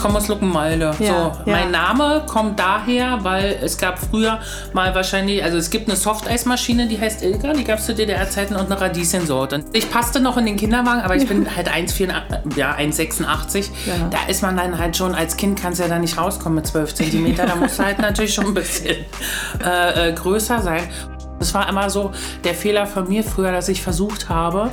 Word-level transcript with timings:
komme 0.00 0.18
aus 0.18 0.28
Luckenwalde. 0.28 0.94
Ja, 0.98 1.06
so, 1.06 1.12
ja. 1.12 1.34
Mein 1.46 1.70
Name 1.70 2.22
kommt 2.26 2.58
daher, 2.58 3.18
weil 3.22 3.58
es 3.62 3.78
gab 3.78 3.98
früher 3.98 4.40
mal 4.72 4.94
wahrscheinlich, 4.94 5.44
also 5.44 5.58
es 5.58 5.70
gibt 5.70 5.88
eine 5.88 5.96
Softeismaschine, 5.96 6.88
die 6.88 7.00
heißt 7.00 7.22
Ilka, 7.22 7.52
die 7.52 7.64
gab 7.64 7.78
es 7.78 7.86
zu 7.86 7.94
DDR-Zeiten 7.94 8.56
und 8.56 8.66
eine 8.66 8.80
Radieschensorte. 8.80 9.64
Ich 9.72 9.90
passte 9.90 10.20
noch 10.20 10.36
in 10.36 10.46
den 10.46 10.56
Kinderwagen, 10.56 11.02
aber 11.02 11.16
ich 11.16 11.26
bin 11.26 11.54
halt 11.54 11.68
1,84, 11.68 12.56
ja, 12.56 12.74
1,86. 12.76 13.68
Ja. 13.86 14.08
Da 14.10 14.18
ist 14.28 14.42
man 14.42 14.56
dann 14.56 14.78
halt 14.78 14.96
schon, 14.96 15.14
als 15.14 15.36
Kind 15.36 15.60
kannst 15.60 15.80
du 15.80 15.84
ja 15.84 15.88
da 15.88 15.98
nicht 15.98 16.16
rauskommen 16.16 16.56
mit 16.56 16.66
12 16.66 16.94
Zentimeter. 16.94 17.46
Da 17.46 17.56
muss 17.56 17.78
halt 17.78 17.98
natürlich 17.98 18.34
schon 18.34 18.46
ein 18.46 18.54
bisschen 18.54 18.96
äh, 19.64 20.08
äh, 20.08 20.12
größer 20.12 20.60
sein. 20.60 20.82
Das 21.38 21.54
war 21.54 21.68
immer 21.68 21.88
so 21.88 22.12
der 22.44 22.54
Fehler 22.54 22.86
von 22.86 23.08
mir 23.08 23.24
früher, 23.24 23.50
dass 23.50 23.68
ich 23.68 23.82
versucht 23.82 24.28
habe, 24.28 24.70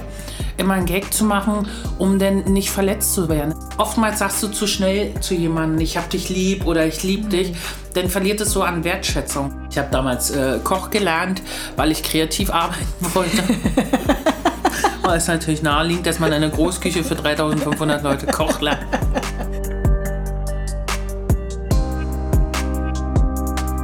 immer 0.58 0.74
einen 0.74 0.86
Gag 0.86 1.14
zu 1.14 1.24
machen, 1.24 1.68
um 1.98 2.20
dann 2.20 2.44
nicht 2.46 2.70
verletzt 2.70 3.14
zu 3.14 3.30
werden. 3.30 3.56
Oftmals 3.78 4.20
sagst 4.20 4.42
du 4.44 4.48
zu 4.48 4.68
schnell 4.68 5.14
zu 5.22 5.34
jemandem, 5.34 5.80
ich 5.82 5.98
hab 5.98 6.10
dich 6.10 6.30
lieb 6.30 6.66
oder 6.66 6.86
ich 6.86 7.04
lieb 7.04 7.26
mhm. 7.26 7.30
dich, 7.30 7.54
dann 7.94 8.10
verliert 8.10 8.42
es 8.42 8.52
so 8.52 8.64
an 8.64 8.84
Wertschätzung. 8.84 9.54
Ich 9.70 9.78
habe 9.78 9.90
damals 9.92 10.32
äh, 10.32 10.60
Koch 10.64 10.90
gelernt, 10.90 11.42
weil 11.76 11.92
ich 11.92 12.04
kreativ 12.04 12.50
arbeiten 12.54 12.86
wollte. 13.14 13.44
Aber 15.04 15.16
es 15.16 15.27
natürlich 15.27 15.62
naheliegend, 15.62 16.05
dass 16.05 16.20
man 16.20 16.34
eine 16.34 16.49
Großküche 16.49 17.02
für 17.02 17.16
3500 17.16 18.04
Leute 18.04 18.26
kocht 18.26 18.62
lernt. 18.62 18.86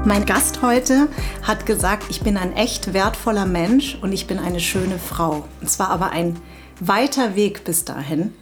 Mein 0.05 0.25
Gast 0.25 0.61
heute 0.61 1.07
hat 1.43 1.65
gesagt, 1.65 2.07
ich 2.09 2.23
bin 2.23 2.35
ein 2.35 2.51
echt 2.57 2.93
wertvoller 2.93 3.45
Mensch 3.45 3.97
und 4.01 4.11
ich 4.11 4.27
bin 4.27 4.37
eine 4.37 4.59
schöne 4.59 4.99
Frau. 4.99 5.45
Und 5.61 5.69
zwar 5.69 5.91
aber 5.91 6.11
ein 6.11 6.41
weiter 6.87 7.35
Weg 7.35 7.63
bis 7.63 7.85
dahin. 7.85 8.33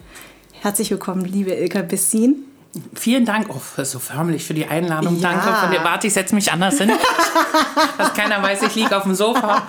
Herzlich 0.53 0.89
willkommen, 0.91 1.25
liebe 1.25 1.51
Ilka 1.51 1.81
Bessin. 1.81 2.45
Vielen 2.93 3.25
Dank 3.25 3.47
oh, 3.49 3.83
so 3.83 3.99
förmlich 3.99 4.45
für 4.45 4.53
die 4.53 4.65
Einladung. 4.65 5.19
Ja. 5.19 5.31
Danke 5.31 5.53
von 5.59 5.71
dir. 5.71 5.83
Warte, 5.83 6.07
ich 6.07 6.13
setze 6.13 6.33
mich 6.33 6.53
anders 6.53 6.77
hin. 6.77 6.89
Dass 7.97 8.13
keiner 8.13 8.41
weiß, 8.41 8.63
ich 8.63 8.75
liege 8.75 8.95
auf 8.95 9.03
dem 9.03 9.13
Sofa. 9.13 9.61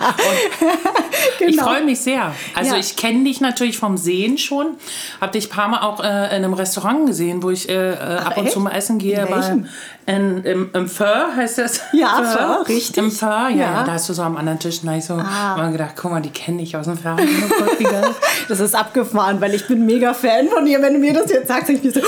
genau. 1.37 1.51
Ich 1.51 1.59
freue 1.59 1.83
mich 1.83 1.99
sehr. 1.99 2.33
Also 2.55 2.75
ja. 2.75 2.79
ich 2.79 2.95
kenne 2.95 3.25
dich 3.25 3.41
natürlich 3.41 3.77
vom 3.77 3.97
Sehen 3.97 4.37
schon. 4.37 4.77
Habe 5.19 5.33
dich 5.33 5.47
ein 5.47 5.49
paar 5.49 5.67
Mal 5.67 5.81
auch 5.81 6.01
äh, 6.01 6.07
in 6.07 6.45
einem 6.45 6.53
Restaurant 6.53 7.05
gesehen, 7.05 7.43
wo 7.43 7.49
ich 7.49 7.67
äh, 7.67 7.91
äh 7.91 7.97
Ach, 7.99 8.27
ab 8.27 8.37
und 8.37 8.45
echt? 8.45 8.53
zu 8.53 8.61
mal 8.61 8.71
essen 8.71 8.99
gehe. 8.99 9.27
Bei, 9.29 9.63
in, 10.05 10.43
im, 10.43 10.69
Im 10.73 10.89
Föhr 10.89 11.33
heißt 11.35 11.59
das? 11.59 11.81
Ja, 11.93 12.15
Föhr, 12.17 12.25
Föhr 12.25 12.67
richtig. 12.67 12.97
Im 12.97 13.09
Föhr, 13.09 13.49
ja. 13.49 13.55
ja. 13.55 13.83
Da 13.83 13.93
hast 13.93 14.09
du 14.09 14.13
so 14.13 14.21
am 14.21 14.35
anderen 14.35 14.59
Tisch. 14.59 14.81
Da 14.81 14.95
ich 14.95 15.05
so 15.05 15.13
ah. 15.13 15.55
mal 15.55 15.71
gedacht, 15.71 15.93
guck 15.95 16.11
mal, 16.11 16.21
die 16.21 16.29
kenne 16.29 16.61
ich 16.61 16.75
aus 16.75 16.85
dem 16.85 16.97
Fernsehen. 16.97 17.29
das 18.49 18.59
ist 18.59 18.75
abgefahren, 18.75 19.39
weil 19.39 19.53
ich 19.53 19.65
bin 19.67 19.85
mega 19.85 20.13
Fan 20.13 20.49
von 20.49 20.65
dir. 20.65 20.81
Wenn 20.81 20.93
du 20.93 20.99
mir 20.99 21.13
das 21.13 21.31
jetzt 21.31 21.47
sagst, 21.47 21.69
ich 21.69 21.81
bin 21.81 21.93
so... 21.93 22.01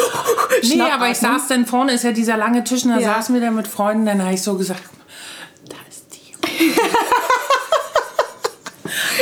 Nee, 0.63 0.81
aber 0.93 1.09
ich 1.09 1.17
saß 1.17 1.47
dann 1.47 1.65
vorne, 1.65 1.93
ist 1.93 2.03
ja 2.03 2.11
dieser 2.11 2.37
lange 2.37 2.63
Tisch, 2.63 2.83
und 2.83 2.91
da 2.91 2.99
ja. 2.99 3.15
saßen 3.15 3.33
wir 3.33 3.41
dann 3.41 3.55
mit 3.55 3.67
Freunden, 3.67 4.05
dann 4.05 4.21
habe 4.21 4.33
ich 4.33 4.41
so 4.41 4.57
gesagt, 4.57 4.83
da 5.69 5.77
ist 5.89 6.05
die. 6.13 6.73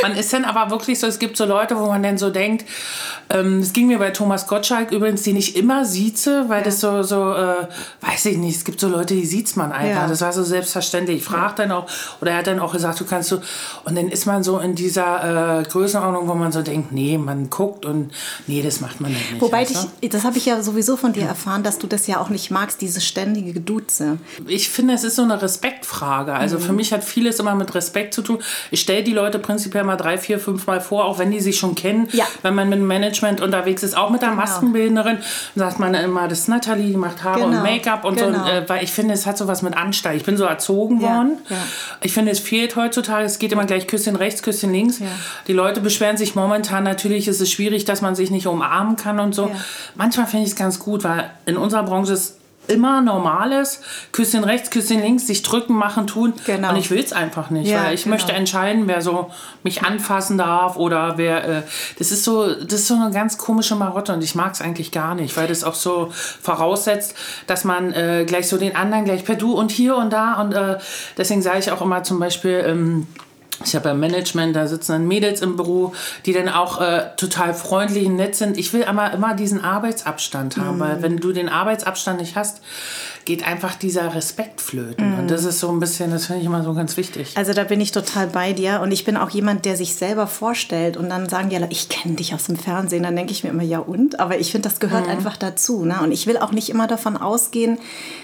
man 0.04 0.16
ist 0.16 0.34
dann 0.34 0.44
aber 0.44 0.70
wirklich 0.70 1.00
so, 1.00 1.06
es 1.06 1.18
gibt 1.18 1.34
so 1.38 1.46
Leute, 1.46 1.78
wo 1.78 1.86
man 1.86 2.02
dann 2.02 2.18
so 2.18 2.28
denkt, 2.28 2.66
ähm, 3.30 3.60
das 3.60 3.72
ging 3.72 3.86
mir 3.86 3.98
bei 3.98 4.10
Thomas 4.10 4.46
Gottschalk 4.46 4.92
übrigens, 4.92 5.22
den 5.22 5.34
ich 5.34 5.56
immer 5.56 5.86
sieze, 5.86 6.44
weil 6.48 6.58
ja. 6.58 6.64
das 6.64 6.80
so, 6.80 7.02
so 7.02 7.32
äh, 7.32 7.66
weiß 8.02 8.26
ich 8.26 8.36
nicht, 8.36 8.54
es 8.54 8.66
gibt 8.66 8.80
so 8.80 8.88
Leute, 8.88 9.14
die 9.14 9.24
sieht 9.24 9.56
man 9.56 9.72
einfach. 9.72 10.02
Ja. 10.02 10.06
Das 10.06 10.20
war 10.20 10.34
so 10.34 10.42
selbstverständlich. 10.42 11.18
Ich 11.18 11.24
frage 11.24 11.54
dann 11.56 11.72
auch, 11.72 11.86
oder 12.20 12.32
er 12.32 12.38
hat 12.38 12.46
dann 12.48 12.58
auch 12.58 12.72
gesagt, 12.72 13.00
du 13.00 13.06
kannst 13.06 13.30
so, 13.30 13.40
und 13.84 13.96
dann 13.96 14.10
ist 14.10 14.26
man 14.26 14.44
so 14.44 14.58
in 14.58 14.74
dieser 14.74 15.60
äh, 15.60 15.62
Größenordnung, 15.62 16.28
wo 16.28 16.34
man 16.34 16.52
so 16.52 16.60
denkt, 16.60 16.92
nee, 16.92 17.16
man 17.16 17.48
guckt 17.48 17.86
und 17.86 18.12
nee, 18.46 18.60
das 18.60 18.82
macht 18.82 19.00
man 19.00 19.10
nicht. 19.10 19.40
Wobei, 19.40 19.62
ich, 19.62 20.10
das 20.10 20.24
habe 20.24 20.36
ich 20.36 20.44
ja 20.44 20.62
sowieso 20.62 20.98
von 20.98 21.14
dir 21.14 21.24
erfahren, 21.24 21.62
dass 21.62 21.78
du 21.78 21.86
das 21.86 22.06
ja 22.06 22.20
auch 22.20 22.28
nicht 22.28 22.50
magst, 22.50 22.82
diese 22.82 23.00
ständige 23.00 23.54
Geduze. 23.54 24.18
Ich 24.46 24.68
finde, 24.68 24.92
es 24.92 25.02
ist 25.02 25.16
so 25.16 25.22
eine 25.22 25.40
Respektfrage. 25.40 26.34
Also 26.34 26.58
mhm. 26.58 26.62
für 26.62 26.72
mich 26.74 26.92
hat 26.92 27.02
vieles 27.02 27.40
immer 27.40 27.54
mit 27.54 27.74
Respekt 27.74 28.12
zu 28.12 28.20
tun. 28.20 28.42
Ich 28.70 28.82
stelle 28.82 29.02
die 29.02 29.14
Leute 29.14 29.38
prinzipiell 29.38 29.84
mal 29.84 29.93
drei, 29.96 30.18
vier, 30.18 30.38
fünf 30.38 30.66
Mal 30.66 30.80
vor, 30.80 31.04
auch 31.04 31.18
wenn 31.18 31.30
die 31.30 31.40
sich 31.40 31.58
schon 31.58 31.74
kennen. 31.74 32.08
Ja. 32.12 32.26
Wenn 32.42 32.54
man 32.54 32.68
mit 32.68 32.80
Manager 32.80 33.04
Management 33.04 33.40
unterwegs 33.40 33.82
ist, 33.82 33.96
auch 33.96 34.10
mit 34.10 34.22
der 34.22 34.30
genau. 34.30 34.42
Maskenbildnerin, 34.42 35.18
sagt 35.54 35.78
man 35.78 35.94
immer, 35.94 36.28
das 36.28 36.40
ist 36.40 36.48
Nathalie, 36.48 36.86
die 36.86 36.96
macht 36.96 37.22
Haare 37.22 37.40
genau. 37.40 37.58
und 37.58 37.62
Make-up 37.62 38.04
und 38.04 38.16
genau. 38.16 38.44
so. 38.44 38.50
Äh, 38.50 38.68
weil 38.68 38.84
ich 38.84 38.92
finde, 38.92 39.14
es 39.14 39.26
hat 39.26 39.38
so 39.38 39.46
was 39.46 39.62
mit 39.62 39.76
Anstalt. 39.76 40.16
Ich 40.16 40.24
bin 40.24 40.36
so 40.36 40.44
erzogen 40.44 41.00
ja. 41.00 41.08
worden. 41.08 41.38
Ja. 41.48 41.56
Ich 42.02 42.12
finde, 42.12 42.32
es 42.32 42.40
fehlt 42.40 42.76
heutzutage. 42.76 43.24
Es 43.24 43.38
geht 43.38 43.52
immer 43.52 43.64
gleich 43.64 43.86
Küsschen 43.86 44.16
rechts, 44.16 44.42
Küsschen 44.42 44.72
links. 44.72 45.00
Die 45.46 45.52
Leute 45.52 45.80
beschweren 45.80 46.16
sich 46.16 46.34
momentan 46.34 46.84
natürlich, 46.84 47.28
ist 47.28 47.40
es 47.40 47.50
schwierig, 47.50 47.84
dass 47.84 48.02
man 48.02 48.14
sich 48.14 48.30
nicht 48.30 48.46
umarmen 48.46 48.96
kann 48.96 49.20
und 49.20 49.34
so. 49.34 49.50
Manchmal 49.94 50.26
finde 50.26 50.46
ich 50.46 50.52
es 50.52 50.56
ganz 50.56 50.78
gut, 50.78 51.04
weil 51.04 51.30
in 51.46 51.56
unserer 51.56 51.82
Branche 51.84 52.12
ist 52.14 52.38
immer 52.68 53.00
normales 53.00 53.80
Küsschen 54.12 54.44
rechts, 54.44 54.70
Küsschen 54.70 55.00
links, 55.00 55.26
sich 55.26 55.42
drücken, 55.42 55.74
machen, 55.74 56.06
tun. 56.06 56.32
Genau. 56.46 56.70
Und 56.70 56.76
ich 56.76 56.90
will 56.90 57.02
es 57.02 57.12
einfach 57.12 57.50
nicht, 57.50 57.68
ja, 57.68 57.84
weil 57.84 57.94
ich 57.94 58.04
genau. 58.04 58.14
möchte 58.14 58.32
entscheiden, 58.32 58.86
wer 58.86 59.02
so 59.02 59.30
mich 59.62 59.82
anfassen 59.82 60.38
darf 60.38 60.76
oder 60.76 61.18
wer. 61.18 61.44
Äh, 61.44 61.62
das 61.98 62.12
ist 62.12 62.24
so, 62.24 62.54
das 62.54 62.80
ist 62.80 62.88
so 62.88 62.94
eine 62.94 63.10
ganz 63.10 63.38
komische 63.38 63.74
Marotte 63.74 64.12
und 64.12 64.22
ich 64.22 64.34
mag 64.34 64.52
es 64.52 64.60
eigentlich 64.60 64.92
gar 64.92 65.14
nicht, 65.14 65.36
weil 65.36 65.46
das 65.46 65.64
auch 65.64 65.74
so 65.74 66.10
voraussetzt, 66.12 67.14
dass 67.46 67.64
man 67.64 67.92
äh, 67.92 68.24
gleich 68.26 68.48
so 68.48 68.56
den 68.56 68.76
anderen 68.76 69.04
gleich 69.04 69.24
per 69.24 69.36
Du 69.36 69.52
und 69.52 69.70
hier 69.70 69.96
und 69.96 70.12
da 70.12 70.40
und 70.40 70.52
äh, 70.52 70.78
deswegen 71.16 71.42
sage 71.42 71.58
ich 71.58 71.70
auch 71.70 71.82
immer 71.82 72.02
zum 72.02 72.18
Beispiel. 72.18 72.64
Ähm, 72.66 73.06
ich 73.64 73.74
habe 73.74 73.88
ja 73.88 73.94
Management, 73.94 74.56
da 74.56 74.66
sitzen 74.66 74.92
dann 74.92 75.06
Mädels 75.06 75.40
im 75.40 75.56
Büro, 75.56 75.94
die 76.26 76.32
dann 76.32 76.48
auch 76.48 76.80
äh, 76.80 77.10
total 77.16 77.54
freundlich 77.54 78.06
und 78.06 78.16
nett 78.16 78.34
sind. 78.34 78.56
Ich 78.58 78.72
will 78.72 78.84
aber 78.84 79.12
immer 79.12 79.34
diesen 79.34 79.62
Arbeitsabstand 79.62 80.56
haben, 80.56 80.78
mm. 80.78 80.80
weil 80.80 81.02
wenn 81.02 81.16
du 81.18 81.32
den 81.32 81.48
Arbeitsabstand 81.48 82.20
nicht 82.20 82.36
hast, 82.36 82.62
geht 83.24 83.46
einfach 83.46 83.74
dieser 83.74 84.14
Respekt 84.14 84.60
flöten. 84.60 85.16
Mm. 85.16 85.18
Und 85.20 85.30
das 85.30 85.44
ist 85.44 85.60
so 85.60 85.70
ein 85.70 85.80
bisschen, 85.80 86.10
das 86.10 86.26
finde 86.26 86.40
ich 86.40 86.46
immer 86.46 86.62
so 86.62 86.74
ganz 86.74 86.96
wichtig. 86.96 87.32
Also 87.36 87.52
da 87.52 87.64
bin 87.64 87.80
ich 87.80 87.92
total 87.92 88.26
bei 88.26 88.52
dir 88.52 88.80
und 88.82 88.92
ich 88.92 89.04
bin 89.04 89.16
auch 89.16 89.30
jemand, 89.30 89.64
der 89.64 89.76
sich 89.76 89.94
selber 89.94 90.26
vorstellt 90.26 90.96
und 90.96 91.08
dann 91.08 91.28
sagen 91.28 91.50
die 91.50 91.56
alle, 91.56 91.68
ich 91.70 91.88
kenne 91.88 92.16
dich 92.16 92.34
aus 92.34 92.44
dem 92.44 92.56
Fernsehen. 92.56 93.02
Dann 93.02 93.16
denke 93.16 93.32
ich 93.32 93.44
mir 93.44 93.50
immer, 93.50 93.62
ja 93.62 93.78
und? 93.78 94.20
Aber 94.20 94.38
ich 94.38 94.52
finde, 94.52 94.68
das 94.68 94.80
gehört 94.80 95.06
mm. 95.06 95.10
einfach 95.10 95.36
dazu. 95.36 95.84
Ne? 95.84 96.00
Und 96.02 96.12
ich 96.12 96.26
will 96.26 96.38
auch 96.38 96.52
nicht 96.52 96.68
immer 96.68 96.86
davon 96.86 97.16
ausgehen, 97.16 97.78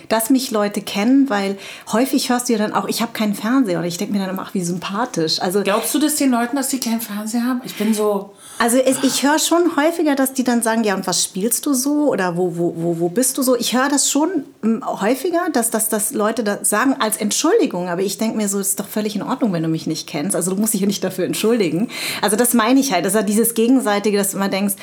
dass 0.09 0.31
mich 0.31 0.51
Leute 0.51 0.83
kennen, 0.83 1.31
weil 1.31 1.57
häufig 1.93 2.31
hörst 2.31 2.49
du 2.49 2.53
ja 2.55 2.59
dann 2.59 2.73
auch, 2.73 2.89
ich 2.89 3.03
habe 3.03 3.13
keinen 3.13 3.35
Fernseher 3.35 3.79
oder 3.79 3.89
ich 3.89 3.97
denke 3.97 4.13
mir 4.13 4.21
dann 4.21 4.31
immer, 4.31 4.43
ach, 4.43 4.55
wie 4.55 4.63
sympathisch. 4.63 5.41
Also, 5.41 5.63
Glaubst 5.63 5.95
du 5.95 5.99
das 5.99 6.17
den 6.17 6.31
Leuten, 6.31 6.57
dass 6.57 6.69
die 6.69 6.81
keinen 6.81 7.01
Fernseher 7.01 7.45
haben? 7.45 7.61
Ich 7.65 7.77
bin 7.77 7.95
so... 7.95 8.35
Also 8.61 8.77
es, 8.77 9.03
ich 9.03 9.23
höre 9.23 9.39
schon 9.39 9.75
häufiger, 9.77 10.15
dass 10.15 10.35
die 10.35 10.45
dann 10.45 10.63
sagen, 10.63 10.85
ja, 10.85 10.95
und 10.95 11.07
was 11.07 11.25
spielst 11.25 11.65
du 11.65 11.73
so? 11.73 12.11
Oder 12.11 12.37
wo, 12.37 12.59
wo, 12.59 12.75
wo, 12.77 13.01
wo 13.01 13.09
bist 13.09 13.39
du 13.39 13.43
so? 13.43 13.57
Ich 13.57 13.75
höre 13.75 13.89
das 13.89 14.11
schon 14.11 14.45
ähm, 14.63 14.85
häufiger, 14.85 15.47
dass, 15.51 15.71
dass, 15.71 15.89
dass 15.89 16.13
Leute 16.13 16.45
das 16.45 16.69
sagen 16.69 16.95
als 17.01 17.17
Entschuldigung. 17.17 17.89
Aber 17.89 18.03
ich 18.03 18.19
denke 18.19 18.37
mir 18.37 18.49
so, 18.49 18.59
ist 18.59 18.79
doch 18.79 18.87
völlig 18.87 19.17
in 19.17 19.23
Ordnung, 19.23 19.55
wenn 19.55 19.63
du 19.63 19.71
mich 19.71 19.87
nicht 19.87 20.07
kennst. 20.07 20.37
Also 20.37 20.55
du 20.55 20.61
musst 20.61 20.75
dich 20.75 20.83
ja 20.83 20.87
nicht 20.87 21.03
dafür 21.03 21.25
entschuldigen. 21.25 21.89
Also 22.21 22.37
das 22.37 22.53
meine 22.53 22.81
ich 22.81 22.93
halt. 22.93 23.07
Das 23.07 23.15
ist 23.15 23.21
ja 23.21 23.23
dieses 23.23 23.55
Gegenseitige, 23.55 24.19
dass 24.19 24.33
du 24.33 24.37
immer 24.37 24.51
denkst, 24.51 24.75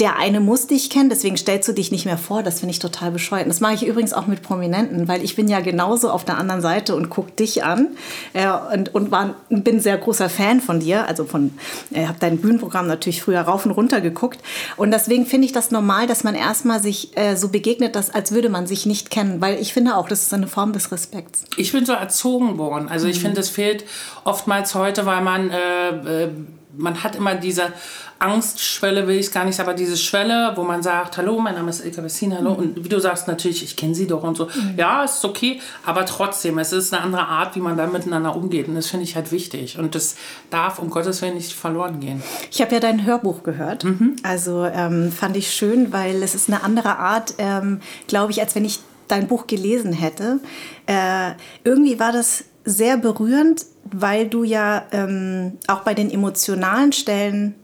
der 0.00 0.16
eine 0.16 0.40
muss 0.40 0.66
dich 0.66 0.90
kennen, 0.90 1.08
deswegen 1.08 1.36
stellst 1.36 1.68
du 1.68 1.72
dich 1.72 1.92
nicht 1.92 2.04
mehr 2.04 2.18
vor. 2.18 2.42
Das 2.42 2.58
finde 2.58 2.72
ich 2.72 2.80
total 2.80 3.12
bescheuert. 3.12 3.44
Und 3.44 3.50
das 3.50 3.60
mache 3.60 3.74
ich 3.74 3.86
übrigens 3.86 4.12
auch 4.12 4.26
mit 4.26 4.42
Prominenten, 4.42 5.06
weil 5.06 5.22
ich 5.22 5.36
bin 5.36 5.46
ja 5.46 5.60
genauso 5.60 6.10
auf 6.10 6.24
der 6.24 6.36
anderen 6.36 6.60
Seite 6.60 6.96
und 6.96 7.10
gucke 7.10 7.30
dich 7.30 7.62
an 7.62 7.88
äh, 8.32 8.48
und, 8.72 8.92
und 8.92 9.12
war, 9.12 9.36
bin 9.50 9.78
sehr 9.78 9.96
großer 9.96 10.28
Fan 10.28 10.60
von 10.60 10.80
dir. 10.80 11.06
Also 11.06 11.24
von, 11.24 11.54
äh, 11.92 12.06
habe 12.06 12.18
dein 12.18 12.38
Bühnenprogramm 12.38 12.88
natürlich 12.88 13.22
früher 13.22 13.40
rauf 13.42 13.66
und 13.66 13.70
runter 13.70 14.00
geguckt. 14.00 14.40
Und 14.76 14.90
deswegen 14.90 15.26
finde 15.26 15.46
ich 15.46 15.52
das 15.52 15.70
normal, 15.70 16.08
dass 16.08 16.24
man 16.24 16.34
erstmal 16.34 16.82
sich 16.82 17.16
äh, 17.16 17.36
so 17.36 17.48
begegnet, 17.48 17.94
dass, 17.94 18.10
als 18.10 18.32
würde 18.32 18.48
man 18.48 18.66
sich 18.66 18.86
nicht 18.86 19.10
kennen. 19.10 19.40
Weil 19.40 19.60
ich 19.60 19.72
finde 19.72 19.96
auch, 19.96 20.08
das 20.08 20.22
ist 20.22 20.34
eine 20.34 20.48
Form 20.48 20.72
des 20.72 20.90
Respekts. 20.90 21.44
Ich 21.56 21.70
bin 21.70 21.86
so 21.86 21.92
erzogen 21.92 22.58
worden. 22.58 22.88
Also 22.88 23.06
ich 23.06 23.18
mhm. 23.18 23.26
finde, 23.26 23.40
es 23.42 23.48
fehlt 23.48 23.84
oftmals 24.24 24.74
heute, 24.74 25.06
weil 25.06 25.20
man, 25.20 25.50
äh, 25.50 26.24
äh 26.24 26.30
man 26.76 27.02
hat 27.02 27.16
immer 27.16 27.34
diese 27.34 27.72
Angstschwelle 28.18 29.06
will 29.06 29.18
ich 29.18 29.32
gar 29.32 29.44
nicht, 29.44 29.60
aber 29.60 29.74
diese 29.74 29.96
Schwelle, 29.96 30.52
wo 30.54 30.62
man 30.62 30.82
sagt, 30.82 31.16
hallo, 31.18 31.38
mein 31.40 31.54
Name 31.54 31.70
ist 31.70 31.84
Ilka 31.84 32.00
Bessin, 32.00 32.34
hallo, 32.34 32.52
mhm. 32.52 32.58
und 32.58 32.84
wie 32.84 32.88
du 32.88 32.98
sagst, 32.98 33.28
natürlich, 33.28 33.62
ich 33.62 33.76
kenne 33.76 33.94
sie 33.94 34.06
doch 34.06 34.22
und 34.22 34.36
so. 34.36 34.46
Mhm. 34.46 34.74
Ja, 34.76 35.04
ist 35.04 35.24
okay, 35.24 35.60
aber 35.84 36.06
trotzdem, 36.06 36.58
es 36.58 36.72
ist 36.72 36.94
eine 36.94 37.02
andere 37.02 37.26
Art, 37.26 37.56
wie 37.56 37.60
man 37.60 37.76
da 37.76 37.86
miteinander 37.86 38.34
umgeht 38.34 38.68
und 38.68 38.76
das 38.76 38.86
finde 38.86 39.04
ich 39.04 39.16
halt 39.16 39.32
wichtig 39.32 39.78
und 39.78 39.94
das 39.94 40.16
darf 40.50 40.78
um 40.78 40.90
Gottes 40.90 41.20
Willen 41.22 41.34
nicht 41.34 41.52
verloren 41.52 42.00
gehen. 42.00 42.22
Ich 42.50 42.60
habe 42.60 42.72
ja 42.72 42.80
dein 42.80 43.04
Hörbuch 43.04 43.42
gehört, 43.42 43.84
mhm. 43.84 44.16
also 44.22 44.64
ähm, 44.64 45.12
fand 45.12 45.36
ich 45.36 45.50
schön, 45.50 45.92
weil 45.92 46.22
es 46.22 46.34
ist 46.34 46.48
eine 46.48 46.62
andere 46.62 46.98
Art, 46.98 47.34
ähm, 47.38 47.80
glaube 48.06 48.32
ich, 48.32 48.40
als 48.40 48.54
wenn 48.54 48.64
ich 48.64 48.80
dein 49.08 49.26
Buch 49.26 49.46
gelesen 49.46 49.92
hätte. 49.92 50.40
Äh, 50.86 51.32
irgendwie 51.62 51.98
war 51.98 52.12
das 52.12 52.44
sehr 52.64 52.96
berührend, 52.96 53.66
weil 53.84 54.28
du 54.28 54.44
ja 54.44 54.84
ähm, 54.92 55.58
auch 55.66 55.80
bei 55.80 55.94
den 55.94 56.10
emotionalen 56.10 56.92
Stellen 56.92 57.54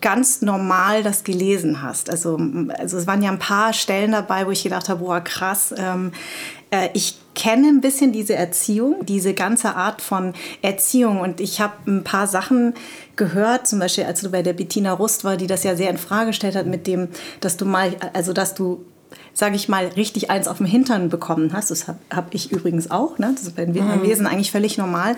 ganz 0.00 0.42
normal 0.42 1.02
das 1.02 1.24
gelesen 1.24 1.82
hast. 1.82 2.10
Also, 2.10 2.38
also 2.78 2.98
es 2.98 3.06
waren 3.06 3.22
ja 3.22 3.30
ein 3.30 3.38
paar 3.38 3.72
Stellen 3.72 4.12
dabei, 4.12 4.46
wo 4.46 4.50
ich 4.50 4.62
gedacht 4.62 4.88
habe, 4.88 5.04
boah, 5.04 5.20
krass. 5.20 5.74
Ähm, 5.76 6.12
äh, 6.70 6.88
ich 6.94 7.18
kenne 7.34 7.68
ein 7.68 7.80
bisschen 7.80 8.12
diese 8.12 8.34
Erziehung, 8.34 9.06
diese 9.06 9.34
ganze 9.34 9.74
Art 9.74 10.02
von 10.02 10.34
Erziehung. 10.62 11.20
Und 11.20 11.40
ich 11.40 11.60
habe 11.60 11.74
ein 11.86 12.04
paar 12.04 12.26
Sachen 12.26 12.74
gehört, 13.16 13.66
zum 13.66 13.78
Beispiel 13.78 14.04
als 14.04 14.20
du 14.20 14.30
bei 14.30 14.42
der 14.42 14.52
Bettina 14.52 14.92
Rust 14.92 15.24
war, 15.24 15.36
die 15.36 15.46
das 15.46 15.64
ja 15.64 15.76
sehr 15.76 15.90
in 15.90 15.98
Frage 15.98 16.28
gestellt 16.28 16.56
hat 16.56 16.66
mit 16.66 16.86
dem, 16.86 17.08
dass 17.40 17.56
du 17.56 17.64
mal, 17.64 17.94
also 18.12 18.32
dass 18.32 18.54
du 18.54 18.84
sage 19.34 19.56
ich 19.56 19.68
mal, 19.68 19.86
richtig 19.88 20.30
eins 20.30 20.48
auf 20.48 20.58
dem 20.58 20.66
Hintern 20.66 21.10
bekommen 21.10 21.52
hast. 21.52 21.70
Das 21.70 21.88
habe 21.88 21.98
hab 22.10 22.32
ich 22.34 22.52
übrigens 22.52 22.90
auch. 22.90 23.18
Ne? 23.18 23.32
Das 23.34 23.42
ist 23.42 23.56
bei 23.56 23.66
den 23.66 23.74
mhm. 23.74 24.02
Wesen 24.02 24.26
eigentlich 24.26 24.52
völlig 24.52 24.78
normal. 24.78 25.16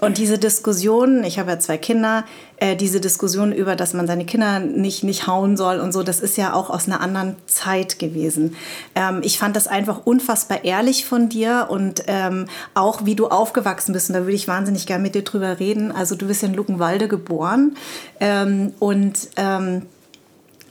Und 0.00 0.18
diese 0.18 0.38
Diskussion, 0.38 1.24
ich 1.24 1.38
habe 1.38 1.52
ja 1.52 1.58
zwei 1.58 1.78
Kinder, 1.78 2.24
äh, 2.56 2.76
diese 2.76 3.00
Diskussion 3.00 3.52
über, 3.52 3.76
dass 3.76 3.94
man 3.94 4.06
seine 4.06 4.26
Kinder 4.26 4.58
nicht, 4.58 5.04
nicht 5.04 5.26
hauen 5.26 5.56
soll 5.56 5.78
und 5.78 5.92
so, 5.92 6.02
das 6.02 6.20
ist 6.20 6.36
ja 6.36 6.52
auch 6.52 6.68
aus 6.68 6.86
einer 6.88 7.00
anderen 7.00 7.36
Zeit 7.46 7.98
gewesen. 7.98 8.56
Ähm, 8.94 9.20
ich 9.22 9.38
fand 9.38 9.56
das 9.56 9.68
einfach 9.68 10.04
unfassbar 10.04 10.64
ehrlich 10.64 11.06
von 11.06 11.28
dir 11.28 11.68
und 11.70 12.02
ähm, 12.08 12.46
auch 12.74 13.06
wie 13.06 13.14
du 13.14 13.28
aufgewachsen 13.28 13.92
bist. 13.92 14.10
Und 14.10 14.14
da 14.14 14.22
würde 14.22 14.34
ich 14.34 14.48
wahnsinnig 14.48 14.86
gerne 14.86 15.02
mit 15.02 15.14
dir 15.14 15.22
drüber 15.22 15.58
reden. 15.60 15.92
Also 15.92 16.16
du 16.16 16.26
bist 16.26 16.42
in 16.42 16.54
Luckenwalde 16.54 17.08
geboren 17.08 17.76
ähm, 18.20 18.74
und 18.80 19.28
ähm, 19.36 19.82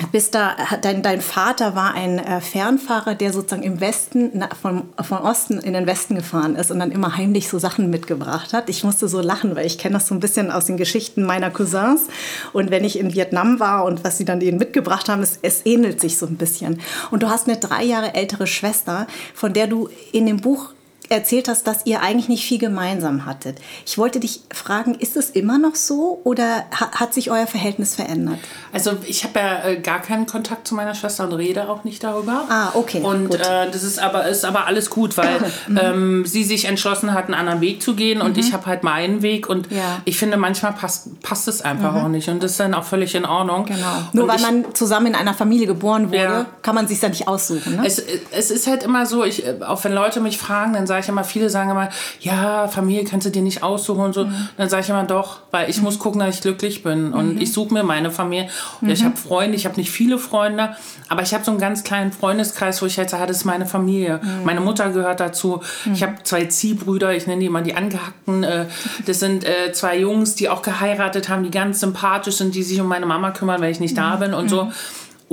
bist 0.08 0.36
da, 0.36 0.56
dein, 0.82 1.04
dein 1.04 1.22
Vater 1.22 1.76
war 1.76 1.94
ein 1.94 2.20
äh, 2.20 2.42
Fernfahrer, 2.42 3.16
der 3.16 3.32
sozusagen 3.32 3.64
im 3.64 3.80
Westen, 3.80 4.32
na, 4.34 4.50
vom, 4.60 4.90
vom 5.02 5.20
Osten 5.20 5.60
in 5.60 5.74
den 5.74 5.86
Westen 5.86 6.16
gefahren 6.16 6.56
ist 6.56 6.72
und 6.72 6.80
dann 6.80 6.92
immer 6.92 7.18
heimlich 7.18 7.50
so 7.50 7.60
Sachen 7.60 7.90
mitgebracht 7.90 8.54
hat. 8.54 8.70
Ich 8.70 8.84
musste 8.84 9.08
so 9.08 9.22
lachen, 9.22 9.56
weil 9.56 9.66
ich 9.66 9.78
kenne 9.78 9.94
das 9.94 10.08
so 10.08 10.16
ein 10.16 10.20
bisschen 10.20 10.52
aus 10.52 10.66
den 10.66 10.78
Geschichten 10.78 11.24
meiner 11.24 11.52
Cousins. 11.52 12.08
Und 12.54 12.72
wenn 12.72 12.84
ich 12.84 13.00
in 13.00 13.14
Vietnam 13.14 13.60
war 13.60 13.86
und 13.86 14.04
was 14.04 14.18
sie 14.18 14.26
dann 14.26 14.42
ihnen 14.42 14.58
mitgebracht 14.58 15.10
haben, 15.10 15.22
es, 15.22 15.40
es 15.42 15.66
ähnelt 15.66 16.02
sich 16.02 16.18
so 16.18 16.26
ein 16.26 16.38
bisschen. 16.38 16.80
Und 17.12 17.24
du 17.24 17.30
hast 17.30 17.48
eine 17.48 17.58
drei 17.58 17.84
Jahre 17.84 18.16
ältere 18.16 18.48
Schwester, 18.48 19.08
von 19.34 19.54
der 19.54 19.68
du 19.68 19.90
in 20.12 20.26
dem 20.26 20.38
Buch 20.38 20.70
erzählt 21.14 21.48
hast, 21.48 21.68
dass 21.68 21.86
ihr 21.86 22.02
eigentlich 22.02 22.30
nicht 22.30 22.46
viel 22.46 22.58
gemeinsam 22.58 23.26
hattet. 23.26 23.60
Ich 23.86 23.98
wollte 23.98 24.20
dich 24.20 24.42
fragen, 24.54 24.96
ist 24.96 25.16
es 25.16 25.30
immer 25.30 25.58
noch 25.58 25.76
so 25.76 26.22
oder 26.24 26.66
hat 26.72 27.14
sich 27.14 27.32
euer 27.32 27.48
Verhältnis 27.48 27.96
verändert? 27.96 28.40
Also 28.72 28.92
ich 29.06 29.24
habe 29.24 29.40
ja 29.40 29.64
äh, 29.66 29.76
gar 29.78 30.02
keinen 30.02 30.26
Kontakt 30.26 30.68
zu 30.68 30.76
meiner 30.76 30.96
Schwester 30.96 31.26
und 31.26 31.34
rede 31.34 31.70
auch 31.70 31.84
nicht 31.84 32.04
darüber. 32.04 32.46
Ah, 32.50 32.70
okay. 32.74 33.02
Und 33.02 33.36
äh, 33.36 33.70
das 33.72 33.84
ist 33.84 34.00
aber, 34.00 34.28
ist 34.28 34.46
aber 34.46 34.66
alles 34.66 34.90
gut, 34.90 35.16
weil 35.18 35.40
mhm. 35.68 35.80
ähm, 35.82 36.26
sie 36.26 36.44
sich 36.44 36.66
entschlossen 36.66 37.14
hat, 37.14 37.26
einen 37.26 37.36
anderen 37.36 37.62
Weg 37.62 37.82
zu 37.82 37.96
gehen 37.96 38.22
und 38.22 38.34
mhm. 38.34 38.44
ich 38.44 38.54
habe 38.54 38.66
halt 38.66 38.84
meinen 38.84 39.22
Weg 39.22 39.48
und 39.48 39.72
ja. 39.72 40.02
ich 40.06 40.18
finde, 40.18 40.38
manchmal 40.38 40.74
passt, 40.74 41.22
passt 41.22 41.48
es 41.48 41.62
einfach 41.62 41.94
mhm. 41.94 42.00
auch 42.00 42.08
nicht 42.08 42.30
und 42.30 42.42
das 42.42 42.52
ist 42.52 42.60
dann 42.60 42.74
auch 42.74 42.84
völlig 42.84 43.16
in 43.16 43.26
Ordnung. 43.26 43.66
Genau. 43.66 43.78
Nur 44.14 44.24
und 44.24 44.30
weil 44.30 44.38
ich, 44.38 44.42
man 44.42 44.74
zusammen 44.74 45.08
in 45.08 45.16
einer 45.16 45.34
Familie 45.34 45.68
geboren 45.68 46.08
wurde, 46.08 46.18
ja. 46.18 46.46
kann 46.62 46.76
man 46.76 46.88
sich 46.88 47.00
da 47.00 47.10
nicht 47.10 47.28
aussuchen. 47.28 47.78
Ne? 47.78 47.84
Es, 47.86 48.02
es 48.32 48.52
ist 48.52 48.68
halt 48.68 48.84
immer 48.84 49.06
so, 49.06 49.24
ich, 49.24 49.44
auch 49.62 49.84
wenn 49.84 49.94
Leute 49.94 50.20
mich 50.20 50.38
fragen, 50.38 50.74
dann 50.74 50.88
sage 50.88 51.02
ich 51.02 51.03
immer, 51.10 51.24
viele 51.24 51.50
sagen 51.50 51.70
immer, 51.70 51.90
ja, 52.20 52.68
Familie 52.68 53.04
kannst 53.04 53.28
du 53.28 53.32
dir 53.32 53.42
nicht 53.42 53.64
aussuchen 53.64 54.02
und 54.02 54.14
so. 54.14 54.26
Mhm. 54.26 54.50
Dann 54.58 54.70
sage 54.70 54.84
ich 54.84 54.90
immer 54.90 55.04
doch, 55.04 55.40
weil 55.52 55.70
ich 55.70 55.78
mhm. 55.78 55.84
muss 55.84 56.00
gucken, 56.00 56.20
dass 56.20 56.36
ich 56.36 56.42
glücklich 56.42 56.84
bin. 56.84 57.14
Und 57.14 57.36
mhm. 57.36 57.42
ich 57.42 57.54
suche 57.54 57.74
mir 57.74 57.84
meine 57.84 58.12
Familie. 58.12 58.50
Mhm. 58.82 58.90
Ich 58.90 59.04
habe 59.04 59.18
Freunde, 59.18 59.56
ich 59.56 59.66
habe 59.66 59.76
nicht 59.78 59.92
viele 59.92 60.18
Freunde, 60.18 60.76
aber 61.10 61.22
ich 61.22 61.34
habe 61.34 61.44
so 61.44 61.52
einen 61.52 61.60
ganz 61.60 61.84
kleinen 61.84 62.12
Freundeskreis, 62.12 62.82
wo 62.82 62.86
ich 62.86 62.98
halt 62.98 63.10
sage, 63.10 63.28
das 63.28 63.38
ist 63.38 63.46
meine 63.46 63.66
Familie. 63.66 64.20
Mhm. 64.22 64.46
Meine 64.46 64.60
Mutter 64.62 64.90
gehört 64.90 65.20
dazu. 65.20 65.62
Ich 65.94 66.04
habe 66.04 66.16
zwei 66.24 66.46
Ziehbrüder, 66.46 67.16
ich 67.16 67.28
nenne 67.28 67.42
die 67.42 67.48
immer 67.48 67.62
die 67.62 67.76
Angehackten. 67.76 68.44
Äh, 68.44 68.66
das 69.06 69.20
sind 69.20 69.46
äh, 69.46 69.72
zwei 69.74 69.98
Jungs, 70.00 70.36
die 70.36 70.50
auch 70.50 70.62
geheiratet 70.62 71.30
haben, 71.30 71.44
die 71.44 71.52
ganz 71.52 71.80
sympathisch 71.80 72.38
sind, 72.38 72.56
die 72.56 72.64
sich 72.64 72.80
um 72.80 72.88
meine 72.88 73.06
Mama 73.06 73.32
kümmern, 73.32 73.62
wenn 73.62 73.72
ich 73.72 73.80
nicht 73.80 73.98
da 73.98 74.16
bin 74.16 74.34
und 74.34 74.50
so. 74.50 74.72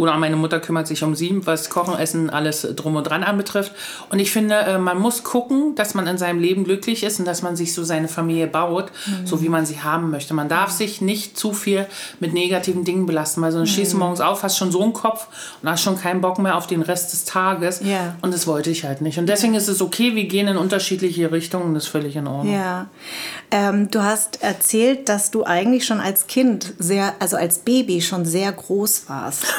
Oder 0.01 0.17
meine 0.17 0.37
Mutter 0.37 0.61
kümmert 0.61 0.87
sich 0.87 1.03
um 1.03 1.15
sie, 1.15 1.47
was 1.47 1.69
Kochen, 1.69 1.95
Essen, 1.99 2.31
alles 2.31 2.67
drum 2.75 2.97
und 2.97 3.05
dran 3.05 3.23
anbetrifft. 3.23 3.73
Und 4.09 4.19
ich 4.19 4.31
finde, 4.31 4.55
äh, 4.55 4.79
man 4.79 4.99
muss 4.99 5.25
gucken, 5.25 5.75
dass 5.75 5.93
man 5.93 6.07
in 6.07 6.17
seinem 6.17 6.41
Leben 6.41 6.65
glücklich 6.65 7.03
ist 7.03 7.19
und 7.19 7.27
dass 7.27 7.43
man 7.43 7.55
sich 7.55 7.75
so 7.75 7.85
seine 7.85 8.09
Familie 8.09 8.47
baut, 8.47 8.91
mhm. 9.07 9.27
so 9.27 9.43
wie 9.43 9.51
man 9.51 9.67
sie 9.67 9.81
haben 9.81 10.11
möchte. 10.11 10.33
Man 10.33 10.49
darf 10.49 10.71
sich 10.71 11.03
nicht 11.03 11.37
zu 11.37 11.53
viel 11.53 11.87
mit 12.19 12.33
negativen 12.33 12.85
Dingen 12.85 13.05
belasten, 13.05 13.43
weil 13.43 13.53
sonst 13.53 13.69
mhm. 13.69 13.75
stehst 13.75 13.93
du 13.93 13.99
morgens 13.99 14.23
auf, 14.23 14.43
hast 14.43 14.57
schon 14.57 14.73
so 14.73 14.83
einen 14.83 14.95
Kopf 14.95 15.27
und 15.61 15.69
hast 15.69 15.83
schon 15.83 16.01
keinen 16.01 16.23
Bock 16.23 16.39
mehr 16.39 16.57
auf 16.57 16.67
den 16.67 16.81
Rest 16.81 17.13
des 17.13 17.27
Tages. 17.27 17.83
Ja. 17.85 18.17
Und 18.23 18.33
das 18.33 18.47
wollte 18.47 18.71
ich 18.71 18.85
halt 18.85 19.03
nicht. 19.03 19.19
Und 19.19 19.27
deswegen 19.27 19.55
ist 19.55 19.69
es 19.69 19.83
okay, 19.83 20.15
wir 20.15 20.25
gehen 20.25 20.49
in 20.49 20.57
unterschiedliche 20.57 21.31
Richtungen, 21.31 21.75
das 21.75 21.85
ist 21.85 21.91
völlig 21.91 22.17
in 22.17 22.27
Ordnung. 22.27 22.55
Ja. 22.55 22.87
Ähm, 23.51 23.91
du 23.91 24.03
hast 24.03 24.43
erzählt, 24.43 25.11
dass 25.11 25.31
du 25.31 25.45
eigentlich 25.45 25.85
schon 25.85 26.01
als 26.01 26.27
Kind 26.27 26.73
sehr, 26.79 27.13
also 27.19 27.37
als 27.37 27.59
Baby 27.59 28.01
schon 28.01 28.25
sehr 28.25 28.51
groß 28.51 29.05
warst. 29.09 29.45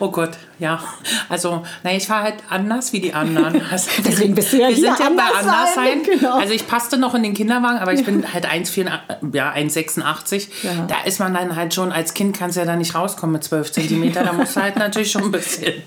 Oh 0.00 0.10
Gott, 0.10 0.36
ja. 0.62 0.78
Also, 1.28 1.64
naja, 1.82 1.96
ich 1.96 2.08
war 2.08 2.22
halt 2.22 2.36
anders 2.48 2.92
wie 2.92 3.00
die 3.00 3.12
anderen. 3.12 3.60
Also, 3.72 3.90
Deswegen 4.04 4.34
bist 4.34 4.52
du 4.52 4.58
ja 4.58 4.68
wir 4.68 4.76
sind 4.76 4.98
ja 4.98 5.10
bei 5.16 5.38
anders 5.38 5.74
sein. 5.74 6.02
Genau. 6.04 6.36
Also 6.36 6.52
ich 6.52 6.66
passte 6.66 6.98
noch 6.98 7.14
in 7.14 7.22
den 7.22 7.32
Kinderwagen, 7.32 7.78
aber 7.78 7.94
ich 7.94 8.04
bin 8.04 8.32
halt 8.32 8.46
1,84, 8.46 8.90
ja, 9.32 9.52
1,86. 9.52 10.48
Ja. 10.62 10.86
Da 10.88 10.96
ist 11.06 11.20
man 11.20 11.32
dann 11.32 11.56
halt 11.56 11.72
schon, 11.72 11.90
als 11.90 12.12
Kind 12.12 12.36
kannst 12.36 12.56
du 12.56 12.60
ja 12.60 12.66
da 12.66 12.76
nicht 12.76 12.94
rauskommen 12.94 13.32
mit 13.32 13.44
12 13.44 13.72
Zentimeter. 13.72 14.24
Da 14.24 14.32
musst 14.34 14.56
du 14.56 14.60
halt 14.60 14.76
natürlich 14.76 15.10
schon 15.10 15.22
ein 15.22 15.32
bisschen 15.32 15.82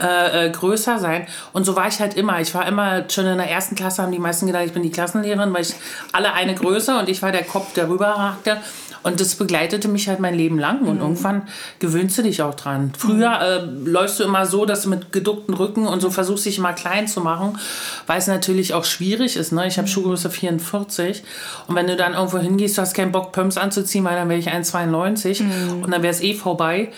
äh, 0.00 0.46
äh, 0.46 0.50
größer 0.50 0.98
sein. 0.98 1.26
Und 1.52 1.64
so 1.64 1.74
war 1.74 1.88
ich 1.88 1.98
halt 2.00 2.14
immer. 2.14 2.40
Ich 2.40 2.54
war 2.54 2.66
immer, 2.66 3.08
schon 3.08 3.26
in 3.26 3.38
der 3.38 3.50
ersten 3.50 3.74
Klasse 3.74 4.02
haben 4.02 4.12
die 4.12 4.18
meisten 4.18 4.46
gedacht, 4.46 4.64
ich 4.66 4.72
bin 4.72 4.82
die 4.82 4.90
Klassenlehrerin, 4.90 5.52
weil 5.54 5.62
ich 5.62 5.74
alle 6.12 6.34
eine 6.34 6.54
Größe 6.54 6.98
und 6.98 7.08
ich 7.08 7.22
war 7.22 7.32
der 7.32 7.44
Kopf, 7.44 7.72
der 7.72 7.88
rüberragte. 7.88 8.58
Und 9.02 9.20
das 9.20 9.34
begleitete 9.34 9.88
mich 9.88 10.08
halt 10.08 10.20
mein 10.20 10.34
Leben 10.34 10.58
lang. 10.58 10.80
Und 10.82 10.96
mhm. 10.96 11.02
irgendwann 11.02 11.42
gewöhnst 11.78 12.18
du 12.18 12.22
dich 12.22 12.42
auch 12.42 12.54
dran. 12.54 12.92
Früher 12.96 13.40
äh, 13.40 13.64
läufst 13.88 14.11
du 14.18 14.24
immer 14.24 14.46
so, 14.46 14.66
dass 14.66 14.82
du 14.82 14.88
mit 14.88 15.12
geduckten 15.12 15.54
Rücken 15.54 15.86
und 15.86 16.00
so 16.00 16.10
versuchst, 16.10 16.44
dich 16.46 16.58
mal 16.58 16.72
klein 16.72 17.06
zu 17.06 17.20
machen, 17.20 17.58
weil 18.06 18.18
es 18.18 18.26
natürlich 18.26 18.74
auch 18.74 18.84
schwierig 18.84 19.36
ist. 19.36 19.52
Ne? 19.52 19.68
Ich 19.68 19.78
habe. 19.78 19.92
Schuhgröße 19.92 20.30
44. 20.30 21.22
Und 21.68 21.76
wenn 21.76 21.86
du 21.86 21.96
dann 21.96 22.14
irgendwo 22.14 22.38
hingehst, 22.38 22.76
du 22.76 22.82
hast 22.82 22.94
keinen 22.94 23.12
Bock, 23.12 23.32
Pumps 23.32 23.56
anzuziehen, 23.56 24.04
weil 24.04 24.16
dann 24.16 24.28
wäre 24.28 24.38
ich 24.38 24.48
1,92 24.48 25.42
mhm. 25.42 25.82
und 25.82 25.90
dann 25.90 26.02
wäre 26.02 26.12
es 26.12 26.22
eh 26.22 26.34
vorbei. 26.34 26.90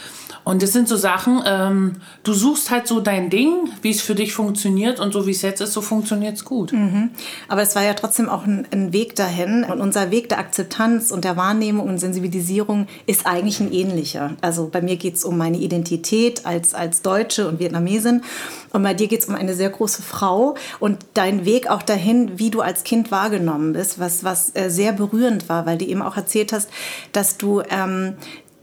Und 0.44 0.62
das 0.62 0.72
sind 0.72 0.88
so 0.88 0.96
Sachen, 0.96 1.42
ähm, 1.46 1.92
du 2.22 2.34
suchst 2.34 2.70
halt 2.70 2.86
so 2.86 3.00
dein 3.00 3.30
Ding, 3.30 3.70
wie 3.80 3.90
es 3.90 4.02
für 4.02 4.14
dich 4.14 4.34
funktioniert 4.34 5.00
und 5.00 5.12
so 5.12 5.26
wie 5.26 5.30
es 5.30 5.40
jetzt 5.40 5.62
ist, 5.62 5.72
so 5.72 5.80
funktioniert 5.80 6.36
es 6.36 6.44
gut. 6.44 6.72
Mhm. 6.72 7.10
Aber 7.48 7.62
es 7.62 7.74
war 7.74 7.82
ja 7.82 7.94
trotzdem 7.94 8.28
auch 8.28 8.44
ein, 8.44 8.66
ein, 8.70 8.92
Weg 8.92 9.16
dahin. 9.16 9.64
Und 9.64 9.80
unser 9.80 10.10
Weg 10.10 10.28
der 10.28 10.38
Akzeptanz 10.38 11.10
und 11.10 11.24
der 11.24 11.38
Wahrnehmung 11.38 11.88
und 11.88 11.98
Sensibilisierung 11.98 12.86
ist 13.06 13.26
eigentlich 13.26 13.58
ein 13.60 13.72
ähnlicher. 13.72 14.32
Also 14.42 14.68
bei 14.70 14.82
mir 14.82 14.96
geht 14.96 15.14
es 15.14 15.24
um 15.24 15.38
meine 15.38 15.56
Identität 15.56 16.44
als, 16.44 16.74
als 16.74 17.00
Deutsche 17.00 17.48
und 17.48 17.58
Vietnamesin. 17.58 18.22
Und 18.70 18.82
bei 18.82 18.92
dir 18.92 19.08
geht 19.08 19.22
es 19.22 19.26
um 19.26 19.34
eine 19.34 19.54
sehr 19.54 19.70
große 19.70 20.02
Frau 20.02 20.56
und 20.78 20.98
dein 21.14 21.46
Weg 21.46 21.70
auch 21.70 21.82
dahin, 21.82 22.38
wie 22.38 22.50
du 22.50 22.60
als 22.60 22.84
Kind 22.84 23.10
wahrgenommen 23.10 23.72
bist, 23.72 23.98
was, 23.98 24.24
was 24.24 24.54
äh, 24.54 24.68
sehr 24.68 24.92
berührend 24.92 25.48
war, 25.48 25.64
weil 25.64 25.78
du 25.78 25.86
eben 25.86 26.02
auch 26.02 26.16
erzählt 26.16 26.52
hast, 26.52 26.68
dass 27.12 27.38
du 27.38 27.62
ähm, 27.70 28.14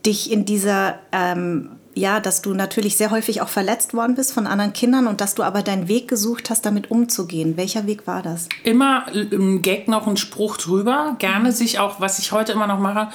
dich 0.05 0.31
in 0.31 0.45
dieser 0.45 0.99
ähm, 1.11 1.71
ja, 1.93 2.19
dass 2.19 2.41
du 2.41 2.53
natürlich 2.53 2.97
sehr 2.97 3.11
häufig 3.11 3.41
auch 3.41 3.49
verletzt 3.49 3.93
worden 3.93 4.15
bist 4.15 4.33
von 4.33 4.47
anderen 4.47 4.73
Kindern 4.73 5.07
und 5.07 5.21
dass 5.21 5.35
du 5.35 5.43
aber 5.43 5.61
deinen 5.61 5.87
Weg 5.87 6.07
gesucht 6.07 6.49
hast, 6.49 6.65
damit 6.65 6.89
umzugehen. 6.89 7.57
Welcher 7.57 7.85
Weg 7.85 8.07
war 8.07 8.21
das? 8.21 8.47
Immer 8.63 9.05
ein 9.13 9.61
Gag 9.61 9.87
noch 9.87 10.07
ein 10.07 10.17
Spruch 10.17 10.57
drüber. 10.57 11.15
Gerne 11.19 11.51
sich 11.51 11.79
auch, 11.79 11.99
was 11.99 12.19
ich 12.19 12.31
heute 12.31 12.53
immer 12.53 12.67
noch 12.67 12.79
mache, 12.79 13.09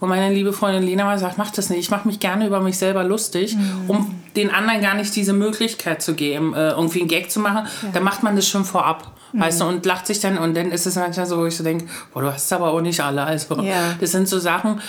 wo 0.00 0.06
meine 0.06 0.34
liebe 0.34 0.52
Freundin 0.52 0.82
Lena 0.82 1.04
mal 1.04 1.18
sagt, 1.18 1.38
mach 1.38 1.50
das 1.50 1.70
nicht. 1.70 1.80
Ich 1.80 1.90
mache 1.90 2.06
mich 2.06 2.20
gerne 2.20 2.46
über 2.46 2.60
mich 2.60 2.78
selber 2.78 3.04
lustig, 3.04 3.56
mhm. 3.56 3.84
um 3.88 4.14
den 4.36 4.50
anderen 4.50 4.80
gar 4.80 4.94
nicht 4.94 5.14
diese 5.16 5.32
Möglichkeit 5.32 6.02
zu 6.02 6.14
geben, 6.14 6.54
äh, 6.54 6.70
irgendwie 6.70 7.00
einen 7.00 7.08
Gag 7.08 7.30
zu 7.30 7.40
machen. 7.40 7.66
Ja. 7.82 7.88
Dann 7.92 8.02
macht 8.02 8.22
man 8.22 8.36
das 8.36 8.48
schon 8.48 8.64
vorab. 8.64 9.12
Mhm. 9.32 9.40
Weißt 9.40 9.60
du, 9.60 9.64
und 9.64 9.86
lacht 9.86 10.06
sich 10.06 10.20
dann, 10.20 10.38
und 10.38 10.56
dann 10.56 10.72
ist 10.72 10.86
es 10.86 10.96
manchmal 10.96 11.26
so, 11.26 11.38
wo 11.38 11.46
ich 11.46 11.56
so 11.56 11.64
denke, 11.64 11.86
boah, 12.12 12.22
du 12.22 12.32
hast 12.32 12.52
aber 12.52 12.72
auch 12.72 12.80
nicht 12.80 13.00
alle. 13.00 13.22
Also, 13.22 13.62
ja. 13.62 13.94
das 13.98 14.12
sind 14.12 14.28
so 14.28 14.38
Sachen, 14.38 14.80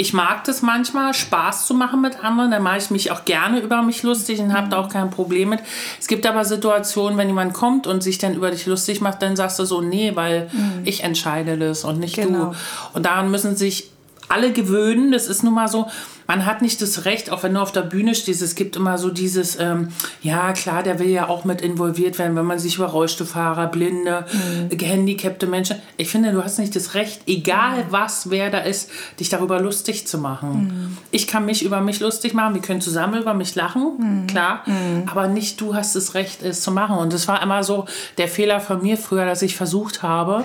ich 0.00 0.14
mag 0.14 0.44
das 0.44 0.62
manchmal, 0.62 1.12
Spaß 1.12 1.66
zu 1.66 1.74
machen 1.74 2.00
mit 2.00 2.24
anderen. 2.24 2.50
Da 2.50 2.58
mache 2.58 2.78
ich 2.78 2.90
mich 2.90 3.12
auch 3.12 3.26
gerne 3.26 3.60
über 3.60 3.82
mich 3.82 4.02
lustig 4.02 4.40
und 4.40 4.54
habe 4.54 4.70
da 4.70 4.78
auch 4.78 4.88
kein 4.88 5.10
Problem 5.10 5.50
mit. 5.50 5.60
Es 6.00 6.08
gibt 6.08 6.24
aber 6.26 6.46
Situationen, 6.46 7.18
wenn 7.18 7.28
jemand 7.28 7.52
kommt 7.52 7.86
und 7.86 8.02
sich 8.02 8.16
dann 8.16 8.34
über 8.34 8.50
dich 8.50 8.64
lustig 8.64 9.02
macht, 9.02 9.20
dann 9.20 9.36
sagst 9.36 9.58
du 9.58 9.66
so, 9.66 9.82
nee, 9.82 10.12
weil 10.14 10.48
mhm. 10.52 10.80
ich 10.84 11.04
entscheide 11.04 11.58
das 11.58 11.84
und 11.84 11.98
nicht 12.00 12.16
genau. 12.16 12.46
du. 12.46 12.56
Und 12.94 13.04
daran 13.04 13.30
müssen 13.30 13.56
sich 13.56 13.90
alle 14.30 14.52
gewöhnen. 14.52 15.12
Das 15.12 15.26
ist 15.26 15.42
nun 15.42 15.54
mal 15.54 15.68
so. 15.68 15.86
man 16.30 16.46
hat 16.46 16.62
nicht 16.62 16.80
das 16.80 17.06
Recht, 17.06 17.30
auch 17.30 17.42
wenn 17.42 17.54
du 17.54 17.60
auf 17.60 17.72
der 17.72 17.82
Bühne 17.82 18.14
stehst, 18.14 18.40
es 18.40 18.54
gibt 18.54 18.76
immer 18.76 18.98
so 18.98 19.10
dieses, 19.10 19.58
ähm, 19.58 19.88
ja 20.22 20.52
klar, 20.52 20.84
der 20.84 21.00
will 21.00 21.08
ja 21.08 21.28
auch 21.28 21.44
mit 21.44 21.60
involviert 21.60 22.20
werden, 22.20 22.36
wenn 22.36 22.44
man 22.44 22.60
sich 22.60 22.76
über 22.76 22.86
Rollstuhlfahrer, 22.86 23.66
Blinde, 23.66 24.26
mhm. 24.32 24.76
gehandicapte 24.76 25.48
Menschen, 25.48 25.78
ich 25.96 26.08
finde, 26.08 26.30
du 26.30 26.44
hast 26.44 26.60
nicht 26.60 26.76
das 26.76 26.94
Recht, 26.94 27.22
egal 27.26 27.78
mhm. 27.78 27.86
was, 27.90 28.30
wer 28.30 28.48
da 28.50 28.58
ist, 28.58 28.90
dich 29.18 29.28
darüber 29.28 29.60
lustig 29.60 30.06
zu 30.06 30.18
machen. 30.18 30.62
Mhm. 30.62 30.98
Ich 31.10 31.26
kann 31.26 31.46
mich 31.46 31.64
über 31.64 31.80
mich 31.80 31.98
lustig 31.98 32.32
machen, 32.32 32.54
wir 32.54 32.62
können 32.62 32.80
zusammen 32.80 33.20
über 33.20 33.34
mich 33.34 33.56
lachen, 33.56 34.22
mhm. 34.22 34.26
klar, 34.28 34.62
mhm. 34.66 35.08
aber 35.10 35.26
nicht 35.26 35.60
du 35.60 35.74
hast 35.74 35.96
das 35.96 36.14
Recht, 36.14 36.44
es 36.44 36.60
zu 36.60 36.70
machen. 36.70 36.96
Und 36.96 37.12
das 37.12 37.26
war 37.26 37.42
immer 37.42 37.64
so 37.64 37.86
der 38.18 38.28
Fehler 38.28 38.60
von 38.60 38.82
mir 38.82 38.96
früher, 38.96 39.26
dass 39.26 39.42
ich 39.42 39.56
versucht 39.56 40.04
habe, 40.04 40.44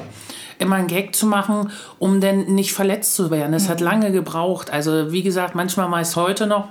immer 0.60 0.78
einen 0.78 0.88
Gag 0.88 1.16
zu 1.16 1.26
machen, 1.26 1.72
um 2.00 2.22
denn 2.22 2.56
nicht 2.56 2.74
verletzt 2.74 3.16
zu 3.16 3.32
werden. 3.32 3.54
Es 3.54 3.66
mhm. 3.66 3.70
hat 3.70 3.82
lange 3.82 4.12
gebraucht. 4.12 4.72
Also 4.72 5.12
wie 5.12 5.24
gesagt, 5.24 5.56
manchmal 5.56 6.02
es 6.02 6.16
heute 6.16 6.48
noch. 6.48 6.68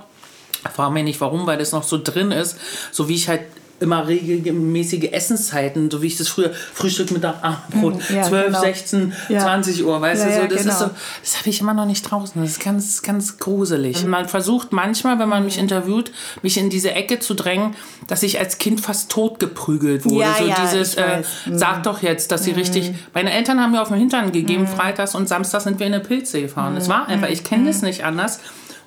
Ich 0.63 0.71
frage 0.71 0.93
mich 0.93 1.03
nicht 1.03 1.21
warum, 1.21 1.45
weil 1.45 1.57
das 1.57 1.71
noch 1.71 1.83
so 1.83 1.99
drin 2.01 2.31
ist. 2.31 2.57
So 2.91 3.07
wie 3.07 3.15
ich 3.15 3.29
halt 3.29 3.41
immer 3.79 4.07
regelmäßige 4.07 5.11
Essenszeiten, 5.11 5.91
so 5.91 6.01
wie 6.01 6.07
ich 6.07 6.17
das 6.17 6.29
früher 6.29 6.51
Frühstück, 6.73 7.11
Mittag, 7.11 7.43
Abendbrot, 7.43 8.09
ja, 8.09 8.23
12, 8.23 8.45
genau. 8.47 8.61
16, 8.61 9.13
ja. 9.29 9.39
20 9.39 9.85
Uhr, 9.85 9.99
weißt 9.99 10.23
ja, 10.23 10.29
du, 10.29 10.41
so, 10.41 10.47
das 10.47 10.61
genau. 10.61 10.73
ist 10.73 10.79
so, 10.79 10.89
das 11.21 11.39
habe 11.39 11.49
ich 11.49 11.59
immer 11.59 11.73
noch 11.73 11.85
nicht 11.85 12.03
draußen. 12.03 12.41
Das 12.41 12.51
ist 12.51 12.63
ganz, 12.63 13.01
ganz 13.01 13.37
gruselig. 13.37 14.03
Mhm. 14.03 14.09
Man 14.09 14.29
versucht 14.29 14.71
manchmal, 14.71 15.19
wenn 15.19 15.27
man 15.27 15.43
mich 15.43 15.57
interviewt, 15.57 16.11
mich 16.41 16.57
in 16.57 16.69
diese 16.69 16.91
Ecke 16.91 17.19
zu 17.19 17.33
drängen, 17.33 17.75
dass 18.07 18.23
ich 18.23 18.39
als 18.39 18.57
Kind 18.57 18.79
fast 18.79 19.11
tot 19.11 19.39
geprügelt 19.39 20.05
wurde. 20.05 20.27
so 20.39 20.53
dieses, 20.61 20.95
äh, 20.95 21.23
mhm. 21.45 21.57
sag 21.57 21.83
doch 21.83 22.01
jetzt, 22.01 22.31
dass 22.31 22.45
sie 22.45 22.51
mhm. 22.51 22.57
richtig, 22.57 22.93
meine 23.13 23.31
Eltern 23.31 23.59
haben 23.59 23.71
mir 23.71 23.81
auf 23.81 23.89
den 23.89 23.97
Hintern 23.97 24.31
gegeben, 24.31 24.63
mhm. 24.63 24.67
freitags 24.67 25.15
und 25.15 25.27
samstags 25.27 25.65
sind 25.65 25.79
wir 25.79 25.87
in 25.87 25.93
eine 25.93 26.03
Pilze 26.03 26.41
gefahren. 26.41 26.75
Das 26.75 26.87
war 26.87 27.07
einfach, 27.07 27.29
ich 27.29 27.43
kenne 27.43 27.65
das 27.67 27.81
mhm. 27.81 27.87
nicht 27.87 28.05
anders. 28.05 28.39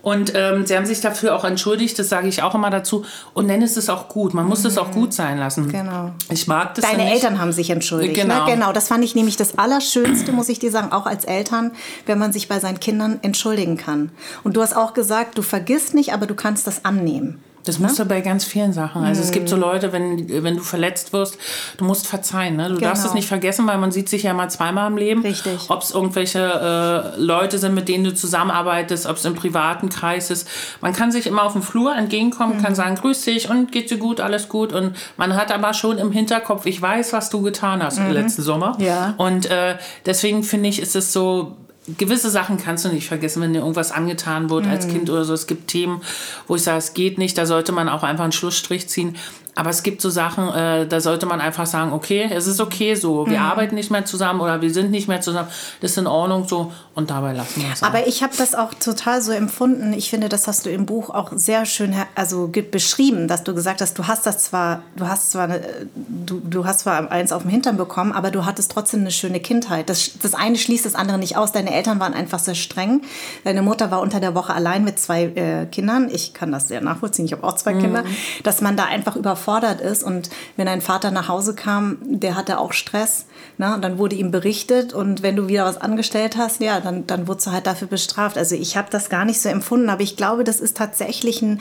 Und 0.03 0.33
ähm, 0.35 0.65
sie 0.65 0.77
haben 0.77 0.87
sich 0.87 1.01
dafür 1.01 1.35
auch 1.35 1.45
entschuldigt, 1.45 1.99
das 1.99 2.09
sage 2.09 2.29
ich 2.29 2.43
auch 2.43 2.55
immer 2.55 2.71
dazu. 2.71 3.05
Und 3.35 3.47
nenne 3.47 3.65
es 3.65 3.77
es 3.77 3.89
auch 3.89 4.09
gut. 4.09 4.33
Man 4.35 4.47
muss 4.47 4.65
es 4.65 4.79
auch 4.79 4.91
gut 4.91 5.13
sein 5.13 5.39
lassen. 5.39 5.71
Genau. 5.71 6.13
Ich 6.31 6.47
mag 6.47 6.75
das. 6.75 6.85
Deine 6.85 7.11
Eltern 7.11 7.41
haben 7.41 7.53
sich 7.53 7.71
entschuldigt. 7.71 8.17
Ne? 8.17 8.23
Genau. 8.23 8.47
Ne? 8.47 8.53
genau. 8.53 8.73
Das 8.73 8.89
fand 8.89 9.05
ich 9.05 9.15
nämlich 9.15 9.37
das 9.37 9.59
Allerschönste, 9.59 10.33
muss 10.33 10.49
ich 10.49 10.59
dir 10.59 10.71
sagen, 10.71 10.93
auch 10.93 11.07
als 11.07 11.25
Eltern, 11.25 11.73
wenn 12.07 12.19
man 12.19 12.33
sich 12.33 12.49
bei 12.49 12.61
seinen 12.61 12.81
Kindern 12.81 13.19
entschuldigen 13.23 13.77
kann. 13.77 14.11
Und 14.45 14.57
du 14.57 14.63
hast 14.63 14.77
auch 14.77 14.95
gesagt, 14.95 15.37
du 15.37 15.43
vergisst 15.43 15.95
nicht, 15.95 16.13
aber 16.13 16.27
du 16.27 16.35
kannst 16.35 16.67
das 16.67 16.85
annehmen. 16.85 17.43
Das 17.65 17.79
musst 17.79 17.99
ne? 17.99 18.05
du 18.05 18.09
bei 18.09 18.21
ganz 18.21 18.45
vielen 18.45 18.73
Sachen. 18.73 19.03
Also 19.05 19.21
mhm. 19.21 19.27
es 19.27 19.33
gibt 19.33 19.49
so 19.49 19.57
mhm. 19.57 19.63
Leute, 19.63 19.93
wenn, 19.93 20.45
wenn 20.45 20.57
du 20.57 20.63
verletzt 20.63 21.13
wirst, 21.13 21.39
du 21.77 21.85
musst 21.85 22.07
verzeihen. 22.07 22.57
Ne? 22.57 22.69
Du 22.69 22.77
genau. 22.77 22.89
darfst 22.89 23.05
es 23.05 23.15
nicht 23.15 23.29
vergessen, 23.29 23.67
weil 23.67 23.79
man 23.79 23.91
sieht 23.91 24.09
sich 24.09 24.23
ja 24.23 24.33
mal 24.33 24.49
zweimal 24.49 24.91
im 24.91 24.97
Leben. 24.97 25.23
Richtig. 25.23 25.69
Ob 25.69 25.83
es 25.83 25.91
irgendwelche 25.91 27.15
äh, 27.17 27.21
Leute 27.21 27.59
sind, 27.59 27.75
mit 27.75 27.89
denen 27.89 28.05
du 28.05 28.15
zusammenarbeitest, 28.15 29.07
ob 29.07 29.17
es 29.17 29.25
im 29.25 29.35
privaten 29.35 29.89
Kreis 29.89 30.31
ist. 30.31 30.49
Man 30.81 30.93
kann 30.93 31.13
sich 31.13 31.27
immer 31.27 31.43
auf 31.43 31.53
dem 31.53 31.63
Flur 31.63 31.95
entgegenkommen, 31.95 32.59
mhm. 32.59 32.63
kann 32.63 32.75
sagen, 32.75 32.95
grüß 32.95 33.23
dich 33.23 33.51
und 33.51 33.73
geht 33.73 33.91
dir 33.91 33.99
gut, 33.99 34.21
alles 34.21 34.49
gut. 34.49 34.73
Und 34.73 34.97
man 35.17 35.35
hat 35.37 35.53
aber 35.53 35.75
schon 35.75 35.99
im 35.99 36.13
Hinterkopf, 36.13 36.67
ich 36.67 36.81
weiß, 36.81 37.13
was 37.13 37.31
du 37.31 37.43
getan 37.43 37.83
hast 37.83 37.99
mhm. 37.99 38.11
letzten 38.11 38.43
Sommer. 38.43 38.77
Ja. 38.79 39.15
Und 39.19 39.51
äh, 39.51 39.77
deswegen 40.07 40.43
finde 40.43 40.69
ich, 40.69 40.81
ist 40.81 40.97
es 40.97 41.13
so 41.13 41.57
gewisse 41.97 42.31
Sachen 42.31 42.59
kannst 42.59 42.85
du 42.85 42.89
nicht 42.91 43.09
vergessen, 43.09 43.43
wenn 43.43 43.53
dir 43.53 43.61
irgendwas 43.61 43.93
angetan 43.93 44.51
wird 44.51 44.67
mhm. 44.67 44.71
als 44.71 44.89
Kind 44.89 45.09
oder 45.11 45.25
so. 45.25 45.33
Es 45.33 45.47
gibt 45.47 45.69
Themen, 45.69 46.03
wo 46.47 46.57
ich 46.57 46.63
sage, 46.63 46.79
es 46.79 46.95
geht 46.95 47.19
nicht, 47.19 47.39
da 47.39 47.47
sollte 47.47 47.73
man 47.73 47.89
auch 47.89 48.03
einfach 48.03 48.25
einen 48.25 48.33
Schlussstrich 48.33 48.89
ziehen. 48.89 49.17
Aber 49.59 49.71
es 49.71 49.83
gibt 49.83 50.01
so 50.01 50.09
Sachen, 50.09 50.55
äh, 50.55 50.87
da 50.87 51.01
sollte 51.01 51.27
man 51.27 51.41
einfach 51.41 51.67
sagen, 51.67 51.93
okay, 51.93 52.31
es 52.33 52.47
ist 52.47 52.61
okay 52.61 52.95
so, 52.95 53.27
wir 53.27 53.41
mhm. 53.41 53.45
arbeiten 53.45 53.75
nicht 53.75 53.91
mehr 53.91 54.05
zusammen 54.05 54.41
oder 54.41 54.63
wir 54.63 54.73
sind 54.73 54.93
nicht 54.93 55.09
mehr 55.09 55.21
zusammen, 55.21 55.49
das 55.81 55.91
ist 55.91 55.99
in 55.99 56.07
Ordnung 56.07 56.47
so 56.47 56.73
und 56.95 57.11
dabei 57.11 57.33
lassen 57.33 57.63
wir 57.63 57.73
es. 57.73 57.83
Aber 57.83 58.07
ich 58.07 58.23
habe 58.23 58.33
das 58.39 58.55
auch 58.55 58.73
total 58.75 59.21
so 59.21 59.33
empfunden. 59.33 59.93
Ich 59.95 60.11
finde, 60.11 60.29
das 60.29 60.47
hast 60.47 60.65
du 60.65 60.71
im 60.71 60.87
Buch 60.87 61.11
auch 61.11 61.33
sehr 61.35 61.67
schön 61.67 61.93
also 62.15 62.47
beschrieben, 62.71 63.27
dass 63.27 63.43
du 63.43 63.53
gesagt 63.53 63.81
hast, 63.81 63.99
du 63.99 64.07
hast 64.07 64.27
das 64.27 64.39
zwar, 64.39 64.83
du 64.95 65.09
hast 65.09 65.33
zwar, 65.33 65.45
eine, 65.45 65.61
du, 65.97 66.39
du 66.39 66.65
hast 66.65 66.81
zwar 66.81 67.11
eins 67.11 67.33
auf 67.33 67.43
dem 67.43 67.51
Hintern 67.51 67.77
bekommen, 67.77 68.13
aber 68.13 68.31
du 68.31 68.47
hattest 68.47 68.71
trotzdem 68.71 69.01
eine 69.01 69.11
schöne 69.11 69.41
Kindheit. 69.41 69.91
Das, 69.91 70.13
das 70.23 70.35
eine 70.35 70.57
schließt 70.57 70.87
das 70.87 70.95
andere 70.95 71.19
nicht 71.19 71.37
aus. 71.37 71.51
Deine 71.51 71.75
Eltern 71.75 71.99
waren 71.99 72.15
einfach 72.15 72.39
sehr 72.39 72.55
streng. 72.55 73.03
Deine 73.43 73.63
Mutter 73.63 73.91
war 73.91 74.03
unter 74.03 74.21
der 74.21 74.37
Woche 74.37 74.55
allein 74.55 74.85
mit 74.85 75.01
zwei 75.01 75.25
äh, 75.25 75.67
Kindern. 75.67 76.09
Ich 76.13 76.33
kann 76.33 76.53
das 76.53 76.69
sehr 76.69 76.81
nachvollziehen. 76.81 77.25
Ich 77.25 77.33
habe 77.33 77.43
auch 77.43 77.57
zwei 77.57 77.75
mhm. 77.75 77.81
Kinder, 77.81 78.05
dass 78.45 78.61
man 78.61 78.77
da 78.77 78.85
einfach 78.85 79.17
überfordert 79.17 79.48
überfordert 79.49 79.81
ist. 79.81 80.03
Und 80.03 80.31
wenn 80.57 80.69
ein 80.69 80.81
Vater 80.81 81.11
nach 81.11 81.29
Hause 81.29 81.55
kam, 81.55 81.99
der 82.03 82.37
hatte 82.37 82.59
auch 82.59 82.73
Stress. 82.73 83.27
Ne? 83.57 83.75
Und 83.75 83.83
dann 83.83 83.99
wurde 83.99 84.17
ihm 84.17 84.31
berichtet 84.31 84.93
und 84.93 85.23
wenn 85.23 85.37
du 85.37 85.49
wieder 85.49 85.65
was 85.65 85.79
angestellt 85.79 86.37
hast, 86.37 86.61
ja, 86.61 86.81
dann, 86.81 87.07
dann 87.07 87.27
wurdest 87.27 87.47
du 87.47 87.53
halt 87.53 87.67
dafür 87.67 87.89
bestraft. 87.89 88.37
Also 88.37 88.55
ich 88.55 88.77
habe 88.77 88.89
das 88.91 89.09
gar 89.09 89.25
nicht 89.25 89.41
so 89.41 89.49
empfunden, 89.49 89.89
aber 89.89 90.03
ich 90.03 90.17
glaube, 90.17 90.45
das 90.45 90.61
ist 90.61 90.77
tatsächlich 90.77 91.43
ein, 91.43 91.61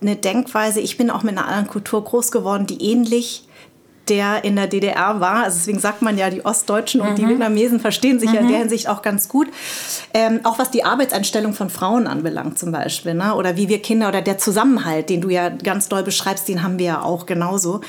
eine 0.00 0.16
Denkweise. 0.16 0.80
Ich 0.80 0.96
bin 0.96 1.10
auch 1.10 1.22
mit 1.22 1.36
einer 1.36 1.46
anderen 1.46 1.66
Kultur 1.66 2.04
groß 2.04 2.30
geworden, 2.30 2.66
die 2.66 2.82
ähnlich 2.90 3.45
der 4.08 4.44
in 4.44 4.56
der 4.56 4.66
DDR 4.66 5.20
war. 5.20 5.44
Also 5.44 5.58
deswegen 5.58 5.78
sagt 5.78 6.02
man 6.02 6.16
ja, 6.16 6.30
die 6.30 6.44
Ostdeutschen 6.44 7.00
und 7.00 7.10
mhm. 7.10 7.14
die 7.16 7.28
Vietnamesen 7.28 7.80
verstehen 7.80 8.18
sich 8.20 8.30
mhm. 8.30 8.34
ja 8.34 8.40
in 8.40 8.48
der 8.48 8.56
mhm. 8.56 8.62
Hinsicht 8.62 8.88
auch 8.88 9.02
ganz 9.02 9.28
gut. 9.28 9.48
Ähm, 10.14 10.40
auch 10.44 10.58
was 10.58 10.70
die 10.70 10.84
Arbeitseinstellung 10.84 11.54
von 11.54 11.70
Frauen 11.70 12.06
anbelangt 12.06 12.58
zum 12.58 12.72
Beispiel. 12.72 13.14
Ne? 13.14 13.34
Oder 13.34 13.56
wie 13.56 13.68
wir 13.68 13.82
Kinder 13.82 14.08
oder 14.08 14.22
der 14.22 14.38
Zusammenhalt, 14.38 15.10
den 15.10 15.20
du 15.20 15.28
ja 15.28 15.48
ganz 15.48 15.88
doll 15.88 16.02
beschreibst, 16.02 16.48
den 16.48 16.62
haben 16.62 16.78
wir 16.78 16.86
ja 16.86 17.02
auch 17.02 17.26
genauso. 17.26 17.80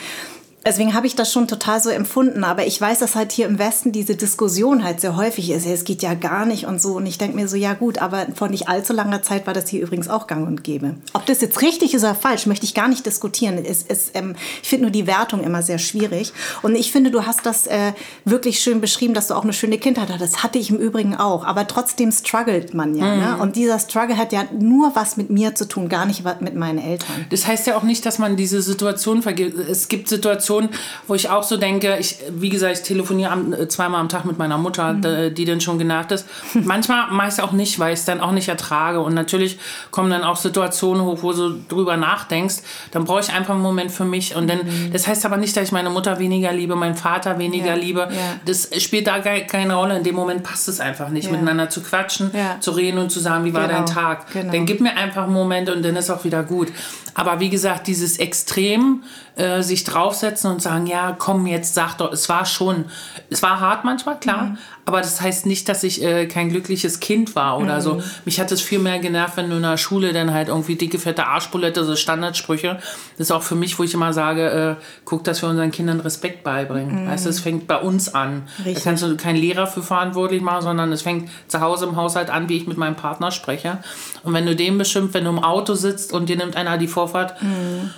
Deswegen 0.68 0.94
habe 0.94 1.08
ich 1.08 1.16
das 1.16 1.32
schon 1.32 1.48
total 1.48 1.82
so 1.82 1.90
empfunden. 1.90 2.44
Aber 2.44 2.68
ich 2.68 2.80
weiß, 2.82 3.00
dass 3.00 3.16
halt 3.16 3.32
hier 3.32 3.48
im 3.48 3.58
Westen 3.58 3.94
diese 3.94 4.18
Diskussion 4.18 4.84
halt 4.84 5.00
sehr 5.00 5.16
häufig 5.16 5.50
ist. 5.50 5.66
Es 5.66 5.86
geht 5.86 6.04
ja 6.04 6.14
gar 6.14 6.46
nicht 6.46 6.66
und 6.66 6.82
so. 6.82 6.98
Und 6.98 7.06
ich 7.06 7.18
denke 7.18 7.38
mir 7.38 7.48
so, 7.48 7.56
ja 7.56 7.74
gut, 7.74 8.00
aber 8.00 8.28
vor 8.36 8.50
nicht 8.50 8.68
allzu 8.68 8.92
langer 8.92 9.22
Zeit 9.22 9.48
war 9.48 9.54
das 9.54 9.70
hier 9.70 9.82
übrigens 9.82 10.10
auch 10.10 10.28
gang 10.28 10.46
und 10.46 10.66
gäbe. 10.66 10.96
Ob 11.14 11.26
das 11.26 11.40
jetzt 11.40 11.62
richtig 11.62 11.94
ist 11.94 12.04
oder 12.04 12.16
falsch, 12.16 12.48
möchte 12.48 12.66
ich 12.66 12.74
gar 12.74 12.90
nicht 12.90 13.06
diskutieren. 13.06 13.64
Es, 13.64 13.86
es, 13.88 14.12
ähm, 14.14 14.36
ich 14.62 14.68
finde 14.68 14.84
nur 14.84 14.92
die 14.92 15.08
Wertung 15.08 15.42
immer 15.42 15.64
sehr 15.64 15.80
schwierig. 15.80 16.34
Und 16.64 16.76
ich 16.76 16.92
finde, 16.92 17.12
du 17.12 17.26
hast 17.26 17.46
das 17.46 17.68
äh, 17.68 17.94
wirklich 18.26 18.60
schön 18.60 18.82
beschrieben, 18.82 19.14
dass 19.14 19.28
du 19.28 19.36
auch 19.36 19.44
eine 19.44 19.54
schöne 19.54 19.78
Kindheit 19.78 20.10
hattest. 20.10 20.34
Das 20.34 20.44
hatte 20.44 20.60
ich 20.60 20.70
im 20.70 20.80
Übrigen 20.80 21.16
auch. 21.16 21.46
Aber 21.46 21.66
trotzdem 21.68 22.12
struggelt 22.12 22.74
man 22.74 22.94
ja. 22.94 23.06
Ne? 23.06 23.16
Mhm. 23.16 23.22
Ne? 23.22 23.38
Und 23.38 23.56
dieser 23.56 23.80
Struggle 23.80 24.18
hat 24.18 24.34
ja 24.34 24.44
nur 24.60 24.98
was 24.98 25.16
mit 25.16 25.30
mir 25.30 25.56
zu 25.56 25.66
tun, 25.66 25.88
gar 25.88 26.06
nicht 26.06 26.26
mit 26.42 26.56
meinen 26.56 26.80
Eltern. 26.80 27.26
Das 27.30 27.48
heißt 27.48 27.68
ja 27.68 27.78
auch 27.78 27.84
nicht, 27.84 28.06
dass 28.06 28.20
man 28.20 28.36
diese 28.36 28.62
Situation 28.62 29.22
vergisst. 29.22 29.56
Es 29.70 29.88
gibt 29.88 30.10
Situationen, 30.10 30.57
Situation, 30.62 30.70
wo 31.08 31.16
ich 31.16 31.30
auch 31.30 31.44
so 31.44 31.58
denke, 31.58 31.98
ich, 32.00 32.18
wie 32.30 32.50
gesagt, 32.50 32.78
ich 32.78 32.84
telefoniere 32.84 33.32
am, 33.32 33.54
äh, 33.54 33.68
zweimal 33.68 34.02
am 34.02 34.10
Tag 34.10 34.26
mit 34.26 34.38
meiner 34.38 34.58
Mutter, 34.58 34.94
mhm. 34.94 35.02
die, 35.02 35.34
die 35.34 35.46
dann 35.46 35.62
schon 35.62 35.78
genervt 35.78 36.12
ist. 36.12 36.28
Manchmal 36.54 37.12
meist 37.12 37.42
auch 37.42 37.52
nicht, 37.52 37.80
weil 37.80 37.94
ich 37.94 38.00
es 38.00 38.06
dann 38.06 38.20
auch 38.22 38.32
nicht 38.32 38.50
ertrage. 38.50 39.00
Und 39.00 39.14
natürlich 39.14 39.58
kommen 39.92 40.10
dann 40.10 40.24
auch 40.24 40.36
Situationen 40.36 41.04
hoch, 41.04 41.20
wo 41.22 41.34
du 41.34 41.56
drüber 41.70 41.98
nachdenkst. 41.98 42.58
Dann 42.92 43.06
brauche 43.06 43.22
ich 43.22 43.32
einfach 43.32 43.54
einen 43.54 43.64
Moment 43.64 43.92
für 43.92 44.06
mich. 44.06 44.36
Und 44.36 44.50
dann, 44.50 44.60
mhm. 44.60 44.92
das 44.92 45.08
heißt 45.08 45.26
aber 45.26 45.38
nicht, 45.38 45.56
dass 45.56 45.66
ich 45.66 45.72
meine 45.72 45.90
Mutter 45.90 46.20
weniger 46.20 46.52
liebe, 46.52 46.76
meinen 46.76 46.96
Vater 46.96 47.40
weniger 47.40 47.68
ja. 47.68 47.76
liebe. 47.76 48.00
Ja. 48.02 48.08
Das 48.46 48.70
spielt 48.82 49.08
da 49.08 49.20
keine 49.20 49.76
Rolle. 49.76 49.98
In 49.98 50.04
dem 50.04 50.16
Moment 50.16 50.44
passt 50.44 50.68
es 50.68 50.80
einfach 50.80 51.10
nicht, 51.10 51.26
ja. 51.26 51.32
miteinander 51.32 51.70
zu 51.70 51.82
quatschen, 51.82 52.32
zu 52.60 52.72
reden 52.72 52.98
und 52.98 53.12
zu 53.12 53.20
sagen, 53.20 53.46
wie 53.46 53.54
war 53.54 53.68
genau. 53.68 53.80
dein 53.80 53.86
Tag. 53.86 54.32
Genau. 54.32 54.52
Dann 54.52 54.66
gib 54.66 54.82
mir 54.82 54.96
einfach 54.96 55.24
einen 55.24 55.34
Moment 55.34 55.70
und 55.70 55.84
dann 55.84 55.96
ist 55.96 56.10
auch 56.10 56.24
wieder 56.24 56.44
gut. 56.44 56.70
Aber 57.14 57.40
wie 57.40 57.50
gesagt, 57.50 57.88
dieses 57.88 58.20
Extrem, 58.20 59.04
äh, 59.38 59.62
sich 59.62 59.84
draufsetzen 59.84 60.47
und 60.48 60.62
sagen, 60.62 60.88
ja, 60.88 61.16
komm 61.18 61.48
jetzt, 61.48 61.74
sag 61.74 61.96
doch, 61.96 62.12
es 62.12 62.30
war 62.30 62.46
schon, 62.46 62.86
es 63.30 63.44
war 63.44 63.60
hart 63.60 63.84
manchmal, 63.84 64.20
klar, 64.20 64.44
mhm. 64.44 64.58
aber 64.86 65.02
das 65.02 65.22
heißt 65.22 65.46
nicht, 65.46 65.70
dass 65.70 65.84
ich 65.84 66.04
äh, 66.04 66.28
kein 66.28 66.50
glückliches 66.50 67.00
Kind 67.00 67.36
war 67.36 67.58
oder 67.60 67.78
mhm. 67.78 67.82
so. 67.82 68.02
Mich 68.26 68.40
hat 68.40 68.52
es 68.52 68.62
viel 68.62 68.80
mehr 68.80 69.00
genervt, 69.00 69.38
wenn 69.38 69.50
du 69.50 69.58
in 69.58 69.62
der 69.62 69.78
Schule 69.78 70.14
dann 70.14 70.34
halt 70.34 70.48
irgendwie 70.48 70.76
dicke, 70.76 71.00
fette 71.00 71.28
Arschbulette, 71.28 71.84
so 71.84 71.96
Standardsprüche. 71.96 72.80
Das 73.18 73.28
ist 73.28 73.32
auch 73.32 73.44
für 73.44 73.56
mich, 73.56 73.78
wo 73.80 73.84
ich 73.84 73.94
immer 73.94 74.14
sage, 74.14 74.78
äh, 74.80 74.84
guck, 75.06 75.24
dass 75.24 75.42
wir 75.42 75.50
unseren 75.50 75.72
Kindern 75.72 76.00
Respekt 76.00 76.44
beibringen. 76.44 77.06
Mhm. 77.06 77.10
Weißt 77.10 77.26
du, 77.26 77.30
es 77.30 77.40
fängt 77.40 77.68
bei 77.68 77.78
uns 77.78 78.14
an. 78.14 78.44
Richtig. 78.60 78.76
Da 78.76 78.80
kannst 78.82 79.04
du 79.04 79.18
keinen 79.18 79.38
Lehrer 79.38 79.68
für 79.68 79.84
verantwortlich 79.84 80.42
machen, 80.42 80.64
sondern 80.64 80.92
es 80.92 81.02
fängt 81.02 81.30
zu 81.48 81.62
Hause 81.62 81.86
im 81.86 81.96
Haushalt 81.96 82.30
an, 82.30 82.50
wie 82.50 82.58
ich 82.58 82.68
mit 82.68 82.78
meinem 82.78 82.96
Partner 82.96 83.32
spreche. 83.32 83.80
Und 84.24 84.34
wenn 84.34 84.46
du 84.46 84.56
den 84.56 84.78
beschimpft, 84.78 85.14
wenn 85.14 85.26
du 85.26 85.30
im 85.30 85.44
Auto 85.44 85.76
sitzt 85.76 86.14
und 86.14 86.30
dir 86.30 86.38
nimmt 86.38 86.56
einer 86.56 86.78
die 86.78 86.88
Vorfahrt, 86.88 87.42
mhm 87.42 87.92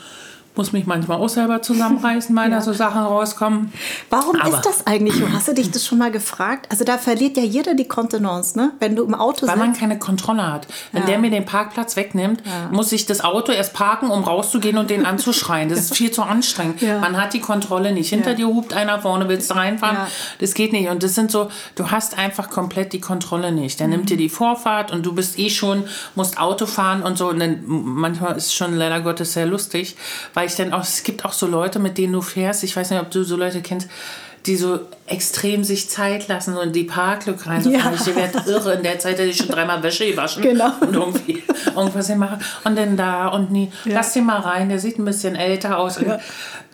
muss 0.56 0.72
mich 0.74 0.86
manchmal 0.86 1.18
auch 1.18 1.30
selber 1.30 1.62
zusammenreißen, 1.62 2.36
weil 2.36 2.50
ja. 2.52 2.58
da 2.58 2.62
so 2.62 2.74
Sachen 2.74 3.02
rauskommen. 3.02 3.72
Warum 4.10 4.36
Aber 4.36 4.50
ist 4.50 4.66
das 4.66 4.86
eigentlich 4.88 5.16
so? 5.16 5.32
Hast 5.32 5.48
du 5.48 5.54
dich 5.54 5.72
das 5.72 5.86
schon 5.86 5.98
mal 5.98 6.12
gefragt? 6.12 6.68
Also 6.70 6.84
da 6.84 6.98
verliert 6.98 7.38
ja 7.38 7.44
jeder 7.44 7.76
die 7.76 7.88
Kontenance, 7.88 8.58
ne? 8.58 8.72
Wenn 8.80 8.96
du 8.96 9.04
im 9.04 9.16
Auto 9.16 9.48
Weil 9.48 9.56
sitzt. 9.56 9.58
man 9.58 9.74
keine 9.74 10.00
Kontrolle 10.00 10.52
hat. 10.52 10.68
Wenn 10.92 11.04
ja. 11.04 11.08
der 11.10 11.20
mir 11.20 11.30
den 11.30 11.46
Parkplatz 11.46 11.96
wegnimmt, 11.96 12.42
ja. 12.46 12.70
muss 12.72 12.92
ich 12.92 13.06
das 13.06 13.22
Auto 13.22 13.52
erst 13.52 13.74
parken, 13.74 14.10
um 14.10 14.24
rauszugehen 14.24 14.78
und 14.78 14.90
den 14.90 15.06
anzuschreien. 15.06 15.70
Das 15.70 15.80
ist 15.80 15.96
viel 15.98 16.12
zu 16.12 16.24
anstrengend. 16.24 16.82
Man 16.82 17.22
hat 17.22 17.34
die 17.34 17.42
Kontrolle 17.42 17.92
nicht. 17.92 18.10
Hinter 18.10 18.34
dir 18.34 18.48
hupt 18.48 18.74
einer, 18.74 19.00
vorne 19.00 19.30
willst 19.30 19.50
du 19.52 19.56
reinfahren. 19.56 19.98
Das 20.40 20.54
geht 20.54 20.74
nicht. 20.74 20.90
Und 20.90 21.04
das 21.04 21.16
sind 21.16 21.32
so, 21.32 21.50
du 21.76 21.92
hast 21.92 22.18
einfach 22.18 22.50
komplett 22.50 22.94
die 22.94 23.02
Kontrolle 23.02 23.52
nicht. 23.52 23.80
Der 23.80 23.88
mhm. 23.88 23.94
nimmt 23.94 24.10
dir 24.10 24.18
die 24.18 24.30
Vorfahrt 24.30 24.92
und 24.92 25.06
du 25.06 25.14
bist 25.14 25.40
eh 25.40 25.50
schon, 25.50 25.86
musst 26.16 26.38
Auto 26.40 26.66
fahren 26.66 27.04
und 27.04 27.18
so. 27.18 27.30
Und 27.30 27.40
dann 27.40 27.64
manchmal 27.66 28.36
ist 28.36 28.48
es 28.48 28.54
schon 28.54 28.76
leider 28.76 29.02
Gottes 29.02 29.34
sehr 29.34 29.46
lustig, 29.46 29.96
weil 30.40 30.48
ich 30.48 30.56
dann 30.56 30.72
auch, 30.72 30.84
es 30.84 31.04
gibt 31.04 31.26
auch 31.26 31.34
so 31.34 31.48
Leute, 31.48 31.80
mit 31.80 31.98
denen 31.98 32.14
du 32.14 32.22
fährst, 32.22 32.64
ich 32.64 32.74
weiß 32.74 32.92
nicht, 32.92 33.02
ob 33.02 33.12
du 33.12 33.24
so 33.26 33.36
Leute 33.36 33.62
kennst, 33.62 33.90
die 34.46 34.56
so 34.56 34.80
extrem 35.06 35.66
sich 35.66 35.90
Zeit 35.90 36.30
lassen 36.30 36.56
und 36.56 36.74
die 36.74 36.86
Parklücke 36.86 37.46
rein. 37.46 37.62
So 37.62 37.70
Ja. 37.70 37.92
Ich 37.94 38.06
werde 38.16 38.50
irre. 38.50 38.76
In 38.76 38.84
der 38.84 38.98
Zeit 39.00 39.18
hätte 39.20 39.26
ich 39.30 39.36
schon 39.36 39.50
dreimal 39.50 39.84
Wäsche 39.84 40.10
gewaschen 40.10 40.42
Genau. 40.42 40.72
und 40.80 40.94
irgendwie 40.94 41.44
irgendwas 41.76 42.08
hier 42.08 42.16
machen. 42.16 42.40
Und 42.64 42.78
dann 42.78 42.96
da 42.96 43.28
und 43.28 43.52
nie. 43.52 43.70
Ja. 43.84 43.96
Lass 43.96 44.14
den 44.14 44.24
mal 44.26 44.40
rein, 44.40 44.70
der 44.70 44.80
sieht 44.80 44.98
ein 44.98 45.04
bisschen 45.04 45.36
älter 45.36 45.78
aus. 45.78 46.00
Ja. 46.00 46.20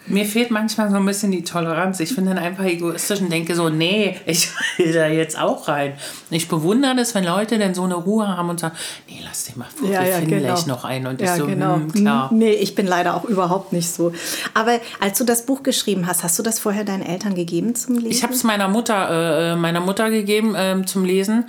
Mir 0.08 0.26
fehlt 0.26 0.52
manchmal 0.52 0.92
so 0.92 0.98
ein 0.98 1.06
bisschen 1.06 1.32
die 1.32 1.44
Toleranz. 1.44 2.00
Ich 2.00 2.16
bin 2.16 2.26
dann 2.26 2.38
einfach 2.38 2.64
egoistisch 2.64 3.22
und 3.22 3.32
denke 3.32 3.56
so, 3.56 3.70
nee, 3.70 4.16
ich 4.26 4.50
will 4.78 4.94
da 4.94 5.08
jetzt 5.08 5.40
auch 5.40 5.68
rein. 5.68 5.94
Ich 6.30 6.48
bewundere 6.48 6.96
das, 6.96 7.16
wenn 7.16 7.24
Leute 7.24 7.58
dann 7.58 7.74
so 7.74 7.84
eine 7.84 7.96
Ruhe 7.96 8.28
haben 8.28 8.50
und 8.50 8.60
sagen, 8.60 8.76
nee, 9.08 9.20
lass 9.24 9.46
den 9.46 9.58
mal 9.58 9.68
vor, 9.76 9.90
Ja, 9.90 10.02
wir 10.02 10.10
ja, 10.10 10.16
finden 10.18 10.30
genau. 10.32 10.54
gleich 10.54 10.66
noch 10.68 10.84
einen. 10.86 11.08
Und 11.08 11.22
ich 11.22 11.28
Ja, 11.28 11.36
so, 11.38 11.48
genau. 11.48 11.76
hm, 11.76 11.92
klar. 11.92 12.30
Nee, 12.32 12.52
ich 12.52 12.76
bin 12.76 12.86
leider 12.88 13.16
auch 13.16 13.26
überhaupt 13.26 13.74
nicht 13.74 13.90
so. 13.90 14.14
Aber 14.54 14.80
als 15.00 15.18
du 15.18 15.24
das 15.24 15.46
Buch 15.46 15.64
geschrieben 15.64 16.06
hast, 16.08 16.24
hast 16.24 16.38
du 16.38 16.44
das 16.44 16.60
vorher 16.60 16.84
deinen 16.84 17.04
Eltern 17.04 17.34
gegeben 17.36 17.74
zum 17.76 17.96
Lesen? 17.96 18.12
Ich 18.12 18.24
habe 18.24 18.34
es 18.34 18.44
meiner 18.44 18.68
Mutter, 18.68 19.54
äh, 19.54 19.56
meiner 19.56 19.80
Mutter 19.80 20.10
gegeben 20.12 20.54
ähm, 20.58 20.86
zum 20.86 21.04
Lesen 21.04 21.46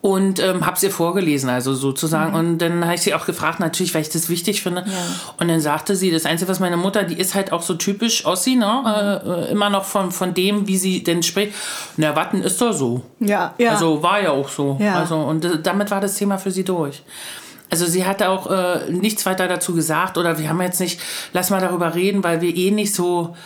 und 0.00 0.38
ähm, 0.38 0.64
habe 0.64 0.76
es 0.76 0.82
ihr 0.82 0.90
vorgelesen, 0.90 1.50
also 1.50 1.74
sozusagen. 1.74 2.34
Und 2.34 2.58
dann 2.58 2.84
habe 2.84 2.94
ich 2.94 3.02
sie 3.02 3.14
auch 3.14 3.26
gefragt, 3.26 3.58
natürlich, 3.58 3.94
weil 3.94 4.02
ich 4.02 4.08
das 4.08 4.28
wichtig 4.28 4.62
finde. 4.62 4.84
Und 5.38 5.48
dann 5.48 5.60
sagte 5.60 5.96
sie, 5.96 6.10
das 6.10 6.24
Einzige, 6.24 6.48
was 6.50 6.60
meine 6.60 6.76
Mutter, 6.76 7.02
die 7.02 7.18
ist 7.18 7.34
halt 7.34 7.52
auch 7.52 7.62
so 7.62 7.74
typisch 7.74 8.24
Ossi, 8.24 8.54
ne? 8.54 9.22
Äh, 9.24 9.28
äh, 9.28 9.50
immer 9.50 9.70
noch 9.70 9.84
von, 9.84 10.12
von 10.12 10.34
dem, 10.34 10.68
wie 10.68 10.76
sie 10.76 11.02
denn 11.02 11.22
spricht. 11.22 11.52
Na, 11.96 12.14
Watten 12.14 12.42
ist 12.42 12.60
doch 12.60 12.72
so. 12.72 13.02
Ja, 13.18 13.54
ja. 13.58 13.72
Also 13.72 14.02
war 14.02 14.22
ja 14.22 14.30
auch 14.30 14.48
so. 14.48 14.76
Ja. 14.80 15.00
Also, 15.00 15.16
und 15.16 15.46
damit 15.64 15.90
war 15.90 16.00
das 16.00 16.14
Thema 16.14 16.38
für 16.38 16.52
sie 16.52 16.64
durch. 16.64 17.02
Also 17.70 17.84
sie 17.84 18.06
hat 18.06 18.22
auch 18.22 18.50
äh, 18.50 18.90
nichts 18.90 19.26
weiter 19.26 19.46
dazu 19.46 19.74
gesagt 19.74 20.16
oder 20.16 20.38
wir 20.38 20.48
haben 20.48 20.62
jetzt 20.62 20.80
nicht, 20.80 21.00
lass 21.34 21.50
mal 21.50 21.60
darüber 21.60 21.94
reden, 21.94 22.24
weil 22.24 22.40
wir 22.40 22.56
eh 22.56 22.70
nicht 22.70 22.94
so 22.94 23.36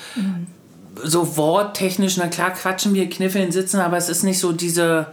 so 1.02 1.37
worttechnisch, 1.37 2.16
na 2.18 2.28
klar 2.28 2.50
quatschen 2.50 2.94
wir, 2.94 3.09
kniffeln, 3.09 3.50
sitzen, 3.50 3.80
aber 3.80 3.97
es 3.97 4.09
ist 4.09 4.23
nicht 4.23 4.38
so 4.38 4.52
diese 4.52 5.06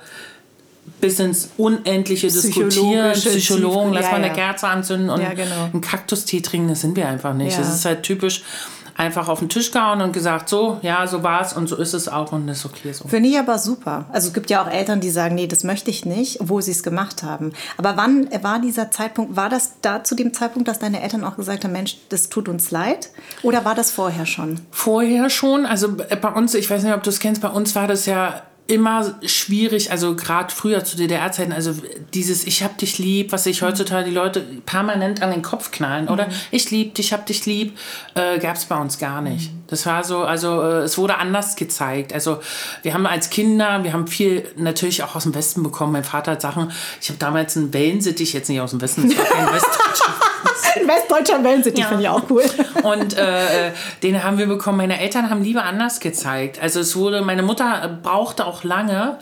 bis 1.02 1.20
ins 1.20 1.50
Unendliche 1.58 2.28
diskutieren, 2.28 3.14
Psychologen, 3.14 3.94
lass 3.94 4.06
ja, 4.06 4.12
mal 4.12 4.24
eine. 4.24 4.34
Kerze 4.34 4.68
anzünden 4.68 5.10
und 5.10 5.22
Ja, 5.22 5.34
genau. 5.34 5.66
einen 5.72 5.82
Kaktustee 5.82 6.42
trinken, 6.42 6.70
das 6.70 6.82
sind 6.82 6.96
wir 6.96 7.08
einfach 7.08 7.34
nicht. 7.34 7.54
Ja. 7.54 7.60
Das 7.60 7.74
ist 7.74 7.86
halt 7.86 8.04
typisch 8.04 8.44
einfach 9.00 9.30
auf 9.30 9.40
den 9.40 9.48
Tisch 9.48 9.72
gehauen 9.72 10.02
und 10.02 10.12
gesagt, 10.12 10.50
so, 10.50 10.78
ja, 10.82 11.08
so 11.08 11.24
war's 11.24 11.54
und 11.54 11.68
so 11.68 11.78
ist 11.78 11.94
es 11.94 12.10
auch 12.10 12.34
und 12.34 12.48
das 12.48 12.60
ist 12.60 12.66
okay 12.66 12.92
so. 12.92 13.08
Finde 13.08 13.30
ich 13.30 13.40
aber 13.40 13.58
super. 13.58 14.06
Also 14.12 14.28
es 14.28 14.34
gibt 14.34 14.50
ja 14.50 14.62
auch 14.62 14.70
Eltern, 14.70 15.00
die 15.00 15.10
sagen, 15.10 15.36
nee, 15.36 15.48
das 15.48 15.64
möchte 15.64 15.90
ich 15.90 16.06
nicht, 16.06 16.42
obwohl 16.42 16.62
sie 16.62 16.72
es 16.72 16.84
gemacht 16.84 17.24
haben. 17.24 17.54
Aber 17.78 17.96
wann 17.96 18.28
war 18.44 18.60
dieser 18.60 18.92
Zeitpunkt, 18.92 19.38
war 19.38 19.48
das 19.48 19.76
da 19.82 20.04
zu 20.04 20.16
dem 20.16 20.34
Zeitpunkt, 20.34 20.68
dass 20.68 20.80
deine 20.80 21.02
Eltern 21.02 21.24
auch 21.24 21.38
gesagt 21.38 21.64
haben, 21.64 21.72
Mensch, 21.72 21.98
das 22.10 22.28
tut 22.28 22.50
uns 22.50 22.72
leid? 22.72 23.10
Oder 23.42 23.64
war 23.64 23.74
das 23.74 23.90
vorher 23.90 24.26
schon? 24.26 24.60
Vorher 24.70 25.30
schon, 25.30 25.66
also 25.66 25.96
bei 25.96 26.30
uns, 26.34 26.54
ich 26.54 26.70
weiß 26.70 26.84
nicht, 26.84 26.94
ob 26.94 27.04
du 27.04 27.10
es 27.10 27.22
kennst, 27.22 27.42
bei 27.42 27.50
uns 27.50 27.76
war 27.76 27.88
das 27.88 28.06
ja 28.06 28.42
immer 28.70 29.16
schwierig, 29.26 29.92
also 29.92 30.16
gerade 30.16 30.54
früher 30.54 30.84
zu 30.84 30.96
DDR-Zeiten, 30.96 31.52
also 31.52 31.74
dieses 32.14 32.46
Ich 32.46 32.64
hab 32.64 32.78
dich 32.78 33.00
lieb, 33.00 33.32
was 33.32 33.46
sich 33.46 33.62
heutzutage 33.62 34.10
die 34.10 34.16
Leute 34.16 34.42
permanent 34.66 35.22
an 35.22 35.32
den 35.32 35.42
Kopf 35.42 35.72
knallen, 35.72 36.08
oder? 36.08 36.30
Ich 36.52 36.70
lieb 36.70 36.96
dich, 36.96 37.12
hab 37.12 37.26
dich 37.26 37.46
lieb, 37.46 37.78
äh, 38.14 38.38
gab 38.40 38.56
es 38.56 38.66
bei 38.66 38.78
uns 38.78 39.00
gar 39.00 39.22
nicht. 39.22 39.52
Das 39.70 39.86
war 39.86 40.04
so, 40.04 40.20
also 40.24 40.62
äh, 40.62 40.80
es 40.80 40.98
wurde 40.98 41.18
anders 41.18 41.56
gezeigt. 41.56 42.14
Also 42.14 42.40
wir 42.82 42.94
haben 42.94 43.06
als 43.06 43.30
Kinder, 43.30 43.84
wir 43.84 43.94
haben 43.94 44.08
viel 44.08 44.48
natürlich 44.56 45.04
auch 45.04 45.16
aus 45.16 45.24
dem 45.24 45.36
Westen 45.36 45.64
bekommen. 45.64 45.94
Mein 45.94 46.04
Vater 46.04 46.32
hat 46.32 46.42
Sachen, 46.42 46.72
ich 47.02 47.10
habe 47.10 47.20
damals 47.20 47.56
einen 47.58 47.74
Wellensittich, 47.74 48.34
jetzt 48.34 48.50
nicht 48.50 48.62
aus 48.62 48.72
dem 48.72 48.82
Westen, 48.82 49.10
das 49.10 49.18
war 49.18 49.26
kein 49.26 49.54
Westdeutscher. 49.54 50.14
Westdeutscher 50.86 51.44
Wellensittich 51.44 51.80
Ja. 51.84 51.88
finde 51.88 52.04
ich 52.04 52.10
auch 52.10 52.24
cool. 52.30 52.44
Und 52.84 53.18
äh, 53.18 53.68
äh, 53.68 53.72
den 54.04 54.24
haben 54.24 54.38
wir 54.38 54.46
bekommen. 54.48 54.78
Meine 54.78 55.00
Eltern 55.00 55.30
haben 55.30 55.44
Liebe 55.44 55.62
anders 55.64 56.00
gezeigt. 56.00 56.60
Also 56.62 56.80
es 56.80 56.96
wurde, 56.96 57.22
meine 57.22 57.44
Mutter 57.44 58.00
brauchte 58.02 58.46
auch 58.46 58.64
lange, 58.64 59.18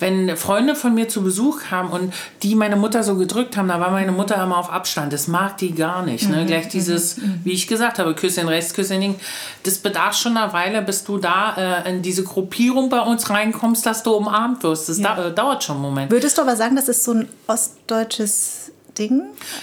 wenn 0.00 0.36
Freunde 0.36 0.74
von 0.74 0.94
mir 0.94 1.08
zu 1.08 1.22
Besuch 1.22 1.60
kamen 1.68 1.90
und 1.90 2.12
die 2.42 2.54
meine 2.54 2.76
Mutter 2.76 3.02
so 3.02 3.16
gedrückt 3.16 3.56
haben, 3.56 3.68
da 3.68 3.80
war 3.80 3.90
meine 3.90 4.12
Mutter 4.12 4.42
immer 4.42 4.58
auf 4.58 4.70
Abstand. 4.70 5.12
Das 5.12 5.28
mag 5.28 5.56
die 5.58 5.74
gar 5.74 6.02
nicht. 6.04 6.28
Ne? 6.28 6.46
Gleich 6.46 6.68
dieses, 6.68 7.20
wie 7.44 7.52
ich 7.52 7.66
gesagt 7.66 7.98
habe, 7.98 8.14
Küsschen 8.14 8.48
rechts, 8.48 8.74
Küsschen 8.74 9.00
links. 9.00 9.24
Das 9.64 9.78
bedarf 9.88 10.14
schon 10.14 10.36
eine 10.36 10.52
Weile, 10.52 10.82
bis 10.82 11.04
du 11.04 11.18
da 11.18 11.82
äh, 11.84 11.90
in 11.90 12.02
diese 12.02 12.22
Gruppierung 12.22 12.90
bei 12.90 13.00
uns 13.00 13.30
reinkommst, 13.30 13.86
dass 13.86 14.02
du 14.02 14.12
umarmt 14.12 14.62
wirst. 14.62 14.88
Das 14.88 15.00
da, 15.00 15.28
äh, 15.28 15.34
dauert 15.34 15.64
schon 15.64 15.76
einen 15.76 15.82
Moment. 15.82 16.10
Würdest 16.10 16.36
du 16.38 16.42
aber 16.42 16.56
sagen, 16.56 16.76
das 16.76 16.88
ist 16.88 17.04
so 17.04 17.12
ein 17.12 17.28
ostdeutsches 17.46 18.67
Ding? 18.98 19.22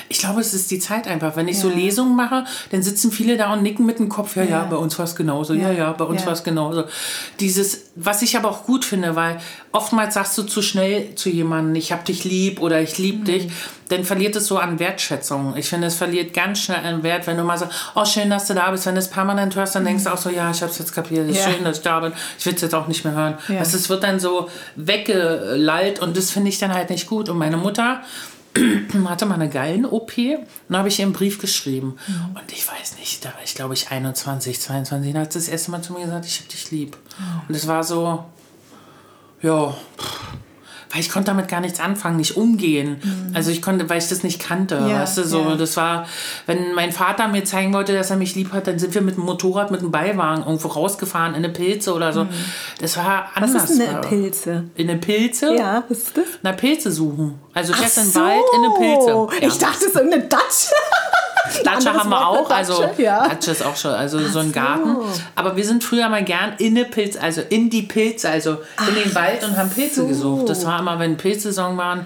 Ich 0.10 0.20
glaube, 0.20 0.42
es 0.42 0.54
ist 0.54 0.72
die 0.72 0.80
Zeit 0.80 1.08
einfach. 1.08 1.36
Wenn 1.36 1.48
ich 1.48 1.60
so 1.60 1.70
Lesungen 1.70 2.16
mache, 2.16 2.46
dann 2.72 2.82
sitzen 2.82 3.12
viele 3.12 3.38
da 3.38 3.54
und 3.54 3.62
nicken 3.64 3.86
mit 3.86 4.00
dem 4.00 4.10
Kopf. 4.10 4.36
Ja, 4.36 4.44
ja, 4.44 4.64
bei 4.64 4.78
uns 4.78 4.98
war 4.98 5.06
es 5.06 5.16
genauso. 5.16 5.54
Ja, 5.54 5.72
ja, 5.72 5.92
bei 5.92 6.06
uns 6.06 6.22
Ja. 6.22 6.28
war 6.28 6.34
es 6.34 6.44
genauso. 6.44 6.86
Dieses, 7.40 7.92
was 7.96 8.22
ich 8.22 8.36
aber 8.38 8.50
auch 8.50 8.64
gut 8.64 8.86
finde, 8.86 9.16
weil 9.16 9.38
oftmals 9.72 10.14
sagst 10.16 10.38
du 10.38 10.44
zu 10.44 10.62
schnell 10.62 11.14
zu 11.16 11.30
jemandem, 11.30 11.76
ich 11.76 11.92
hab 11.92 12.06
dich 12.06 12.24
lieb 12.24 12.62
oder 12.62 12.82
ich 12.82 12.98
lieb 12.98 13.20
Mhm. 13.22 13.26
dich, 13.26 13.48
dann 13.90 14.04
verliert 14.04 14.36
es 14.36 14.48
so 14.48 14.58
an 14.58 14.80
Wertschätzung. 14.80 15.56
Ich 15.58 15.70
finde, 15.70 15.88
es 15.88 15.96
verliert 15.96 16.34
ganz 16.34 16.60
schnell 16.60 16.84
an 16.84 17.04
Wert, 17.04 17.28
wenn 17.28 17.38
du 17.38 17.44
mal 17.44 17.58
sagst, 17.58 17.78
oh, 17.94 18.04
schön, 18.06 18.32
dass 18.32 18.48
du 18.48 18.56
da 18.56 18.72
bist. 18.72 18.86
Wenn 18.88 18.96
du 18.96 19.00
es 19.00 19.10
permanent 19.10 19.56
hörst, 19.56 19.76
dann 19.76 19.86
denkst 19.86 20.06
du 20.06 20.14
auch 20.14 20.18
so, 20.18 20.30
ja, 20.32 20.50
ich 20.50 20.62
hab's 20.64 20.80
jetzt 20.80 20.92
kapiert, 20.94 21.30
es 21.30 21.38
ist 21.38 21.46
Ja. 21.46 21.52
schön, 21.54 21.64
dass 21.64 21.78
ich 21.78 21.84
da 21.84 22.00
bin. 22.00 22.12
Ich 22.40 22.46
will 22.48 22.56
es 22.56 22.62
jetzt 22.62 22.74
auch 22.74 22.88
nicht 22.88 23.04
mehr 23.06 23.14
hören. 23.14 23.36
Ja. 23.48 23.60
Also, 23.60 23.78
es 23.78 23.88
wird 23.90 24.02
dann 24.04 24.20
so 24.20 24.50
weggelallt 24.76 26.00
und 26.00 26.18
das 26.18 26.32
finde 26.32 26.50
ich 26.50 26.58
dann 26.60 26.74
halt 26.74 26.90
nicht 26.90 27.08
gut. 27.08 27.30
Und 27.30 27.38
meine 27.38 27.58
Mutter, 27.58 28.02
hatte 29.10 29.26
mal 29.26 29.36
eine 29.36 29.50
Gallen-OP 29.50 30.14
und 30.70 30.78
habe 30.78 30.88
ich 30.88 31.00
ihr 31.00 31.06
einen 31.06 31.14
Brief 31.14 31.40
geschrieben. 31.40 31.98
Mhm. 32.08 32.38
Und 32.38 32.52
ich 32.52 32.68
weiß 32.68 32.98
nicht, 33.00 33.24
da 33.26 33.30
war 33.30 33.44
ich 33.44 33.56
glaube 33.56 33.74
ich 33.74 33.92
21, 33.92 34.60
22, 34.60 35.14
da 35.14 35.20
hat 35.20 35.34
sie 35.34 35.40
das 35.40 35.48
erste 35.48 35.72
Mal 35.72 35.82
zu 35.82 35.94
mir 35.94 36.06
gesagt, 36.06 36.26
ich 36.26 36.40
habe 36.40 36.50
dich 36.50 36.72
lieb. 36.72 36.98
Oh. 37.20 37.42
Und 37.48 37.56
es 37.56 37.68
war 37.68 37.84
so, 37.84 38.26
ja, 39.42 39.76
pff, 39.98 40.15
weil 40.96 41.02
ich 41.02 41.10
konnte 41.12 41.28
damit 41.32 41.50
gar 41.50 41.60
nichts 41.60 41.82
anfangen, 41.82 42.16
nicht 42.16 42.38
umgehen. 42.38 43.02
Also 43.34 43.52
ich 43.52 43.62
konnte, 43.62 43.90
weil 43.90 43.98
ich 43.98 44.08
das 44.08 44.24
nicht 44.24 44.40
kannte, 44.42 44.80
Mhm. 44.80 44.88
Ja, 44.90 45.02
weißt 45.02 45.18
du, 45.18 45.24
so, 45.26 45.42
ja. 45.42 45.56
das 45.58 45.76
war, 45.76 46.08
wenn 46.46 46.74
mein 46.74 46.94
Vater 46.94 47.28
mir 47.28 47.44
zeigen 47.44 47.74
wollte, 47.74 47.94
dass 47.94 48.10
er 48.12 48.16
mich 48.16 48.34
lieb 48.34 48.54
hat, 48.54 48.68
dann 48.68 48.80
sind 48.80 48.94
wir 48.96 49.02
mit 49.02 49.18
dem 49.18 49.26
Motorrad, 49.26 49.72
mit 49.72 49.82
dem 49.82 49.92
Beiwagen 49.92 50.44
irgendwo 50.44 50.70
rausgefahren 50.70 51.32
in 51.36 51.44
eine 51.44 51.50
Pilze 51.50 51.94
oder 51.94 52.14
so. 52.14 52.26
Das 52.80 52.96
war 52.96 53.24
Mhm. 53.36 53.42
Was 53.42 53.44
anders. 53.56 53.70
ist 53.72 53.82
eine 53.82 54.00
Pilze? 54.00 54.64
In 54.76 54.90
eine 54.90 54.98
Pilze? 55.00 55.54
Ja, 55.54 55.84
was 55.90 55.98
ist 55.98 56.18
das? 56.18 56.24
Na, 56.44 56.54
Pilze 56.54 56.92
suchen. 56.92 57.40
Also 57.54 57.74
fährst 57.74 57.98
in 57.98 58.04
den 58.06 58.12
so. 58.14 58.20
Wald 58.22 58.42
in 58.56 58.64
eine 58.64 58.74
Pilze. 58.96 59.10
Ja. 59.42 59.48
Ich 59.50 59.58
dachte, 59.58 59.78
es 59.80 59.84
ist 59.88 59.96
irgendeine 59.96 60.24
Datsche. 60.24 60.74
Anderes 61.66 61.86
haben 61.86 62.10
wir 62.10 62.28
auch, 62.28 62.48
für 62.48 62.56
also 62.56 62.90
ja. 62.98 63.28
Datsche 63.28 63.52
ist 63.52 63.66
auch 63.66 63.76
schon, 63.76 63.92
also 63.92 64.20
so 64.20 64.40
ein 64.40 64.48
so. 64.48 64.52
Garten. 64.52 64.98
Aber 65.36 65.56
wir 65.56 65.66
sind 65.66 65.84
früher 65.84 66.10
mal 66.10 66.24
gern 66.24 66.54
in 66.58 66.78
eine 66.78 66.86
Pilze, 66.86 67.22
also 67.22 67.42
in 67.50 67.70
die 67.70 67.84
Pilze, 67.84 68.30
also 68.30 68.58
in 68.88 68.96
den 68.96 69.16
Wald 69.16 69.44
und 69.44 69.58
haben 69.58 69.70
Pilze 69.70 70.02
so. 70.02 70.08
gesucht. 70.08 70.50
Das 70.50 70.66
war 70.66 70.80
immer, 70.80 71.00
wenn 71.00 71.18
Pilzsaison 71.18 71.78
waren, 71.78 72.06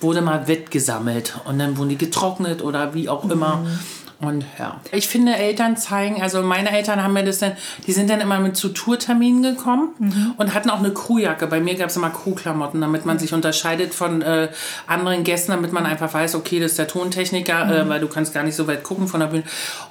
wurde 0.00 0.22
mal 0.22 0.48
Wett 0.48 0.70
gesammelt 0.70 1.34
und 1.44 1.58
dann 1.58 1.76
wurden 1.76 1.90
die 1.90 1.98
getrocknet 1.98 2.62
oder 2.62 2.94
wie 2.94 3.08
auch 3.08 3.28
immer. 3.28 3.56
Mhm. 3.56 3.78
Und 4.20 4.44
ja, 4.58 4.78
ich 4.92 5.08
finde, 5.08 5.34
Eltern 5.34 5.78
zeigen, 5.78 6.20
also 6.20 6.42
meine 6.42 6.70
Eltern 6.72 7.02
haben 7.02 7.14
mir 7.14 7.24
das 7.24 7.38
dann, 7.38 7.52
die 7.86 7.92
sind 7.92 8.10
dann 8.10 8.20
immer 8.20 8.38
mit 8.38 8.54
zu 8.54 8.68
Tourterminen 8.68 9.42
gekommen 9.42 9.88
Mhm. 9.98 10.34
und 10.36 10.52
hatten 10.52 10.68
auch 10.68 10.80
eine 10.80 10.92
Crewjacke. 10.92 11.46
Bei 11.46 11.58
mir 11.60 11.74
gab 11.74 11.88
es 11.88 11.96
immer 11.96 12.10
Crewklamotten, 12.10 12.80
damit 12.82 13.06
man 13.06 13.18
sich 13.18 13.32
unterscheidet 13.32 13.94
von 13.94 14.20
äh, 14.20 14.48
anderen 14.86 15.24
Gästen, 15.24 15.52
damit 15.52 15.72
man 15.72 15.86
einfach 15.86 16.12
weiß, 16.12 16.34
okay, 16.34 16.60
das 16.60 16.72
ist 16.72 16.78
der 16.78 16.86
Tontechniker, 16.88 17.64
Mhm. 17.64 17.70
äh, 17.72 17.88
weil 17.88 18.00
du 18.00 18.08
kannst 18.08 18.34
gar 18.34 18.42
nicht 18.42 18.54
so 18.56 18.66
weit 18.66 18.82
gucken 18.82 19.08
von 19.08 19.20
der 19.20 19.28
Bühne. 19.28 19.44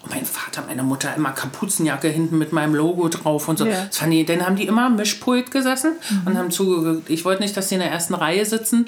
Und 0.04 0.14
mein 0.14 0.26
Vater, 0.26 0.64
meine 0.68 0.84
Mutter 0.84 1.10
immer 1.18 1.32
Kapuzenjacke 1.32 2.08
hinten 2.10 2.38
mit 2.38 2.54
meinem 2.54 2.76
Logo 2.76 3.08
drauf 3.10 3.48
und 3.48 3.58
so. 3.58 3.66
Ja. 3.66 3.86
Das 3.88 3.98
fand 3.98 4.14
ich, 4.14 4.28
dann 4.28 4.46
haben 4.46 4.56
die 4.58 4.68
immer 4.68 4.86
am 4.86 4.96
Mischpult 4.96 5.50
gesessen 5.50 5.94
Mhm. 6.10 6.22
und 6.28 6.38
haben 6.38 6.52
zugeguckt. 6.52 7.10
Ich 7.10 7.26
wollte 7.26 7.42
nicht, 7.42 7.58
dass 7.58 7.70
die 7.70 7.76
in 7.76 7.82
der 7.82 7.92
ersten 7.92 8.14
Reihe 8.14 8.46
sitzen. 8.46 8.88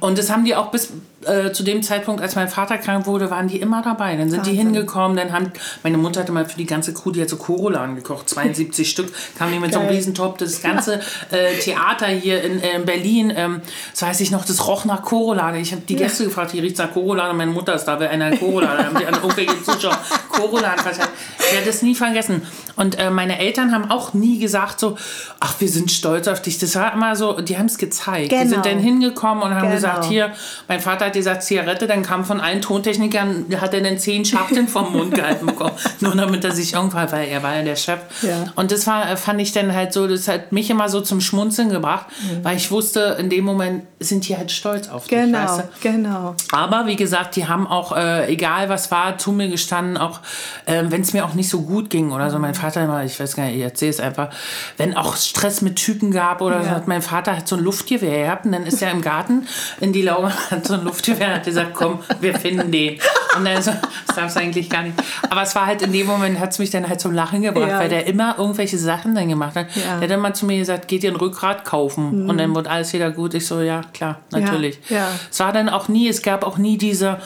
Und 0.00 0.18
das 0.18 0.30
haben 0.30 0.44
die 0.44 0.54
auch 0.54 0.70
bis 0.70 0.90
äh, 1.26 1.52
zu 1.52 1.62
dem 1.62 1.82
Zeitpunkt, 1.82 2.20
als 2.22 2.34
mein 2.36 2.48
Vater 2.48 2.78
krank 2.78 3.06
wurde, 3.06 3.30
waren 3.30 3.48
die 3.48 3.58
immer 3.60 3.82
dabei. 3.82 4.16
Dann 4.16 4.30
sind 4.30 4.46
die 4.46 4.50
Wahnsinn. 4.50 4.66
hingekommen, 4.74 5.16
dann 5.16 5.32
haben, 5.32 5.52
meine 5.82 5.98
Mutter 5.98 6.20
hatte 6.20 6.32
mal 6.32 6.44
für 6.44 6.56
die 6.56 6.66
ganze 6.66 6.92
Crew, 6.94 7.10
die 7.10 7.22
hat 7.22 7.28
so 7.28 7.36
Corolan 7.36 7.94
gekocht, 7.96 8.28
72 8.28 8.88
Stück, 8.90 9.12
kamen 9.38 9.52
die 9.52 9.58
mit 9.58 9.72
so 9.72 9.78
einem 9.78 9.88
Geil. 9.88 9.96
Riesentopf. 9.96 10.38
Das 10.38 10.62
ganze 10.62 11.00
äh, 11.30 11.58
Theater 11.60 12.06
hier 12.06 12.42
in, 12.42 12.60
äh, 12.62 12.76
in 12.76 12.84
Berlin, 12.84 13.32
ähm, 13.36 13.60
das 13.92 14.02
weiß 14.02 14.20
ich 14.20 14.30
noch, 14.30 14.44
das 14.44 14.66
roch 14.66 14.84
nach 14.84 15.02
Corolan. 15.02 15.54
Ich 15.56 15.72
habe 15.72 15.82
die 15.88 15.96
Gäste 15.96 16.24
gefragt, 16.24 16.52
hier 16.52 16.62
riecht 16.62 16.78
nach 16.78 16.92
Corolan 16.92 17.30
und 17.30 17.36
meine 17.36 17.50
Mutter 17.52 17.74
ist 17.74 17.84
da, 17.84 17.98
weil 18.00 18.08
einer 18.08 18.36
Corolan, 18.36 18.76
da 18.78 18.84
haben 18.84 18.98
die 18.98 19.06
an 19.06 19.14
irgendwelche 19.14 19.62
Zuschauer 19.62 19.98
Corolan 20.30 20.78
verteilt. 20.78 21.08
Ich 21.38 21.52
werde 21.54 21.66
das 21.66 21.82
nie 21.82 21.94
vergessen. 21.94 22.42
Und 22.76 22.98
äh, 22.98 23.10
meine 23.10 23.38
Eltern 23.38 23.72
haben 23.72 23.90
auch 23.90 24.14
nie 24.14 24.38
gesagt 24.38 24.80
so, 24.80 24.96
ach, 25.40 25.54
wir 25.60 25.68
sind 25.68 25.90
stolz 25.92 26.26
auf 26.26 26.40
dich. 26.40 26.58
Das 26.58 26.74
war 26.74 26.92
immer 26.94 27.14
so, 27.16 27.40
die 27.40 27.58
haben 27.58 27.66
es 27.66 27.76
gezeigt. 27.78 28.32
Die 28.32 28.36
Genau. 28.36 28.50
sind 28.50 28.66
dann 28.66 28.78
hingekommen 28.78 29.42
und 29.42 29.50
haben 29.50 29.62
Genau. 29.62 29.74
gesagt, 29.74 30.04
hier, 30.06 30.32
mein 30.68 30.80
Vater 30.80 31.06
hat 31.06 31.11
gesagt, 31.18 31.42
Zigarette, 31.42 31.86
dann 31.86 32.02
kam 32.02 32.24
von 32.24 32.40
allen 32.40 32.60
Tontechnikern, 32.60 33.46
hat 33.60 33.74
er 33.74 33.80
dann 33.80 33.98
zehn 33.98 34.24
Schachteln 34.24 34.68
vom 34.68 34.92
Mund 34.92 35.14
gehalten 35.14 35.46
bekommen. 35.46 35.72
Nur 36.00 36.14
damit 36.14 36.44
er 36.44 36.52
sich 36.52 36.74
irgendwann, 36.74 37.10
weil 37.12 37.28
er 37.28 37.42
war 37.42 37.56
ja 37.56 37.62
der 37.62 37.76
Chef. 37.76 38.00
Ja. 38.22 38.44
Und 38.56 38.72
das 38.72 38.86
war, 38.86 39.16
fand 39.16 39.40
ich 39.40 39.52
dann 39.52 39.74
halt 39.74 39.92
so, 39.92 40.06
das 40.06 40.28
hat 40.28 40.52
mich 40.52 40.70
immer 40.70 40.88
so 40.88 41.00
zum 41.00 41.20
Schmunzeln 41.20 41.70
gebracht, 41.70 42.06
weil 42.42 42.56
ich 42.56 42.70
wusste, 42.70 43.16
in 43.18 43.30
dem 43.30 43.44
Moment 43.44 43.84
sind 44.00 44.28
die 44.28 44.36
halt 44.36 44.50
stolz 44.50 44.88
auf 44.88 45.04
dich, 45.06 45.18
Genau, 45.18 45.38
weißt 45.38 45.58
du? 45.58 45.64
genau. 45.80 46.34
Aber 46.52 46.86
wie 46.86 46.96
gesagt, 46.96 47.36
die 47.36 47.46
haben 47.46 47.66
auch, 47.66 47.96
äh, 47.96 48.32
egal 48.32 48.68
was 48.68 48.90
war, 48.90 49.18
zu 49.18 49.32
mir 49.32 49.48
gestanden, 49.48 49.96
auch 49.96 50.20
äh, 50.66 50.82
wenn 50.88 51.02
es 51.02 51.12
mir 51.12 51.24
auch 51.24 51.34
nicht 51.34 51.48
so 51.48 51.62
gut 51.62 51.90
ging 51.90 52.12
oder 52.12 52.30
so, 52.30 52.38
mein 52.38 52.54
Vater 52.54 52.84
immer, 52.84 53.04
ich 53.04 53.18
weiß 53.18 53.36
gar 53.36 53.46
nicht, 53.46 53.56
ich 53.56 53.62
erzähle 53.62 53.90
es 53.90 54.00
einfach, 54.00 54.30
wenn 54.76 54.96
auch 54.96 55.16
Stress 55.16 55.62
mit 55.62 55.76
Typen 55.76 56.10
gab 56.10 56.40
oder 56.40 56.58
ja. 56.58 56.64
so, 56.64 56.70
hat 56.70 56.88
mein 56.88 57.02
Vater 57.02 57.36
hat 57.36 57.48
so 57.48 57.56
ein 57.56 57.62
Luftgewehr 57.62 58.24
gehabt 58.24 58.46
und 58.46 58.52
dann 58.52 58.66
ist 58.66 58.82
er 58.82 58.90
im 58.90 59.02
Garten 59.02 59.46
in 59.80 59.92
die 59.92 60.02
Laube, 60.02 60.32
hat 60.50 60.66
so 60.66 60.74
ein 60.74 60.84
Luftgewehr 61.02 61.34
hat 61.34 61.44
gesagt, 61.44 61.74
komm, 61.74 61.98
wir 62.20 62.38
finden 62.38 62.70
den. 62.70 62.98
Und 63.36 63.44
dann 63.44 63.62
so, 63.62 63.72
das 64.06 64.16
darf 64.16 64.26
es 64.26 64.36
eigentlich 64.36 64.68
gar 64.70 64.82
nicht. 64.82 64.94
Aber 65.28 65.42
es 65.42 65.54
war 65.54 65.66
halt 65.66 65.82
in 65.82 65.92
dem 65.92 66.06
Moment, 66.06 66.38
hat 66.38 66.50
es 66.52 66.58
mich 66.58 66.70
dann 66.70 66.88
halt 66.88 67.00
zum 67.00 67.12
Lachen 67.12 67.42
gebracht, 67.42 67.70
ja. 67.70 67.78
weil 67.78 67.88
der 67.88 68.06
immer 68.06 68.36
irgendwelche 68.38 68.78
Sachen 68.78 69.14
dann 69.14 69.28
gemacht 69.28 69.56
hat. 69.56 69.74
Ja. 69.74 69.98
Der 69.98 70.08
hat 70.08 70.16
immer 70.16 70.34
zu 70.34 70.46
mir 70.46 70.58
gesagt, 70.58 70.88
geht 70.88 71.02
ihr 71.02 71.10
ein 71.10 71.16
Rückgrat 71.16 71.64
kaufen? 71.64 72.22
Mhm. 72.22 72.30
Und 72.30 72.38
dann 72.38 72.54
wird 72.54 72.68
alles 72.68 72.92
wieder 72.92 73.10
gut. 73.10 73.34
Ich 73.34 73.46
so, 73.46 73.60
ja, 73.60 73.82
klar, 73.92 74.20
natürlich. 74.30 74.78
Ja. 74.88 75.08
Es 75.30 75.40
war 75.40 75.52
dann 75.52 75.68
auch 75.68 75.88
nie, 75.88 76.08
es 76.08 76.22
gab 76.22 76.44
auch 76.44 76.58
nie 76.58 76.78
diese 76.78 77.18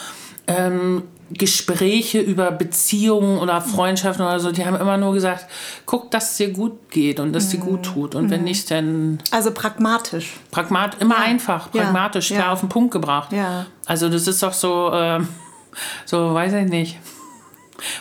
ähm, 0.46 1.02
Gespräche 1.30 2.20
über 2.20 2.52
Beziehungen 2.52 3.38
oder 3.38 3.60
Freundschaften 3.60 4.24
oder 4.24 4.38
so, 4.38 4.52
die 4.52 4.64
haben 4.64 4.76
immer 4.76 4.96
nur 4.96 5.12
gesagt, 5.12 5.46
guck, 5.84 6.10
dass 6.10 6.30
es 6.30 6.36
dir 6.36 6.52
gut 6.52 6.90
geht 6.90 7.18
und 7.18 7.32
dass 7.32 7.44
es 7.44 7.50
dir 7.50 7.58
gut 7.58 7.80
mhm. 7.80 7.82
tut. 7.82 8.14
Und 8.14 8.30
wenn 8.30 8.40
mhm. 8.40 8.46
nicht, 8.46 8.70
dann. 8.70 9.18
Also 9.30 9.50
pragmatisch. 9.50 10.34
Pragmat, 10.50 11.00
immer 11.00 11.16
ja. 11.16 11.22
einfach, 11.22 11.70
pragmatisch, 11.72 12.30
ja. 12.30 12.38
klar 12.38 12.52
auf 12.52 12.60
den 12.60 12.68
Punkt 12.68 12.92
gebracht. 12.92 13.32
Ja. 13.32 13.66
Also 13.86 14.08
das 14.08 14.26
ist 14.26 14.42
doch 14.42 14.52
so, 14.52 14.92
äh, 14.92 15.20
so, 16.04 16.32
weiß 16.32 16.52
ich 16.52 16.68
nicht. 16.68 16.98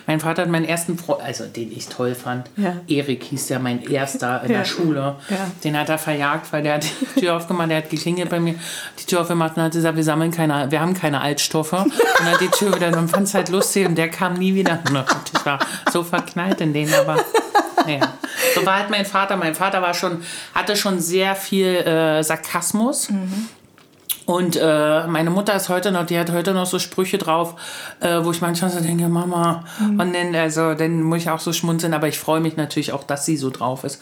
Mein 0.07 0.19
Vater 0.19 0.43
hat 0.43 0.49
meinen 0.49 0.65
ersten 0.65 0.97
Freund, 0.97 1.21
also 1.21 1.45
den 1.45 1.71
ich 1.71 1.87
toll 1.87 2.15
fand, 2.15 2.49
ja. 2.57 2.75
Erik 2.87 3.23
hieß 3.23 3.49
ja 3.49 3.59
mein 3.59 3.83
erster 3.83 4.43
in 4.43 4.51
ja. 4.51 4.59
der 4.59 4.65
Schule. 4.65 5.15
Ja. 5.29 5.37
Den 5.63 5.77
hat 5.77 5.89
er 5.89 5.97
verjagt, 5.97 6.51
weil 6.51 6.63
der 6.63 6.75
hat 6.75 6.85
die 6.85 7.21
Tür 7.21 7.37
aufgemacht, 7.37 7.69
der 7.69 7.77
hat 7.77 7.89
geklingelt 7.89 8.29
bei 8.29 8.39
mir, 8.39 8.55
die 8.99 9.05
Tür 9.05 9.21
aufgemacht 9.21 9.57
und 9.57 9.63
hat 9.63 9.73
gesagt, 9.73 9.95
wir 9.95 10.03
sammeln 10.03 10.31
keine, 10.31 10.69
wir 10.71 10.79
haben 10.79 10.93
keine 10.93 11.21
Altstoffe. 11.21 11.73
Und 11.73 11.93
dann 12.19 12.31
hat 12.31 12.41
die 12.41 12.49
Tür 12.49 12.75
wieder, 12.75 12.95
und 12.97 13.09
fand 13.09 13.27
es 13.27 13.33
halt 13.33 13.49
lustig 13.49 13.87
und 13.87 13.95
der 13.95 14.09
kam 14.09 14.33
nie 14.33 14.55
wieder. 14.55 14.79
Ich 15.33 15.45
war 15.45 15.59
so 15.91 16.03
verknallt 16.03 16.61
in 16.61 16.73
den, 16.73 16.93
aber 16.93 17.23
naja. 17.85 18.13
So 18.53 18.65
war 18.65 18.79
halt 18.79 18.89
mein 18.89 19.05
Vater. 19.05 19.35
Mein 19.37 19.55
Vater 19.55 19.81
war 19.81 19.93
schon, 19.93 20.23
hatte 20.53 20.75
schon 20.75 20.99
sehr 20.99 21.35
viel 21.35 21.67
äh, 21.67 22.23
Sarkasmus. 22.23 23.09
Mhm. 23.09 23.49
Und 24.25 24.57
äh, 24.59 25.07
meine 25.07 25.29
Mutter 25.29 25.55
ist 25.55 25.69
heute 25.69 25.91
noch, 25.91 26.05
die 26.05 26.17
hat 26.17 26.31
heute 26.31 26.53
noch 26.53 26.65
so 26.65 26.79
Sprüche 26.79 27.17
drauf, 27.17 27.55
äh, 27.99 28.23
wo 28.23 28.31
ich 28.31 28.41
manchmal 28.41 28.71
so 28.71 28.79
denke, 28.79 29.07
Mama. 29.07 29.63
Mhm. 29.79 29.99
Und 29.99 30.15
dann, 30.15 30.35
also, 30.35 30.73
dann 30.73 31.03
muss 31.03 31.19
ich 31.19 31.29
auch 31.29 31.39
so 31.39 31.53
schmunzeln, 31.53 31.93
aber 31.93 32.07
ich 32.07 32.17
freue 32.17 32.39
mich 32.39 32.57
natürlich 32.57 32.91
auch, 32.91 33.03
dass 33.03 33.25
sie 33.25 33.37
so 33.37 33.51
drauf 33.51 33.83
ist. 33.83 34.01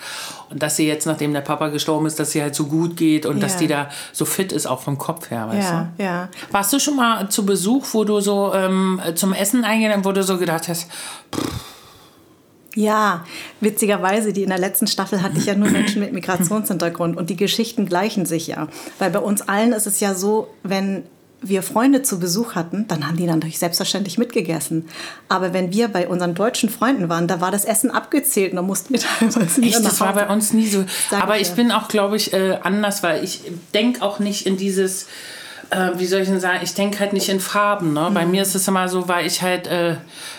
Und 0.49 0.63
dass 0.63 0.77
sie 0.77 0.87
jetzt, 0.87 1.05
nachdem 1.05 1.33
der 1.33 1.41
Papa 1.41 1.67
gestorben 1.69 2.05
ist, 2.05 2.19
dass 2.19 2.31
sie 2.31 2.41
halt 2.41 2.55
so 2.55 2.67
gut 2.67 2.95
geht 2.95 3.25
und 3.25 3.37
ja. 3.37 3.43
dass 3.43 3.57
die 3.57 3.67
da 3.67 3.89
so 4.13 4.23
fit 4.23 4.53
ist, 4.53 4.65
auch 4.65 4.79
vom 4.79 4.97
Kopf 4.97 5.29
her, 5.29 5.47
weißt 5.49 5.69
ja, 5.69 5.87
du? 5.97 6.03
Ja. 6.03 6.29
Warst 6.51 6.71
du 6.71 6.79
schon 6.79 6.95
mal 6.95 7.27
zu 7.29 7.45
Besuch, 7.45 7.85
wo 7.91 8.05
du 8.05 8.21
so 8.21 8.53
ähm, 8.53 9.01
zum 9.15 9.33
Essen 9.33 9.65
eingeladen, 9.65 10.05
wo 10.05 10.13
du 10.13 10.23
so 10.23 10.37
gedacht 10.37 10.69
hast, 10.69 10.89
pff, 11.35 11.72
ja, 12.75 13.25
witzigerweise, 13.59 14.33
die 14.33 14.43
in 14.43 14.49
der 14.49 14.57
letzten 14.57 14.87
Staffel 14.87 15.21
hatte 15.21 15.37
ich 15.37 15.45
ja 15.45 15.55
nur 15.55 15.69
Menschen 15.69 16.01
mit 16.01 16.13
Migrationshintergrund 16.13 17.17
und 17.17 17.29
die 17.29 17.35
Geschichten 17.35 17.85
gleichen 17.85 18.25
sich 18.25 18.47
ja. 18.47 18.67
Weil 18.99 19.11
bei 19.11 19.19
uns 19.19 19.41
allen 19.41 19.73
ist 19.73 19.87
es 19.87 19.99
ja 19.99 20.15
so, 20.15 20.47
wenn 20.63 21.03
wir 21.43 21.61
Freunde 21.61 22.01
zu 22.01 22.19
Besuch 22.19 22.55
hatten, 22.55 22.87
dann 22.87 23.05
haben 23.05 23.17
die 23.17 23.25
dann 23.25 23.39
natürlich 23.39 23.59
selbstverständlich 23.59 24.17
mitgegessen. 24.17 24.87
Aber 25.27 25.53
wenn 25.53 25.73
wir 25.73 25.89
bei 25.89 26.07
unseren 26.07 26.35
deutschen 26.35 26.69
Freunden 26.69 27.09
waren, 27.09 27.27
da 27.27 27.41
war 27.41 27.51
das 27.51 27.65
Essen 27.65 27.91
abgezählt 27.91 28.51
und 28.51 28.55
da 28.55 28.61
mussten 28.61 28.93
wir 28.93 29.01
teilweise 29.19 29.61
Echt, 29.61 29.85
das 29.85 29.99
war 29.99 30.13
bei 30.13 30.27
uns 30.29 30.53
nie 30.53 30.67
so. 30.67 30.85
Aber 31.11 31.37
ich, 31.37 31.49
ich 31.49 31.55
bin 31.55 31.71
auch, 31.71 31.89
glaube 31.89 32.15
ich, 32.15 32.33
äh, 32.33 32.57
anders, 32.63 33.03
weil 33.03 33.23
ich 33.23 33.41
denke 33.73 34.01
auch 34.01 34.19
nicht 34.19 34.45
in 34.45 34.55
dieses 34.55 35.07
äh, 35.69 35.91
wie 35.97 36.05
soll 36.05 36.21
ich 36.21 36.27
denn 36.27 36.39
sagen, 36.39 36.59
ich 36.63 36.73
denke 36.73 36.99
halt 36.99 37.13
nicht 37.13 37.29
in 37.29 37.39
Farben. 37.39 37.93
Ne? 37.93 38.09
Mhm. 38.09 38.13
Bei 38.13 38.25
mir 38.25 38.41
ist 38.41 38.55
es 38.55 38.67
immer 38.67 38.87
so, 38.87 39.07
weil 39.07 39.25
ich 39.25 39.41
halt, 39.41 39.67
äh, 39.67 39.95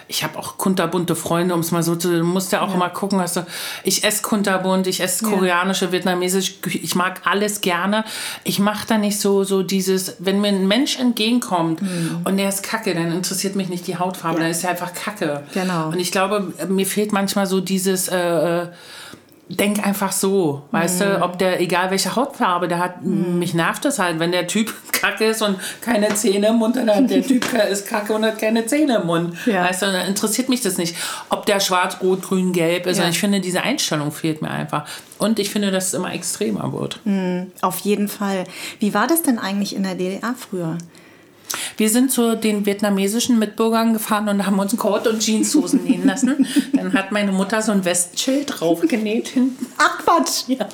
ich 0.09 0.23
habe 0.23 0.39
auch 0.39 0.59
kunterbunte 0.59 1.17
Freunde, 1.17 1.55
um 1.55 1.61
es 1.61 1.71
mal 1.71 1.83
so 1.83 1.97
zu, 1.97 2.11
du 2.11 2.25
musst 2.25 2.53
ja 2.53 2.61
auch 2.61 2.69
ja. 2.69 2.75
immer 2.75 2.91
gucken, 2.91 3.19
du, 3.19 3.47
ich 3.83 4.05
esse 4.05 4.23
kunterbunt, 4.23 4.87
ich 4.87 5.01
esse 5.01 5.25
koreanische, 5.25 5.87
ja. 5.87 5.93
vietnamesisch, 5.93 6.55
ich 6.67 6.95
mag 6.95 7.23
alles 7.25 7.61
gerne. 7.61 8.05
Ich 8.45 8.59
mache 8.59 8.87
da 8.87 8.99
nicht 8.99 9.19
so, 9.19 9.45
so 9.45 9.63
dieses, 9.63 10.17
wenn 10.19 10.41
mir 10.41 10.49
ein 10.49 10.69
Mensch 10.69 10.99
entgegenkommt 10.99 11.83
mhm. 11.83 12.21
und 12.25 12.37
der 12.37 12.49
ist 12.49 12.63
kacke, 12.63 12.95
dann 12.95 13.13
interessiert 13.13 13.57
mich 13.57 13.69
nicht 13.69 13.87
die 13.87 13.97
Hautfarbe, 13.97 14.39
ja. 14.39 14.43
dann 14.45 14.51
ist 14.51 14.65
er 14.65 14.71
einfach 14.71 14.93
kacke. 14.93 15.43
Genau. 15.53 15.89
Und 15.89 15.99
ich 15.99 16.13
glaube, 16.13 16.53
mir 16.69 16.87
fehlt 16.87 17.13
manchmal 17.13 17.47
so 17.47 17.61
dieses, 17.61 18.09
äh, 18.09 18.63
äh 18.63 18.69
denk 19.49 19.87
einfach 19.87 20.13
so, 20.13 20.63
weißt 20.71 21.01
mhm. 21.01 21.05
du, 21.05 21.23
ob 21.23 21.39
der, 21.39 21.61
egal 21.61 21.91
welche 21.91 22.17
Hautfarbe 22.17 22.67
der 22.67 22.79
hat, 22.79 23.03
mhm. 23.03 23.39
mich 23.39 23.53
nervt 23.53 23.85
das 23.85 23.99
halt, 23.99 24.19
wenn 24.19 24.33
der 24.33 24.47
Typ 24.47 24.73
kacke 24.93 25.27
ist 25.27 25.43
und 25.43 25.59
keine 25.83 26.15
Zähne 26.15 26.49
im 26.49 26.57
Mund 26.57 26.77
hat, 26.77 27.11
der 27.11 27.23
Typ 27.23 27.47
ist 27.71 27.87
kacke 27.87 28.15
und 28.15 28.25
hat 28.25 28.39
keine 28.39 28.65
Zähne 28.67 28.97
im 28.97 29.07
Mund, 29.07 29.37
ja. 29.45 29.65
weißt 29.65 29.83
du, 29.83 29.87
dann 29.87 30.07
interessiert 30.07 30.49
mich 30.49 30.63
das 30.63 30.79
nicht, 30.79 30.97
ob 31.29 31.45
der 31.45 31.61
schwarz, 31.61 31.99
rot, 32.03 32.23
grün, 32.23 32.53
gelb 32.53 32.87
ist, 32.87 32.99
ja. 32.99 33.05
und 33.05 33.11
ich 33.11 33.19
finde, 33.19 33.41
diese 33.41 33.63
Einstellung 33.63 34.13
fehlt 34.13 34.41
mir 34.41 34.51
einfach 34.51 34.87
und 35.19 35.39
ich 35.39 35.51
finde, 35.51 35.71
dass 35.71 35.89
es 35.89 35.95
immer 35.95 36.13
extremer 36.13 36.73
wird. 36.73 37.01
Mhm, 37.05 37.53
auf 37.61 37.81
jeden 37.81 38.09
Fall. 38.09 38.45
Wie 38.81 38.95
war 38.95 39.07
das 39.07 39.23
denn 39.23 39.39
eigentlich 39.39 39.77
in 39.77 39.83
der 39.83 39.95
DDR 39.95 40.35
früher? 40.39 40.79
Wir 41.77 41.91
sind 41.91 42.11
zu 42.11 42.37
den 42.37 42.67
vietnamesischen 42.67 43.39
Mitbürgern 43.39 43.93
gefahren 43.93 44.29
und 44.29 44.47
haben 44.47 44.59
uns 44.59 44.77
Kord- 44.77 45.07
und 45.07 45.25
Jeanshosen 45.25 45.85
nähen 45.85 46.07
lassen. 46.07 46.47
Dann 46.73 46.93
hat 46.93 47.13
meine 47.13 47.33
Mutter 47.33 47.63
so 47.63 47.73
ein 47.73 47.85
Westschild 47.85 48.61
draufgenäht 48.61 49.29
hinten. 49.29 49.67
Ach 49.79 49.99
Quatsch! 49.99 50.45
Ja. 50.49 50.69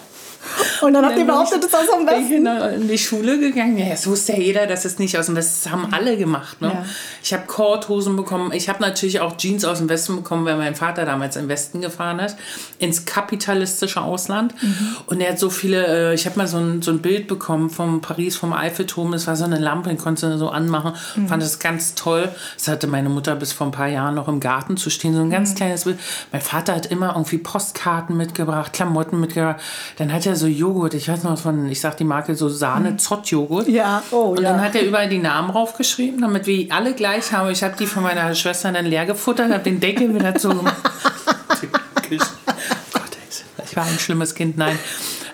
Und 0.83 0.95
dann 0.95 1.05
habt 1.05 1.19
ihr 1.19 1.25
behauptet, 1.25 1.59
es 1.61 1.67
ist 1.67 1.75
aus 1.75 1.87
dem 1.97 2.07
Westen. 2.07 2.29
Genau, 2.29 2.69
in 2.69 2.89
die 2.89 2.99
Schule 2.99 3.39
gegangen. 3.39 3.79
Ja, 3.79 3.91
das 3.91 4.07
wusste 4.07 4.33
ja 4.33 4.39
jeder, 4.39 4.67
dass 4.67 4.85
es 4.85 4.99
nicht 4.99 5.17
aus 5.19 5.27
dem 5.27 5.37
Westen 5.37 5.65
Das 5.65 5.73
haben 5.73 5.93
alle 5.93 6.17
gemacht. 6.17 6.61
Ne? 6.61 6.69
Ja. 6.69 6.85
Ich 7.23 7.33
habe 7.33 7.45
Korthosen 7.47 8.17
bekommen. 8.17 8.53
Ich 8.53 8.69
habe 8.69 8.81
natürlich 8.83 9.21
auch 9.21 9.37
Jeans 9.37 9.65
aus 9.65 9.79
dem 9.79 9.89
Westen 9.89 10.17
bekommen, 10.17 10.45
weil 10.45 10.57
mein 10.57 10.75
Vater 10.75 11.05
damals 11.05 11.37
im 11.37 11.49
Westen 11.49 11.81
gefahren 11.81 12.19
ist. 12.19 12.37
Ins 12.79 13.05
kapitalistische 13.05 14.01
Ausland. 14.01 14.55
Mhm. 14.63 14.97
Und 15.07 15.21
er 15.21 15.33
hat 15.33 15.39
so 15.39 15.51
viele, 15.51 16.11
äh, 16.11 16.15
ich 16.15 16.27
habe 16.27 16.39
mal 16.39 16.47
so 16.47 16.59
ein, 16.59 16.83
so 16.83 16.91
ein 16.91 17.01
Bild 17.01 17.27
bekommen 17.27 17.71
vom 17.71 18.01
Paris, 18.01 18.37
vom 18.37 18.53
Eiffelturm. 18.53 19.13
Es 19.15 19.27
war 19.27 19.37
so 19.37 19.45
eine 19.45 19.59
Lampe, 19.59 19.89
den 19.89 19.99
konntest 19.99 20.25
du 20.25 20.39
so 20.39 20.49
anmachen. 20.49 20.95
Mhm. 21.17 21.29
Fand 21.29 21.43
das 21.43 21.59
ganz 21.59 21.95
toll. 21.95 22.29
Das 22.57 22.69
hatte 22.69 22.87
meine 22.87 23.09
Mutter 23.09 23.37
bis 23.37 23.53
vor 23.53 23.67
ein 23.67 23.73
paar 23.73 23.89
Jahren 23.89 24.15
noch 24.15 24.29
im 24.29 24.41
Garten 24.41 24.77
zu 24.77 24.91
stehen. 24.91 25.15
So 25.15 25.21
ein 25.21 25.31
ganz 25.31 25.51
mhm. 25.51 25.55
kleines 25.57 25.85
Bild. 25.85 25.99
Mein 26.33 26.41
Vater 26.41 26.75
hat 26.75 26.87
immer 26.87 27.11
irgendwie 27.11 27.39
Postkarten 27.39 28.17
mitgebracht, 28.17 28.73
Klamotten 28.73 29.21
mitgebracht. 29.21 29.61
Dann 29.97 30.13
hat 30.13 30.27
er 30.27 30.37
so 30.41 30.47
Joghurt, 30.47 30.95
ich 30.95 31.09
weiß 31.09 31.23
noch 31.23 31.39
von, 31.39 31.69
ich 31.69 31.81
sag 31.81 31.97
die 31.97 32.05
Marke 32.05 32.35
so 32.35 32.49
Sahne-Zott-Joghurt. 32.49 33.69
Ja, 33.69 34.03
oh 34.11 34.35
Und 34.37 34.43
ja. 34.43 34.51
dann 34.51 34.61
hat 34.61 34.75
er 34.75 34.83
überall 34.83 35.09
die 35.09 35.19
Namen 35.19 35.53
draufgeschrieben, 35.53 36.21
damit 36.21 36.47
wir 36.47 36.73
alle 36.73 36.95
gleich 36.95 37.31
haben. 37.33 37.51
Ich 37.51 37.63
habe 37.63 37.77
die 37.79 37.87
von 37.87 38.03
meiner 38.03 38.35
Schwester 38.35 38.73
dann 38.73 38.87
leer 38.87 39.07
gefuttert, 39.07 39.53
habe 39.53 39.63
den 39.63 39.79
Deckel 39.79 40.13
wieder 40.15 40.35
zu 40.35 40.49
gemacht. 40.49 40.77
Gott, 42.11 43.17
ich 43.65 43.77
war 43.77 43.85
ein 43.85 43.99
schlimmes 43.99 44.35
Kind, 44.35 44.57
nein. 44.57 44.79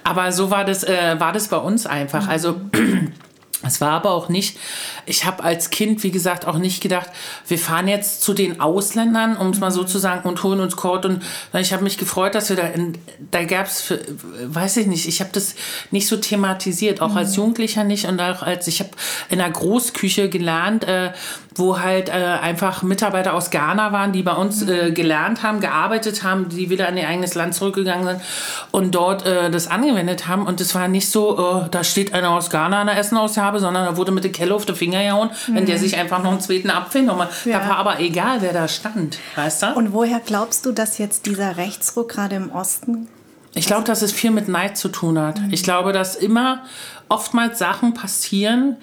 Aber 0.04 0.30
so 0.32 0.50
war 0.50 0.64
das, 0.64 0.84
äh, 0.84 1.18
war 1.18 1.32
das 1.32 1.48
bei 1.48 1.56
uns 1.56 1.86
einfach. 1.86 2.28
Also 2.28 2.60
es 3.62 3.80
war 3.80 3.92
aber 3.92 4.10
auch 4.10 4.28
nicht, 4.28 4.58
ich 5.06 5.24
habe 5.24 5.42
als 5.42 5.70
Kind, 5.70 6.02
wie 6.02 6.10
gesagt, 6.10 6.46
auch 6.46 6.58
nicht 6.58 6.82
gedacht, 6.82 7.08
wir 7.48 7.58
fahren 7.58 7.88
jetzt 7.88 8.22
zu 8.22 8.34
den 8.34 8.60
Ausländern, 8.60 9.36
um 9.36 9.48
es 9.48 9.60
mal 9.60 9.70
so 9.70 9.82
zu 9.84 9.98
sagen, 9.98 10.28
und 10.28 10.42
holen 10.42 10.60
uns 10.60 10.76
Kord. 10.76 11.06
Und 11.06 11.22
ich 11.54 11.72
habe 11.72 11.82
mich 11.82 11.96
gefreut, 11.96 12.34
dass 12.34 12.50
wir 12.50 12.56
da, 12.56 12.64
in, 12.64 12.98
da 13.30 13.44
gab 13.44 13.66
es, 13.66 13.94
weiß 14.44 14.76
ich 14.78 14.86
nicht, 14.86 15.08
ich 15.08 15.20
habe 15.20 15.30
das 15.32 15.54
nicht 15.90 16.06
so 16.06 16.16
thematisiert, 16.16 17.00
auch 17.00 17.12
mhm. 17.12 17.18
als 17.18 17.36
Jugendlicher 17.36 17.84
nicht 17.84 18.06
und 18.06 18.20
auch 18.20 18.42
als, 18.42 18.66
ich 18.66 18.80
habe 18.80 18.90
in 19.30 19.38
der 19.38 19.50
Großküche 19.50 20.28
gelernt, 20.28 20.84
äh, 20.84 21.12
wo 21.54 21.80
halt 21.80 22.08
äh, 22.08 22.12
einfach 22.12 22.82
Mitarbeiter 22.82 23.34
aus 23.34 23.50
Ghana 23.50 23.92
waren, 23.92 24.12
die 24.12 24.22
bei 24.22 24.34
uns 24.34 24.62
mhm. 24.62 24.72
äh, 24.72 24.90
gelernt 24.90 25.42
haben, 25.42 25.60
gearbeitet 25.60 26.22
haben, 26.22 26.48
die 26.48 26.68
wieder 26.68 26.88
in 26.88 26.98
ihr 26.98 27.08
eigenes 27.08 27.34
Land 27.34 27.54
zurückgegangen 27.54 28.06
sind 28.06 28.20
und 28.70 28.94
dort 28.94 29.24
äh, 29.24 29.50
das 29.50 29.66
angewendet 29.66 30.28
haben. 30.28 30.46
Und 30.46 30.60
es 30.60 30.74
war 30.74 30.88
nicht 30.88 31.08
so, 31.08 31.38
oh, 31.38 31.66
da 31.70 31.84
steht 31.84 32.12
einer 32.12 32.30
aus 32.30 32.50
Ghana 32.50 32.82
an 32.82 32.86
der 32.88 32.96
Essenausgabe, 33.46 33.60
sondern 33.60 33.84
da 33.84 33.96
wurde 33.96 34.12
mit 34.12 34.24
der 34.24 34.32
Kelle 34.32 34.54
auf 34.54 34.64
den 34.64 34.76
Finger 34.76 35.02
gehauen, 35.02 35.30
mhm. 35.46 35.54
wenn 35.54 35.66
der 35.66 35.76
mhm. 35.76 35.80
sich 35.80 35.96
einfach 35.96 36.22
noch 36.22 36.30
einen 36.30 36.40
zweiten 36.40 36.70
Apfel 36.70 37.02
nochmal. 37.02 37.28
Ja. 37.44 37.60
Da 37.60 37.68
war 37.68 37.76
aber 37.78 38.00
egal, 38.00 38.42
wer 38.42 38.52
da 38.52 38.68
stand, 38.68 39.18
weißt 39.36 39.62
du? 39.62 39.74
Und 39.74 39.92
woher 39.92 40.20
glaubst 40.20 40.66
du, 40.66 40.72
dass 40.72 40.98
jetzt 40.98 41.26
dieser 41.26 41.56
Rechtsruck 41.56 42.10
gerade 42.10 42.36
im 42.36 42.50
Osten 42.50 43.08
ich 43.58 43.64
glaube, 43.66 43.84
dass 43.84 44.02
es 44.02 44.12
viel 44.12 44.32
mit 44.32 44.48
Neid 44.48 44.76
zu 44.76 44.90
tun 44.90 45.18
hat. 45.18 45.40
Mhm. 45.40 45.48
Ich 45.50 45.62
glaube, 45.62 45.94
dass 45.94 46.14
immer 46.14 46.64
oftmals 47.08 47.58
Sachen 47.58 47.94
passieren, 47.94 48.76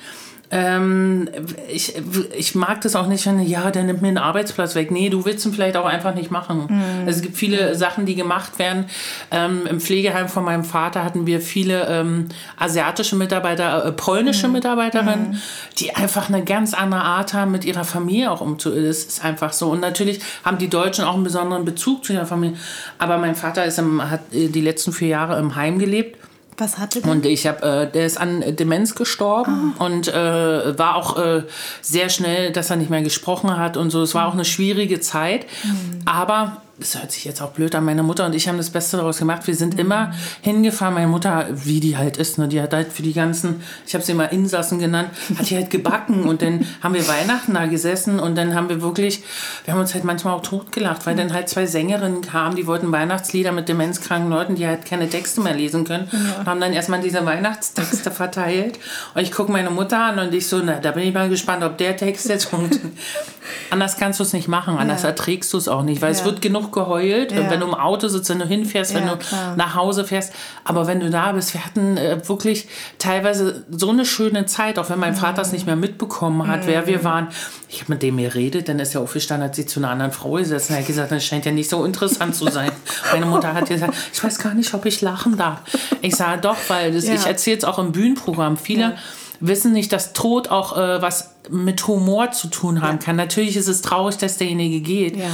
ähm, 0.56 1.30
ich, 1.68 1.96
ich 2.38 2.54
mag 2.54 2.82
das 2.82 2.96
auch 2.96 3.08
nicht, 3.08 3.26
wenn, 3.26 3.40
ja, 3.40 3.72
der 3.72 3.84
nimmt 3.84 4.04
mir 4.04 4.10
einen 4.10 4.20
Arbeitsplatz 4.20 4.76
weg. 4.76 4.92
Nee, 4.92 5.10
du 5.10 5.26
willst 5.26 5.44
ihn 5.48 5.52
vielleicht 5.52 5.76
auch 5.76 5.86
einfach 5.88 6.14
nicht 6.14 6.30
machen. 6.30 6.68
Mhm. 6.70 7.08
Also 7.08 7.18
es 7.18 7.22
gibt 7.24 7.38
viele 7.38 7.74
Sachen, 7.74 8.06
die 8.06 8.14
gemacht 8.14 8.60
werden. 8.60 8.86
Ähm, 9.32 9.66
Im 9.68 9.80
Pflegeheim 9.80 10.30
von 10.30 10.44
meinem 10.44 10.64
Vater 10.64 11.04
hatten 11.04 11.26
wir 11.26 11.42
viele 11.42 11.88
ähm, 11.88 12.28
asiatische 12.56 13.16
Mitarbeiter, 13.16 13.84
äh, 13.84 13.92
polnische 13.94 14.46
mhm. 14.46 14.54
Mitarbeiterinnen, 14.54 15.32
mhm. 15.32 15.42
die 15.80 15.96
einfach 15.96 16.30
eine 16.30 16.44
ganz 16.44 16.76
andere 16.76 17.02
Art 17.02 17.34
haben, 17.34 17.52
mit 17.52 17.66
ihrer 17.66 17.84
Familie 17.84 18.30
auch 18.30 18.42
umzugehen. 18.42 18.86
Das 18.86 19.00
ist 19.00 19.26
einfach 19.26 19.54
so. 19.54 19.72
Und 19.72 19.80
natürlich 19.80 20.20
haben 20.44 20.60
die 20.60 20.70
Deutschen 20.70 21.04
auch 21.04 21.16
einen 21.16 21.24
besonderen 21.24 21.66
Bezug 21.66 22.06
zu 22.06 22.14
ihrer 22.14 22.28
Familie. 22.28 22.58
Aber 23.00 23.18
mein 23.18 23.34
Vater 23.34 23.66
ist 23.66 23.80
im, 23.80 24.08
hat 24.08 24.22
äh, 24.32 24.50
die 24.50 24.62
letzten 24.62 24.94
vier 24.94 25.08
Jahre 25.08 25.40
im 25.40 25.56
Heim 25.56 25.80
gelebt 25.80 26.23
Was 26.58 26.78
hatte 26.78 27.02
der? 27.02 27.12
Und 27.12 27.26
ich 27.26 27.48
habe, 27.48 27.66
äh, 27.66 27.92
der 27.92 28.06
ist 28.06 28.20
an 28.20 28.44
Demenz 28.56 28.96
gestorben 28.96 29.76
ah. 29.78 29.86
und 29.86 30.08
äh, 30.08 30.78
war 30.78 30.96
auch 30.96 31.18
äh, 31.18 31.44
sehr 31.82 32.10
schnell, 32.10 32.52
dass 32.52 32.70
er 32.70 32.76
nicht 32.78 32.90
mehr 32.90 33.02
gesprochen 33.02 33.58
hat 33.58 33.78
und 33.78 33.90
so. 33.90 34.02
Es 34.02 34.16
war 34.16 34.28
auch 34.28 34.34
eine 34.34 34.46
schwierige 34.46 35.00
Zeit. 35.00 35.46
Mhm. 35.64 36.02
Aber 36.06 36.63
das 36.84 37.00
hört 37.00 37.12
sich 37.12 37.24
jetzt 37.24 37.42
auch 37.42 37.52
blöd 37.52 37.74
an, 37.76 37.86
meine 37.86 38.04
Mutter 38.04 38.26
und 38.26 38.36
ich 38.36 38.48
haben 38.50 38.58
das 38.58 38.70
Beste 38.70 38.98
daraus 38.98 39.18
gemacht. 39.18 39.48
Wir 39.48 39.56
sind 39.56 39.76
mhm. 39.76 39.80
immer 39.80 40.14
hingefahren. 40.42 40.94
Meine 40.94 41.08
Mutter, 41.08 41.48
wie 41.52 41.80
die 41.80 41.98
halt 41.98 42.18
ist, 42.18 42.38
ne, 42.38 42.48
die 42.48 42.62
hat 42.62 42.74
halt 42.74 42.92
für 42.92 43.02
die 43.02 43.14
ganzen, 43.14 43.64
ich 43.88 43.94
habe 43.94 44.04
sie 44.04 44.12
immer 44.12 44.32
Insassen 44.32 44.80
genannt, 44.80 45.10
hat 45.38 45.50
die 45.50 45.56
halt 45.56 45.70
gebacken 45.70 46.24
und 46.26 46.42
dann 46.42 46.66
haben 46.82 46.94
wir 46.94 47.08
Weihnachten 47.08 47.54
da 47.54 47.68
gesessen 47.68 48.20
und 48.20 48.38
dann 48.38 48.54
haben 48.54 48.68
wir 48.68 48.82
wirklich, 48.82 49.24
wir 49.64 49.74
haben 49.74 49.80
uns 49.80 49.94
halt 49.94 50.04
manchmal 50.04 50.34
auch 50.34 50.42
totgelacht, 50.42 51.06
weil 51.06 51.14
mhm. 51.14 51.20
dann 51.20 51.34
halt 51.34 51.48
zwei 51.48 51.66
Sängerinnen 51.66 52.22
kamen, 52.22 52.58
die 52.58 52.68
wollten 52.68 52.92
Weihnachtslieder 52.92 53.54
mit 53.54 53.70
demenzkranken 53.70 54.30
Leuten, 54.30 54.56
die 54.56 54.68
halt 54.68 54.86
keine 54.86 55.10
Texte 55.10 55.40
mehr 55.40 55.56
lesen 55.56 55.86
können, 55.86 56.10
ja. 56.12 56.46
haben 56.46 56.60
dann 56.60 56.74
erstmal 56.74 57.00
diese 57.00 57.26
Weihnachtstexte 57.26 58.12
verteilt 58.12 58.78
und 59.16 59.22
ich 59.22 59.32
gucke 59.32 59.52
meine 59.52 59.70
Mutter 59.70 60.00
an 60.00 60.20
und 60.20 60.34
ich 60.34 60.48
so, 60.48 60.62
na, 60.62 60.80
da 60.80 60.92
bin 60.92 61.04
ich 61.04 61.14
mal 61.14 61.30
gespannt, 61.30 61.64
ob 61.64 61.78
der 61.78 61.96
Text 61.96 62.28
jetzt 62.28 62.52
kommt. 62.52 62.78
anders 63.70 63.98
kannst 63.98 64.20
du 64.20 64.24
es 64.24 64.34
nicht 64.34 64.48
machen, 64.50 64.78
anders 64.78 65.04
ja. 65.04 65.10
erträgst 65.10 65.54
du 65.54 65.58
es 65.58 65.68
auch 65.68 65.84
nicht, 65.84 66.02
weil 66.02 66.12
ja. 66.12 66.20
es 66.20 66.26
wird 66.26 66.42
genug 66.42 66.73
geheult, 66.74 67.32
ja. 67.32 67.50
wenn 67.50 67.60
du 67.60 67.68
im 67.68 67.74
Auto 67.74 68.08
sitzt, 68.08 68.30
wenn 68.30 68.40
du 68.40 68.46
hinfährst, 68.46 68.94
wenn 68.94 69.08
du 69.08 69.18
klar. 69.18 69.56
nach 69.56 69.76
Hause 69.76 70.04
fährst. 70.04 70.34
Aber 70.64 70.88
wenn 70.88 71.00
du 71.00 71.10
da 71.10 71.32
bist, 71.32 71.54
wir 71.54 71.64
hatten 71.64 71.98
äh, 71.98 72.28
wirklich 72.28 72.68
teilweise 73.00 73.66
so 73.70 73.90
eine 73.90 74.06
schöne 74.06 74.46
Zeit, 74.46 74.80
auch 74.80 74.90
wenn 74.90 75.00
mein 75.00 75.16
Vater 75.16 75.42
es 75.42 75.52
nicht 75.52 75.66
mehr 75.66 75.76
mitbekommen 75.76 76.48
hat, 76.48 76.64
mhm. 76.64 76.68
wer 76.68 76.88
wir 76.88 77.04
waren. 77.04 77.28
Ich 77.70 77.82
habe 77.82 77.94
mit 77.94 78.04
dem 78.04 78.18
geredet, 78.18 78.70
dann 78.70 78.80
ist 78.80 78.96
er 78.96 79.02
aufgestanden, 79.02 79.48
hat 79.48 79.56
sich 79.56 79.68
zu 79.68 79.80
einer 79.80 79.90
anderen 79.90 80.12
Frau 80.12 80.34
gesetzt 80.34 80.70
und 80.70 80.78
hat 80.78 80.86
gesagt, 80.86 81.12
das 81.12 81.24
scheint 81.26 81.46
ja 81.46 81.52
nicht 81.52 81.70
so 81.70 81.86
interessant 81.86 82.36
zu 82.36 82.50
sein. 82.50 82.72
Meine 83.12 83.26
Mutter 83.26 83.54
hat 83.54 83.68
gesagt, 83.68 83.94
ich 84.12 84.24
weiß 84.24 84.40
gar 84.40 84.54
nicht, 84.54 84.74
ob 84.74 84.86
ich 84.86 85.02
lachen 85.02 85.38
darf. 85.38 85.60
Ich 86.02 86.16
sage 86.16 86.42
doch, 86.42 86.58
weil 86.68 86.92
das, 86.92 87.06
ich 87.06 87.26
erzähle 87.26 87.58
es 87.58 87.64
auch 87.64 87.80
im 87.80 87.92
Bühnenprogramm. 87.92 88.58
Viele 88.58 88.96
wissen 89.40 89.74
nicht, 89.74 89.92
dass 89.92 90.14
Tod 90.14 90.50
auch 90.50 90.78
äh, 90.78 91.02
was 91.02 91.33
mit 91.50 91.88
Humor 91.88 92.32
zu 92.32 92.48
tun 92.48 92.82
haben 92.82 93.00
ja. 93.00 93.06
kann. 93.06 93.16
Natürlich 93.16 93.58
ist 93.58 93.68
es 93.68 93.82
traurig, 93.82 94.18
dass 94.18 94.38
derjenige 94.38 94.80
geht. 94.80 95.18
Ja. 95.18 95.26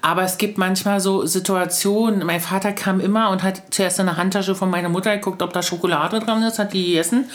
Aber 0.00 0.24
es 0.24 0.36
gibt 0.36 0.58
manchmal 0.58 0.98
so 0.98 1.26
Situationen. 1.26 2.26
Mein 2.26 2.40
Vater 2.40 2.72
kam 2.72 2.98
immer 2.98 3.30
und 3.30 3.42
hat 3.44 3.62
zuerst 3.70 4.00
in 4.00 4.06
der 4.06 4.16
Handtasche 4.16 4.56
von 4.56 4.68
meiner 4.68 4.88
Mutter 4.88 5.14
geguckt, 5.16 5.42
ob 5.42 5.52
da 5.52 5.62
Schokolade 5.62 6.18
dran 6.18 6.42
ist, 6.42 6.58
hat 6.58 6.72
die 6.72 6.86
gegessen. 6.86 7.26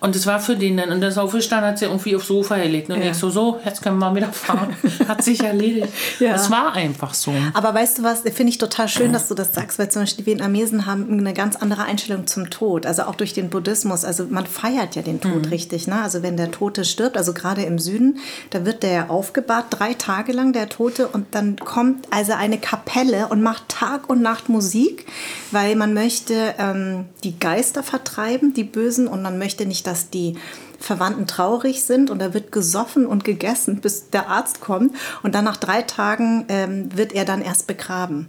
Und 0.00 0.14
das 0.14 0.26
war 0.26 0.38
für 0.38 0.56
den 0.56 0.76
dann. 0.76 0.90
Und 0.90 1.00
das 1.00 1.18
aufgestanden 1.18 1.70
hat 1.70 1.78
sie 1.78 1.86
irgendwie 1.86 2.14
aufs 2.14 2.28
Sofa 2.28 2.56
gelegt. 2.56 2.90
Und 2.90 3.02
ja. 3.02 3.10
ich 3.10 3.16
so, 3.16 3.30
so, 3.30 3.60
jetzt 3.64 3.82
können 3.82 3.98
wir 3.98 4.14
wieder 4.14 4.32
fahren. 4.32 4.76
hat 5.08 5.22
sich 5.22 5.42
erledigt. 5.42 5.88
ja. 6.20 6.34
Es 6.34 6.50
war 6.50 6.74
einfach 6.74 7.14
so. 7.14 7.32
Aber 7.54 7.74
weißt 7.74 7.98
du 7.98 8.02
was, 8.04 8.20
finde 8.20 8.50
ich 8.50 8.58
total 8.58 8.88
schön, 8.88 9.12
dass 9.12 9.28
du 9.28 9.34
das 9.34 9.54
sagst, 9.54 9.78
weil 9.78 9.90
zum 9.90 10.02
Beispiel 10.02 10.24
die 10.24 10.30
Vietnamesen 10.30 10.86
haben 10.86 11.18
eine 11.18 11.34
ganz 11.34 11.56
andere 11.56 11.82
Einstellung 11.82 12.26
zum 12.26 12.50
Tod. 12.50 12.86
Also 12.86 13.02
auch 13.04 13.16
durch 13.16 13.32
den 13.32 13.50
Buddhismus. 13.50 14.04
Also 14.04 14.26
man 14.28 14.46
feiert 14.46 14.94
ja 14.94 15.02
den 15.02 15.20
Tod 15.20 15.46
mhm. 15.46 15.50
richtig. 15.50 15.88
Ne? 15.88 16.00
Also 16.00 16.22
wenn 16.22 16.36
der 16.36 16.52
Tote 16.52 16.84
stirbt, 16.84 17.16
also 17.16 17.32
gerade 17.32 17.62
im 17.68 17.78
Süden, 17.78 18.18
da 18.50 18.64
wird 18.66 18.82
der 18.82 19.10
aufgebahrt, 19.10 19.66
drei 19.70 19.94
Tage 19.94 20.32
lang, 20.32 20.52
der 20.52 20.68
Tote. 20.68 21.06
Und 21.06 21.34
dann 21.36 21.56
kommt 21.56 22.06
also 22.10 22.32
eine 22.32 22.58
Kapelle 22.58 23.28
und 23.28 23.42
macht 23.42 23.68
Tag 23.68 24.10
und 24.10 24.20
Nacht 24.20 24.48
Musik, 24.48 25.06
weil 25.52 25.76
man 25.76 25.94
möchte 25.94 26.54
ähm, 26.58 27.04
die 27.22 27.38
Geister 27.38 27.84
vertreiben, 27.84 28.54
die 28.54 28.64
Bösen. 28.64 29.06
Und 29.06 29.22
man 29.22 29.38
möchte 29.38 29.66
nicht, 29.66 29.86
dass 29.86 30.10
die 30.10 30.34
Verwandten 30.78 31.26
traurig 31.26 31.82
sind 31.82 32.10
und 32.10 32.20
da 32.20 32.34
wird 32.34 32.52
gesoffen 32.52 33.06
und 33.06 33.24
gegessen, 33.24 33.80
bis 33.80 34.10
der 34.10 34.28
Arzt 34.28 34.60
kommt 34.60 34.94
und 35.22 35.34
dann 35.34 35.44
nach 35.44 35.56
drei 35.56 35.82
Tagen 35.82 36.44
ähm, 36.48 36.96
wird 36.96 37.12
er 37.12 37.24
dann 37.24 37.42
erst 37.42 37.66
begraben. 37.66 38.28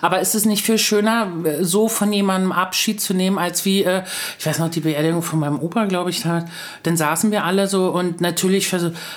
Aber 0.00 0.20
ist 0.20 0.34
es 0.34 0.44
nicht 0.44 0.64
viel 0.64 0.78
schöner, 0.78 1.32
so 1.60 1.88
von 1.88 2.12
jemandem 2.12 2.52
Abschied 2.52 3.00
zu 3.00 3.14
nehmen, 3.14 3.38
als 3.38 3.64
wie, 3.64 3.84
äh, 3.84 4.02
ich 4.38 4.46
weiß 4.46 4.58
noch, 4.58 4.70
die 4.70 4.80
Beerdigung 4.80 5.22
von 5.22 5.38
meinem 5.38 5.58
Opa, 5.58 5.84
glaube 5.86 6.10
ich, 6.10 6.22
da, 6.22 6.44
dann 6.82 6.96
saßen 6.96 7.30
wir 7.30 7.44
alle 7.44 7.66
so 7.68 7.90
und 7.90 8.20
natürlich 8.20 8.72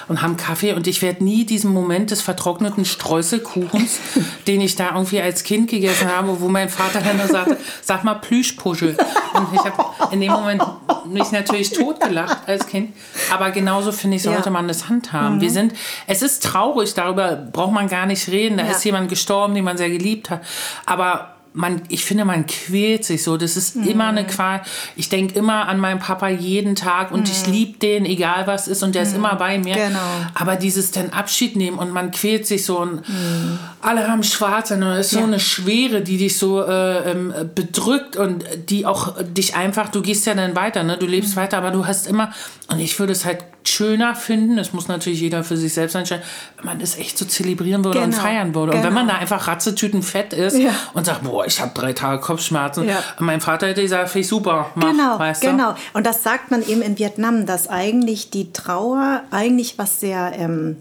und 0.08 0.22
haben 0.22 0.38
Kaffee 0.38 0.74
und 0.74 0.88
ich 0.88 1.02
werde 1.02 1.24
nie 1.24 1.46
diesen 1.46 1.72
Moment 1.72 2.12
des 2.12 2.22
vertrockneten 2.22 2.86
Streuselkuchens, 2.86 4.00
den 4.48 4.62
ich 4.62 4.76
da 4.76 4.92
irgendwie 4.94 5.22
als 5.22 5.44
Kind 5.44 5.70
gegessen 5.70 6.10
habe, 6.10 6.40
wo 6.42 6.48
mein 6.48 6.70
Vater 6.70 7.02
dann 7.02 7.18
nur 7.18 7.28
sagte, 7.28 7.58
sag 7.82 8.04
mal 8.04 8.16
Plüschpuschel. 8.16 8.98
Und 9.34 9.48
ich 9.54 9.60
habe 9.60 10.14
in 10.14 10.22
dem 10.22 10.32
Moment 10.32 10.64
mich 11.06 11.32
natürlich 11.32 11.72
totgelacht 11.72 12.48
als 12.48 12.68
Kind. 12.68 12.94
Aber 13.32 13.52
genauso 13.52 13.92
finde 13.92 14.18
ich, 14.18 14.24
sollte 14.24 14.46
ja. 14.46 14.52
man 14.52 14.68
das 14.68 14.90
handhaben. 14.90 15.38
Mhm. 15.38 15.42
Wir 15.42 15.50
sind, 15.50 15.74
es 16.08 16.22
ist 16.22 16.44
traurig, 16.44 16.94
darüber 16.94 17.36
braucht 17.36 17.74
man 17.74 17.88
gar 17.88 18.06
nicht 18.06 18.28
reden. 18.30 18.58
Da 18.58 18.66
ja. 18.66 18.72
ist 18.72 18.84
jemand 18.84 19.10
gestorben, 19.10 19.56
den 19.56 19.64
man 19.64 19.78
sehr 19.78 19.90
geliebt 19.90 20.30
hat. 20.30 20.43
Aber 20.86 21.34
man, 21.54 21.84
ich 21.88 22.04
finde, 22.04 22.26
man 22.26 22.46
quält 22.48 23.06
sich 23.06 23.24
so. 23.24 23.38
Das 23.38 23.56
ist 23.56 23.76
mhm. 23.76 23.88
immer 23.88 24.08
eine 24.08 24.26
Qual. 24.26 24.62
Ich 24.96 25.10
denke 25.10 25.38
immer 25.38 25.68
an 25.68 25.80
meinen 25.80 26.00
Papa 26.00 26.28
jeden 26.28 26.76
Tag 26.76 27.12
und 27.12 27.22
mhm. 27.22 27.32
ich 27.32 27.48
liebe 27.48 27.78
den, 27.78 28.06
egal 28.06 28.48
was 28.48 28.68
ist, 28.68 28.84
und 28.84 28.96
der 28.96 29.04
mhm. 29.04 29.08
ist 29.08 29.16
immer 29.16 29.36
bei 29.36 29.60
mir. 29.60 29.76
Genau. 29.76 30.00
Aber 30.34 30.56
dieses 30.56 30.92
dann 30.92 31.12
Abschied 31.12 31.56
nehmen 31.56 31.78
und 31.78 31.92
man 31.92 32.12
quält 32.12 32.48
sich 32.48 32.66
so 32.66 32.80
und 32.80 33.08
mhm. 33.08 33.60
alle 33.82 34.08
haben 34.08 34.24
schwarz 34.24 34.72
und 34.72 34.82
es 34.84 35.08
ist 35.08 35.14
ja. 35.14 35.20
so 35.20 35.28
eine 35.28 35.40
Schwere, 35.40 36.02
die 36.02 36.18
dich 36.18 36.38
so 36.38 36.64
äh, 36.64 37.12
ähm, 37.12 37.34
bedrückt 37.54 38.16
und 38.16 38.44
die 38.70 38.86
auch 38.86 39.16
dich 39.22 39.56
einfach, 39.56 39.90
du 39.90 40.02
gehst 40.02 40.26
ja 40.26 40.34
dann 40.34 40.56
weiter, 40.56 40.84
ne? 40.84 40.98
du 40.98 41.06
lebst 41.06 41.36
mhm. 41.36 41.42
weiter, 41.42 41.58
aber 41.58 41.72
du 41.72 41.86
hast 41.86 42.08
immer, 42.08 42.34
und 42.70 42.80
ich 42.80 42.98
würde 43.00 43.14
es 43.14 43.26
halt 43.26 43.44
schöner 43.66 44.16
finden, 44.16 44.58
das 44.58 44.74
muss 44.74 44.88
natürlich 44.88 45.22
jeder 45.22 45.44
für 45.44 45.58
sich 45.58 45.74
selbst 45.74 45.96
entscheiden, 45.96 46.24
wenn 46.58 46.66
man 46.66 46.80
das 46.80 46.98
echt 46.98 47.18
so 47.18 47.26
zelebrieren 47.26 47.84
würde 47.84 48.00
genau. 48.00 48.16
und 48.16 48.16
feiern 48.16 48.56
würde. 48.56 48.72
Genau. 48.72 48.82
Und 48.82 48.88
wenn 48.88 48.94
man 48.94 49.08
genau. 49.08 49.18
da 49.18 49.22
einfach 49.22 49.48
Ratzetüten 49.48 50.04
fett 50.04 50.34
ist 50.34 50.58
ja. 50.58 50.72
und 50.94 51.06
sagt, 51.06 51.24
boah, 51.24 51.46
ich 51.46 51.60
habe 51.62 51.72
drei 51.74 51.94
Tage 51.94 52.22
Kopfschmerzen. 52.22 52.88
Ja. 52.88 53.04
mein 53.20 53.42
Vater 53.42 53.68
hätte 53.68 53.82
gesagt, 53.82 54.10
finde 54.10 54.22
ich 54.22 54.28
super, 54.28 54.72
mach, 54.76 54.92
genau, 54.92 55.20
weißt 55.20 55.44
du? 55.44 55.48
Genau, 55.48 55.76
und 55.94 56.06
das 56.06 56.24
sagt 56.24 56.52
man 56.52 56.66
eben 56.68 56.82
in 56.82 56.98
Vietnam, 56.98 57.46
dass 57.46 57.68
eigentlich 57.68 58.30
die 58.30 58.52
Trauer 58.54 59.24
eigentlich 59.32 59.78
was 59.78 60.00
sehr... 60.00 60.34
Ähm, 60.38 60.78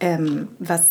ähm, 0.00 0.48
was, 0.58 0.88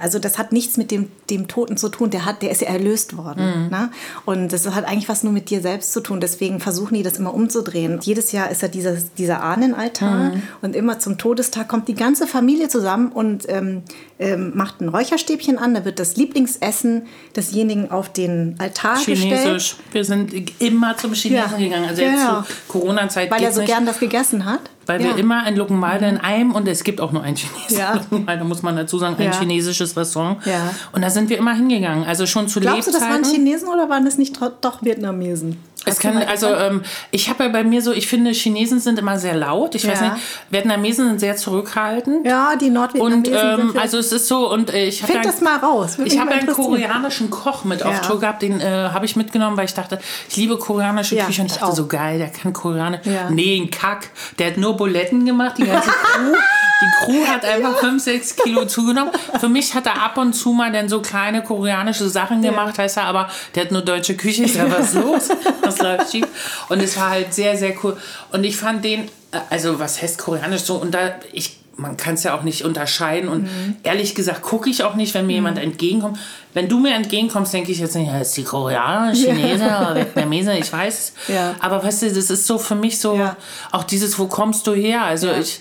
also 0.00 0.18
das 0.18 0.38
hat 0.38 0.52
nichts 0.52 0.76
mit 0.76 0.90
dem, 0.90 1.08
dem 1.30 1.46
Toten 1.46 1.76
zu 1.76 1.88
tun, 1.88 2.10
der, 2.10 2.24
hat, 2.24 2.42
der 2.42 2.50
ist 2.50 2.60
ja 2.60 2.68
erlöst 2.68 3.16
worden. 3.16 3.64
Mhm. 3.64 3.70
Ne? 3.70 3.90
Und 4.24 4.52
das 4.52 4.68
hat 4.74 4.84
eigentlich 4.84 5.08
was 5.08 5.22
nur 5.22 5.32
mit 5.32 5.50
dir 5.50 5.60
selbst 5.60 5.92
zu 5.92 6.00
tun. 6.00 6.20
Deswegen 6.20 6.60
versuchen 6.60 6.94
die 6.94 7.02
das 7.02 7.18
immer 7.18 7.32
umzudrehen. 7.32 8.00
Jedes 8.02 8.32
Jahr 8.32 8.50
ist 8.50 8.62
ja 8.62 8.68
dieses, 8.68 9.14
dieser 9.14 9.42
Ahnenaltar 9.42 10.34
mhm. 10.34 10.42
und 10.62 10.74
immer 10.74 10.98
zum 10.98 11.18
Todestag 11.18 11.68
kommt 11.68 11.88
die 11.88 11.94
ganze 11.94 12.26
Familie 12.26 12.68
zusammen 12.68 13.12
und 13.12 13.48
ähm, 13.48 13.82
ähm, 14.18 14.52
macht 14.54 14.80
ein 14.80 14.88
Räucherstäbchen 14.88 15.58
an. 15.58 15.74
Da 15.74 15.84
wird 15.84 16.00
das 16.00 16.16
Lieblingsessen 16.16 17.06
desjenigen 17.36 17.90
auf 17.90 18.12
den 18.12 18.56
Altar 18.58 18.98
Chinesisch. 18.98 19.76
gestellt. 19.76 19.76
Wir 19.92 20.04
sind 20.04 20.60
immer 20.60 20.96
zum 20.96 21.14
Chinesen 21.14 21.52
ja. 21.52 21.56
gegangen. 21.56 21.88
Also 21.88 22.02
ja, 22.02 22.08
jetzt 22.08 22.24
zur 22.24 22.46
Corona-Zeit. 22.68 23.30
Weil 23.30 23.42
er 23.42 23.52
so 23.52 23.60
nicht. 23.60 23.70
gern 23.70 23.86
das 23.86 24.00
gegessen 24.00 24.44
hat 24.44 24.70
weil 24.88 25.02
ja. 25.02 25.08
wir 25.08 25.18
immer 25.18 25.42
ein 25.42 25.54
Luckenwalde 25.54 26.06
in 26.06 26.16
einem 26.16 26.52
und 26.52 26.66
es 26.66 26.82
gibt 26.82 27.02
auch 27.02 27.12
nur 27.12 27.22
ein 27.22 27.36
chinesisches 27.36 27.78
ja. 27.78 27.94
Luckenwalde, 28.10 28.44
muss 28.44 28.62
man 28.62 28.74
dazu 28.74 28.98
sagen, 28.98 29.16
ein 29.18 29.26
ja. 29.26 29.32
Chinesisches 29.78 29.96
Restaurant. 29.96 30.44
Ja. 30.46 30.74
Und 30.92 31.02
da 31.02 31.10
sind 31.10 31.28
wir 31.30 31.38
immer 31.38 31.54
hingegangen, 31.54 32.04
also 32.04 32.26
schon 32.26 32.48
zu 32.48 32.60
Glaubst 32.60 32.86
Lebzeiten. 32.86 33.00
Glaubst 33.00 33.10
du, 33.10 33.22
das 33.22 33.28
waren 33.28 33.44
Chinesen 33.44 33.68
oder 33.68 33.88
waren 33.88 34.04
das 34.04 34.18
nicht 34.18 34.38
doch 34.60 34.82
Vietnamesen? 34.82 35.58
Es 35.84 36.00
kann, 36.00 36.18
also 36.18 36.48
ähm, 36.48 36.82
ich 37.12 37.30
habe 37.30 37.44
ja 37.44 37.50
bei 37.50 37.64
mir 37.64 37.80
so, 37.80 37.92
ich 37.92 38.08
finde, 38.08 38.32
Chinesen 38.32 38.78
sind 38.80 38.98
immer 38.98 39.18
sehr 39.18 39.34
laut. 39.34 39.74
Ich 39.74 39.84
ja. 39.84 39.92
weiß 39.92 40.00
nicht, 40.02 40.12
Vietnamesen 40.50 41.06
sind 41.06 41.20
sehr 41.20 41.36
zurückhaltend. 41.36 42.26
Ja, 42.26 42.56
die 42.56 42.68
Nordvietnamesen 42.68 43.34
und, 43.34 43.60
ähm, 43.60 43.68
sind 43.70 43.80
Also 43.80 43.96
es 43.96 44.12
ist 44.12 44.28
so 44.28 44.52
und 44.52 44.74
äh, 44.74 44.86
ich 44.86 45.02
habe 45.02 45.20
das 45.22 45.40
mal 45.40 45.56
raus. 45.56 45.96
Ich 46.04 46.18
habe 46.18 46.32
einen 46.32 46.48
koreanischen 46.48 47.30
Koch 47.30 47.64
mit 47.64 47.80
ja. 47.80 47.86
auf 47.86 48.00
Tour 48.02 48.20
gehabt, 48.20 48.42
den 48.42 48.60
äh, 48.60 48.90
habe 48.92 49.06
ich 49.06 49.16
mitgenommen, 49.16 49.56
weil 49.56 49.64
ich 49.64 49.74
dachte, 49.74 49.98
ich 50.28 50.36
liebe 50.36 50.58
koreanische 50.58 51.16
ja, 51.16 51.24
Küche 51.24 51.42
und 51.42 51.50
dachte 51.50 51.64
auch. 51.64 51.74
so 51.74 51.86
geil, 51.86 52.18
der 52.18 52.28
kann 52.28 52.52
Koreanisch. 52.52 53.06
Ja. 53.06 53.30
Nee, 53.30 53.56
ein 53.56 53.70
Kack. 53.70 54.10
Der 54.38 54.48
hat 54.48 54.56
nur 54.58 54.76
Buletten 54.76 55.24
gemacht, 55.24 55.56
die 55.58 55.64
ganze 55.64 55.88
Crew. 56.14 56.34
Die 56.80 56.90
Crew 57.04 57.26
hat 57.26 57.44
einfach 57.44 57.78
5, 57.78 58.02
6 58.02 58.36
Kilo 58.36 58.64
zugenommen. 58.66 59.12
Für 59.40 59.48
mich 59.48 59.74
hat 59.74 59.86
er 59.86 60.00
ab 60.00 60.16
und 60.16 60.32
zu 60.32 60.52
mal 60.52 60.70
dann 60.70 60.88
so 60.88 61.02
kleine 61.02 61.42
koreanische 61.42 62.08
Sachen 62.08 62.40
gemacht, 62.40 62.76
ja. 62.76 62.84
heißt 62.84 62.98
er, 62.98 63.04
aber 63.04 63.28
der 63.54 63.64
hat 63.64 63.72
nur 63.72 63.82
deutsche 63.82 64.16
Küche. 64.16 64.44
Ist 64.44 64.56
ja 64.56 64.70
was 64.78 64.94
los? 64.94 65.28
Was 65.62 65.80
läuft 65.80 66.12
schief? 66.12 66.26
Und 66.68 66.80
es 66.80 66.96
war 66.96 67.10
halt 67.10 67.34
sehr, 67.34 67.56
sehr 67.56 67.74
cool. 67.82 67.96
Und 68.30 68.44
ich 68.44 68.56
fand 68.56 68.84
den, 68.84 69.04
äh, 69.32 69.38
also 69.50 69.78
was 69.80 70.00
heißt 70.00 70.18
koreanisch 70.18 70.62
so? 70.62 70.76
Und 70.76 70.92
da, 70.92 71.16
ich 71.32 71.58
man 71.78 71.96
kann 71.96 72.14
es 72.14 72.24
ja 72.24 72.36
auch 72.36 72.42
nicht 72.42 72.64
unterscheiden. 72.64 73.28
Und 73.28 73.42
mhm. 73.44 73.76
ehrlich 73.84 74.14
gesagt 74.14 74.42
gucke 74.42 74.68
ich 74.68 74.82
auch 74.82 74.94
nicht, 74.96 75.14
wenn 75.14 75.26
mir 75.26 75.32
mhm. 75.32 75.46
jemand 75.46 75.58
entgegenkommt. 75.58 76.18
Wenn 76.52 76.68
du 76.68 76.80
mir 76.80 76.94
entgegenkommst, 76.94 77.54
denke 77.54 77.70
ich 77.70 77.78
jetzt 77.78 77.94
nicht, 77.94 78.08
ja, 78.08 78.18
ist 78.18 78.36
die 78.36 78.42
Koreaner, 78.42 79.14
Chinese 79.14 79.64
ja. 79.64 79.82
oder 79.82 79.96
Vietnamese, 79.96 80.54
ich 80.54 80.72
weiß. 80.72 81.12
Ja. 81.28 81.54
Aber 81.60 81.82
weißt 81.82 82.02
du, 82.02 82.12
das 82.12 82.30
ist 82.30 82.46
so 82.46 82.58
für 82.58 82.74
mich 82.74 82.98
so, 82.98 83.14
ja. 83.14 83.36
auch 83.70 83.84
dieses, 83.84 84.18
wo 84.18 84.26
kommst 84.26 84.66
du 84.66 84.74
her? 84.74 85.02
Also 85.02 85.30
ich, 85.30 85.60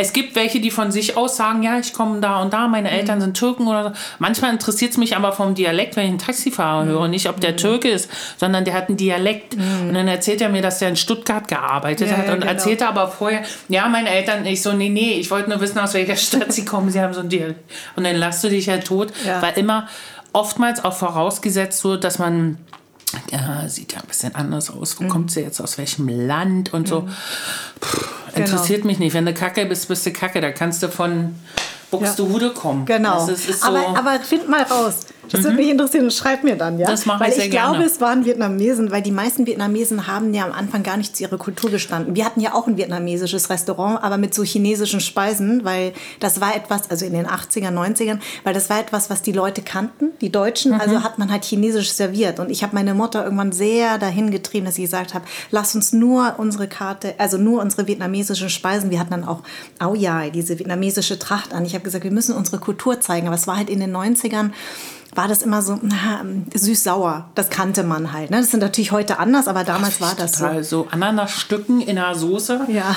es 0.00 0.12
gibt 0.12 0.36
welche, 0.36 0.60
die 0.60 0.70
von 0.70 0.92
sich 0.92 1.16
aus 1.16 1.36
sagen, 1.36 1.64
ja, 1.64 1.76
ich 1.76 1.92
komme 1.92 2.20
da 2.20 2.40
und 2.40 2.52
da, 2.52 2.68
meine 2.68 2.88
Eltern 2.88 3.18
mhm. 3.18 3.22
sind 3.22 3.36
Türken 3.36 3.66
oder 3.66 3.84
so. 3.84 3.90
Manchmal 4.20 4.52
interessiert 4.52 4.92
es 4.92 4.96
mich 4.96 5.16
aber 5.16 5.32
vom 5.32 5.56
Dialekt, 5.56 5.96
wenn 5.96 6.04
ich 6.04 6.10
einen 6.10 6.18
Taxifahrer 6.20 6.84
mhm. 6.84 6.88
höre, 6.88 7.08
nicht 7.08 7.28
ob 7.28 7.40
der 7.40 7.52
mhm. 7.52 7.56
Türke 7.56 7.88
ist, 7.88 8.08
sondern 8.36 8.64
der 8.64 8.74
hat 8.74 8.88
einen 8.88 8.96
Dialekt. 8.96 9.56
Mhm. 9.56 9.88
Und 9.88 9.94
dann 9.94 10.06
erzählt 10.06 10.40
er 10.40 10.50
mir, 10.50 10.62
dass 10.62 10.78
der 10.78 10.90
in 10.90 10.96
Stuttgart 10.96 11.48
gearbeitet 11.48 12.10
ja, 12.10 12.16
hat 12.16 12.28
und 12.28 12.40
genau. 12.40 12.46
erzählt 12.46 12.80
er 12.80 12.90
aber 12.90 13.08
vorher, 13.08 13.42
ja, 13.68 13.88
meine 13.88 14.08
Eltern, 14.08 14.46
ich 14.46 14.62
so, 14.62 14.72
nee, 14.72 14.88
nee, 14.88 15.14
ich 15.14 15.32
wollte 15.32 15.50
nur 15.50 15.60
wissen, 15.60 15.80
aus 15.80 15.94
welcher 15.94 16.14
Stadt 16.16 16.52
sie 16.52 16.64
kommen, 16.64 16.90
sie 16.90 17.00
haben 17.00 17.12
so 17.12 17.20
einen 17.20 17.28
Dialekt. 17.28 17.68
Und 17.96 18.04
dann 18.04 18.14
lachst 18.14 18.44
du 18.44 18.48
dich 18.50 18.66
ja 18.66 18.78
tot, 18.78 19.12
ja. 19.26 19.42
weil 19.42 19.58
immer 19.58 19.88
oftmals 20.32 20.84
auch 20.84 20.94
vorausgesetzt 20.94 21.82
wird, 21.82 22.04
dass 22.04 22.20
man 22.20 22.58
Ja, 23.30 23.68
sieht 23.68 23.92
ja 23.92 24.00
ein 24.00 24.06
bisschen 24.06 24.34
anders 24.34 24.70
aus. 24.70 24.98
Wo 24.98 25.04
mhm. 25.04 25.08
kommt 25.08 25.30
sie 25.30 25.40
jetzt 25.40 25.60
aus 25.60 25.78
welchem 25.78 26.08
Land 26.08 26.72
und 26.72 26.88
so? 26.88 27.02
Mhm. 27.02 27.10
Puh, 27.80 27.98
interessiert 28.34 28.82
genau. 28.82 28.86
mich 28.86 28.98
nicht. 28.98 29.14
Wenn 29.14 29.26
du 29.26 29.34
Kacke 29.34 29.64
bist, 29.66 29.88
bist 29.88 30.04
du 30.06 30.12
Kacke. 30.12 30.40
Da 30.40 30.52
kannst 30.52 30.82
du 30.82 30.88
von 30.88 31.34
Buxtehude 31.90 32.50
kommen. 32.50 32.84
Genau. 32.84 33.26
Ist, 33.28 33.48
ist 33.48 33.62
so 33.62 33.68
aber, 33.68 33.98
aber 33.98 34.20
find 34.20 34.48
mal 34.48 34.62
raus. 34.62 35.06
Das 35.30 35.40
mhm. 35.40 35.44
würde 35.44 35.56
mich 35.56 35.68
interessieren 35.68 36.04
und 36.04 36.12
schreib 36.12 36.44
mir 36.44 36.56
dann, 36.56 36.78
ja. 36.78 36.86
Das 36.86 37.06
mache 37.06 37.28
ich 37.28 37.34
sehr 37.34 37.44
ich 37.44 37.50
gerne. 37.50 37.76
glaube, 37.76 37.84
es 37.84 38.00
waren 38.00 38.24
Vietnamesen, 38.24 38.90
weil 38.90 39.02
die 39.02 39.10
meisten 39.10 39.46
Vietnamesen 39.46 40.06
haben 40.06 40.32
ja 40.34 40.44
am 40.44 40.52
Anfang 40.52 40.82
gar 40.82 40.96
nicht 40.96 41.16
zu 41.16 41.22
ihrer 41.22 41.38
Kultur 41.38 41.70
gestanden. 41.70 42.14
Wir 42.14 42.24
hatten 42.24 42.40
ja 42.40 42.54
auch 42.54 42.66
ein 42.66 42.76
vietnamesisches 42.76 43.50
Restaurant, 43.50 44.02
aber 44.02 44.16
mit 44.16 44.34
so 44.34 44.42
chinesischen 44.42 45.00
Speisen, 45.00 45.64
weil 45.64 45.92
das 46.20 46.40
war 46.40 46.54
etwas, 46.56 46.90
also 46.90 47.04
in 47.04 47.12
den 47.12 47.26
80er, 47.26 47.70
90ern, 47.70 48.18
weil 48.44 48.54
das 48.54 48.70
war 48.70 48.80
etwas, 48.80 49.10
was 49.10 49.22
die 49.22 49.32
Leute 49.32 49.62
kannten, 49.62 50.10
die 50.20 50.30
Deutschen, 50.30 50.72
mhm. 50.72 50.80
also 50.80 51.02
hat 51.02 51.18
man 51.18 51.30
halt 51.30 51.44
chinesisch 51.44 51.92
serviert. 51.92 52.40
Und 52.40 52.50
ich 52.50 52.62
habe 52.62 52.74
meine 52.74 52.94
Mutter 52.94 53.24
irgendwann 53.24 53.52
sehr 53.52 53.98
dahin 53.98 54.30
getrieben, 54.30 54.66
dass 54.66 54.76
sie 54.76 54.82
gesagt 54.82 55.14
habe, 55.14 55.24
lass 55.50 55.74
uns 55.74 55.92
nur 55.92 56.34
unsere 56.38 56.68
Karte, 56.68 57.14
also 57.18 57.36
nur 57.38 57.60
unsere 57.60 57.86
vietnamesischen 57.86 58.50
Speisen. 58.50 58.90
Wir 58.90 59.00
hatten 59.00 59.10
dann 59.10 59.24
auch 59.24 59.42
Au 59.78 59.94
ja, 59.94 60.28
diese 60.30 60.58
vietnamesische 60.58 61.18
Tracht 61.18 61.52
an. 61.52 61.64
Ich 61.64 61.74
habe 61.78 61.84
gesagt, 61.84 62.04
wir 62.04 62.10
müssen 62.10 62.34
unsere 62.34 62.58
Kultur 62.58 63.00
zeigen. 63.00 63.26
Aber 63.26 63.36
es 63.36 63.46
war 63.46 63.56
halt 63.56 63.70
in 63.70 63.80
den 63.80 63.96
90ern 63.96 64.50
war 65.18 65.26
das 65.26 65.42
immer 65.42 65.62
so 65.62 65.80
süß-sauer. 66.54 67.28
Das 67.34 67.50
kannte 67.50 67.82
man 67.82 68.12
halt. 68.12 68.30
Ne? 68.30 68.36
Das 68.36 68.52
sind 68.52 68.60
natürlich 68.60 68.92
heute 68.92 69.18
anders, 69.18 69.48
aber 69.48 69.64
damals 69.64 69.96
Ach, 69.96 70.02
war 70.02 70.14
das 70.14 70.30
total 70.30 70.62
so. 70.62 70.84
So 70.84 70.88
Ananasstücken 70.92 71.80
in 71.80 71.96
der 71.96 72.14
Soße. 72.14 72.60
Ja. 72.68 72.94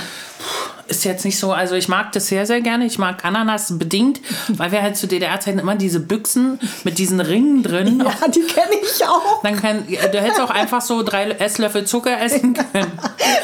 Ist 0.88 1.04
jetzt 1.04 1.26
nicht 1.26 1.40
so, 1.40 1.52
also 1.52 1.74
ich 1.74 1.88
mag 1.88 2.12
das 2.12 2.28
sehr, 2.28 2.46
sehr 2.46 2.62
gerne. 2.62 2.86
Ich 2.86 3.00
mag 3.00 3.26
Ananas 3.26 3.76
bedingt, 3.80 4.22
weil 4.50 4.72
wir 4.72 4.84
halt 4.84 4.98
zu 4.98 5.08
DDR-Zeiten 5.08 5.58
immer 5.58 5.74
diese 5.74 6.00
Büchsen 6.00 6.60
mit 6.84 7.00
diesen 7.00 7.22
Ringen 7.22 7.64
drin. 7.64 8.04
Ja, 8.22 8.28
die 8.28 8.42
kenne 8.42 8.76
ich 8.84 9.04
auch. 9.04 9.42
Dann 9.42 9.60
kann, 9.60 9.88
du 9.88 10.22
hättest 10.22 10.42
auch 10.42 10.52
einfach 10.52 10.82
so 10.82 11.02
drei 11.02 11.32
Esslöffel 11.32 11.86
Zucker 11.86 12.22
essen 12.22 12.54
können. 12.54 12.92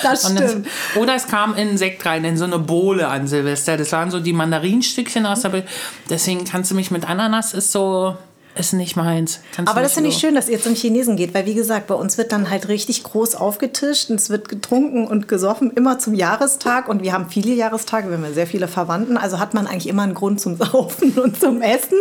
das 0.03 0.29
stimmt. 0.29 0.39
Das, 0.39 1.01
oder 1.01 1.15
es 1.15 1.27
kam 1.27 1.55
in 1.55 1.79
Sekt 1.79 2.05
rein, 2.05 2.23
in 2.25 2.37
so 2.37 2.43
eine 2.43 2.59
Bohle 2.59 3.07
an 3.07 3.27
Silvester. 3.27 3.75
Das 3.75 3.91
waren 3.91 4.11
so 4.11 4.19
die 4.19 4.33
Mandarinstückchen 4.33 5.25
aus 5.25 5.41
der 5.41 5.63
Deswegen 6.11 6.45
kannst 6.45 6.69
du 6.69 6.75
mich 6.75 6.91
mit 6.91 7.09
Ananas 7.09 7.55
ist 7.55 7.71
so 7.71 8.15
ist 8.59 8.73
nicht 8.73 8.95
meins. 8.95 9.39
Kannst 9.55 9.71
Aber 9.71 9.81
das 9.81 9.93
finde 9.93 10.09
ich 10.09 10.17
schön, 10.17 10.35
dass 10.35 10.49
ihr 10.49 10.61
zum 10.61 10.75
Chinesen 10.75 11.15
geht, 11.15 11.33
weil 11.33 11.45
wie 11.45 11.53
gesagt, 11.53 11.87
bei 11.87 11.95
uns 11.95 12.17
wird 12.17 12.31
dann 12.31 12.49
halt 12.49 12.67
richtig 12.67 13.03
groß 13.03 13.35
aufgetischt 13.35 14.09
und 14.09 14.17
es 14.17 14.29
wird 14.29 14.49
getrunken 14.49 15.07
und 15.07 15.27
gesoffen, 15.27 15.71
immer 15.71 15.99
zum 15.99 16.13
Jahrestag 16.13 16.89
und 16.89 17.03
wir 17.03 17.13
haben 17.13 17.29
viele 17.29 17.53
Jahrestage, 17.53 18.09
wir 18.09 18.17
haben 18.17 18.23
ja 18.23 18.31
sehr 18.31 18.47
viele 18.47 18.67
Verwandten, 18.67 19.17
also 19.17 19.39
hat 19.39 19.53
man 19.53 19.67
eigentlich 19.67 19.87
immer 19.87 20.03
einen 20.03 20.13
Grund 20.13 20.39
zum 20.39 20.55
Saufen 20.57 21.17
und 21.19 21.39
zum 21.39 21.61
Essen. 21.61 21.97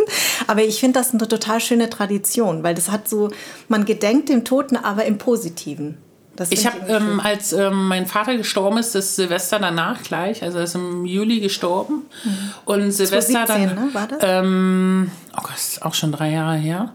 Aber 0.47 0.63
ich 0.63 0.79
finde 0.79 0.99
das 0.99 1.11
eine 1.11 1.27
total 1.27 1.59
schöne 1.59 1.89
Tradition, 1.89 2.63
weil 2.63 2.75
das 2.75 2.91
hat 2.91 3.07
so, 3.07 3.29
man 3.67 3.85
gedenkt 3.85 4.29
dem 4.29 4.45
Toten, 4.45 4.77
aber 4.77 5.05
im 5.05 5.17
Positiven. 5.17 5.97
Das 6.37 6.51
ich 6.51 6.67
habe, 6.67 6.77
ähm, 6.87 7.19
als 7.19 7.51
ähm, 7.51 7.87
mein 7.87 8.05
Vater 8.05 8.37
gestorben 8.37 8.77
ist, 8.77 8.93
das 8.93 9.15
Silvester 9.15 9.57
danach 9.57 10.03
gleich, 10.03 10.43
also 10.43 10.59
er 10.59 10.65
ist 10.65 10.75
im 10.75 11.03
Juli 11.03 11.39
gestorben. 11.39 12.05
Mhm. 12.23 12.53
Und 12.63 12.91
Silvester 12.91 13.45
2017, 13.45 13.75
dann. 13.75 13.87
Ne, 13.87 13.93
war 13.93 14.07
das? 14.07 14.19
Ähm, 14.21 15.11
oh 15.35 15.41
Gott, 15.41 15.55
ist 15.55 15.81
auch 15.81 15.95
schon 15.95 16.11
drei 16.11 16.31
Jahre 16.31 16.55
her. 16.55 16.93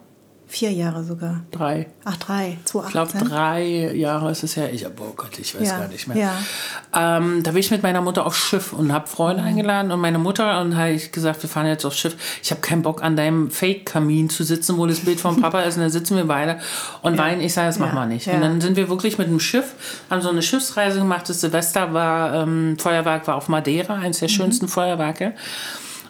Vier 0.52 0.70
Jahre 0.70 1.02
sogar. 1.02 1.40
Drei. 1.50 1.86
Ach, 2.04 2.18
drei. 2.18 2.58
2018. 2.66 2.84
Ich 2.84 2.92
glaube, 2.92 3.34
drei 3.34 3.94
Jahre 3.94 4.30
ist 4.30 4.42
es 4.42 4.54
her. 4.54 4.70
Ich, 4.70 4.86
oh 4.86 5.14
Gott, 5.16 5.38
ich 5.38 5.58
weiß 5.58 5.66
ja. 5.66 5.78
gar 5.78 5.88
nicht 5.88 6.06
mehr. 6.06 6.16
Ja. 6.18 7.16
Ähm, 7.16 7.42
da 7.42 7.52
bin 7.52 7.60
ich 7.60 7.70
mit 7.70 7.82
meiner 7.82 8.02
Mutter 8.02 8.26
aufs 8.26 8.36
Schiff 8.36 8.74
und 8.74 8.92
habe 8.92 9.08
Freunde 9.08 9.40
mhm. 9.40 9.48
eingeladen 9.48 9.90
und 9.90 10.00
meine 10.00 10.18
Mutter 10.18 10.60
und 10.60 10.76
habe 10.76 10.90
ich 10.90 11.10
gesagt, 11.10 11.42
wir 11.42 11.48
fahren 11.48 11.68
jetzt 11.68 11.86
aufs 11.86 11.96
Schiff. 11.96 12.16
Ich 12.42 12.50
habe 12.50 12.60
keinen 12.60 12.82
Bock 12.82 13.02
an 13.02 13.16
deinem 13.16 13.50
Fake-Kamin 13.50 14.28
zu 14.28 14.44
sitzen, 14.44 14.76
wo 14.76 14.84
das 14.84 15.00
Bild 15.00 15.20
vom 15.20 15.40
Papa 15.40 15.62
ist 15.62 15.76
und 15.76 15.84
dann 15.84 15.90
sitzen 15.90 16.18
wir 16.18 16.26
beide 16.26 16.58
und 17.00 17.14
ja. 17.14 17.22
weinen. 17.22 17.40
Ich 17.40 17.54
sage, 17.54 17.68
das 17.68 17.78
ja. 17.78 17.86
machen 17.86 17.94
wir 17.94 18.04
nicht. 18.04 18.28
Und 18.28 18.42
dann 18.42 18.60
sind 18.60 18.76
wir 18.76 18.90
wirklich 18.90 19.16
mit 19.16 19.28
dem 19.28 19.40
Schiff, 19.40 19.72
haben 20.10 20.20
so 20.20 20.28
eine 20.28 20.42
Schiffsreise 20.42 20.98
gemacht. 20.98 21.30
Das 21.30 21.40
Silvester 21.40 21.94
war, 21.94 22.42
ähm, 22.42 22.76
Feuerwerk 22.78 23.26
war 23.26 23.36
auf 23.36 23.48
Madeira, 23.48 23.94
eines 23.94 24.18
der 24.18 24.28
mhm. 24.28 24.32
schönsten 24.34 24.68
Feuerwerke. 24.68 25.32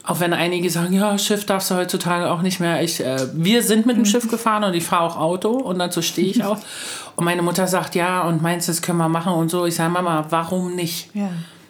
Auch 0.05 0.19
wenn 0.19 0.33
einige 0.33 0.69
sagen, 0.69 0.93
ja, 0.93 1.17
Schiff 1.17 1.47
darfst 1.47 1.71
du 1.71 1.77
heutzutage 1.77 2.31
auch 2.31 2.43
nicht 2.43 2.59
mehr. 2.59 2.83
Ich, 2.83 3.01
äh, 3.05 3.19
wir 3.35 3.63
sind 3.63 3.87
mit 3.87 3.97
dem 3.97 4.05
Schiff 4.05 4.29
gefahren 4.29 4.65
und 4.65 4.75
ich 4.75 4.85
fahre 4.85 5.05
auch 5.05 5.17
Auto 5.17 5.51
und 5.51 5.79
dazu 5.79 6.03
stehe 6.03 6.29
ich 6.29 6.43
auch. 6.43 6.59
Und 7.15 7.27
meine 7.27 7.43
Mutter 7.43 7.67
sagt, 7.67 7.95
ja, 7.95 8.23
und 8.23 8.41
meinst 8.41 8.69
du, 8.69 8.73
das 8.73 8.81
können 8.81 8.97
wir 8.97 9.07
machen 9.07 9.35
und 9.35 9.51
so. 9.51 9.67
Ich 9.67 9.75
sage, 9.75 9.91
Mama, 9.91 10.25
warum 10.31 10.75
nicht? 10.75 11.15
Ja. 11.15 11.29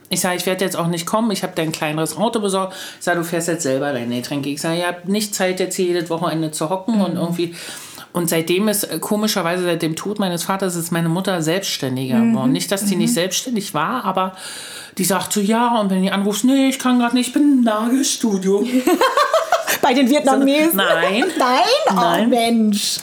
Ich 0.08 0.20
sage, 0.20 0.36
ich 0.36 0.46
werde 0.46 0.64
jetzt 0.64 0.76
auch 0.76 0.86
nicht 0.86 1.04
kommen. 1.04 1.32
Ich 1.32 1.42
habe 1.42 1.52
dir 1.56 1.62
ein 1.62 1.72
kleineres 1.72 2.16
Auto 2.16 2.38
besorgt. 2.38 2.76
Ich 2.98 3.04
sage, 3.04 3.18
du 3.18 3.24
fährst 3.24 3.48
jetzt 3.48 3.64
selber 3.64 3.92
deine 3.92 4.14
Getränke. 4.14 4.50
Ich 4.50 4.60
sage, 4.60 4.78
ihr 4.78 4.86
habt 4.86 5.08
nicht 5.08 5.34
Zeit, 5.34 5.58
jetzt 5.58 5.74
hier 5.74 5.86
jedes 5.86 6.10
Wochenende 6.10 6.52
zu 6.52 6.70
hocken 6.70 6.94
mhm. 6.98 7.00
und 7.00 7.16
irgendwie. 7.16 7.56
Und 8.12 8.28
seitdem 8.28 8.68
ist, 8.68 8.84
äh, 8.84 8.98
komischerweise 8.98 9.64
seit 9.64 9.82
dem 9.82 9.96
Tod 9.96 10.18
meines 10.18 10.44
Vaters, 10.44 10.76
ist 10.76 10.92
meine 10.92 11.08
Mutter 11.08 11.42
selbstständiger 11.42 12.18
mhm. 12.18 12.32
geworden. 12.32 12.52
Nicht, 12.52 12.70
dass 12.70 12.82
sie 12.82 12.94
mhm. 12.94 13.02
nicht 13.02 13.14
selbstständig 13.14 13.74
war, 13.74 14.04
aber 14.04 14.36
die 14.98 15.04
sagt 15.04 15.32
so, 15.32 15.40
ja, 15.40 15.80
und 15.80 15.90
wenn 15.90 16.02
die 16.02 16.10
anrufst, 16.10 16.44
nee, 16.44 16.68
ich 16.68 16.78
kann 16.78 16.98
gerade 16.98 17.16
nicht, 17.16 17.28
ich 17.28 17.32
bin 17.32 17.42
im 17.42 17.62
Nagelstudio. 17.62 18.66
Bei 19.82 19.92
den 19.94 20.08
Vietnamesen? 20.08 20.76
Nein. 20.76 21.24
Nein? 21.38 21.60
Oh, 21.90 21.94
Nein. 21.94 22.30
Mensch. 22.30 22.98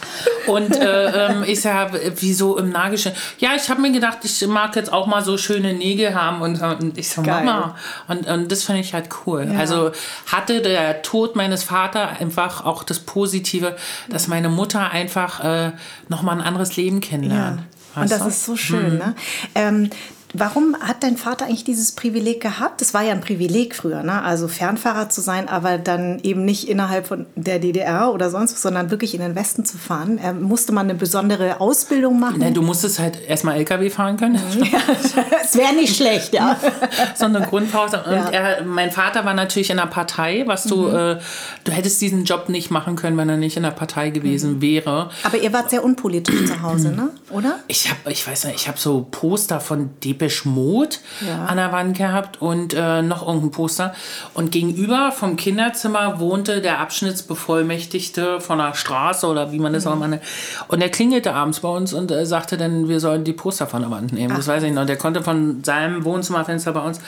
Und 0.48 0.76
äh, 0.76 1.28
ähm, 1.28 1.44
ich 1.46 1.62
sage, 1.62 2.14
wieso 2.18 2.58
im 2.58 2.70
Nagischen? 2.70 3.12
Ja, 3.38 3.50
ich 3.56 3.70
habe 3.70 3.82
mir 3.82 3.92
gedacht, 3.92 4.20
ich 4.24 4.48
mag 4.48 4.76
jetzt 4.78 4.92
auch 4.92 5.06
mal 5.06 5.24
so 5.24 5.38
schöne 5.38 5.74
Nägel 5.74 6.16
haben. 6.16 6.42
Und, 6.42 6.62
und 6.62 6.98
ich 6.98 7.10
so, 7.10 7.22
Mama. 7.22 7.76
Und, 8.08 8.28
und 8.28 8.52
das 8.52 8.64
fand 8.64 8.80
ich 8.80 8.94
halt 8.94 9.10
cool. 9.26 9.50
Ja. 9.52 9.60
Also 9.60 9.92
hatte 10.26 10.62
der 10.62 11.02
Tod 11.02 11.36
meines 11.36 11.64
Vaters 11.64 12.20
einfach 12.20 12.66
auch 12.66 12.84
das 12.84 13.00
Positive, 13.00 13.76
dass 14.08 14.28
meine 14.28 14.48
Mutter 14.50 14.90
einfach 14.92 15.44
äh, 15.44 15.72
nochmal 16.08 16.38
ein 16.38 16.42
anderes 16.42 16.78
Leben 16.78 17.02
kennenlernt. 17.02 17.60
Ja. 17.96 18.02
Und 18.02 18.12
das 18.12 18.26
ist 18.26 18.46
so 18.46 18.56
schön. 18.56 18.92
Hm. 18.92 18.98
Ne? 18.98 19.16
Ähm, 19.56 19.90
Warum 20.34 20.76
hat 20.80 21.02
dein 21.02 21.18
Vater 21.18 21.46
eigentlich 21.46 21.64
dieses 21.64 21.92
Privileg 21.92 22.40
gehabt? 22.40 22.82
Das 22.82 22.94
war 22.94 23.02
ja 23.02 23.14
ein 23.14 23.22
Privileg 23.22 23.76
früher, 23.76 24.04
ne? 24.04 24.22
also 24.22 24.48
Fernfahrer 24.48 25.10
zu 25.10 25.22
sein, 25.22 25.50
aber 25.50 25.80
dann 25.80 26.20
eben 26.22 26.46
nicht 26.46 26.70
innerhalb 26.70 27.08
von 27.08 27.26
der 27.36 27.58
DDR 27.58 28.14
oder 28.14 28.30
sonst 28.30 28.54
was, 28.54 28.62
sondern 28.62 28.92
wirklich 28.92 29.16
in 29.16 29.22
den 29.22 29.34
Westen 29.36 29.66
zu 29.66 29.80
fahren. 29.80 30.20
Ähm, 30.24 30.44
musste 30.44 30.72
man 30.72 30.86
eine 30.86 30.94
besondere 30.94 31.60
Ausbildung 31.60 32.20
machen? 32.20 32.38
Nein, 32.40 32.54
du 32.54 32.62
musstest 32.62 33.00
halt 33.00 33.20
erstmal 33.28 33.56
LKW 33.56 33.90
fahren 33.90 34.18
können. 34.18 34.36
Ja, 34.72 34.80
es 35.44 35.58
wäre 35.58 35.74
nicht 35.74 35.96
schlecht, 35.96 36.32
ja. 36.34 36.58
so 37.16 37.26
eine 37.26 37.42
Grundpause. 37.42 38.04
Und 38.06 38.14
ja. 38.14 38.30
er, 38.30 38.64
mein 38.64 38.92
Vater 38.92 39.26
war 39.26 39.34
natürlich 39.34 39.72
in 39.72 39.78
der 39.78 39.88
Partei, 39.88 40.44
was 40.46 40.66
du, 40.66 40.90
mhm. 40.90 40.96
äh, 40.96 41.18
du 41.64 41.72
hättest 41.72 42.00
diesen 42.02 42.26
Job 42.26 42.50
nicht 42.50 42.70
machen 42.70 42.96
können, 42.96 43.18
wenn 43.18 43.30
er 43.30 43.38
nicht 43.38 43.58
in 43.58 43.64
der 43.64 43.72
Partei 43.72 44.12
gewesen 44.12 44.58
mhm. 44.58 44.62
wäre. 44.62 45.10
Aber 45.24 45.38
ihr 45.38 45.52
wart 45.54 45.72
sehr 45.72 45.84
unpolitisch 45.84 46.46
zu 46.46 46.62
Hause, 46.62 46.90
ne? 46.90 47.10
oder? 47.32 47.60
Ich 47.68 47.90
habe, 47.90 48.12
ich 48.12 48.28
weiß 48.28 48.46
nicht, 48.46 48.58
ich 48.58 48.68
habe 48.68 48.78
so 48.78 49.08
Poster 49.10 49.60
von 49.60 49.90
DP 50.04 50.19
Depeche 50.20 50.48
Mode 50.48 50.98
ja. 51.26 51.46
an 51.46 51.58
der 51.58 51.72
Wand 51.72 51.98
gehabt 51.98 52.42
und 52.42 52.74
äh, 52.74 53.02
noch 53.02 53.26
irgendein 53.26 53.52
Poster. 53.52 53.94
Und 54.34 54.52
gegenüber 54.52 55.12
vom 55.12 55.36
Kinderzimmer 55.36 56.20
wohnte 56.20 56.62
der 56.62 56.80
Abschnittsbevollmächtigte 56.80 58.42
von 58.42 58.58
der 58.58 58.76
Straße 58.76 59.28
oder 59.28 59.52
wie 59.52 59.60
man 59.60 59.74
das 59.74 59.86
mhm. 59.86 59.92
auch 59.92 59.96
immer 59.96 60.08
nennt. 60.10 60.24
Und 60.68 60.82
er 60.82 60.90
klingelte 60.90 61.34
abends 61.34 61.62
bei 61.62 61.70
uns 61.70 61.94
und 61.94 62.12
äh, 62.12 62.26
sagte 62.26 62.58
dann, 62.58 62.88
wir 62.88 63.00
sollen 63.00 63.24
die 63.24 63.34
Poster 63.34 63.68
von 63.68 63.82
der 63.82 63.92
Wand 63.92 64.14
nehmen. 64.14 64.32
Ach. 64.34 64.38
Das 64.38 64.48
weiß 64.48 64.64
ich 64.64 64.74
noch. 64.74 64.86
Der 64.86 64.98
konnte 64.98 65.24
von 65.24 65.64
seinem 65.64 66.04
Wohnzimmerfenster 66.04 66.74
bei 66.74 66.82
uns, 66.82 67.00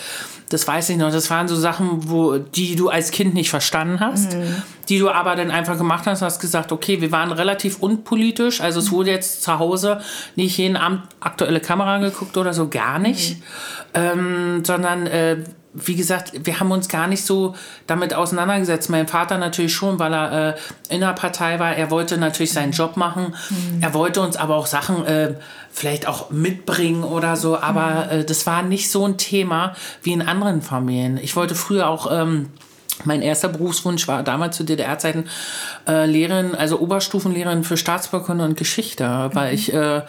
das 0.50 0.67
weiß 0.67 0.89
ich 0.89 0.97
noch. 0.97 1.12
Das 1.12 1.30
waren 1.30 1.47
so 1.47 1.56
Sachen, 1.56 2.10
wo, 2.10 2.38
die 2.38 2.76
du 2.76 2.89
als 2.89 3.12
Kind 3.12 3.34
nicht 3.34 3.50
verstanden 3.50 4.00
hast. 4.00 4.34
Mhm 4.34 4.63
die 4.91 5.00
du 5.00 5.10
aber 5.10 5.38
dann 5.38 5.52
einfach 5.52 5.78
gemacht 5.78 6.06
hast, 6.06 6.21
hast 6.21 6.41
gesagt, 6.41 6.74
okay, 6.74 7.00
wir 7.00 7.13
waren 7.13 7.32
relativ 7.32 7.80
unpolitisch, 7.80 8.60
also 8.60 8.80
es 8.82 8.91
wurde 8.91 9.12
jetzt 9.12 9.41
zu 9.41 9.58
Hause 9.58 10.02
nicht 10.36 10.58
jeden 10.58 10.76
Abend 10.76 11.04
aktuelle 11.21 11.62
Kamera 11.62 12.00
geguckt 12.00 12.36
oder 12.36 12.54
so, 12.54 12.67
gar 12.67 13.00
nicht, 13.02 13.38
mhm. 13.38 13.44
ähm, 13.94 14.66
sondern 14.66 15.08
äh, 15.08 15.38
wie 15.74 15.96
gesagt, 15.96 16.34
wir 16.46 16.60
haben 16.60 16.72
uns 16.72 16.90
gar 16.90 17.08
nicht 17.08 17.26
so 17.26 17.56
damit 17.88 18.14
auseinandergesetzt. 18.14 18.90
Mein 18.90 19.08
Vater 19.08 19.38
natürlich 19.38 19.74
schon, 19.74 20.00
weil 20.00 20.14
er 20.14 20.50
äh, 20.50 20.56
in 20.90 21.00
der 21.00 21.14
Partei 21.14 21.60
war. 21.60 21.76
Er 21.76 21.90
wollte 21.90 22.18
natürlich 22.18 22.52
seinen 22.52 22.74
Job 22.74 22.98
machen. 22.98 23.36
Mhm. 23.50 23.82
Er 23.82 23.94
wollte 23.94 24.22
uns 24.22 24.36
aber 24.36 24.58
auch 24.58 24.66
Sachen 24.66 25.06
äh, 25.06 25.36
vielleicht 25.72 26.08
auch 26.08 26.30
mitbringen 26.30 27.04
oder 27.04 27.38
so. 27.38 27.58
Aber 27.58 28.08
mhm. 28.12 28.20
äh, 28.20 28.24
das 28.26 28.46
war 28.46 28.64
nicht 28.64 28.92
so 28.92 29.08
ein 29.08 29.18
Thema 29.18 29.74
wie 30.04 30.12
in 30.12 30.22
anderen 30.22 30.62
Familien. 30.62 31.18
Ich 31.18 31.36
wollte 31.38 31.56
früher 31.56 31.88
auch 31.88 32.12
ähm, 32.12 32.50
mein 33.06 33.22
erster 33.22 33.48
Berufswunsch 33.48 34.08
war 34.08 34.24
damals 34.24 34.58
zu 34.58 34.64
DDR-Zeiten 34.64 35.26
äh, 35.88 36.06
Lehrerin, 36.06 36.54
also 36.54 36.80
Oberstufenlehrerin 36.80 37.64
für 37.64 37.78
Staatsbürgerkunde 37.78 38.44
und 38.44 38.58
Geschichte, 38.58 39.30
weil 39.34 39.50
mhm. 39.50 39.56
ich 39.56 39.74
äh, 39.74 40.02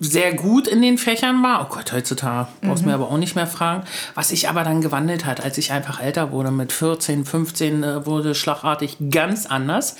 sehr 0.00 0.34
gut 0.34 0.68
in 0.68 0.80
den 0.80 0.98
Fächern 0.98 1.42
war. 1.42 1.66
Oh 1.66 1.74
Gott, 1.74 1.92
heutzutage 1.92 2.48
brauchst 2.60 2.82
du 2.82 2.84
mhm. 2.84 2.90
mir 2.90 2.94
aber 2.94 3.10
auch 3.10 3.18
nicht 3.18 3.34
mehr 3.34 3.46
fragen. 3.46 3.84
Was 4.14 4.28
sich 4.28 4.48
aber 4.48 4.62
dann 4.62 4.80
gewandelt 4.80 5.24
hat, 5.24 5.42
als 5.42 5.58
ich 5.58 5.72
einfach 5.72 6.00
älter 6.00 6.30
wurde, 6.30 6.50
mit 6.50 6.72
14, 6.72 7.24
15 7.24 7.82
äh, 7.82 8.06
wurde 8.06 8.34
schlagartig 8.34 8.96
ganz 9.10 9.46
anders. 9.46 9.96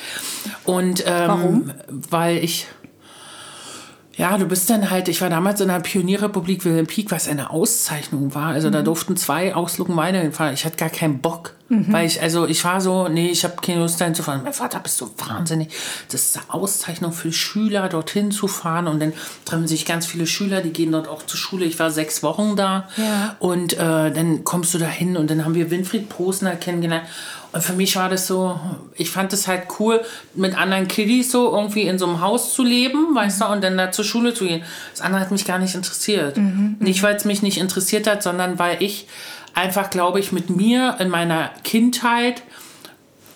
Und 0.65 1.05
ähm, 1.07 1.29
Warum? 1.29 1.73
Weil 1.89 2.39
ich 2.39 2.67
ja, 4.19 4.37
du 4.37 4.47
bist 4.47 4.69
dann 4.69 4.91
halt, 4.91 5.09
ich 5.09 5.21
war 5.21 5.31
damals 5.31 5.61
in 5.61 5.69
der 5.69 5.81
Pionierrepublik 5.81 6.65
Wilhelm 6.65 6.87
Pieck, 6.87 7.11
was 7.11 7.29
eine 7.29 7.51
Auszeichnung 7.51 8.35
war. 8.35 8.49
Also 8.49 8.69
mhm. 8.69 8.73
da 8.73 8.83
durften 8.83 9.17
zwei 9.17 9.55
Ausfluggen 9.55 9.97
Weine 9.97 10.21
hinfahren. 10.21 10.53
Ich 10.53 10.65
hatte 10.65 10.77
gar 10.77 10.91
keinen 10.91 11.21
Bock 11.21 11.55
Mhm. 11.69 11.93
Weil 11.93 12.07
ich, 12.07 12.23
also 12.23 12.47
ich 12.47 12.65
war 12.65 12.81
so, 12.81 13.09
nee, 13.09 13.29
ich 13.29 13.45
habe 13.45 13.57
keine 13.61 13.81
Lust 13.81 14.01
dahin 14.01 14.15
zu 14.15 14.23
fahren. 14.23 14.41
Mein 14.43 14.55
Vater, 14.55 14.81
bist 14.81 15.01
du 15.01 15.11
wahnsinnig. 15.19 15.69
Das 16.11 16.23
ist 16.25 16.37
eine 16.37 16.55
Auszeichnung 16.55 17.13
für 17.13 17.31
Schüler, 17.31 17.89
dorthin 17.89 18.31
zu 18.31 18.49
fahren. 18.49 18.87
Und 18.87 19.01
dann 19.01 19.13
treffen 19.45 19.69
sich 19.69 19.85
ganz 19.85 20.07
viele 20.07 20.27
Schüler, 20.27 20.63
die 20.63 20.73
gehen 20.73 20.93
dort 20.93 21.09
auch 21.09 21.25
zur 21.25 21.39
Schule. 21.39 21.67
Ich 21.67 21.79
war 21.79 21.91
sechs 21.91 22.23
Wochen 22.23 22.57
da. 22.57 22.89
Ja. 22.97 23.37
Und 23.39 23.75
äh, 23.75 23.77
dann 24.11 24.45
kommst 24.45 24.73
du 24.73 24.79
da 24.79 24.87
hin 24.87 25.17
und 25.17 25.31
dann 25.31 25.45
haben 25.45 25.55
wir 25.55 25.71
Winfried 25.71 26.09
Posner 26.09 26.57
kennengelernt. 26.57 27.07
Für 27.61 27.73
mich 27.73 27.97
war 27.97 28.09
das 28.09 28.27
so, 28.27 28.59
ich 28.95 29.11
fand 29.11 29.33
es 29.33 29.49
halt 29.49 29.65
cool, 29.79 30.01
mit 30.35 30.57
anderen 30.57 30.89
Kiddies 30.89 31.31
so 31.31 31.55
irgendwie 31.55 31.83
in 31.83 31.99
so 31.99 32.07
einem 32.07 32.21
Haus 32.21 32.55
zu 32.55 32.65
leben, 32.65 33.15
weißt 33.15 33.41
mhm. 33.41 33.45
du, 33.45 33.51
und 33.53 33.65
dann 33.65 33.79
da 33.79 33.93
zur 33.93 34.05
Schule 34.05 34.35
zu 34.35 34.47
gehen. 34.47 34.63
Das 34.93 35.01
andere 35.01 35.21
hat 35.21 35.31
mich 35.31 35.45
gar 35.45 35.59
nicht 35.59 35.75
interessiert. 35.75 36.37
Mhm. 36.37 36.77
Nicht, 36.81 37.03
weil 37.03 37.17
es 37.17 37.25
mich 37.25 37.43
nicht 37.43 37.59
interessiert 37.59 38.07
hat, 38.07 38.23
sondern 38.23 38.59
weil 38.59 38.83
ich 38.83 39.07
einfach, 39.55 39.91
glaube 39.91 40.21
ich, 40.21 40.33
mit 40.33 40.51
mir 40.51 40.97
in 41.01 41.09
meiner 41.09 41.51
Kindheit 41.65 42.43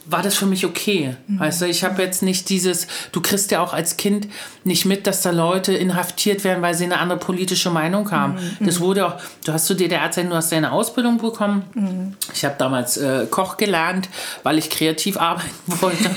war 0.07 0.23
das 0.23 0.35
für 0.35 0.47
mich 0.47 0.67
okay. 0.67 1.17
Mhm. 1.27 1.41
Weißt 1.41 1.63
du, 1.63 1.67
ich 1.67 1.85
habe 1.85 2.03
jetzt 2.03 2.23
nicht 2.23 2.49
dieses, 2.49 2.87
du 3.13 3.21
kriegst 3.21 3.51
ja 3.51 3.61
auch 3.61 3.73
als 3.73 3.97
Kind 3.97 4.29
nicht 4.65 4.85
mit, 4.85 5.07
dass 5.07 5.23
da 5.23 5.31
Leute 5.31 5.73
inhaftiert 5.73 6.45
werden, 6.45 6.63
weil 6.63 6.75
sie 6.75 6.85
eine 6.85 6.99
andere 6.99 7.19
politische 7.19 7.71
Meinung 7.71 8.11
haben. 8.11 8.35
Mhm. 8.35 8.67
Das 8.67 8.81
wurde 8.81 9.07
auch, 9.07 9.15
du 9.45 9.53
hast 9.53 9.67
zu 9.67 9.75
DDR-Zeiten, 9.75 10.31
du 10.31 10.37
hast 10.37 10.53
deine 10.53 10.73
Ausbildung 10.73 11.19
bekommen. 11.19 11.65
Mhm. 11.75 12.17
Ich 12.35 12.45
habe 12.45 12.55
damals 12.59 12.97
äh, 12.97 13.27
Koch 13.31 13.57
gelernt, 13.57 14.09
weil 14.43 14.59
ich 14.59 14.71
kreativ 14.71 15.17
arbeiten 15.17 15.51
wollte. 15.67 16.11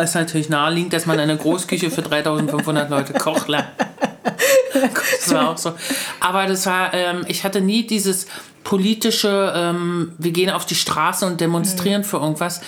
Es 0.00 0.10
ist 0.10 0.14
natürlich 0.14 0.48
naheliegend, 0.48 0.92
dass 0.94 1.06
man 1.06 1.18
eine 1.20 1.36
Großküche 1.36 1.90
für 1.90 2.02
3500 2.02 2.88
Leute 2.88 3.12
kocht 3.12 3.48
lernt. 3.48 3.68
Das 4.72 5.32
war 5.32 5.50
auch 5.50 5.58
so. 5.58 5.74
Aber 6.18 6.46
das 6.46 6.66
war, 6.66 6.92
ähm, 6.94 7.24
ich 7.28 7.44
hatte 7.44 7.60
nie 7.60 7.86
dieses 7.86 8.26
politische, 8.64 9.52
ähm, 9.54 10.12
wir 10.18 10.32
gehen 10.32 10.50
auf 10.50 10.66
die 10.66 10.74
Straße 10.74 11.26
und 11.26 11.40
demonstrieren 11.40 12.02
mhm. 12.02 12.06
für 12.06 12.18
irgendwas, 12.18 12.60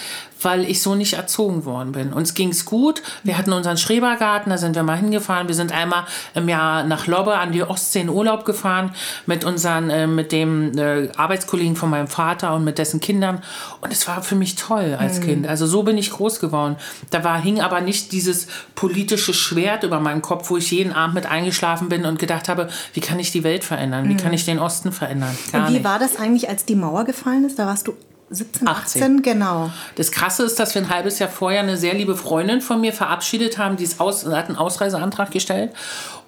weil 0.45 0.69
ich 0.69 0.83
so 0.83 0.95
nicht 0.95 1.15
erzogen 1.15 1.65
worden 1.65 1.93
bin. 1.93 2.13
Uns 2.13 2.35
ging 2.35 2.51
es 2.51 2.65
gut. 2.65 3.03
Wir 3.23 3.39
hatten 3.39 3.53
unseren 3.53 3.77
Schrebergarten, 3.77 4.51
da 4.51 4.59
sind 4.59 4.77
wir 4.77 4.83
mal 4.83 4.97
hingefahren. 4.97 5.49
Wir 5.49 5.55
sind 5.55 5.73
einmal 5.73 6.05
im 6.35 6.49
Jahr 6.49 6.85
nach 6.85 7.07
Lobbe 7.07 7.37
an 7.37 7.53
die 7.53 7.63
Ostsee 7.63 8.01
in 8.01 8.09
Urlaub 8.09 8.45
gefahren 8.45 8.95
mit 9.27 9.45
unseren, 9.45 9.91
äh, 9.91 10.07
mit 10.07 10.33
dem 10.33 10.77
äh, 10.79 11.09
Arbeitskollegen 11.17 11.77
von 11.77 11.91
meinem 11.91 12.09
Vater 12.09 12.55
und 12.55 12.65
mit 12.65 12.79
dessen 12.79 13.01
Kindern. 13.01 13.43
Und 13.81 13.93
es 13.93 14.07
war 14.07 14.23
für 14.23 14.35
mich 14.35 14.57
toll 14.57 14.97
als 14.99 15.21
mhm. 15.21 15.25
Kind. 15.25 15.47
Also 15.47 15.67
so 15.67 15.83
bin 15.83 15.99
ich 15.99 16.11
groß 16.11 16.41
geworden. 16.41 16.77
Da 17.11 17.25
war, 17.25 17.41
hing 17.41 17.61
aber 17.61 17.81
nicht 17.81 18.13
dieses 18.13 18.47
politische 18.75 19.35
Schwert 19.35 19.83
über 19.85 20.01
meinen 20.01 20.23
Kopf, 20.23 20.51
wo 20.51 20.57
ich 20.57 20.71
jeden 20.71 20.93
Abend 20.93 21.15
mit 21.15 21.27
eingeschlafen 21.27 21.89
bin 21.89 22.05
und 22.05 22.19
gedacht 22.19 22.49
habe, 22.49 22.69
wie 22.93 23.01
kann 23.01 23.19
ich 23.19 23.33
die 23.33 23.45
Welt 23.45 23.65
verändern? 23.65 24.09
Wie 24.09 24.15
mhm. 24.15 24.19
kann 24.19 24.33
ich 24.33 24.45
den 24.45 24.59
Osten 24.59 24.93
verändern? 24.93 25.37
Gar 25.53 25.63
und 25.63 25.69
wie 25.69 25.73
nicht. 25.75 25.85
war 25.85 25.99
das 25.99 26.17
eigentlich, 26.17 26.49
als 26.49 26.65
die 26.65 26.75
Mauer 26.75 27.05
gefallen 27.05 27.45
ist? 27.45 27.59
Da 27.59 27.67
warst 27.67 27.89
du 27.89 27.95
17, 28.31 28.67
18, 28.67 29.03
18, 29.03 29.23
genau. 29.23 29.71
Das 29.97 30.11
Krasse 30.11 30.45
ist, 30.45 30.59
dass 30.59 30.75
wir 30.75 30.83
ein 30.83 30.89
halbes 30.89 31.19
Jahr 31.19 31.29
vorher 31.29 31.61
eine 31.61 31.77
sehr 31.77 31.95
liebe 31.95 32.17
Freundin 32.17 32.61
von 32.61 32.81
mir 32.81 32.93
verabschiedet 32.93 33.59
haben, 33.59 33.77
die 33.77 33.89
aus, 33.99 34.25
hat 34.25 34.49
einen 34.49 34.57
Ausreiseantrag 34.57 35.31
gestellt 35.31 35.73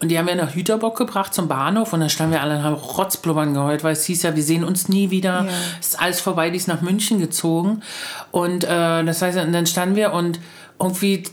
und 0.00 0.08
die 0.08 0.18
haben 0.18 0.26
wir 0.26 0.34
nach 0.34 0.54
Hüterbock 0.54 0.96
gebracht 0.96 1.32
zum 1.32 1.48
Bahnhof 1.48 1.92
und 1.92 2.00
dann 2.00 2.10
standen 2.10 2.34
wir 2.34 2.42
alle 2.42 2.56
und 2.56 2.62
haben 2.62 2.74
Rotzblubbern 2.74 3.54
geheult, 3.54 3.82
weil 3.82 3.94
es 3.94 4.04
hieß 4.04 4.22
ja, 4.24 4.36
wir 4.36 4.42
sehen 4.42 4.62
uns 4.62 4.88
nie 4.88 5.10
wieder, 5.10 5.44
ja. 5.44 5.52
ist 5.80 5.98
alles 5.98 6.20
vorbei, 6.20 6.50
die 6.50 6.58
ist 6.58 6.68
nach 6.68 6.82
München 6.82 7.18
gezogen 7.18 7.82
und 8.30 8.64
äh, 8.64 9.04
das 9.04 9.22
heißt, 9.22 9.38
dann 9.38 9.66
standen 9.66 9.96
wir 9.96 10.12
und 10.12 10.38
irgendwie 10.78 11.24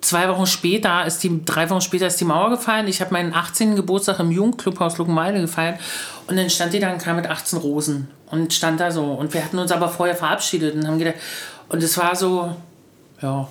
zwei 0.00 0.28
Wochen 0.28 0.46
später 0.46 1.06
ist 1.06 1.22
die, 1.22 1.44
drei 1.44 1.70
Wochen 1.70 1.80
später 1.80 2.06
ist 2.06 2.20
die 2.20 2.24
Mauer 2.24 2.50
gefallen. 2.50 2.88
Ich 2.88 3.00
habe 3.00 3.12
meinen 3.12 3.34
18. 3.34 3.76
Geburtstag 3.76 4.18
im 4.18 4.30
Jugendclubhaus 4.30 4.98
Luckenwalde 4.98 5.42
gefeiert. 5.42 5.78
Und 6.26 6.36
dann 6.36 6.48
stand 6.48 6.72
die 6.72 6.80
da 6.80 6.90
und 6.90 6.98
kam 7.02 7.16
mit 7.16 7.28
18 7.28 7.58
Rosen 7.58 8.08
und 8.30 8.52
stand 8.52 8.80
da 8.80 8.90
so. 8.90 9.04
Und 9.04 9.34
wir 9.34 9.44
hatten 9.44 9.58
uns 9.58 9.72
aber 9.72 9.88
vorher 9.88 10.16
verabschiedet 10.16 10.74
und 10.74 10.86
haben 10.86 10.98
gedacht, 10.98 11.16
und 11.68 11.82
es 11.82 11.96
war 11.98 12.16
so, 12.16 12.54
ja, 13.22 13.48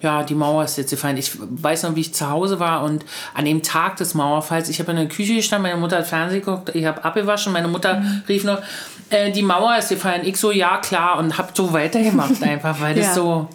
ja, 0.00 0.22
die 0.22 0.34
Mauer 0.34 0.64
ist 0.64 0.76
jetzt 0.76 0.90
gefallen. 0.90 1.16
Ich 1.16 1.32
weiß 1.38 1.84
noch, 1.84 1.96
wie 1.96 2.02
ich 2.02 2.14
zu 2.14 2.28
Hause 2.28 2.60
war 2.60 2.82
und 2.82 3.04
an 3.32 3.46
dem 3.46 3.62
Tag 3.62 3.96
des 3.96 4.14
Mauerfalls, 4.14 4.68
ich 4.68 4.78
habe 4.78 4.90
in 4.90 4.98
der 4.98 5.08
Küche 5.08 5.34
gestanden, 5.34 5.70
meine 5.70 5.80
Mutter 5.80 5.98
hat 5.98 6.06
Fernsehen 6.06 6.40
geguckt, 6.40 6.74
ich 6.74 6.84
habe 6.84 7.02
abgewaschen, 7.02 7.52
meine 7.52 7.68
Mutter 7.68 8.00
mhm. 8.00 8.22
rief 8.28 8.44
noch, 8.44 8.58
äh, 9.08 9.32
die 9.32 9.42
Mauer 9.42 9.76
ist 9.78 9.88
gefallen. 9.88 10.22
Ich 10.24 10.36
so, 10.36 10.52
ja, 10.52 10.76
klar, 10.76 11.18
und 11.18 11.38
habe 11.38 11.48
so 11.54 11.72
weitergemacht 11.72 12.42
einfach, 12.42 12.80
weil 12.80 12.96
ja. 12.98 13.04
das 13.04 13.14
so 13.14 13.48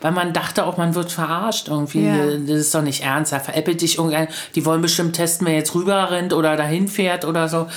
weil 0.00 0.12
man 0.12 0.34
dachte 0.34 0.66
auch, 0.66 0.76
man 0.76 0.94
wird 0.94 1.10
verarscht 1.10 1.68
irgendwie. 1.68 2.04
Ja. 2.04 2.36
Das 2.46 2.58
ist 2.58 2.74
doch 2.74 2.82
nicht 2.82 3.02
ernst. 3.02 3.32
Da 3.32 3.40
veräppelt 3.40 3.80
dich 3.80 3.96
irgendein, 3.96 4.28
die 4.54 4.66
wollen 4.66 4.82
bestimmt 4.82 5.16
testen, 5.16 5.46
wer 5.46 5.54
jetzt 5.54 5.74
rüber 5.74 6.10
rennt 6.10 6.34
oder 6.34 6.56
dahin 6.56 6.88
fährt 6.88 7.24
oder 7.24 7.48
so. 7.48 7.68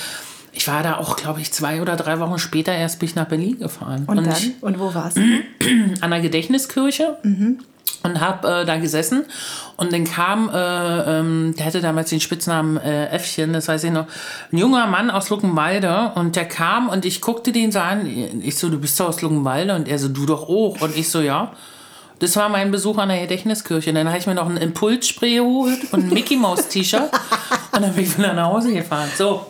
Ich 0.52 0.66
war 0.68 0.82
da 0.82 0.96
auch, 0.96 1.16
glaube 1.16 1.40
ich, 1.40 1.52
zwei 1.52 1.82
oder 1.82 1.96
drei 1.96 2.18
Wochen 2.20 2.38
später 2.38 2.72
erst 2.72 2.98
bin 2.98 3.08
ich 3.08 3.14
nach 3.14 3.26
Berlin 3.26 3.58
gefahren. 3.58 4.04
Und, 4.06 4.18
und 4.18 4.26
dann? 4.26 4.36
Ich, 4.36 4.62
und 4.62 4.78
wo 4.78 4.94
warst 4.94 5.16
du? 5.16 5.20
An 6.00 6.10
der 6.10 6.20
Gedächtniskirche. 6.20 7.18
Mhm 7.22 7.58
und 8.02 8.20
habe 8.20 8.48
äh, 8.48 8.64
da 8.64 8.76
gesessen 8.76 9.24
und 9.76 9.92
dann 9.92 10.04
kam, 10.04 10.50
äh, 10.50 11.18
ähm, 11.18 11.54
der 11.58 11.66
hatte 11.66 11.80
damals 11.80 12.10
den 12.10 12.20
Spitznamen 12.20 12.76
äh, 12.76 13.06
Äffchen, 13.08 13.52
das 13.52 13.68
weiß 13.68 13.84
ich 13.84 13.90
noch, 13.90 14.06
ein 14.52 14.58
junger 14.58 14.86
Mann 14.86 15.10
aus 15.10 15.30
Luckenwalde 15.30 16.12
und 16.14 16.36
der 16.36 16.46
kam 16.46 16.88
und 16.88 17.04
ich 17.04 17.20
guckte 17.20 17.52
den 17.52 17.72
so 17.72 17.80
an, 17.80 18.06
ich 18.42 18.56
so, 18.56 18.68
du 18.68 18.78
bist 18.78 18.98
doch 19.00 19.08
aus 19.08 19.22
Luckenwalde 19.22 19.74
und 19.74 19.88
er 19.88 19.98
so, 19.98 20.08
du 20.08 20.26
doch 20.26 20.48
auch 20.48 20.80
und 20.80 20.96
ich 20.96 21.10
so, 21.10 21.20
ja. 21.20 21.52
Das 22.20 22.34
war 22.34 22.48
mein 22.48 22.72
Besuch 22.72 22.98
an 22.98 23.10
der 23.10 23.20
Gedächtniskirche. 23.20 23.92
Dann 23.92 24.08
habe 24.08 24.18
ich 24.18 24.26
mir 24.26 24.34
noch 24.34 24.48
ein 24.48 24.56
Impulsspray 24.56 25.36
geholt 25.36 25.92
und 25.92 26.06
ein 26.06 26.08
Mickey 26.08 26.34
Mouse 26.34 26.66
T-Shirt 26.66 27.12
und 27.72 27.82
dann 27.82 27.94
bin 27.94 28.02
ich 28.02 28.18
wieder 28.18 28.32
nach 28.32 28.48
Hause 28.48 28.72
gefahren. 28.72 29.08
So, 29.16 29.46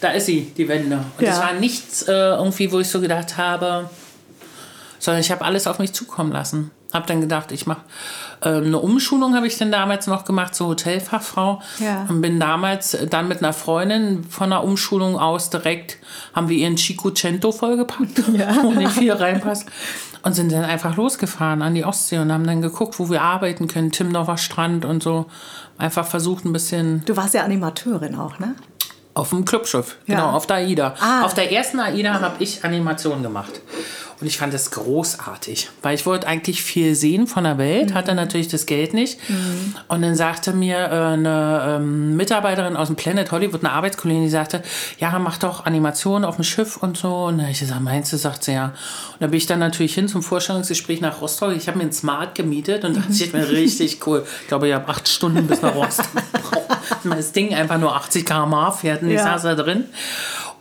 da 0.00 0.10
ist 0.10 0.26
sie, 0.26 0.52
die 0.56 0.68
Wende. 0.68 0.96
Und 0.96 1.24
ja. 1.24 1.30
das 1.30 1.40
war 1.40 1.52
nichts 1.54 2.02
äh, 2.02 2.12
irgendwie, 2.12 2.72
wo 2.72 2.80
ich 2.80 2.88
so 2.88 3.00
gedacht 3.00 3.36
habe, 3.36 3.90
sondern 4.98 5.20
ich 5.20 5.30
habe 5.30 5.44
alles 5.44 5.66
auf 5.66 5.78
mich 5.78 5.92
zukommen 5.92 6.32
lassen. 6.32 6.70
Habe 6.92 7.06
dann 7.06 7.20
gedacht, 7.20 7.52
ich 7.52 7.66
mache 7.66 7.82
äh, 8.40 8.48
eine 8.48 8.78
Umschulung, 8.78 9.36
habe 9.36 9.46
ich 9.46 9.56
dann 9.58 9.70
damals 9.70 10.06
noch 10.06 10.24
gemacht 10.24 10.54
zur 10.54 10.68
Hotelfachfrau. 10.68 11.62
Ja. 11.78 12.06
Und 12.08 12.20
bin 12.20 12.40
damals 12.40 12.96
dann 13.08 13.28
mit 13.28 13.38
einer 13.38 13.52
Freundin 13.52 14.24
von 14.24 14.50
der 14.50 14.64
Umschulung 14.64 15.18
aus 15.18 15.50
direkt, 15.50 15.98
haben 16.34 16.48
wir 16.48 16.56
ihren 16.56 16.76
Chico 16.76 17.10
Cento 17.10 17.52
vollgepackt, 17.52 18.22
ja. 18.32 18.56
wo 18.62 18.72
nicht 18.72 18.92
viel 18.92 19.12
reinpasst. 19.12 19.66
Und 20.22 20.34
sind 20.34 20.52
dann 20.52 20.64
einfach 20.64 20.96
losgefahren 20.96 21.62
an 21.62 21.74
die 21.74 21.84
Ostsee 21.84 22.18
und 22.18 22.30
haben 22.30 22.46
dann 22.46 22.60
geguckt, 22.60 22.98
wo 22.98 23.08
wir 23.08 23.22
arbeiten 23.22 23.68
können. 23.68 23.90
Timdorfer 23.90 24.36
Strand 24.36 24.84
und 24.84 25.02
so. 25.02 25.26
Einfach 25.78 26.06
versucht 26.06 26.44
ein 26.44 26.52
bisschen. 26.52 27.02
Du 27.06 27.16
warst 27.16 27.32
ja 27.32 27.42
Animateurin 27.42 28.16
auch, 28.16 28.38
ne? 28.38 28.54
Auf 29.20 29.28
dem 29.28 29.44
Clubschiff, 29.44 29.96
ja. 30.06 30.14
genau, 30.14 30.30
auf 30.30 30.46
der 30.46 30.56
AIDA. 30.56 30.94
Ah. 30.98 31.26
Auf 31.26 31.34
der 31.34 31.52
ersten 31.52 31.78
AIDA 31.78 32.20
habe 32.22 32.42
ich 32.42 32.64
Animationen 32.64 33.22
gemacht. 33.22 33.60
Und 34.20 34.26
ich 34.26 34.36
fand 34.36 34.52
das 34.52 34.70
großartig, 34.70 35.70
weil 35.80 35.94
ich 35.94 36.04
wollte 36.04 36.26
eigentlich 36.26 36.62
viel 36.62 36.94
sehen 36.94 37.26
von 37.26 37.44
der 37.44 37.56
Welt, 37.56 37.90
mhm. 37.90 37.94
hatte 37.94 38.14
natürlich 38.14 38.48
das 38.48 38.66
Geld 38.66 38.92
nicht. 38.92 39.18
Mhm. 39.30 39.74
Und 39.88 40.02
dann 40.02 40.14
sagte 40.14 40.52
mir 40.52 40.76
äh, 40.76 41.14
eine 41.14 41.76
ähm, 41.76 42.16
Mitarbeiterin 42.16 42.76
aus 42.76 42.88
dem 42.88 42.96
Planet 42.96 43.32
Hollywood, 43.32 43.64
eine 43.64 43.72
Arbeitskollegin, 43.72 44.24
die 44.24 44.30
sagte, 44.30 44.62
ja, 44.98 45.18
mach 45.18 45.38
doch 45.38 45.64
Animationen 45.64 46.26
auf 46.26 46.36
dem 46.36 46.44
Schiff 46.44 46.76
und 46.76 46.98
so. 46.98 47.24
Und 47.24 47.38
dann 47.38 47.46
habe 47.46 47.52
ich 47.52 47.60
gesagt, 47.60 47.80
meinst 47.80 48.12
du, 48.12 48.18
sagt 48.18 48.44
sie 48.44 48.52
ja. 48.52 48.66
Und 48.66 49.20
da 49.20 49.26
bin 49.28 49.38
ich 49.38 49.46
dann 49.46 49.58
natürlich 49.58 49.94
hin 49.94 50.06
zum 50.06 50.22
Vorstellungsgespräch 50.22 51.00
nach 51.00 51.22
Rostock. 51.22 51.56
Ich 51.56 51.66
habe 51.68 51.78
mir 51.78 51.84
ein 51.84 51.92
Smart 51.92 52.34
gemietet 52.34 52.84
und 52.84 52.96
das 52.96 53.16
sieht 53.16 53.32
mir 53.32 53.48
richtig 53.48 54.06
cool. 54.06 54.26
Ich 54.42 54.48
glaube, 54.48 54.68
ich 54.68 54.74
habe 54.74 54.86
acht 54.88 55.08
Stunden 55.08 55.46
bis 55.46 55.62
nach 55.62 55.74
Rostock. 55.74 56.06
das 57.04 57.32
Ding 57.32 57.54
einfach 57.54 57.78
nur 57.78 57.96
80 57.96 58.26
km/h 58.26 58.72
fährt 58.72 59.02
und 59.02 59.10
ich 59.10 59.20
saß 59.20 59.42
da 59.42 59.54
drin. 59.54 59.86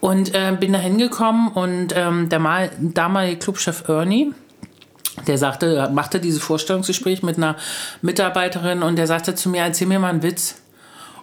Und 0.01 0.33
äh, 0.33 0.55
bin 0.57 0.71
da 0.71 0.79
hingekommen 0.79 1.49
und 1.49 1.93
ähm, 1.95 2.29
der 2.29 2.39
mal, 2.39 2.71
damalige 2.79 3.37
Clubchef 3.37 3.89
Ernie, 3.89 4.33
der 5.27 5.37
sagte, 5.37 5.89
machte 5.91 6.19
dieses 6.19 6.41
Vorstellungsgespräch 6.41 7.21
mit 7.23 7.37
einer 7.37 7.57
Mitarbeiterin 8.01 8.81
und 8.81 8.95
der 8.95 9.07
sagte 9.07 9.35
zu 9.35 9.49
mir, 9.49 9.63
erzähl 9.63 9.87
mir 9.87 9.99
mal 9.99 10.09
einen 10.09 10.23
Witz. 10.23 10.55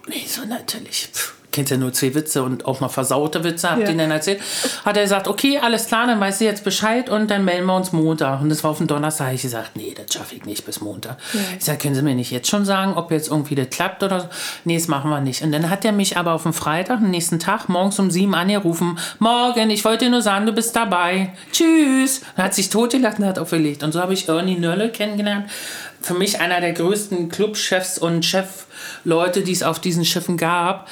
Und 0.04 0.14
ich 0.14 0.30
so, 0.30 0.44
natürlich, 0.44 1.08
pff, 1.12 1.35
kennt 1.56 1.70
ja 1.70 1.78
nur 1.78 1.92
zwei 1.94 2.14
Witze 2.14 2.42
und 2.42 2.66
auch 2.66 2.80
mal 2.80 2.90
versaute 2.90 3.42
Witze, 3.42 3.70
habt 3.70 3.82
ja. 3.82 3.88
ihr 3.88 3.96
dann 3.96 4.10
erzählt. 4.10 4.42
Hat 4.84 4.96
er 4.96 5.02
gesagt, 5.02 5.26
okay, 5.26 5.58
alles 5.58 5.86
klar, 5.86 6.06
dann 6.06 6.20
weiß 6.20 6.38
sie 6.38 6.44
jetzt 6.44 6.64
Bescheid 6.64 7.08
und 7.08 7.30
dann 7.30 7.46
melden 7.46 7.64
wir 7.64 7.74
uns 7.74 7.92
Montag. 7.92 8.42
Und 8.42 8.50
das 8.50 8.62
war 8.62 8.72
auf 8.72 8.78
den 8.78 8.86
Donnerstag. 8.86 9.32
Ich 9.32 9.40
gesagt, 9.40 9.70
nee, 9.74 9.94
das 9.96 10.14
schaffe 10.14 10.34
ich 10.34 10.44
nicht 10.44 10.66
bis 10.66 10.82
Montag. 10.82 11.16
Ja. 11.32 11.40
Ich 11.58 11.64
sage, 11.64 11.78
können 11.78 11.94
Sie 11.94 12.02
mir 12.02 12.14
nicht 12.14 12.30
jetzt 12.30 12.48
schon 12.48 12.66
sagen, 12.66 12.92
ob 12.94 13.10
jetzt 13.10 13.30
irgendwie 13.30 13.54
das 13.54 13.70
klappt 13.70 14.02
oder 14.02 14.20
so? 14.20 14.26
Nee, 14.64 14.76
das 14.76 14.86
machen 14.86 15.08
wir 15.08 15.20
nicht. 15.22 15.42
Und 15.42 15.50
dann 15.52 15.70
hat 15.70 15.82
er 15.86 15.92
mich 15.92 16.18
aber 16.18 16.34
auf 16.34 16.42
den 16.42 16.52
Freitag, 16.52 17.00
den 17.00 17.10
nächsten 17.10 17.38
Tag, 17.38 17.70
morgens 17.70 17.98
um 17.98 18.10
sieben 18.10 18.34
angerufen. 18.34 18.98
Morgen, 19.18 19.70
ich 19.70 19.82
wollte 19.86 20.10
nur 20.10 20.20
sagen, 20.20 20.44
du 20.44 20.52
bist 20.52 20.76
dabei. 20.76 21.32
Tschüss. 21.52 22.20
Und 22.36 22.44
hat 22.44 22.54
sich 22.54 22.68
totgelacht 22.68 23.18
und 23.18 23.24
hat 23.24 23.38
aufgelegt. 23.38 23.82
Und 23.82 23.92
so 23.92 24.00
habe 24.02 24.12
ich 24.12 24.28
Ernie 24.28 24.58
Nölle 24.58 24.90
kennengelernt. 24.90 25.48
Für 26.02 26.12
mich 26.12 26.38
einer 26.38 26.60
der 26.60 26.74
größten 26.74 27.30
Clubchefs 27.30 27.96
und 27.96 28.26
Chefleute, 28.26 29.40
die 29.40 29.52
es 29.52 29.62
auf 29.62 29.80
diesen 29.80 30.04
Schiffen 30.04 30.36
gab. 30.36 30.86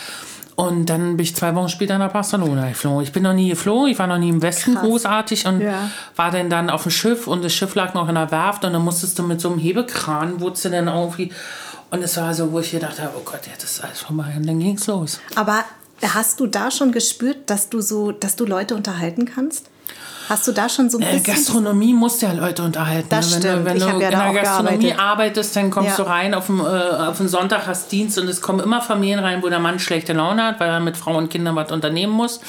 Und 0.57 0.87
dann 0.87 1.17
bin 1.17 1.25
ich 1.25 1.35
zwei 1.35 1.55
Wochen 1.57 1.69
später 1.69 1.99
nach 1.99 2.13
Barcelona 2.13 2.69
geflogen. 2.69 3.03
Ich 3.03 3.13
bin 3.13 3.25
noch 3.25 3.33
nie 3.33 3.49
geflogen, 3.49 3.91
ich 3.91 3.99
war 3.99 4.07
noch 4.07 4.19
nie 4.19 4.29
im 4.29 4.41
Westen 4.41 4.75
Krass. 4.75 4.85
großartig 4.85 5.47
und 5.47 5.61
ja. 5.61 5.91
war 6.15 6.31
dann 6.31 6.49
dann 6.49 6.71
auf 6.71 6.85
dem 6.85 6.93
Schiff 6.93 7.27
und 7.27 7.43
das 7.45 7.53
Schiff 7.53 7.75
lag 7.75 7.95
noch 7.95 8.09
in 8.09 8.15
der 8.15 8.31
Werft 8.31 8.65
und 8.65 8.73
dann 8.73 8.83
musstest 8.83 9.19
du 9.19 9.25
mit 9.25 9.41
so 9.41 9.51
einem 9.51 9.59
Hebekran, 9.59 10.41
wurdest 10.41 10.67
du 10.67 10.71
dann 10.71 10.87
irgendwie. 10.87 11.33
Und 11.91 12.03
es 12.03 12.17
war 12.17 12.33
so, 12.35 12.53
wo 12.53 12.61
ich 12.61 12.71
gedacht 12.71 13.01
habe, 13.01 13.11
oh 13.17 13.23
Gott, 13.25 13.41
jetzt 13.51 13.65
ist 13.65 13.83
alles 13.83 14.01
vorbei. 14.01 14.33
Und 14.37 14.47
dann 14.47 14.61
ging 14.61 14.77
es 14.77 14.87
los. 14.87 15.21
Aber 15.35 15.65
hast 16.03 16.39
du 16.39 16.47
da 16.47 16.71
schon 16.71 16.93
gespürt, 16.93 17.51
dass 17.51 17.69
du 17.69 17.81
so, 17.81 18.13
dass 18.13 18.37
du 18.37 18.47
Leute 18.47 18.77
unterhalten 18.77 19.25
kannst? 19.25 19.71
Hast 20.29 20.49
du 20.49 20.53
da 20.53 20.69
schon 20.69 20.89
so 20.89 20.99
ein 20.99 21.03
äh, 21.03 21.13
bisschen... 21.13 21.25
Äh, 21.25 21.37
Gastronomie 21.37 21.93
muss 21.93 22.21
ja 22.21 22.33
Leute 22.33 22.63
unterhalten. 22.63 23.09
Das 23.11 23.31
wenn 23.33 23.41
stimmt. 23.43 23.61
Du, 23.61 23.65
wenn 23.67 23.79
du 23.79 23.87
ja 23.87 23.93
in 23.93 23.99
der 24.01 24.11
Gastronomie 24.11 24.79
gearbeitet. 24.87 24.99
arbeitest, 25.01 25.57
dann 25.57 25.71
kommst 25.71 25.99
Ja. 25.99 26.05
du 26.05 26.11
rein 26.11 26.35
auf 26.35 26.47
den, 26.47 26.61
äh, 26.61 26.63
auf 26.63 27.19
den 27.19 27.29
Sonntag, 27.29 27.67
hast 27.67 27.93
Dienst 27.93 28.19
und 28.19 28.29
es 28.29 28.41
kommen 28.41 28.61
immer 28.61 28.81
Familien 28.81 29.19
rein, 29.19 29.43
wo 29.43 29.49
der 29.49 29.59
Mann 29.59 29.79
schlechte 29.79 30.15
Laune 30.15 30.43
hat, 30.43 30.61
weil 30.61 30.71
er 30.71 30.81
mit 30.81 30.97
Frau 30.97 31.17
und 31.17 31.29
Kindern 31.29 31.57
was 31.57 31.71
unternehmen 31.71 32.13
muss. 32.13 32.41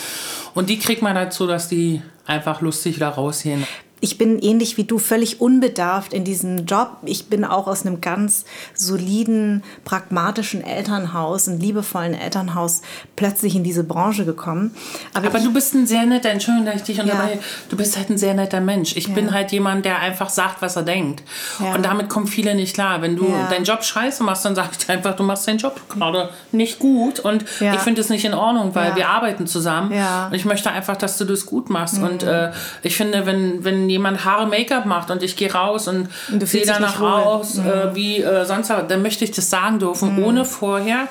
Und 0.53 0.69
die 0.69 0.79
kriegt 0.79 1.01
man 1.01 1.15
dazu, 1.15 1.47
dass 1.47 1.67
die 1.67 2.01
einfach 2.25 2.61
lustig 2.61 2.95
wieder 2.95 3.09
rausgehen. 3.09 3.67
Ich 4.05 4.19
bin 4.19 4.37
ähnlich 4.37 4.77
wie 4.77 4.83
du 4.83 4.99
völlig 4.99 5.41
unbedarft 5.41 6.13
in 6.13 6.23
diesem 6.23 6.67
Job. 6.67 6.97
Ich 7.05 7.25
bin 7.25 7.43
auch 7.43 7.65
aus 7.65 7.85
einem 7.87 8.01
ganz 8.01 8.45
soliden, 8.75 9.63
pragmatischen 9.83 10.63
Elternhaus, 10.63 11.47
einem 11.49 11.59
liebevollen 11.59 12.13
Elternhaus 12.13 12.83
plötzlich 13.15 13.55
in 13.55 13.63
diese 13.63 13.83
Branche 13.83 14.25
gekommen. 14.25 14.75
Aber, 15.15 15.27
Aber 15.27 15.39
ich, 15.39 15.43
du 15.43 15.51
bist 15.51 15.73
ein 15.73 15.87
sehr 15.87 16.05
netter, 16.05 16.29
Entschuldigung, 16.29 16.67
dass 16.67 16.75
ich 16.75 16.83
dich 16.83 16.97
Ja. 16.97 17.03
unterbreche, 17.03 17.39
du 17.69 17.77
bist 17.77 17.97
halt 17.97 18.11
ein 18.11 18.17
sehr 18.19 18.35
netter 18.35 18.61
Mensch. 18.61 18.95
Ich 18.95 19.07
Ja. 19.07 19.15
bin 19.15 19.33
halt 19.33 19.51
jemand, 19.51 19.85
der 19.85 19.97
einfach 19.99 20.29
sagt, 20.29 20.61
was 20.61 20.75
er 20.75 20.83
denkt. 20.83 21.23
Ja. 21.59 21.73
Und 21.73 21.83
damit 21.83 22.07
kommen 22.09 22.27
viele 22.27 22.53
nicht 22.53 22.75
klar. 22.75 23.01
Wenn 23.01 23.15
du 23.15 23.27
Ja. 23.27 23.47
deinen 23.49 23.65
Job 23.65 23.83
scheiße 23.83 24.21
machst, 24.23 24.45
dann 24.45 24.53
sag 24.53 24.69
ich 24.71 24.85
dir 24.85 24.93
einfach, 24.93 25.15
du 25.15 25.23
machst 25.23 25.47
deinen 25.47 25.57
Job 25.57 25.81
gerade 25.89 26.29
nicht 26.51 26.77
gut. 26.77 27.19
Und 27.19 27.43
Ja. 27.59 27.73
ich 27.73 27.79
finde 27.79 28.01
es 28.01 28.09
nicht 28.09 28.23
in 28.25 28.35
Ordnung, 28.35 28.75
weil 28.75 28.89
Ja. 28.89 28.95
wir 28.95 29.09
arbeiten 29.09 29.47
zusammen. 29.47 29.91
Ja. 29.91 30.27
Und 30.27 30.35
ich 30.35 30.45
möchte 30.45 30.69
einfach, 30.69 30.95
dass 30.95 31.17
du 31.17 31.25
das 31.25 31.47
gut 31.47 31.71
machst. 31.71 31.97
Mhm. 31.97 32.03
Und 32.03 32.23
äh, 32.23 32.51
ich 32.83 32.95
finde, 32.95 33.25
wenn, 33.25 33.63
wenn 33.63 33.89
jemand 33.95 34.23
Haare 34.25 34.45
Make-up 34.47 34.85
macht 34.85 35.09
und 35.11 35.23
ich 35.23 35.35
gehe 35.35 35.51
raus 35.51 35.87
und, 35.87 36.09
Und 36.31 36.47
sehe 36.47 36.65
danach. 36.65 36.99
Mhm. 36.99 37.05
aus 37.05 37.57
äh, 37.57 37.95
wie 37.95 38.21
äh, 38.21 38.45
sonst 38.45 38.69
was, 38.69 38.87
dann 38.87 39.01
möchte 39.01 39.23
ich 39.25 39.31
das 39.31 39.49
sagen 39.49 39.79
dürfen, 39.79 40.23
ohne 40.23 40.45
vorher. 40.45 41.07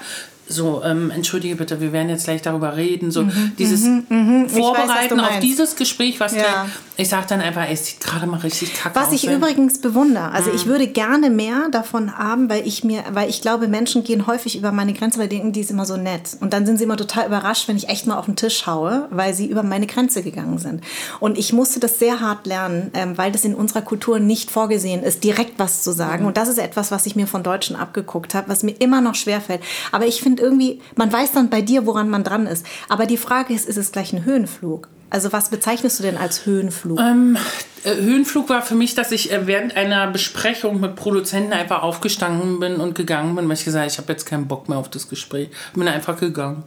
So, 0.46 0.82
ähm, 0.84 1.10
entschuldige 1.10 1.56
bitte, 1.56 1.80
wir 1.80 1.92
werden 1.92 2.10
jetzt 2.10 2.24
gleich 2.24 2.42
darüber 2.42 2.76
reden. 2.76 3.10
So, 3.10 3.26
dieses 3.58 3.80
Mhm, 3.84 4.44
weiß, 4.44 4.52
was 4.52 4.58
Vorbereiten 4.58 5.16
du 5.18 5.24
auf 5.24 5.38
dieses 5.40 5.74
Gespräch, 5.74 6.20
was 6.20 6.34
Ja. 6.34 6.42
gleich, 6.42 6.54
ich 6.96 7.08
sage 7.08 7.26
dann 7.28 7.40
einfach, 7.40 7.66
es 7.68 7.86
sieht 7.86 8.00
gerade 8.00 8.26
mal 8.26 8.38
richtig 8.40 8.72
kacke 8.74 8.94
was 8.94 9.08
aus. 9.08 9.12
ich 9.14 9.26
wenn- 9.26 9.36
übrigens 9.36 9.80
bewundere, 9.80 10.30
also 10.30 10.50
Mhm. 10.50 10.56
ich 10.56 10.66
würde 10.66 10.86
gerne 10.86 11.28
mehr 11.30 11.68
davon 11.70 12.16
haben, 12.18 12.48
weil 12.48 12.66
ich 12.66 12.84
mir, 12.84 13.02
weil 13.12 13.28
ich 13.28 13.40
glaube, 13.42 13.66
Menschen 13.68 14.04
gehen 14.04 14.26
häufig 14.26 14.56
über 14.56 14.70
meine 14.72 14.92
Grenze, 14.92 15.18
weil 15.18 15.28
die 15.28 15.36
denken, 15.36 15.52
die 15.52 15.60
ist 15.60 15.70
immer 15.70 15.86
so 15.86 15.96
nett. 15.96 16.36
Und 16.40 16.52
dann 16.52 16.66
sind 16.66 16.78
sie 16.78 16.84
immer 16.84 16.96
total 16.96 17.26
überrascht, 17.26 17.66
wenn 17.68 17.76
ich 17.76 17.88
echt 17.88 18.06
mal 18.06 18.16
auf 18.16 18.26
den 18.26 18.36
Tisch 18.36 18.66
haue, 18.66 19.08
weil 19.10 19.34
sie 19.34 19.46
über 19.46 19.62
meine 19.62 19.86
Grenze 19.86 20.22
gegangen 20.22 20.58
sind. 20.58 20.82
Und 21.20 21.36
ich 21.38 21.52
musste 21.52 21.80
das 21.80 21.98
sehr 21.98 22.20
hart 22.20 22.46
lernen, 22.46 22.90
ähm, 22.94 23.18
weil 23.18 23.32
das 23.32 23.44
in 23.44 23.54
unserer 23.54 23.82
Kultur 23.82 24.20
nicht 24.20 24.50
vorgesehen 24.50 25.02
ist, 25.02 25.24
direkt 25.24 25.58
was 25.58 25.82
zu 25.82 25.92
sagen. 25.92 26.24
Und 26.26 26.36
das 26.36 26.48
ist 26.48 26.58
etwas, 26.58 26.90
was 26.90 27.06
ich 27.06 27.16
mir 27.16 27.26
von 27.26 27.42
Deutschen 27.42 27.74
abgeguckt 27.76 28.34
habe, 28.34 28.48
was 28.48 28.62
mir 28.62 28.72
immer 28.78 29.00
noch 29.00 29.14
schwerfällt. 29.16 29.60
Aber 29.90 30.06
ich 30.06 30.20
finde 30.22 30.42
irgendwie, 30.42 30.80
man 30.96 31.12
weiß 31.12 31.32
dann 31.32 31.50
bei 31.50 31.60
dir, 31.62 31.86
woran 31.86 32.08
man 32.08 32.22
dran 32.24 32.46
ist. 32.46 32.64
Aber 32.88 33.06
die 33.06 33.16
Frage 33.16 33.52
ist, 33.52 33.68
ist 33.68 33.76
es 33.78 33.90
gleich 33.92 34.12
ein 34.12 34.24
Höhenflug? 34.24 34.88
Also 35.14 35.32
was 35.32 35.48
bezeichnest 35.48 36.00
du 36.00 36.02
denn 36.02 36.16
als 36.16 36.44
Höhenflug? 36.44 36.98
Ähm, 36.98 37.36
äh, 37.36 37.38
Höhenflug 37.84 38.48
war 38.48 38.62
für 38.62 38.74
mich, 38.74 38.94
dass 38.94 39.12
ich 39.12 39.30
äh, 39.32 39.46
während 39.46 39.76
einer 39.76 40.06
Besprechung 40.08 40.80
mit 40.80 40.96
Produzenten 40.96 41.52
einfach 41.52 41.82
aufgestanden 41.82 42.58
bin 42.60 42.76
und 42.76 42.94
gegangen 42.94 43.36
bin, 43.36 43.46
weil 43.48 43.56
ich 43.56 43.64
gesagt 43.64 43.82
habe, 43.82 43.90
ich 43.90 43.98
habe 43.98 44.12
jetzt 44.12 44.24
keinen 44.24 44.48
Bock 44.48 44.68
mehr 44.68 44.78
auf 44.78 44.88
das 44.88 45.08
Gespräch. 45.08 45.48
Bin 45.74 45.88
einfach 45.88 46.18
gegangen. 46.18 46.64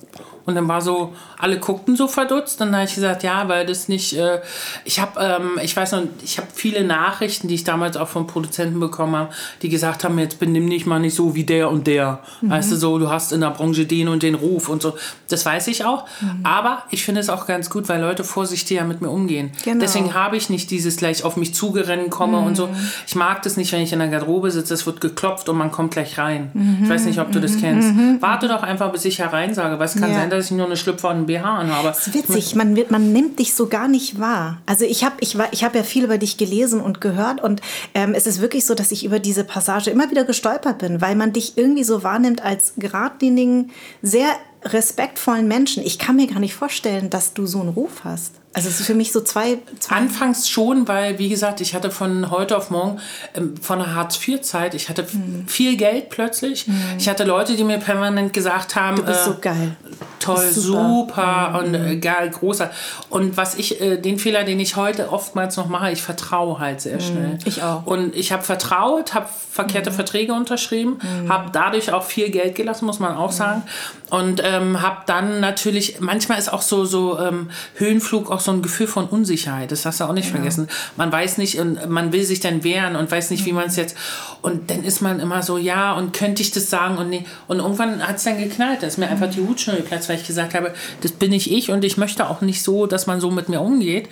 Und 0.48 0.56
dann 0.56 0.70
war 0.70 0.80
so, 0.80 1.14
alle 1.38 1.60
guckten 1.60 1.98
so 1.98 2.08
verdutzt. 2.08 2.62
Und 2.62 2.68
dann 2.68 2.78
habe 2.78 2.86
ich 2.88 2.96
gesagt, 2.96 3.22
ja, 3.22 3.50
weil 3.50 3.66
das 3.66 3.90
nicht, 3.90 4.14
äh, 4.14 4.40
ich 4.86 5.02
habe, 5.02 5.20
ähm, 5.20 5.60
ich 5.62 5.76
weiß 5.76 5.92
noch, 5.92 6.04
ich 6.24 6.38
habe 6.38 6.48
viele 6.54 6.86
Nachrichten, 6.86 7.50
die 7.50 7.56
ich 7.56 7.66
damals 7.66 7.98
auch 7.98 8.08
von 8.08 8.28
Produzenten 8.28 8.80
bekommen 8.80 9.18
habe, 9.18 9.34
die 9.62 9.68
gesagt 9.68 10.06
haben, 10.06 10.18
jetzt 10.20 10.40
benimm 10.40 10.70
dich 10.70 10.86
mal 10.86 11.00
nicht 11.00 11.16
so 11.16 11.36
wie 11.36 11.44
der 11.44 11.70
und 11.70 11.86
der. 11.86 12.20
Weißt 12.42 12.72
du, 12.72 12.78
so, 12.78 12.98
du 12.98 13.10
hast 13.10 13.34
in 13.34 13.42
der 13.42 13.50
Branche 13.50 13.86
den 13.86 14.08
und 14.08 14.24
den 14.24 14.36
Ruf 14.36 14.70
und 14.70 14.82
so. 14.82 14.96
Das 15.28 15.46
weiß 15.46 15.68
ich 15.68 15.84
auch. 15.84 16.06
Aber 16.44 16.84
ich 16.92 17.04
finde 17.04 17.20
es 17.20 17.28
auch 17.30 17.46
ganz 17.46 17.70
gut, 17.70 17.90
weil 17.90 18.00
Leute 18.00 18.24
vorsichtiger 18.24 18.86
mit 18.86 19.02
mir 19.02 19.10
umgehen. 19.10 19.52
Genau. 19.66 19.82
Deswegen 19.82 20.14
habe 20.14 20.38
ich 20.38 20.50
nicht 20.50 20.72
dieses 20.72 21.02
gleich 21.08 21.24
auf 21.24 21.38
mich 21.38 21.54
zugerennen 21.54 22.10
komme 22.10 22.40
und 22.40 22.56
so. 22.56 22.70
Ich 23.08 23.16
mag 23.16 23.42
das 23.44 23.56
nicht, 23.58 23.72
wenn 23.72 23.82
ich 23.82 23.94
in 23.94 24.00
der 24.00 24.10
Garderobe 24.10 24.52
sitze, 24.52 24.74
es 24.74 24.86
wird 24.86 25.00
geklopft 25.02 25.48
und 25.50 25.58
man 25.58 25.72
kommt 25.72 25.92
gleich 25.92 26.18
rein. 26.18 26.52
Ich 26.84 26.90
weiß 26.90 27.06
nicht, 27.06 27.20
ob 27.20 27.32
du 27.32 27.40
das 27.40 27.58
kennst. 27.58 27.90
Warte 28.20 28.48
doch 28.48 28.64
einfach, 28.64 28.92
bis 28.92 29.06
ich 29.06 29.20
herein 29.20 29.54
sage, 29.54 29.80
weil 29.80 29.86
es 29.86 29.96
kann 29.96 30.12
Ja. 30.12 30.18
sein, 30.20 30.30
dass 30.30 30.46
ich 30.46 30.52
nur 30.52 30.66
eine 30.66 30.76
Schlüpfer 30.78 31.10
und 31.10 31.16
einen 31.18 31.26
BH 31.28 31.60
anhabe. 31.60 31.88
Das 31.88 32.08
ist 32.08 32.14
witzig, 32.14 32.56
man, 32.56 32.76
wird, 32.76 32.92
man 32.92 33.14
nimmt 33.14 33.40
dich 33.40 33.54
so 33.56 33.68
gar 33.68 33.88
nicht 33.88 34.20
wahr. 34.20 34.58
Also 34.66 34.84
ich 34.86 35.04
habe 35.04 35.16
ich, 35.22 35.38
ich 35.52 35.64
hab 35.64 35.76
ja 35.76 35.84
viel 35.84 36.04
über 36.04 36.18
dich 36.18 36.38
gelesen 36.38 36.82
und 36.82 37.00
gehört 37.02 37.42
und 37.42 37.62
ähm, 37.94 38.14
es 38.14 38.28
ist 38.28 38.42
wirklich 38.42 38.66
so, 38.66 38.74
dass 38.76 38.92
ich 38.92 39.06
über 39.06 39.20
diese 39.20 39.44
Passage 39.44 39.90
immer 39.90 40.10
wieder 40.10 40.26
gestolpert 40.26 40.80
bin, 40.80 41.00
weil 41.02 41.16
man 41.16 41.32
dich 41.34 41.58
irgendwie 41.58 41.84
so 41.84 42.04
wahrnimmt 42.04 42.44
als 42.44 42.74
geradlinigen, 42.78 43.72
sehr 44.02 44.28
respektvollen 44.64 45.48
Menschen. 45.48 45.84
Ich 45.84 46.00
kann 46.00 46.16
mir 46.18 46.28
gar 46.28 46.40
nicht 46.40 46.54
vorstellen, 46.56 47.10
dass 47.10 47.34
du 47.34 47.46
so 47.46 47.60
einen 47.62 47.70
Ruf 47.70 48.04
hast. 48.04 48.34
Also 48.54 48.70
es 48.70 48.80
ist 48.80 48.88
für 48.88 48.96
mich 48.96 49.12
so 49.12 49.22
zwei... 49.22 49.60
zwei 49.80 49.96
Anfangs 49.98 50.50
schon, 50.50 50.88
weil, 50.88 51.20
wie 51.20 51.30
gesagt, 51.30 51.62
ich 51.62 51.76
hatte 51.76 51.92
von 51.92 52.32
heute 52.32 52.58
auf 52.58 52.72
morgen, 52.72 53.00
ähm, 53.36 53.56
von 53.62 53.78
der 53.78 53.94
Hartz-IV-Zeit, 53.94 54.74
ich 54.74 54.90
hatte 54.90 55.04
f- 55.04 55.14
Hm. 55.14 55.48
viel 55.48 55.78
Geld 55.78 56.10
plötzlich. 56.10 56.66
Ich 56.98 57.08
hatte 57.08 57.24
Leute, 57.24 57.56
die 57.56 57.64
mir 57.64 57.78
permanent 57.78 58.34
gesagt 58.34 58.76
haben, 58.76 58.96
du 58.98 59.04
bist 59.04 59.22
äh, 59.22 59.26
so 59.26 59.36
geil. 59.40 59.76
toll, 60.20 60.50
super. 60.52 61.08
super, 61.14 61.62
und 61.64 61.74
äh, 61.76 61.98
geil, 61.98 62.32
großer. 62.32 62.72
Und 63.10 63.38
was 63.38 63.56
ich, 63.56 63.80
äh, 63.80 63.98
den 63.98 64.18
Fehler, 64.18 64.44
den 64.44 64.60
ich 64.60 64.76
heute 64.76 65.12
oftmals 65.12 65.56
noch 65.58 65.68
mache, 65.68 65.92
ich 65.92 66.02
vertraue 66.02 66.58
halt 66.60 66.82
sehr 66.82 67.00
schnell. 67.00 67.38
ich 67.46 67.62
auch. 67.62 67.86
Und 67.86 68.16
ich 68.16 68.32
habe 68.32 68.42
vertraut, 68.44 69.14
habe 69.14 69.28
verkehrte 69.52 69.92
Verträge 69.92 70.34
unterschrieben, 70.34 71.00
habe 71.30 71.50
dadurch 71.52 71.92
auch 71.92 72.04
viel 72.04 72.30
Geld 72.30 72.56
gelassen, 72.56 72.86
muss 72.86 73.00
man 73.00 73.16
auch 73.16 73.32
sagen. 73.32 73.64
Und 74.10 74.42
ähm, 74.44 74.82
habe 74.82 75.00
dann 75.06 75.40
natürlich, 75.42 76.00
manchmal 76.00 76.38
ist 76.40 76.52
auch 76.54 76.62
so, 76.62 76.86
so 76.86 77.20
ähm, 77.20 77.50
Höhenflug 77.76 78.32
auch 78.32 78.40
so 78.40 78.47
ein 78.52 78.62
Gefühl 78.62 78.88
von 78.88 79.06
Unsicherheit. 79.06 79.72
Das 79.72 79.86
hast 79.86 80.00
du 80.00 80.06
auch 80.06 80.14
nicht 80.14 80.30
vergessen. 80.30 80.68
Man 80.96 81.12
weiß 81.12 81.38
nicht, 81.38 81.60
und 81.60 81.90
man 81.90 82.12
will 82.14 82.24
sich 82.24 82.40
dann 82.40 82.64
wehren 82.64 82.96
und 82.96 83.10
weiß 83.12 83.32
nicht, 83.32 83.46
wie 83.46 83.54
man 83.54 83.68
es 83.68 83.76
jetzt. 83.76 83.96
Und 84.42 84.70
dann 84.70 84.84
ist 84.84 85.02
man 85.02 85.20
immer 85.20 85.44
so, 85.44 85.58
ja, 85.58 85.94
und 85.94 86.14
könnte 86.14 86.42
ich 86.42 86.52
das 86.52 86.70
sagen 86.70 86.98
und 86.98 87.10
nee. 87.10 87.26
Und 87.48 87.60
irgendwann 87.60 88.06
hat 88.08 88.18
es 88.18 88.24
dann 88.24 88.38
geknallt. 88.38 88.84
Da 88.84 88.88
ist 88.88 88.98
mir 88.98 89.10
einfach 89.10 89.30
die 89.30 89.42
Hutschnur 89.42 89.76
geplatzt, 89.76 90.10
weil 90.10 90.18
ich 90.18 90.28
gesagt 90.28 90.54
habe, 90.54 90.74
das 91.02 91.12
bin 91.12 91.34
ich 91.34 91.52
ich 91.52 91.72
und 91.72 91.84
ich 91.84 91.98
möchte 91.98 92.30
auch 92.30 92.42
nicht 92.42 92.62
so, 92.62 92.86
dass 92.86 93.08
man 93.08 93.20
so 93.20 93.32
mit 93.32 93.50
mir 93.50 93.62
umgeht. 93.62 94.10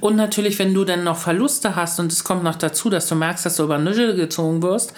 Und 0.00 0.16
natürlich, 0.16 0.58
wenn 0.58 0.74
du 0.74 0.84
dann 0.84 1.04
noch 1.04 1.16
Verluste 1.16 1.76
hast 1.76 2.00
und 2.00 2.12
es 2.12 2.24
kommt 2.24 2.42
noch 2.42 2.56
dazu, 2.56 2.90
dass 2.90 3.08
du 3.08 3.14
merkst, 3.14 3.46
dass 3.46 3.56
du 3.56 3.64
über 3.64 3.78
Nüschel 3.78 4.14
gezogen 4.16 4.62
wirst, 4.62 4.92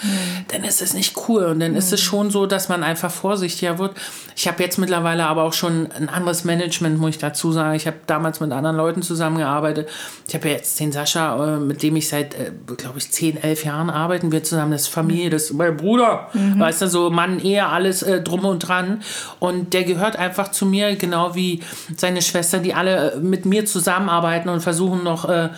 dann 0.49 0.65
ist 0.65 0.83
es 0.83 0.95
nicht 0.95 1.17
cool. 1.29 1.45
Und 1.45 1.61
dann 1.61 1.75
ist 1.75 1.93
es 1.93 2.01
schon 2.01 2.31
so, 2.31 2.47
dass 2.47 2.69
man 2.69 2.83
einfach 2.83 3.11
vorsichtiger 3.11 3.79
wird. 3.79 3.97
Ich 4.37 4.47
habe 4.47 4.63
jetzt 4.63 4.79
mittlerweile 4.79 5.27
aber 5.27 5.43
auch 5.43 5.53
schon 5.53 5.91
ein 5.93 6.09
anderes 6.09 6.45
Management, 6.45 6.99
muss 6.99 7.11
ich 7.11 7.19
dazu 7.19 7.53
sagen. 7.53 7.75
Ich 7.75 7.87
habe 7.87 7.97
damals 8.07 8.41
mit 8.41 8.53
anderen 8.53 8.68
Leuten 8.77 9.03
zusammengearbeitet. 9.03 9.89
Ich 10.27 10.35
habe 10.35 10.49
ja 10.49 10.55
jetzt 10.55 10.79
den 10.81 10.93
Sascha, 10.93 11.57
äh, 11.57 11.59
mit 11.59 11.83
dem 11.83 11.97
ich 11.97 12.09
seit, 12.09 12.35
äh, 12.35 12.53
glaube 12.77 12.99
ich, 12.99 13.11
10, 13.11 13.43
11 13.43 13.65
Jahren 13.65 13.91
arbeiten 13.91 14.33
wir 14.33 14.43
zusammen. 14.43 14.73
Das 14.73 14.83
ist 14.83 14.89
Familie, 14.89 15.31
das 15.31 15.45
ist 15.45 15.53
mein 15.55 15.77
Bruder. 15.77 16.29
Weißt 16.59 16.83
du, 16.83 16.89
so 16.89 17.11
Mann, 17.11 17.41
Ehe, 17.41 17.67
alles 17.67 18.03
äh, 18.03 18.21
drum 18.21 18.45
und 18.45 18.61
dran. 18.61 19.03
Und 19.39 19.75
der 19.75 19.85
gehört 19.85 20.17
einfach 20.17 20.51
zu 20.51 20.67
mir, 20.67 20.97
genau 20.97 21.35
wie 21.35 21.63
seine 21.97 22.23
Schwester, 22.23 22.59
die 22.59 22.75
alle 22.75 23.13
äh, 23.13 23.17
mit 23.19 23.45
mir 23.45 23.65
zusammenarbeiten 23.67 24.49
und 24.49 24.61
versuchen 24.61 25.05
noch 25.05 25.29
äh, 25.29 25.51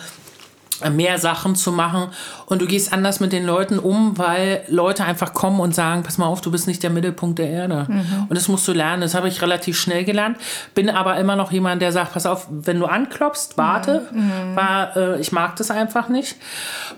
mehr 0.89 1.17
Sachen 1.19 1.55
zu 1.55 1.71
machen 1.71 2.07
und 2.45 2.61
du 2.61 2.65
gehst 2.65 2.91
anders 2.93 3.19
mit 3.19 3.31
den 3.31 3.45
Leuten 3.45 3.79
um, 3.79 4.17
weil 4.17 4.63
Leute 4.67 5.03
einfach 5.05 5.33
kommen 5.33 5.59
und 5.59 5.75
sagen, 5.75 6.03
pass 6.03 6.17
mal 6.17 6.25
auf, 6.25 6.41
du 6.41 6.51
bist 6.51 6.67
nicht 6.67 6.83
der 6.83 6.89
Mittelpunkt 6.89 7.39
der 7.39 7.49
Erde. 7.49 7.87
Und 8.29 8.35
das 8.35 8.47
musst 8.47 8.67
du 8.67 8.73
lernen. 8.73 9.01
Das 9.01 9.15
habe 9.15 9.27
ich 9.27 9.41
relativ 9.41 9.79
schnell 9.79 10.03
gelernt. 10.03 10.37
Bin 10.73 10.89
aber 10.89 11.17
immer 11.17 11.35
noch 11.35 11.51
jemand, 11.51 11.81
der 11.81 11.91
sagt, 11.91 12.13
pass 12.13 12.25
auf, 12.25 12.47
wenn 12.49 12.79
du 12.79 12.85
anklopfst, 12.85 13.57
warte. 13.57 14.07
War, 14.55 14.97
äh, 14.97 15.19
ich 15.19 15.31
mag 15.31 15.55
das 15.55 15.71
einfach 15.71 16.09
nicht. 16.09 16.35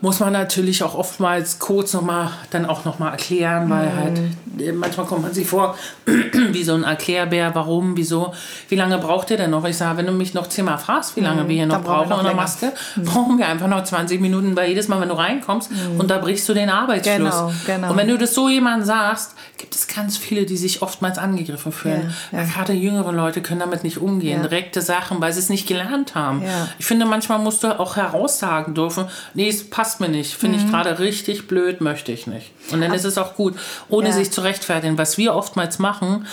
Muss 0.01 0.19
man 0.19 0.33
natürlich 0.33 0.83
auch 0.83 0.95
oftmals 0.95 1.59
kurz 1.59 1.93
nochmal 1.93 2.31
dann 2.51 2.65
auch 2.65 2.85
nochmal 2.85 3.11
erklären, 3.11 3.69
weil 3.69 3.95
halt 3.95 4.19
äh, 4.59 4.71
manchmal 4.71 5.05
kommt 5.05 5.23
man 5.23 5.33
sich 5.33 5.47
vor 5.47 5.75
wie 6.05 6.63
so 6.63 6.73
ein 6.73 6.83
Erklärbär, 6.83 7.55
warum, 7.55 7.97
wieso, 7.97 8.33
wie 8.69 8.75
lange 8.75 8.97
braucht 8.97 9.31
ihr 9.31 9.37
denn 9.37 9.51
noch? 9.51 9.65
Ich 9.65 9.77
sage, 9.77 9.97
wenn 9.97 10.05
du 10.05 10.11
mich 10.11 10.33
noch 10.33 10.47
zehnmal 10.47 10.77
fragst, 10.77 11.15
wie 11.15 11.21
lange 11.21 11.47
wir 11.47 11.55
hier 11.55 11.65
noch 11.65 11.81
brauchen 11.81 12.09
wir 12.09 12.15
noch 12.15 12.23
der 12.23 12.31
länger. 12.31 12.41
Maske, 12.41 12.73
brauchen 12.97 13.37
wir 13.37 13.47
einfach 13.47 13.67
noch 13.67 13.72
20 13.81 14.19
Minuten, 14.21 14.55
weil 14.55 14.69
jedes 14.69 14.87
Mal, 14.87 14.99
wenn 15.01 15.09
du 15.09 15.15
reinkommst, 15.15 15.69
unterbrichst 15.97 16.47
du 16.49 16.53
den 16.53 16.69
Arbeitsfluss. 16.69 17.17
Genau, 17.17 17.51
genau. 17.65 17.91
Und 17.91 17.97
wenn 17.97 18.07
du 18.07 18.17
das 18.17 18.33
so 18.33 18.49
jemandem 18.49 18.85
sagst, 18.85 19.33
gibt 19.57 19.75
es 19.75 19.87
ganz 19.87 20.17
viele, 20.17 20.45
die 20.45 20.57
sich 20.57 20.81
oftmals 20.81 21.17
angegriffen 21.17 21.71
fühlen. 21.71 22.13
Ja, 22.31 22.39
ja. 22.39 22.45
Gerade 22.45 22.73
jüngere 22.73 23.11
Leute 23.11 23.41
können 23.41 23.59
damit 23.61 23.83
nicht 23.83 23.97
umgehen. 23.97 24.41
Ja. 24.41 24.47
Direkte 24.47 24.81
Sachen, 24.81 25.21
weil 25.21 25.31
sie 25.33 25.39
es 25.39 25.49
nicht 25.49 25.67
gelernt 25.67 26.15
haben. 26.15 26.43
Ich 26.79 26.85
finde, 26.85 27.05
manchmal 27.05 27.39
musst 27.39 27.63
du 27.63 27.79
auch 27.79 27.95
heraussagen 27.95 28.73
dürfen, 28.75 29.05
nee, 29.33 29.47
es 29.49 29.69
passt 29.69 29.99
mir 29.99 30.09
nicht. 30.09 30.33
Finde 30.33 30.57
Mhm. 30.57 30.65
ich 30.65 30.71
gerade 30.71 30.99
richtig 30.99 31.47
blöd, 31.47 31.81
möchte 31.81 32.11
ich 32.11 32.27
nicht. 32.27 32.51
Und 32.71 32.81
dann 32.81 32.93
ist 32.93 33.05
es 33.05 33.17
auch 33.17 33.35
gut, 33.35 33.55
ohne 33.89 34.11
sich 34.13 34.31
zu 34.31 34.41
rechtfertigen. 34.41 34.97
Was 34.97 35.17
wir 35.17 35.33
oftmals 35.35 35.79
machen, 35.79 36.25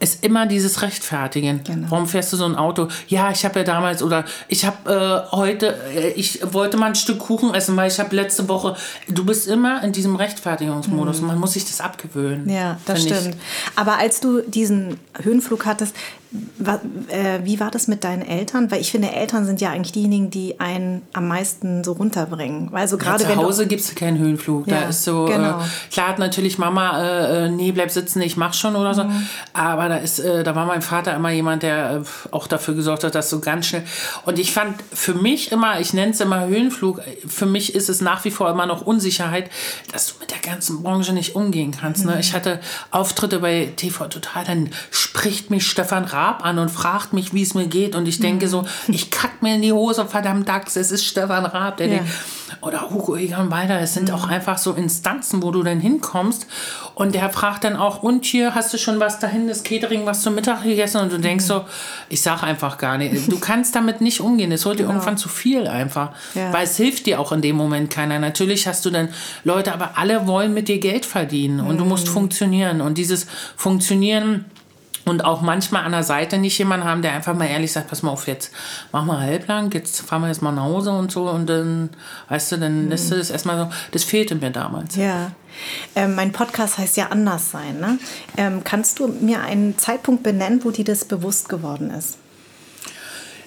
ist 0.00 0.24
immer 0.24 0.46
dieses 0.46 0.82
Rechtfertigen. 0.82 1.60
Genau. 1.64 1.86
Warum 1.90 2.06
fährst 2.06 2.32
du 2.32 2.36
so 2.36 2.44
ein 2.44 2.56
Auto? 2.56 2.88
Ja, 3.08 3.30
ich 3.30 3.44
habe 3.44 3.60
ja 3.60 3.64
damals 3.64 4.02
oder 4.02 4.24
ich 4.48 4.64
habe 4.64 5.26
äh, 5.30 5.34
heute, 5.34 5.76
äh, 5.94 6.10
ich 6.10 6.40
wollte 6.52 6.76
mal 6.76 6.86
ein 6.86 6.94
Stück 6.94 7.18
Kuchen 7.18 7.54
essen, 7.54 7.76
weil 7.76 7.88
ich 7.90 7.98
habe 7.98 8.14
letzte 8.14 8.48
Woche. 8.48 8.76
Du 9.08 9.24
bist 9.24 9.46
immer 9.48 9.82
in 9.82 9.92
diesem 9.92 10.16
Rechtfertigungsmodus. 10.16 11.20
und 11.20 11.26
Man 11.26 11.38
muss 11.38 11.52
sich 11.54 11.64
das 11.64 11.80
abgewöhnen. 11.80 12.48
Ja, 12.48 12.78
das 12.86 13.00
find 13.00 13.10
ich. 13.12 13.18
stimmt. 13.20 13.36
Aber 13.76 13.98
als 13.98 14.20
du 14.20 14.40
diesen 14.42 14.98
Höhenflug 15.22 15.66
hattest, 15.66 15.94
wie 17.44 17.60
war 17.60 17.70
das 17.70 17.86
mit 17.86 18.02
deinen 18.02 18.22
Eltern? 18.22 18.70
Weil 18.70 18.80
ich 18.80 18.90
finde, 18.90 19.12
Eltern 19.12 19.46
sind 19.46 19.60
ja 19.60 19.70
eigentlich 19.70 19.92
diejenigen, 19.92 20.30
die 20.30 20.58
einen 20.58 21.02
am 21.12 21.28
meisten 21.28 21.84
so 21.84 21.92
runterbringen. 21.92 22.74
Also 22.74 22.98
gerade 22.98 23.22
ja, 23.22 23.30
zu 23.30 23.36
Hause 23.36 23.66
gibt 23.68 23.82
es 23.82 23.94
keinen 23.94 24.18
Höhenflug. 24.18 24.66
Ja, 24.66 24.80
da 24.80 24.88
ist 24.88 25.04
so, 25.04 25.26
genau. 25.26 25.60
äh, 25.60 25.92
klar 25.92 26.08
hat 26.08 26.18
natürlich 26.18 26.58
Mama, 26.58 27.00
äh, 27.00 27.46
äh, 27.46 27.48
nee, 27.50 27.70
bleib 27.70 27.90
sitzen, 27.90 28.20
ich 28.20 28.36
mach 28.36 28.52
schon 28.52 28.74
oder 28.74 28.94
so. 28.94 29.04
Mhm. 29.04 29.28
Aber 29.52 29.88
da 29.88 29.96
ist, 29.96 30.18
äh, 30.18 30.42
da 30.42 30.56
war 30.56 30.66
mein 30.66 30.82
Vater 30.82 31.14
immer 31.14 31.30
jemand, 31.30 31.62
der 31.62 32.02
äh, 32.02 32.34
auch 32.34 32.48
dafür 32.48 32.74
gesorgt 32.74 33.04
hat, 33.04 33.14
dass 33.14 33.30
so 33.30 33.38
ganz 33.38 33.66
schnell. 33.66 33.84
Und 34.24 34.40
ich 34.40 34.52
fand 34.52 34.74
für 34.92 35.14
mich 35.14 35.52
immer, 35.52 35.78
ich 35.78 35.94
nenne 35.94 36.12
es 36.12 36.20
immer 36.20 36.46
Höhenflug, 36.46 37.00
für 37.26 37.46
mich 37.46 37.76
ist 37.76 37.88
es 37.88 38.00
nach 38.00 38.24
wie 38.24 38.32
vor 38.32 38.50
immer 38.50 38.66
noch 38.66 38.82
Unsicherheit, 38.82 39.50
dass 39.92 40.08
du 40.08 40.14
mit 40.18 40.32
der 40.32 40.38
ganzen 40.38 40.82
Branche 40.82 41.12
nicht 41.12 41.36
umgehen 41.36 41.72
kannst. 41.78 42.04
Ne? 42.04 42.10
Mhm. 42.10 42.16
Ne? 42.16 42.20
Ich 42.20 42.34
hatte 42.34 42.58
Auftritte 42.90 43.38
bei 43.38 43.72
TV 43.76 44.08
Total, 44.08 44.44
dann 44.44 44.70
spricht 44.90 45.50
mich 45.50 45.66
Stefan 45.66 46.04
Raab 46.04 46.23
an 46.24 46.58
und 46.58 46.70
fragt 46.70 47.12
mich, 47.12 47.32
wie 47.34 47.42
es 47.42 47.54
mir 47.54 47.66
geht. 47.66 47.94
Und 47.94 48.06
ich 48.06 48.20
denke 48.20 48.46
mhm. 48.46 48.50
so, 48.50 48.64
ich 48.88 49.10
kack 49.10 49.42
mir 49.42 49.56
in 49.56 49.62
die 49.62 49.72
Hose, 49.72 50.06
verdammt 50.06 50.48
Dax, 50.48 50.76
es 50.76 50.90
ist 50.90 51.04
Stefan 51.04 51.46
Raab, 51.46 51.76
der 51.76 51.86
ja. 51.86 51.94
denkt, 51.96 52.10
oder 52.60 52.90
Hugo 52.90 53.16
Egon 53.16 53.50
Weiler, 53.50 53.80
es 53.80 53.94
sind 53.94 54.08
mhm. 54.08 54.14
auch 54.14 54.28
einfach 54.28 54.58
so 54.58 54.72
Instanzen, 54.72 55.42
wo 55.42 55.50
du 55.50 55.62
dann 55.62 55.80
hinkommst 55.80 56.46
und 56.94 57.14
der 57.14 57.28
fragt 57.30 57.64
dann 57.64 57.76
auch, 57.76 58.02
und 58.02 58.24
hier 58.24 58.54
hast 58.54 58.72
du 58.72 58.78
schon 58.78 59.00
was 59.00 59.18
dahin, 59.18 59.48
das 59.48 59.62
Catering, 59.62 60.06
was 60.06 60.22
zum 60.22 60.34
Mittag 60.34 60.62
gegessen 60.62 61.00
und 61.00 61.12
du 61.12 61.18
denkst 61.18 61.44
mhm. 61.44 61.48
so, 61.48 61.64
ich 62.08 62.22
sag 62.22 62.42
einfach 62.42 62.78
gar 62.78 62.98
nicht, 62.98 63.30
du 63.30 63.38
kannst 63.38 63.74
damit 63.74 64.00
nicht 64.00 64.20
umgehen, 64.20 64.52
es 64.52 64.64
wird 64.64 64.78
dir 64.78 64.84
genau. 64.84 64.94
irgendwann 64.94 65.18
zu 65.18 65.28
viel 65.28 65.66
einfach, 65.66 66.10
ja. 66.34 66.52
weil 66.52 66.64
es 66.64 66.76
hilft 66.76 67.06
dir 67.06 67.20
auch 67.20 67.32
in 67.32 67.42
dem 67.42 67.56
Moment 67.56 67.90
keiner. 67.90 68.18
Natürlich 68.18 68.66
hast 68.66 68.84
du 68.84 68.90
dann 68.90 69.08
Leute, 69.44 69.72
aber 69.72 69.92
alle 69.96 70.26
wollen 70.26 70.54
mit 70.54 70.68
dir 70.68 70.78
Geld 70.78 71.06
verdienen 71.06 71.60
und 71.60 71.78
du 71.78 71.84
musst 71.84 72.08
funktionieren 72.08 72.80
und 72.80 72.98
dieses 72.98 73.26
Funktionieren 73.56 74.46
und 75.04 75.24
auch 75.24 75.42
manchmal 75.42 75.84
an 75.84 75.92
der 75.92 76.02
Seite 76.02 76.38
nicht 76.38 76.58
jemanden 76.58 76.86
haben, 76.86 77.02
der 77.02 77.12
einfach 77.12 77.34
mal 77.34 77.46
ehrlich 77.46 77.72
sagt, 77.72 77.88
pass 77.88 78.02
mal 78.02 78.10
auf, 78.10 78.26
jetzt 78.26 78.52
mach 78.92 79.04
mal 79.04 79.20
halblang, 79.20 79.70
jetzt 79.72 80.00
fahren 80.00 80.22
wir 80.22 80.28
jetzt 80.28 80.42
mal 80.42 80.52
nach 80.52 80.64
Hause 80.64 80.92
und 80.92 81.10
so 81.10 81.28
und 81.28 81.46
dann, 81.46 81.90
weißt 82.28 82.52
du, 82.52 82.56
dann 82.58 82.88
lässt 82.88 83.10
du 83.10 83.16
das 83.16 83.30
erstmal 83.30 83.58
so, 83.58 83.70
das 83.90 84.04
fehlte 84.04 84.34
mir 84.34 84.50
damals. 84.50 84.96
Ja. 84.96 85.32
Ähm, 85.94 86.14
mein 86.14 86.32
Podcast 86.32 86.78
heißt 86.78 86.96
ja 86.96 87.08
Anders 87.08 87.50
sein. 87.50 87.78
Ne? 87.78 87.98
Ähm, 88.36 88.62
kannst 88.64 88.98
du 88.98 89.08
mir 89.08 89.40
einen 89.40 89.78
Zeitpunkt 89.78 90.22
benennen, 90.22 90.64
wo 90.64 90.70
dir 90.70 90.84
das 90.84 91.04
bewusst 91.04 91.48
geworden 91.48 91.90
ist? 91.90 92.18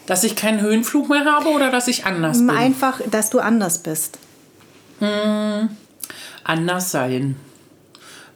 Dass 0.05 0.23
ich 0.23 0.35
keinen 0.37 0.61
Höhenflug 0.61 1.09
mehr 1.09 1.25
habe 1.25 1.49
oder 1.49 1.69
dass 1.69 1.87
ich 1.89 2.05
anders 2.05 2.37
bin? 2.37 2.49
Einfach, 2.49 3.01
dass 3.11 3.29
du 3.29 3.39
anders 3.39 3.79
bist. 3.79 4.19
Hm, 4.99 5.69
anders 6.45 6.91
sein. 6.91 7.35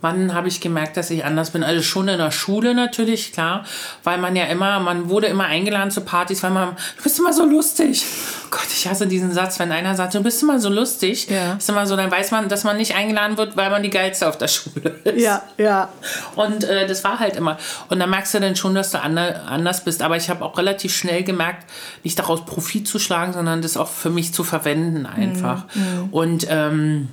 Wann 0.02 0.34
habe 0.34 0.48
ich 0.48 0.62
gemerkt, 0.62 0.98
dass 0.98 1.12
ich 1.12 1.24
anders 1.24 1.52
bin? 1.52 1.64
Also 1.64 1.84
schon 1.84 2.08
in 2.08 2.18
der 2.18 2.32
Schule 2.32 2.74
natürlich, 2.74 3.34
klar, 3.34 3.66
weil 4.04 4.18
man 4.18 4.36
ja 4.36 4.46
immer, 4.46 4.80
man 4.80 5.10
wurde 5.10 5.28
immer 5.28 5.46
eingeladen 5.46 5.92
zu 5.92 6.02
Partys, 6.02 6.42
weil 6.42 6.50
man, 6.52 6.76
du 6.98 7.04
bist 7.04 7.20
immer 7.20 7.34
so 7.34 7.46
lustig. 7.46 8.04
Oh 8.46 8.48
Gott, 8.50 8.68
ich 8.72 8.88
hasse 8.88 9.06
diesen 9.06 9.32
Satz, 9.32 9.60
wenn 9.60 9.72
einer 9.72 9.96
sagt, 9.96 10.16
du 10.16 10.24
bist 10.24 10.42
immer 10.42 10.60
so 10.60 10.70
lustig, 10.70 11.30
ja. 11.30 11.54
ist 11.54 11.70
immer 11.70 11.86
so, 11.86 11.96
dann 11.96 12.10
weiß 12.10 12.32
man, 12.32 12.50
dass 12.50 12.64
man 12.64 12.78
nicht 12.78 12.96
eingeladen 12.96 13.38
wird, 13.38 13.56
weil 13.56 13.70
man 13.70 13.84
die 13.84 13.92
geilste 13.92 14.28
auf 14.28 14.38
der 14.38 14.48
Schule 14.48 14.90
ist. 15.04 15.22
Ja, 15.22 15.44
ja. 15.58 15.90
Und 16.36 16.64
äh, 16.64 16.88
das 16.88 17.04
war 17.04 17.20
halt 17.20 17.36
immer. 17.36 17.58
Und 17.90 18.00
dann 18.00 18.10
merkst 18.10 18.34
du 18.34 18.40
dann 18.40 18.56
schon, 18.56 18.74
dass 18.74 18.92
du 18.92 19.00
anders 19.00 19.84
bist. 19.84 20.02
Aber 20.02 20.18
ich 20.18 20.30
habe 20.30 20.44
auch 20.44 20.58
relativ 20.58 20.96
schnell 20.96 21.24
gemerkt, 21.24 21.66
nicht 22.04 22.18
daraus 22.18 22.44
Profit 22.46 22.88
zu 22.88 22.98
schlagen, 22.98 23.34
sondern 23.34 23.62
das 23.62 23.78
auch 23.78 23.90
für 23.90 24.10
mich 24.10 24.34
zu 24.34 24.44
verwenden 24.44 25.06
einfach. 25.06 25.66
Mhm. 25.76 25.82
mhm. 25.82 26.10
Und 26.12 26.48
ähm, 26.50 27.10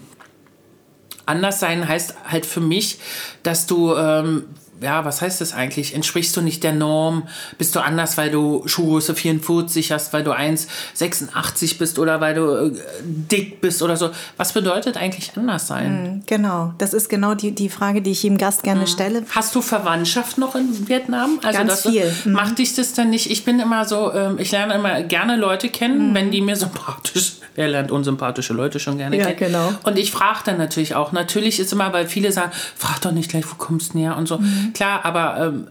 anders 1.28 1.60
sein 1.60 1.86
heißt 1.86 2.14
halt 2.30 2.46
für 2.46 2.60
mich, 2.60 2.98
dass 3.42 3.66
du 3.66 3.94
ähm, 3.94 4.44
ja, 4.80 5.04
was 5.04 5.22
heißt 5.22 5.40
das 5.40 5.52
eigentlich? 5.52 5.94
Entsprichst 5.94 6.36
du 6.36 6.40
nicht 6.40 6.62
der 6.62 6.72
Norm? 6.72 7.28
Bist 7.56 7.74
du 7.74 7.80
anders, 7.80 8.16
weil 8.16 8.30
du 8.30 8.62
Schuhgröße 8.66 9.14
44 9.14 9.92
hast, 9.92 10.12
weil 10.12 10.22
du 10.22 10.32
1,86 10.32 11.78
bist 11.78 11.98
oder 11.98 12.20
weil 12.20 12.34
du 12.34 12.66
äh, 12.66 12.72
dick 13.02 13.60
bist 13.60 13.82
oder 13.82 13.96
so? 13.96 14.10
Was 14.36 14.52
bedeutet 14.52 14.96
eigentlich 14.96 15.32
anders 15.36 15.66
sein? 15.66 16.02
Mhm, 16.02 16.22
genau, 16.26 16.74
das 16.78 16.94
ist 16.94 17.08
genau 17.08 17.34
die, 17.34 17.52
die 17.52 17.68
Frage, 17.68 18.02
die 18.02 18.12
ich 18.12 18.22
jedem 18.22 18.38
Gast 18.38 18.62
gerne 18.62 18.82
mhm. 18.82 18.86
stelle. 18.86 19.22
Hast 19.30 19.54
du 19.54 19.62
Verwandtschaft 19.62 20.38
noch 20.38 20.54
in 20.54 20.88
Vietnam? 20.88 21.40
Also 21.42 21.58
Ganz 21.58 21.82
viel. 21.82 22.12
Mhm. 22.24 22.32
Macht 22.32 22.58
dich 22.58 22.74
das 22.74 22.92
denn 22.92 23.10
nicht? 23.10 23.30
Ich 23.30 23.44
bin 23.44 23.60
immer 23.60 23.84
so, 23.84 24.12
ähm, 24.12 24.38
ich 24.38 24.52
lerne 24.52 24.74
immer 24.74 25.02
gerne 25.02 25.36
Leute 25.36 25.68
kennen, 25.68 26.10
mhm. 26.10 26.14
wenn 26.14 26.30
die 26.30 26.40
mir 26.40 26.56
sympathisch, 26.56 27.36
er 27.56 27.68
lernt 27.68 27.90
unsympathische 27.90 28.52
Leute 28.52 28.78
schon 28.78 28.98
gerne 28.98 29.16
ja, 29.16 29.24
kennen. 29.26 29.52
Genau. 29.52 29.72
Und 29.84 29.98
ich 29.98 30.12
frage 30.12 30.40
dann 30.44 30.58
natürlich 30.58 30.94
auch. 30.94 31.12
Natürlich 31.12 31.58
ist 31.58 31.72
immer, 31.72 31.92
weil 31.92 32.06
viele 32.06 32.30
sagen, 32.30 32.52
frag 32.76 33.00
doch 33.00 33.12
nicht 33.12 33.30
gleich, 33.30 33.44
wo 33.50 33.56
kommst 33.56 33.94
du 33.94 33.98
her 33.98 34.16
und 34.16 34.28
so. 34.28 34.38
Mhm. 34.38 34.67
Klar, 34.74 35.04
aber 35.04 35.46
ähm, 35.46 35.68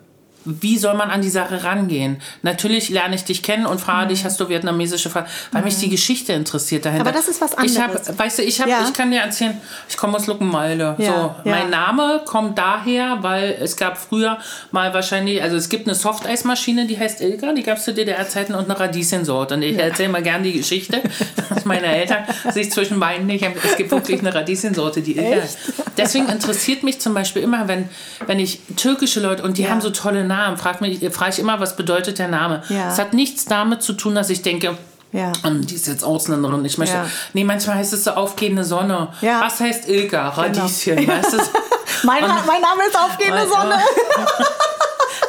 wie 0.47 0.77
soll 0.77 0.95
man 0.95 1.09
an 1.09 1.21
die 1.21 1.29
Sache 1.29 1.63
rangehen? 1.63 2.17
Natürlich 2.41 2.89
lerne 2.89 3.15
ich 3.15 3.23
dich 3.23 3.43
kennen 3.43 3.65
und 3.65 3.79
frage 3.79 4.05
mhm. 4.05 4.09
dich, 4.09 4.25
hast 4.25 4.39
du 4.39 4.49
vietnamesische 4.49 5.09
Frage, 5.09 5.27
weil 5.51 5.61
mhm. 5.61 5.67
mich 5.67 5.77
die 5.77 5.89
Geschichte 5.89 6.33
interessiert 6.33 6.85
dahinter. 6.85 7.05
Aber 7.05 7.17
das 7.17 7.27
ist 7.27 7.41
was 7.41 7.53
anderes. 7.53 7.75
Ich 7.75 7.81
hab, 7.81 8.19
weißt 8.19 8.39
du, 8.39 8.43
ich, 8.43 8.61
hab, 8.61 8.67
ja. 8.67 8.83
ich 8.87 8.93
kann 8.93 9.11
dir 9.11 9.21
erzählen, 9.21 9.59
ich 9.89 9.97
komme 9.97 10.15
aus 10.17 10.27
Luckenwalde. 10.27 10.95
Ja. 10.97 11.05
So, 11.05 11.11
ja. 11.11 11.35
Mein 11.45 11.69
Name 11.69 12.21
kommt 12.25 12.57
daher, 12.57 13.17
weil 13.21 13.57
es 13.61 13.75
gab 13.75 13.97
früher 13.97 14.37
mal 14.71 14.93
wahrscheinlich, 14.93 15.41
also 15.41 15.55
es 15.55 15.69
gibt 15.69 15.87
eine 15.87 15.95
Softeismaschine, 15.95 16.87
die 16.87 16.97
heißt 16.97 17.21
Ilga, 17.21 17.53
die 17.53 17.63
gab 17.63 17.77
es 17.77 17.83
zu 17.83 17.93
DDR-Zeiten 17.93 18.55
und 18.55 18.65
eine 18.65 18.79
Radieschensorte. 18.79 19.55
Und 19.55 19.63
ich 19.63 19.77
erzähle 19.77 20.09
mal 20.09 20.23
gerne 20.23 20.45
die 20.45 20.53
Geschichte, 20.53 21.01
dass 21.49 21.65
meine 21.65 21.87
Eltern 21.87 22.23
sich 22.51 22.71
zwischen 22.71 22.99
beiden 22.99 23.27
nicht, 23.27 23.45
es 23.63 23.75
gibt 23.75 23.91
wirklich 23.91 24.19
eine 24.19 24.33
Radieschensorte, 24.33 25.01
die 25.01 25.13
ist. 25.13 25.57
Deswegen 25.97 26.29
interessiert 26.29 26.83
mich 26.83 26.99
zum 26.99 27.13
Beispiel 27.13 27.41
immer, 27.41 27.67
wenn, 27.67 27.89
wenn 28.25 28.39
ich 28.39 28.59
türkische 28.75 29.19
Leute, 29.19 29.43
und 29.43 29.57
die 29.57 29.67
haben 29.67 29.81
so 29.81 29.89
tolle 29.89 30.23
Namen, 30.23 30.36
Namen, 30.37 30.57
fragt 30.57 30.81
mich, 30.81 30.99
frage 31.11 31.31
ich 31.31 31.39
immer, 31.39 31.59
was 31.59 31.75
bedeutet 31.75 32.19
der 32.19 32.27
Name. 32.27 32.63
Ja. 32.69 32.89
Es 32.91 32.99
hat 32.99 33.13
nichts 33.13 33.45
damit 33.45 33.81
zu 33.81 33.93
tun, 33.93 34.15
dass 34.15 34.29
ich 34.29 34.41
denke, 34.41 34.77
ja. 35.13 35.31
Um, 35.43 35.65
die 35.65 35.75
ist 35.75 35.87
jetzt 35.87 36.03
Ausländerin 36.03 36.55
und 36.55 36.65
ich 36.65 36.77
möchte. 36.77 36.95
Ja. 36.95 37.05
Nee, 37.33 37.45
manchmal 37.45 37.77
heißt 37.77 37.93
es 37.93 38.03
so 38.03 38.11
aufgehende 38.11 38.65
Sonne. 38.65 39.07
Ja. 39.21 39.41
Was 39.41 39.59
heißt 39.59 39.87
Ilka? 39.87 40.29
Genau. 40.29 40.41
Radieschen, 40.41 40.97
genau. 40.97 41.13
weißt 41.13 41.33
du? 41.33 41.37
mein, 42.03 42.21
mein 42.21 42.61
Name 42.61 42.83
ist 42.87 42.99
aufgehende 42.99 43.47
Sonne. 43.47 43.79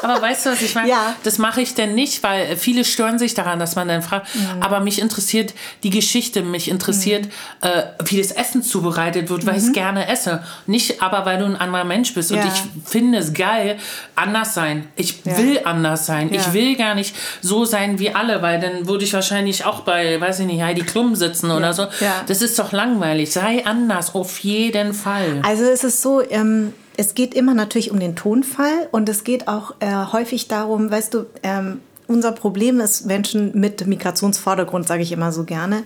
Aber 0.02 0.20
weißt 0.20 0.46
du, 0.46 0.50
was 0.50 0.62
ich 0.62 0.74
meine? 0.74 0.88
Ja. 0.88 1.16
Das 1.24 1.38
mache 1.38 1.60
ich 1.60 1.74
denn 1.74 1.94
nicht, 1.94 2.22
weil 2.22 2.56
viele 2.56 2.84
stören 2.84 3.18
sich 3.18 3.34
daran, 3.34 3.58
dass 3.58 3.76
man 3.76 3.88
dann 3.88 4.02
fragt. 4.02 4.34
Mhm. 4.34 4.62
Aber 4.62 4.80
mich 4.80 5.00
interessiert 5.00 5.54
die 5.82 5.90
Geschichte, 5.90 6.42
mich 6.42 6.68
interessiert, 6.68 7.26
mhm. 7.26 7.30
äh, 7.68 7.82
wie 8.04 8.18
das 8.18 8.32
Essen 8.32 8.62
zubereitet 8.62 9.30
wird, 9.30 9.46
weil 9.46 9.54
mhm. 9.54 9.58
ich 9.58 9.64
es 9.66 9.72
gerne 9.72 10.08
esse. 10.08 10.42
Nicht 10.66 11.02
aber, 11.02 11.26
weil 11.26 11.38
du 11.38 11.44
ein 11.44 11.56
anderer 11.56 11.84
Mensch 11.84 12.14
bist. 12.14 12.30
Ja. 12.30 12.42
Und 12.42 12.48
ich 12.48 12.88
finde 12.90 13.18
es 13.18 13.34
geil, 13.34 13.78
anders 14.14 14.54
sein. 14.54 14.88
Ich 14.96 15.24
ja. 15.24 15.36
will 15.38 15.60
anders 15.64 16.06
sein. 16.06 16.32
Ich 16.32 16.52
will 16.52 16.76
gar 16.76 16.94
nicht 16.94 17.14
so 17.40 17.64
sein 17.64 17.98
wie 17.98 18.14
alle, 18.14 18.42
weil 18.42 18.60
dann 18.60 18.86
würde 18.86 19.04
ich 19.04 19.12
wahrscheinlich 19.12 19.64
auch 19.64 19.80
bei, 19.80 20.20
weiß 20.20 20.40
ich 20.40 20.46
nicht, 20.46 20.62
Heidi 20.62 20.82
Klum 20.82 21.14
sitzen 21.14 21.50
oder 21.50 21.72
so. 21.72 21.86
Das 22.26 22.42
ist 22.42 22.58
doch 22.58 22.72
langweilig. 22.72 23.32
Sei 23.32 23.64
anders, 23.64 24.14
auf 24.14 24.38
jeden 24.40 24.94
Fall. 24.94 25.40
Also 25.42 25.64
es 25.64 25.84
ist 25.84 26.02
so, 26.02 26.22
ähm 26.28 26.72
es 26.98 27.14
geht 27.14 27.32
immer 27.32 27.54
natürlich 27.54 27.92
um 27.92 28.00
den 28.00 28.16
Tonfall 28.16 28.88
und 28.90 29.08
es 29.08 29.22
geht 29.22 29.46
auch 29.46 29.76
äh, 29.78 29.86
häufig 30.12 30.48
darum, 30.48 30.90
weißt 30.90 31.14
du, 31.14 31.26
ähm, 31.44 31.80
unser 32.08 32.32
Problem 32.32 32.80
ist 32.80 33.06
Menschen 33.06 33.52
mit 33.54 33.86
Migrationsvordergrund, 33.86 34.88
sage 34.88 35.02
ich 35.02 35.12
immer 35.12 35.30
so 35.30 35.44
gerne. 35.44 35.84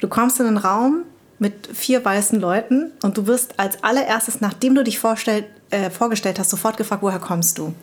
Du 0.00 0.08
kommst 0.08 0.40
in 0.40 0.46
einen 0.46 0.56
Raum 0.56 1.02
mit 1.38 1.68
vier 1.74 2.02
weißen 2.02 2.40
Leuten 2.40 2.92
und 3.02 3.18
du 3.18 3.26
wirst 3.26 3.60
als 3.60 3.84
allererstes, 3.84 4.40
nachdem 4.40 4.74
du 4.74 4.82
dich 4.82 4.98
vorstellst, 4.98 5.50
äh, 5.70 5.90
vorgestellt 5.90 6.38
hast, 6.38 6.50
sofort 6.50 6.76
gefragt, 6.76 7.02
woher 7.02 7.18
kommst 7.18 7.58
du? 7.58 7.74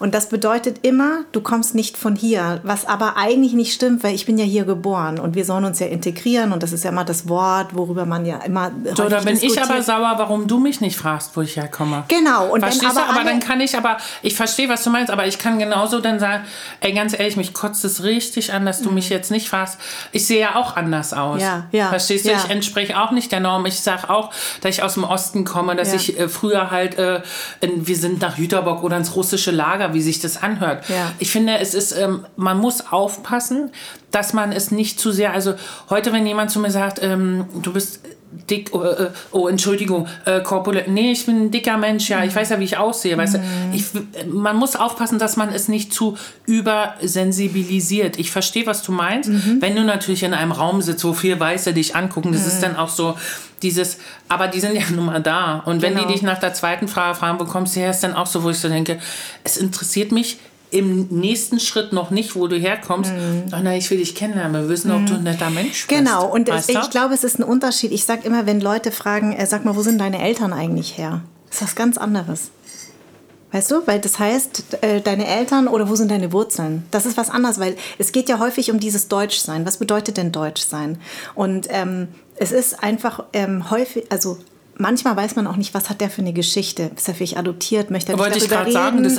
Und 0.00 0.14
das 0.14 0.28
bedeutet 0.28 0.84
immer, 0.84 1.20
du 1.30 1.40
kommst 1.40 1.74
nicht 1.74 1.96
von 1.96 2.16
hier, 2.16 2.60
was 2.64 2.84
aber 2.84 3.16
eigentlich 3.16 3.52
nicht 3.52 3.72
stimmt, 3.72 4.02
weil 4.02 4.14
ich 4.14 4.26
bin 4.26 4.38
ja 4.38 4.44
hier 4.44 4.64
geboren 4.64 5.20
und 5.20 5.36
wir 5.36 5.44
sollen 5.44 5.64
uns 5.64 5.78
ja 5.78 5.86
integrieren 5.86 6.52
und 6.52 6.64
das 6.64 6.72
ist 6.72 6.82
ja 6.82 6.90
immer 6.90 7.04
das 7.04 7.28
Wort, 7.28 7.76
worüber 7.76 8.06
man 8.06 8.26
ja 8.26 8.38
immer 8.38 8.72
So, 8.96 9.08
da 9.08 9.20
bin 9.20 9.38
ich 9.40 9.62
aber 9.62 9.80
sauer, 9.82 10.14
warum 10.16 10.48
du 10.48 10.58
mich 10.58 10.80
nicht 10.80 10.96
fragst, 10.96 11.36
wo 11.36 11.42
ich 11.42 11.56
herkomme. 11.56 12.04
Genau. 12.08 12.48
Und 12.48 12.60
Verstehst 12.60 12.96
wenn 12.96 13.02
aber, 13.02 13.12
du? 13.12 13.20
aber 13.20 13.30
dann 13.30 13.40
kann 13.40 13.60
ich 13.60 13.76
aber, 13.76 13.98
ich 14.22 14.34
verstehe, 14.34 14.68
was 14.68 14.82
du 14.82 14.90
meinst, 14.90 15.12
aber 15.12 15.26
ich 15.26 15.38
kann 15.38 15.60
genauso 15.60 16.00
dann 16.00 16.18
sagen, 16.18 16.44
ey, 16.80 16.92
ganz 16.92 17.16
ehrlich, 17.16 17.36
mich 17.36 17.54
kotzt 17.54 17.84
es 17.84 18.02
richtig 18.02 18.52
an, 18.52 18.66
dass 18.66 18.82
du 18.82 18.88
mhm. 18.88 18.96
mich 18.96 19.10
jetzt 19.10 19.30
nicht 19.30 19.48
fragst. 19.48 19.78
Ich 20.10 20.26
sehe 20.26 20.40
ja 20.40 20.56
auch 20.56 20.76
anders 20.76 21.12
aus. 21.12 21.40
Ja, 21.40 21.66
ja. 21.70 21.88
Verstehst 21.90 22.24
du? 22.24 22.30
Ja. 22.30 22.38
Ich 22.38 22.50
entspreche 22.50 23.00
auch 23.00 23.12
nicht 23.12 23.30
der 23.30 23.40
Norm. 23.40 23.64
Ich 23.66 23.80
sage 23.80 24.10
auch, 24.10 24.30
dass 24.60 24.74
ich 24.74 24.82
aus 24.82 24.94
dem 24.94 25.04
Osten 25.04 25.44
komme, 25.44 25.76
dass 25.76 25.90
ja. 25.90 25.94
ich 25.94 26.18
äh, 26.18 26.28
früher 26.28 26.72
halt 26.72 26.98
äh, 26.98 27.20
in, 27.60 27.86
wir 27.86 27.96
sind 27.96 28.20
nach 28.20 28.38
Jüterbock 28.38 28.82
oder 28.82 28.96
ins 28.96 29.16
russische 29.16 29.50
Lager, 29.50 29.94
wie 29.94 30.02
sich 30.02 30.20
das 30.20 30.42
anhört. 30.42 30.88
Ja. 30.88 31.12
Ich 31.18 31.30
finde, 31.30 31.58
es 31.58 31.74
ist, 31.74 31.92
ähm, 31.92 32.26
man 32.36 32.58
muss 32.58 32.92
aufpassen, 32.92 33.70
dass 34.10 34.32
man 34.32 34.52
es 34.52 34.70
nicht 34.70 34.98
zu 34.98 35.12
sehr, 35.12 35.32
also 35.32 35.54
heute, 35.90 36.12
wenn 36.12 36.26
jemand 36.26 36.50
zu 36.50 36.60
mir 36.60 36.70
sagt, 36.70 37.02
ähm, 37.02 37.46
du 37.62 37.72
bist 37.72 38.00
dick, 38.30 38.70
oh, 38.72 38.82
äh, 38.82 39.10
oh 39.32 39.48
Entschuldigung, 39.48 40.06
äh, 40.24 40.40
korpulent. 40.40 40.88
Nee, 40.88 41.12
ich 41.12 41.26
bin 41.26 41.46
ein 41.46 41.50
dicker 41.50 41.76
Mensch, 41.76 42.08
ja, 42.08 42.24
ich 42.24 42.34
weiß 42.34 42.50
ja, 42.50 42.60
wie 42.60 42.64
ich 42.64 42.76
aussehe, 42.76 43.16
weißt 43.16 43.34
du. 43.34 43.38
Mhm. 43.38 43.72
Ich, 43.72 43.84
man 44.26 44.56
muss 44.56 44.76
aufpassen, 44.76 45.18
dass 45.18 45.36
man 45.36 45.50
es 45.50 45.68
nicht 45.68 45.92
zu 45.92 46.16
übersensibilisiert. 46.46 48.18
Ich 48.18 48.30
verstehe, 48.30 48.66
was 48.66 48.82
du 48.82 48.92
meinst. 48.92 49.30
Mhm. 49.30 49.58
Wenn 49.60 49.76
du 49.76 49.84
natürlich 49.84 50.22
in 50.22 50.34
einem 50.34 50.52
Raum 50.52 50.82
sitzt, 50.82 51.04
wo 51.04 51.12
vier 51.12 51.38
Weiße 51.38 51.72
dich 51.72 51.96
angucken, 51.96 52.32
das 52.32 52.42
mhm. 52.42 52.48
ist 52.48 52.62
dann 52.62 52.76
auch 52.76 52.88
so 52.88 53.16
dieses, 53.62 53.98
aber 54.28 54.48
die 54.48 54.60
sind 54.60 54.74
ja 54.74 54.82
nun 54.94 55.06
mal 55.06 55.22
da. 55.22 55.62
Und 55.64 55.82
wenn 55.82 55.94
genau. 55.94 56.06
die 56.06 56.14
dich 56.14 56.22
nach 56.22 56.38
der 56.38 56.54
zweiten 56.54 56.88
Frage 56.88 57.14
fragen, 57.14 57.40
wo 57.40 57.44
kommst 57.44 57.76
du 57.76 57.80
her, 57.80 57.90
ist 57.90 58.00
dann 58.00 58.14
auch 58.14 58.26
so, 58.26 58.42
wo 58.42 58.50
ich 58.50 58.58
so 58.58 58.68
denke, 58.68 58.98
es 59.44 59.56
interessiert 59.56 60.12
mich 60.12 60.38
im 60.70 61.08
nächsten 61.08 61.60
Schritt 61.60 61.92
noch 61.92 62.10
nicht, 62.10 62.36
wo 62.36 62.46
du 62.46 62.56
herkommst. 62.56 63.12
Mhm. 63.12 63.44
Oh 63.52 63.60
nein, 63.62 63.78
ich 63.78 63.90
will 63.90 63.98
dich 63.98 64.14
kennenlernen. 64.14 64.62
Wir 64.62 64.68
wissen, 64.68 64.90
ob 64.90 65.06
du 65.06 65.14
ein 65.14 65.22
netter 65.22 65.50
Mensch 65.50 65.86
bist. 65.86 65.88
Genau, 65.88 66.26
und 66.26 66.48
es, 66.48 66.68
ich 66.68 66.90
glaube, 66.90 67.14
es 67.14 67.24
ist 67.24 67.38
ein 67.38 67.44
Unterschied. 67.44 67.92
Ich 67.92 68.04
sage 68.04 68.26
immer, 68.26 68.46
wenn 68.46 68.60
Leute 68.60 68.92
fragen, 68.92 69.32
äh, 69.32 69.46
sag 69.46 69.64
mal, 69.64 69.76
wo 69.76 69.82
sind 69.82 69.98
deine 69.98 70.20
Eltern 70.22 70.52
eigentlich 70.52 70.98
her? 70.98 71.22
Das 71.48 71.56
ist 71.58 71.62
was 71.62 71.74
ganz 71.74 71.96
anderes. 71.96 72.50
Weißt 73.50 73.70
du, 73.70 73.86
weil 73.86 73.98
das 73.98 74.18
heißt, 74.18 74.82
äh, 74.82 75.00
deine 75.00 75.26
Eltern 75.26 75.68
oder 75.68 75.88
wo 75.88 75.94
sind 75.94 76.10
deine 76.10 76.32
Wurzeln? 76.32 76.84
Das 76.90 77.06
ist 77.06 77.16
was 77.16 77.30
anderes, 77.30 77.58
weil 77.58 77.76
es 77.96 78.12
geht 78.12 78.28
ja 78.28 78.38
häufig 78.38 78.70
um 78.70 78.78
dieses 78.78 79.08
Deutschsein. 79.08 79.64
Was 79.64 79.78
bedeutet 79.78 80.18
denn 80.18 80.32
Deutschsein? 80.32 81.00
Und 81.34 81.66
ähm, 81.70 82.08
es 82.36 82.52
ist 82.52 82.82
einfach 82.82 83.24
ähm, 83.32 83.70
häufig, 83.70 84.04
also 84.12 84.36
manchmal 84.78 85.16
weiß 85.16 85.36
man 85.36 85.46
auch 85.46 85.56
nicht, 85.56 85.74
was 85.74 85.90
hat 85.90 86.00
der 86.00 86.08
für 86.08 86.22
eine 86.22 86.32
Geschichte. 86.32 86.90
Ist 86.96 87.08
er 87.08 87.14
vielleicht 87.14 87.36
adoptiert? 87.36 87.90
Möchte 87.90 88.12
er 88.12 88.18
Wollte 88.18 88.38
ich 88.38 88.48
gerade 88.48 88.70
sagen, 88.72 89.02
das, 89.02 89.18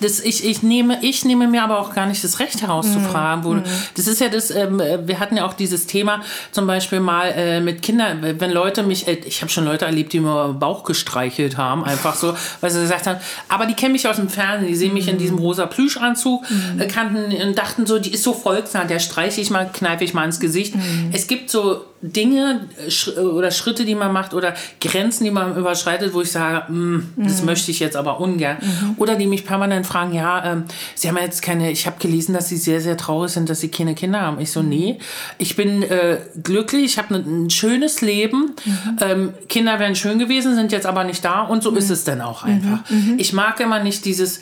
das, 0.00 0.20
ich, 0.20 0.44
ich, 0.44 0.62
nehme, 0.62 0.98
ich 1.02 1.24
nehme 1.24 1.48
mir 1.48 1.64
aber 1.64 1.80
auch 1.80 1.94
gar 1.94 2.06
nicht 2.06 2.22
das 2.22 2.38
Recht 2.38 2.62
herauszufragen. 2.62 3.56
Mm, 3.56 3.58
mm. 3.60 3.64
Das 3.96 4.06
ist 4.06 4.20
ja 4.20 4.28
das, 4.28 4.50
ähm, 4.50 4.78
wir 4.78 5.18
hatten 5.18 5.36
ja 5.36 5.46
auch 5.46 5.54
dieses 5.54 5.86
Thema 5.86 6.22
zum 6.52 6.66
Beispiel 6.66 7.00
mal 7.00 7.32
äh, 7.34 7.60
mit 7.60 7.82
Kindern, 7.82 8.18
wenn 8.22 8.50
Leute 8.50 8.82
mich, 8.82 9.08
äh, 9.08 9.14
ich 9.24 9.40
habe 9.40 9.50
schon 9.50 9.64
Leute 9.64 9.86
erlebt, 9.86 10.12
die 10.12 10.20
mir 10.20 10.54
Bauch 10.58 10.84
gestreichelt 10.84 11.56
haben, 11.56 11.84
einfach 11.84 12.14
so, 12.14 12.34
weil 12.60 12.70
sie 12.70 12.80
gesagt 12.80 13.06
haben, 13.06 13.18
aber 13.48 13.66
die 13.66 13.74
kennen 13.74 13.92
mich 13.92 14.06
aus 14.06 14.16
dem 14.16 14.28
Fernsehen, 14.28 14.68
die 14.68 14.76
sehen 14.76 14.94
mich 14.94 15.06
mm. 15.06 15.10
in 15.10 15.18
diesem 15.18 15.38
rosa 15.38 15.66
Plüschanzug, 15.66 16.42
mm. 16.48 16.80
äh, 16.80 16.86
kannten 16.86 17.34
und 17.48 17.58
dachten 17.58 17.86
so, 17.86 17.98
die 17.98 18.12
ist 18.12 18.22
so 18.22 18.34
volksnah, 18.34 18.84
der 18.84 18.98
streiche 18.98 19.40
ich 19.40 19.50
mal, 19.50 19.70
kneife 19.72 20.04
ich 20.04 20.14
mal 20.14 20.24
ins 20.24 20.40
Gesicht. 20.40 20.74
Es 21.12 21.26
gibt 21.26 21.50
so 21.50 21.84
Dinge 22.00 22.68
äh, 22.86 23.20
oder 23.20 23.50
Schritte, 23.50 23.84
die 23.84 23.94
man 23.94 24.12
macht 24.12 24.34
oder 24.34 24.54
Grenzen, 24.80 24.97
die 25.24 25.30
man 25.30 25.56
überschreitet, 25.56 26.12
wo 26.12 26.20
ich 26.20 26.30
sage, 26.30 26.72
mm, 26.72 27.14
das 27.16 27.40
mhm. 27.40 27.46
möchte 27.46 27.70
ich 27.70 27.80
jetzt 27.80 27.96
aber 27.96 28.20
ungern. 28.20 28.58
Mhm. 28.60 28.94
Oder 28.96 29.16
die 29.16 29.26
mich 29.26 29.44
permanent 29.44 29.86
fragen, 29.86 30.14
ja, 30.14 30.44
ähm, 30.44 30.64
Sie 30.94 31.08
haben 31.08 31.16
jetzt 31.18 31.42
keine, 31.42 31.70
ich 31.70 31.86
habe 31.86 31.96
gelesen, 31.98 32.34
dass 32.34 32.48
Sie 32.48 32.56
sehr, 32.56 32.80
sehr 32.80 32.96
traurig 32.96 33.32
sind, 33.32 33.48
dass 33.48 33.60
Sie 33.60 33.68
keine 33.68 33.94
Kinder 33.94 34.20
haben. 34.20 34.40
Ich 34.40 34.50
so, 34.50 34.62
mhm. 34.62 34.68
nee, 34.68 34.98
ich 35.38 35.56
bin 35.56 35.82
äh, 35.82 36.18
glücklich, 36.42 36.84
ich 36.84 36.98
habe 36.98 37.14
ein, 37.14 37.44
ein, 37.44 37.50
schönes 37.50 38.00
Leben. 38.00 38.54
Mhm. 38.64 38.96
Ähm, 39.00 39.34
Kinder 39.48 39.78
wären 39.78 39.94
schön 39.94 40.18
gewesen, 40.18 40.54
sind 40.54 40.72
jetzt 40.72 40.86
aber 40.86 41.04
nicht 41.04 41.24
da 41.24 41.42
und 41.42 41.62
so 41.62 41.74
ist 41.74 41.90
es 41.90 42.04
dann 42.04 42.20
auch 42.20 42.42
einfach. 42.42 42.80
Ich 43.16 43.32
mag 43.32 43.60
immer 43.60 43.82
nicht 43.82 44.04
dieses, 44.04 44.40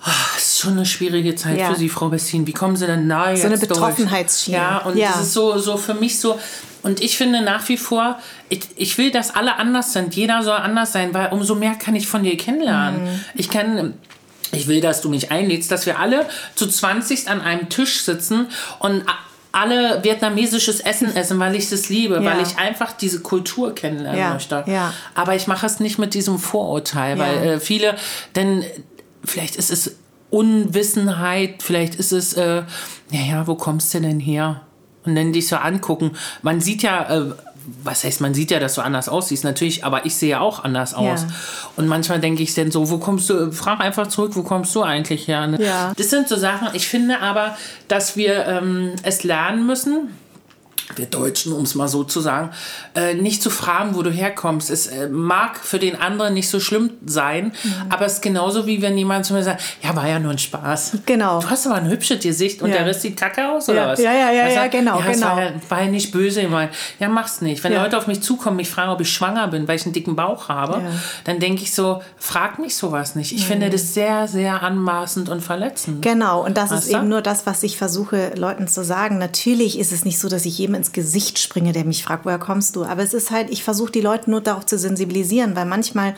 Ach, 0.00 0.36
ist 0.36 0.60
schon 0.60 0.72
eine 0.72 0.86
schwierige 0.86 1.34
Zeit 1.34 1.58
ja. 1.58 1.70
für 1.70 1.76
Sie, 1.76 1.88
Frau 1.88 2.08
Bessin. 2.08 2.46
Wie 2.46 2.52
kommen 2.52 2.76
Sie 2.76 2.86
denn 2.86 3.08
da 3.08 3.30
jetzt 3.30 3.42
So 3.42 3.48
eine 3.48 3.58
Betroffenheitsschiene. 3.58 4.56
Ja, 4.56 4.78
und 4.78 4.96
ja. 4.96 5.08
das 5.08 5.22
ist 5.22 5.32
so, 5.32 5.58
so 5.58 5.76
für 5.76 5.94
mich 5.94 6.20
so. 6.20 6.38
Und 6.82 7.02
ich 7.02 7.16
finde 7.16 7.42
nach 7.42 7.68
wie 7.68 7.76
vor, 7.76 8.18
ich, 8.48 8.60
ich 8.76 8.96
will, 8.98 9.10
dass 9.10 9.34
alle 9.34 9.56
anders 9.56 9.92
sind. 9.92 10.14
Jeder 10.14 10.42
soll 10.42 10.56
anders 10.56 10.92
sein, 10.92 11.12
weil 11.12 11.32
umso 11.32 11.54
mehr 11.54 11.74
kann 11.74 11.96
ich 11.96 12.06
von 12.06 12.22
dir 12.22 12.36
kennenlernen. 12.36 13.04
Mhm. 13.04 13.20
Ich 13.34 13.50
kann 13.50 13.94
ich 14.52 14.66
will, 14.66 14.80
dass 14.80 15.02
du 15.02 15.10
mich 15.10 15.30
einlädst, 15.30 15.70
dass 15.70 15.84
wir 15.84 15.98
alle 15.98 16.26
zu 16.54 16.66
20 16.66 17.28
an 17.28 17.40
einem 17.40 17.68
Tisch 17.68 18.02
sitzen 18.02 18.46
und 18.78 19.04
alle 19.52 20.02
vietnamesisches 20.04 20.80
Essen 20.80 21.14
essen, 21.16 21.38
weil 21.38 21.54
ich 21.54 21.68
das 21.68 21.88
liebe, 21.88 22.16
ja. 22.16 22.24
weil 22.24 22.42
ich 22.42 22.58
einfach 22.58 22.92
diese 22.92 23.20
Kultur 23.20 23.74
kennenlernen 23.74 24.20
ja. 24.20 24.32
möchte. 24.32 24.64
Ja. 24.66 24.92
Aber 25.14 25.34
ich 25.34 25.46
mache 25.46 25.66
es 25.66 25.80
nicht 25.80 25.98
mit 25.98 26.14
diesem 26.14 26.38
Vorurteil, 26.38 27.18
weil 27.18 27.36
äh, 27.36 27.60
viele, 27.60 27.96
denn 28.36 28.64
vielleicht 29.28 29.56
ist 29.56 29.70
es 29.70 29.96
Unwissenheit, 30.30 31.62
vielleicht 31.62 31.94
ist 31.94 32.12
es, 32.12 32.34
äh, 32.34 32.62
naja, 33.10 33.46
wo 33.46 33.54
kommst 33.54 33.94
du 33.94 34.00
denn 34.00 34.20
her? 34.20 34.62
Und 35.04 35.14
dann 35.14 35.32
dich 35.32 35.48
so 35.48 35.56
angucken. 35.56 36.12
Man 36.42 36.60
sieht 36.60 36.82
ja, 36.82 37.08
äh, 37.08 37.32
was 37.82 38.04
heißt, 38.04 38.20
man 38.20 38.34
sieht 38.34 38.50
ja, 38.50 38.60
dass 38.60 38.74
du 38.74 38.82
anders 38.82 39.08
aussiehst, 39.08 39.44
natürlich, 39.44 39.84
aber 39.84 40.06
ich 40.06 40.16
sehe 40.16 40.40
auch 40.40 40.64
anders 40.64 40.94
aus. 40.94 41.22
Ja. 41.22 41.28
Und 41.76 41.86
manchmal 41.86 42.20
denke 42.20 42.42
ich 42.42 42.54
dann 42.54 42.70
so, 42.70 42.90
wo 42.90 42.98
kommst 42.98 43.30
du, 43.30 43.52
frag 43.52 43.80
einfach 43.80 44.06
zurück, 44.08 44.32
wo 44.34 44.42
kommst 44.42 44.74
du 44.74 44.82
eigentlich 44.82 45.28
her? 45.28 45.46
Ne? 45.46 45.62
Ja. 45.62 45.92
Das 45.96 46.10
sind 46.10 46.28
so 46.28 46.36
Sachen, 46.36 46.68
ich 46.72 46.88
finde 46.88 47.20
aber, 47.20 47.56
dass 47.88 48.16
wir 48.16 48.46
ähm, 48.46 48.92
es 49.02 49.22
lernen 49.24 49.66
müssen, 49.66 50.08
wir 50.96 51.06
Deutschen, 51.06 51.52
um 51.52 51.64
es 51.64 51.74
mal 51.74 51.88
so 51.88 52.04
zu 52.04 52.20
sagen, 52.20 52.50
äh, 52.94 53.14
nicht 53.14 53.42
zu 53.42 53.50
fragen, 53.50 53.94
wo 53.94 54.02
du 54.02 54.10
herkommst. 54.10 54.70
Es 54.70 54.86
äh, 54.86 55.08
mag 55.08 55.58
für 55.58 55.78
den 55.78 56.00
anderen 56.00 56.34
nicht 56.34 56.48
so 56.48 56.60
schlimm 56.60 56.90
sein, 57.04 57.52
mhm. 57.62 57.74
aber 57.90 58.06
es 58.06 58.14
ist 58.14 58.22
genauso 58.22 58.66
wie 58.66 58.82
wenn 58.82 58.96
jemand 58.96 59.26
zu 59.26 59.34
mir 59.34 59.42
sagt, 59.42 59.62
ja, 59.82 59.94
war 59.94 60.08
ja 60.08 60.18
nur 60.18 60.32
ein 60.32 60.38
Spaß. 60.38 60.98
Genau. 61.06 61.40
Du 61.40 61.50
hast 61.50 61.66
aber 61.66 61.76
ein 61.76 61.88
hübsches 61.88 62.20
Gesicht 62.20 62.62
und 62.62 62.70
ja. 62.70 62.78
der 62.78 62.86
Rest 62.86 63.02
sieht 63.02 63.16
kacke 63.16 63.48
aus, 63.48 63.68
oder 63.68 63.82
ja. 63.82 63.88
was? 63.88 64.00
Ja, 64.00 64.12
ja, 64.12 64.30
ja, 64.30 64.48
ja, 64.48 64.66
genau, 64.68 64.98
ja, 65.00 65.12
genau. 65.12 65.26
War 65.26 65.42
ja, 65.42 65.52
war 65.68 65.82
ja 65.82 65.88
nicht 65.88 66.12
böse 66.12 66.42
gemeint. 66.42 66.72
Ja, 66.98 67.08
mach's 67.08 67.40
nicht. 67.40 67.62
Wenn 67.64 67.74
Leute 67.74 67.96
auf 67.98 68.06
mich 68.06 68.22
zukommen, 68.22 68.56
mich 68.56 68.70
fragen, 68.70 68.90
ob 68.90 69.00
ich 69.00 69.10
schwanger 69.10 69.48
bin, 69.48 69.68
weil 69.68 69.76
ich 69.76 69.84
einen 69.84 69.92
dicken 69.92 70.16
Bauch 70.16 70.48
habe, 70.48 70.82
dann 71.24 71.40
denke 71.40 71.62
ich 71.62 71.74
so, 71.74 72.02
frag 72.16 72.58
mich 72.58 72.76
sowas 72.76 73.14
nicht. 73.14 73.32
Ich 73.32 73.44
mhm. 73.44 73.52
finde 73.52 73.70
das 73.70 73.94
sehr, 73.94 74.28
sehr 74.28 74.62
anmaßend 74.62 75.28
und 75.28 75.42
verletzend. 75.42 76.02
Genau, 76.02 76.44
und 76.44 76.56
das 76.56 76.70
weißt 76.70 76.84
ist 76.84 76.92
du? 76.92 76.98
eben 76.98 77.08
nur 77.08 77.22
das, 77.22 77.46
was 77.46 77.62
ich 77.62 77.76
versuche, 77.76 78.32
Leuten 78.36 78.68
zu 78.68 78.84
sagen. 78.84 79.18
Natürlich 79.18 79.78
ist 79.78 79.92
es 79.92 80.04
nicht 80.04 80.18
so, 80.18 80.28
dass 80.28 80.44
ich 80.44 80.58
jedem 80.58 80.74
ins 80.78 80.92
Gesicht 80.92 81.38
springe, 81.38 81.72
der 81.72 81.84
mich 81.84 82.02
fragt, 82.02 82.24
woher 82.24 82.38
kommst 82.38 82.76
du? 82.76 82.84
Aber 82.84 83.02
es 83.02 83.12
ist 83.12 83.30
halt, 83.30 83.50
ich 83.50 83.62
versuche 83.62 83.92
die 83.92 84.00
Leute 84.00 84.30
nur 84.30 84.40
darauf 84.40 84.64
zu 84.64 84.78
sensibilisieren, 84.78 85.54
weil 85.54 85.66
manchmal 85.66 86.14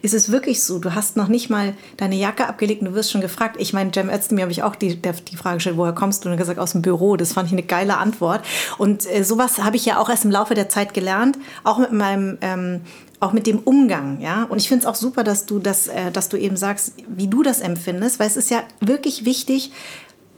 ist 0.00 0.14
es 0.14 0.30
wirklich 0.30 0.62
so, 0.62 0.78
du 0.78 0.94
hast 0.94 1.16
noch 1.16 1.28
nicht 1.28 1.50
mal 1.50 1.74
deine 1.96 2.16
Jacke 2.16 2.46
abgelegt 2.46 2.80
und 2.80 2.88
du 2.88 2.94
wirst 2.94 3.10
schon 3.10 3.20
gefragt. 3.20 3.56
Ich 3.58 3.72
meine, 3.72 3.90
Jem 3.94 4.08
Özdemir 4.08 4.42
habe 4.42 4.52
ich 4.52 4.62
auch 4.62 4.76
die, 4.76 4.96
die 4.96 5.36
Frage 5.36 5.56
gestellt, 5.56 5.76
woher 5.76 5.92
kommst 5.92 6.24
du? 6.24 6.30
Und 6.30 6.36
gesagt, 6.36 6.58
aus 6.58 6.72
dem 6.72 6.82
Büro. 6.82 7.16
Das 7.16 7.34
fand 7.34 7.48
ich 7.48 7.52
eine 7.52 7.62
geile 7.62 7.98
Antwort. 7.98 8.44
Und 8.78 9.10
äh, 9.10 9.24
sowas 9.24 9.58
habe 9.58 9.76
ich 9.76 9.84
ja 9.84 9.98
auch 9.98 10.08
erst 10.08 10.24
im 10.24 10.30
Laufe 10.30 10.54
der 10.54 10.68
Zeit 10.70 10.94
gelernt, 10.94 11.38
auch 11.64 11.78
mit 11.78 11.92
meinem... 11.92 12.38
Ähm, 12.40 12.80
auch 13.20 13.32
mit 13.32 13.46
dem 13.46 13.60
Umgang, 13.60 14.20
ja. 14.20 14.44
Und 14.44 14.58
ich 14.58 14.68
finde 14.68 14.82
es 14.82 14.86
auch 14.86 14.96
super, 14.96 15.24
dass 15.24 15.46
du 15.46 15.58
das, 15.58 15.86
äh, 15.86 16.10
dass 16.10 16.28
du 16.28 16.36
eben 16.36 16.56
sagst, 16.56 16.92
wie 17.08 17.26
du 17.26 17.42
das 17.42 17.60
empfindest, 17.60 18.20
weil 18.20 18.26
es 18.26 18.36
ist 18.36 18.50
ja 18.50 18.62
wirklich 18.80 19.24
wichtig, 19.24 19.72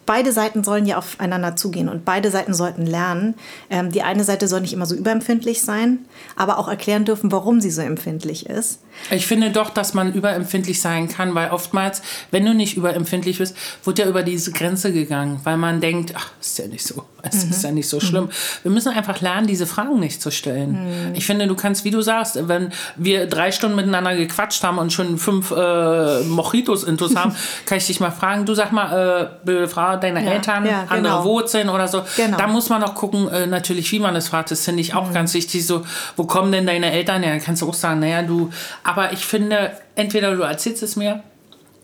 beide 0.07 0.33
Seiten 0.33 0.65
sollen 0.65 0.87
ja 0.87 0.97
aufeinander 0.97 1.57
zugehen 1.57 1.89
und 1.89 2.05
beide 2.05 2.31
Seiten 2.31 2.55
sollten 2.55 2.87
lernen. 2.87 3.35
Ähm, 3.69 3.93
die 3.93 4.03
eine 4.03 4.25
Seite 4.25 4.49
soll 4.49 4.61
nicht 4.61 4.73
immer 4.73 4.87
so 4.87 4.95
überempfindlich 4.95 5.63
sein, 5.63 6.07
aber 6.37 6.59
auch 6.59 6.69
erklären 6.69 7.05
dürfen, 7.05 7.31
warum 7.33 7.61
sie 7.61 7.71
so 7.71 7.83
empfindlich 7.83 8.47
ist. 8.47 8.81
Ich 9.11 9.27
finde 9.27 9.51
doch, 9.51 9.71
dass 9.71 9.95
man 9.95 10.13
überempfindlich 10.13 10.81
sein 10.81 11.09
kann, 11.09 11.35
weil 11.35 11.51
oftmals, 11.51 12.03
wenn 12.31 12.45
du 12.45 12.55
nicht 12.55 12.77
überempfindlich 12.77 13.39
bist, 13.39 13.57
wird 13.85 13.99
ja 13.99 14.07
über 14.07 14.23
diese 14.23 14.53
Grenze 14.53 14.93
gegangen, 14.93 15.41
weil 15.45 15.57
man 15.57 15.81
denkt, 15.81 16.13
ach, 16.17 16.31
ist 16.41 16.59
ja 16.59 16.67
nicht 16.67 16.85
so, 16.85 17.05
es 17.23 17.45
mhm. 17.45 17.51
ist 17.51 17.65
ja 17.65 17.71
nicht 17.71 17.89
so 17.89 18.01
schlimm. 18.01 18.25
Mhm. 18.25 18.31
Wir 18.63 18.71
müssen 18.73 18.93
einfach 18.93 19.21
lernen, 19.21 19.47
diese 19.47 19.67
Fragen 19.67 20.01
nicht 20.01 20.21
zu 20.21 20.31
stellen. 20.31 21.09
Mhm. 21.11 21.15
Ich 21.15 21.27
finde, 21.27 21.47
du 21.47 21.55
kannst, 21.55 21.85
wie 21.85 21.91
du 21.91 22.01
sagst, 22.01 22.49
wenn 22.49 22.73
wir 22.97 23.27
drei 23.27 23.53
Stunden 23.53 23.77
miteinander 23.77 24.17
gequatscht 24.17 24.63
haben 24.65 24.79
und 24.79 24.93
schon 24.93 25.19
fünf 25.19 25.51
äh, 25.51 26.21
Mojitos 26.23 26.85
intus 26.85 27.15
haben, 27.15 27.35
kann 27.67 27.79
ich 27.79 27.87
dich 27.87 28.01
mal 28.01 28.11
fragen, 28.11 28.45
du 28.45 28.55
sag 28.55 28.73
mal, 28.73 29.31
äh, 29.47 29.67
Frau, 29.69 29.97
deine 29.97 30.25
ja, 30.25 30.33
Eltern, 30.33 30.67
ja, 30.67 30.87
andere 30.89 30.97
genau. 30.97 31.25
Wurzeln 31.25 31.69
oder 31.69 31.89
so. 31.89 32.03
Genau. 32.17 32.37
Da 32.37 32.47
muss 32.47 32.69
man 32.69 32.83
auch 32.83 32.95
gucken, 32.95 33.29
äh, 33.29 33.47
natürlich, 33.47 33.91
wie 33.93 33.99
man 33.99 34.17
es 34.17 34.29
fragt. 34.29 34.51
Das 34.51 34.65
finde 34.65 34.81
ich 34.81 34.95
auch 34.95 35.09
mhm. 35.09 35.15
ganz 35.15 35.35
wichtig. 35.35 35.67
So, 35.67 35.83
wo 36.17 36.25
kommen 36.25 36.53
denn 36.53 36.67
deine 36.67 36.91
Eltern 36.91 37.23
her? 37.23 37.33
Dann 37.33 37.43
kannst 37.43 37.63
du 37.63 37.69
auch 37.69 37.75
sagen, 37.75 38.01
naja, 38.01 38.23
du 38.23 38.51
aber 38.87 39.13
ich 39.13 39.27
finde, 39.27 39.73
entweder 39.95 40.35
du 40.35 40.43
erzählst 40.43 40.83
es 40.83 40.97
mir 40.97 41.23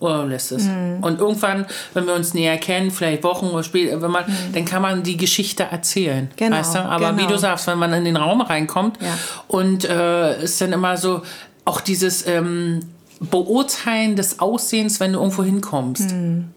oder 0.03 0.27
lässt 0.27 0.53
es. 0.53 0.65
Mhm. 0.65 0.99
Und 1.01 1.21
irgendwann, 1.21 1.67
wenn 1.95 2.07
wir 2.07 2.15
uns 2.15 2.35
näher 2.35 2.59
kennen, 2.59 2.91
vielleicht 2.91 3.23
Wochen 3.23 3.47
oder 3.47 3.63
später, 3.63 4.03
wenn 4.03 4.11
man, 4.11 4.25
mhm. 4.27 4.53
dann 4.53 4.65
kann 4.65 4.83
man 4.83 5.03
die 5.03 5.17
Geschichte 5.17 5.65
erzählen. 5.65 6.31
Genau, 6.37 6.57
weißt 6.57 6.75
du? 6.75 6.79
Aber 6.81 7.13
genau. 7.13 7.23
wie 7.23 7.33
du 7.33 7.39
sagst, 7.39 7.67
wenn 7.69 7.79
man 7.79 7.93
in 7.93 8.05
den 8.05 8.17
Raum 8.17 8.41
reinkommt 8.41 8.99
ja. 9.01 9.17
und 9.49 9.85
äh, 9.85 10.43
ist 10.43 10.61
dann 10.61 10.73
immer 10.73 10.97
so, 10.97 11.23
auch 11.65 11.81
dieses 11.81 12.27
ähm, 12.27 12.81
Beurteilen 13.21 14.17
des 14.17 14.41
Aussehens, 14.41 14.99
wenn 14.99 15.13
du 15.13 15.21
irgendwo 15.21 15.45
hinkommst. 15.45 16.11
Mhm 16.11 16.53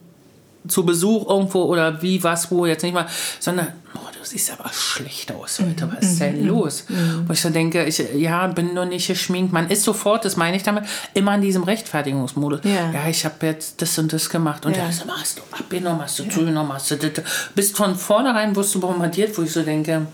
zu 0.68 0.84
Besuch 0.84 1.28
irgendwo 1.28 1.62
oder 1.62 2.02
wie, 2.02 2.22
was, 2.22 2.50
wo, 2.50 2.66
jetzt 2.66 2.82
nicht 2.82 2.94
mal, 2.94 3.06
sondern, 3.40 3.68
oh, 3.94 4.05
siehst 4.26 4.50
aber 4.50 4.70
schlecht 4.72 5.32
aus 5.32 5.60
heute, 5.60 5.90
was 5.90 6.04
ist 6.04 6.20
denn 6.20 6.42
mhm. 6.42 6.48
los? 6.48 6.84
Mhm. 6.88 7.24
Wo 7.26 7.32
ich 7.32 7.40
so 7.40 7.50
denke, 7.50 7.84
ich, 7.84 8.02
ja, 8.14 8.46
bin 8.48 8.74
nur 8.74 8.84
nicht 8.84 9.06
geschminkt. 9.06 9.52
Man 9.52 9.68
ist 9.70 9.82
sofort, 9.82 10.24
das 10.24 10.36
meine 10.36 10.56
ich 10.56 10.62
damit, 10.62 10.84
immer 11.14 11.34
in 11.34 11.40
diesem 11.40 11.62
Rechtfertigungsmodus. 11.62 12.60
Ja, 12.64 12.90
ja 12.92 13.08
ich 13.08 13.24
habe 13.24 13.46
jetzt 13.46 13.80
das 13.80 13.98
und 13.98 14.12
das 14.12 14.28
gemacht. 14.28 14.66
Und 14.66 14.76
ja, 14.76 14.90
so, 14.90 15.04
hast 15.08 15.38
du 15.38 15.42
abgenommen, 15.52 16.02
hast 16.02 16.18
du 16.18 16.24
ja. 16.24 16.30
zugenommen, 16.30 16.72
hast 16.72 16.90
du 16.90 16.96
das. 16.96 17.24
Bist 17.54 17.76
von 17.76 17.94
vornherein, 17.96 18.54
wirst 18.56 18.74
du 18.74 18.80
bombardiert, 18.80 19.36
wo 19.38 19.42
ich 19.42 19.52
so 19.52 19.62
denke, 19.62 20.06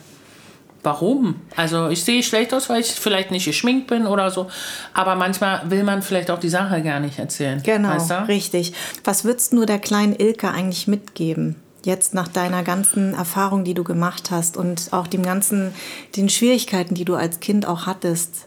warum? 0.83 1.37
Also 1.57 1.89
ich 1.89 2.05
sehe 2.05 2.23
schlecht 2.23 2.53
aus, 2.55 2.69
weil 2.69 2.81
ich 2.81 2.89
vielleicht 2.89 3.31
nicht 3.31 3.45
geschminkt 3.45 3.87
bin 3.87 4.07
oder 4.07 4.31
so. 4.31 4.49
Aber 4.95 5.15
manchmal 5.15 5.71
will 5.71 5.85
man 5.85 6.03
vielleicht 6.03 6.31
auch 6.31 6.39
die 6.39 6.49
Sache 6.49 6.83
gar 6.83 7.01
nicht 7.01 7.19
erzählen. 7.19 7.63
Genau, 7.63 7.91
weißt 7.91 8.11
du? 8.11 8.29
richtig. 8.29 8.73
Was 9.05 9.25
würdest 9.25 9.53
du 9.53 9.65
der 9.65 9.79
kleinen 9.79 10.15
Ilke 10.15 10.51
eigentlich 10.51 10.89
mitgeben? 10.89 11.57
Jetzt 11.85 12.15
nach 12.15 12.29
deiner 12.29 12.63
ganzen 12.63 13.15
Erfahrung, 13.15 13.65
die 13.65 13.75
du 13.75 13.83
gemacht 13.83 14.31
hast 14.31 14.57
und 14.57 14.93
auch 14.93 15.07
dem 15.07 15.23
ganzen, 15.23 15.75
den 16.17 16.29
Schwierigkeiten, 16.29 16.95
die 16.95 17.05
du 17.05 17.15
als 17.15 17.41
Kind 17.41 17.67
auch 17.67 17.87
hattest. 17.87 18.47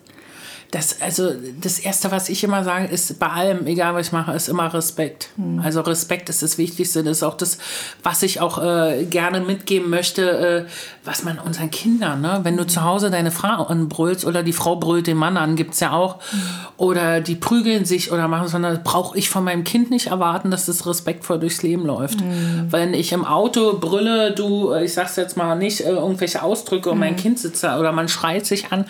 Das, 0.72 1.02
also 1.02 1.32
das 1.62 1.80
Erste, 1.80 2.12
was 2.12 2.30
ich 2.30 2.44
immer 2.44 2.64
sage, 2.64 2.88
ist 2.88 3.20
bei 3.20 3.28
allem, 3.28 3.66
egal 3.68 3.94
was 3.96 4.08
ich 4.08 4.14
mache, 4.14 4.34
ist 4.34 4.50
immer 4.50 4.74
Respekt. 4.74 5.30
Mhm. 5.38 5.60
Also 5.60 5.82
Respekt 5.82 6.30
ist 6.30 6.44
das 6.44 6.58
Wichtigste. 6.58 7.04
Das 7.04 7.18
ist 7.18 7.24
auch 7.24 7.36
das, 7.36 7.60
was 8.04 8.24
ich 8.24 8.42
auch 8.42 8.62
äh, 8.62 9.06
gerne 9.06 9.40
mitgeben 9.40 9.90
möchte, 9.90 10.66
äh, 10.66 10.66
was 11.06 11.24
man 11.24 11.40
unseren 11.40 11.70
Kindern, 11.70 12.22
ne? 12.22 12.40
wenn 12.44 12.58
du 12.58 12.66
zu 12.66 12.84
Hause 12.84 13.12
deine 13.12 13.32
Frau 13.32 13.64
anbrüllst 13.64 14.26
oder 14.26 14.44
die 14.44 14.54
Frau 14.54 14.76
brüllt 14.76 15.08
den 15.08 15.18
Mann 15.18 15.38
an, 15.38 15.56
gibt 15.56 15.76
es 15.76 15.80
ja 15.80 15.92
auch, 15.92 16.16
mhm. 16.16 16.40
oder 16.78 17.22
die 17.22 17.36
prügeln 17.36 17.86
sich 17.86 18.12
oder 18.12 18.28
machen, 18.28 18.48
sondern 18.48 18.82
brauche 18.84 19.18
ich 19.18 19.30
von 19.30 19.44
meinem 19.44 19.64
Kind 19.64 19.92
nicht 19.92 20.08
erwarten, 20.08 20.52
dass 20.52 20.66
das 20.66 20.86
respektvoll 20.88 21.40
durchs 21.40 21.62
Leben 21.62 21.86
läuft. 21.86 22.22
Mhm. 22.22 22.68
Wenn 22.72 22.94
ich 22.94 23.12
im 23.12 23.24
Auto 23.24 23.78
brülle, 23.78 24.34
du, 24.34 24.72
äh, 24.72 24.86
ich 24.86 24.94
sag's 24.94 25.16
jetzt 25.16 25.38
mal 25.38 25.56
nicht, 25.56 25.82
äh, 25.82 25.90
irgendwelche 25.90 26.42
Ausdrücke 26.42 26.90
und 26.90 27.00
mein 27.00 27.14
mhm. 27.14 27.18
Kind 27.18 27.40
sitzt 27.40 27.64
da 27.64 27.80
oder 27.80 27.92
man 27.92 28.08
schreit 28.08 28.46
sich 28.46 28.72
an, 28.72 28.86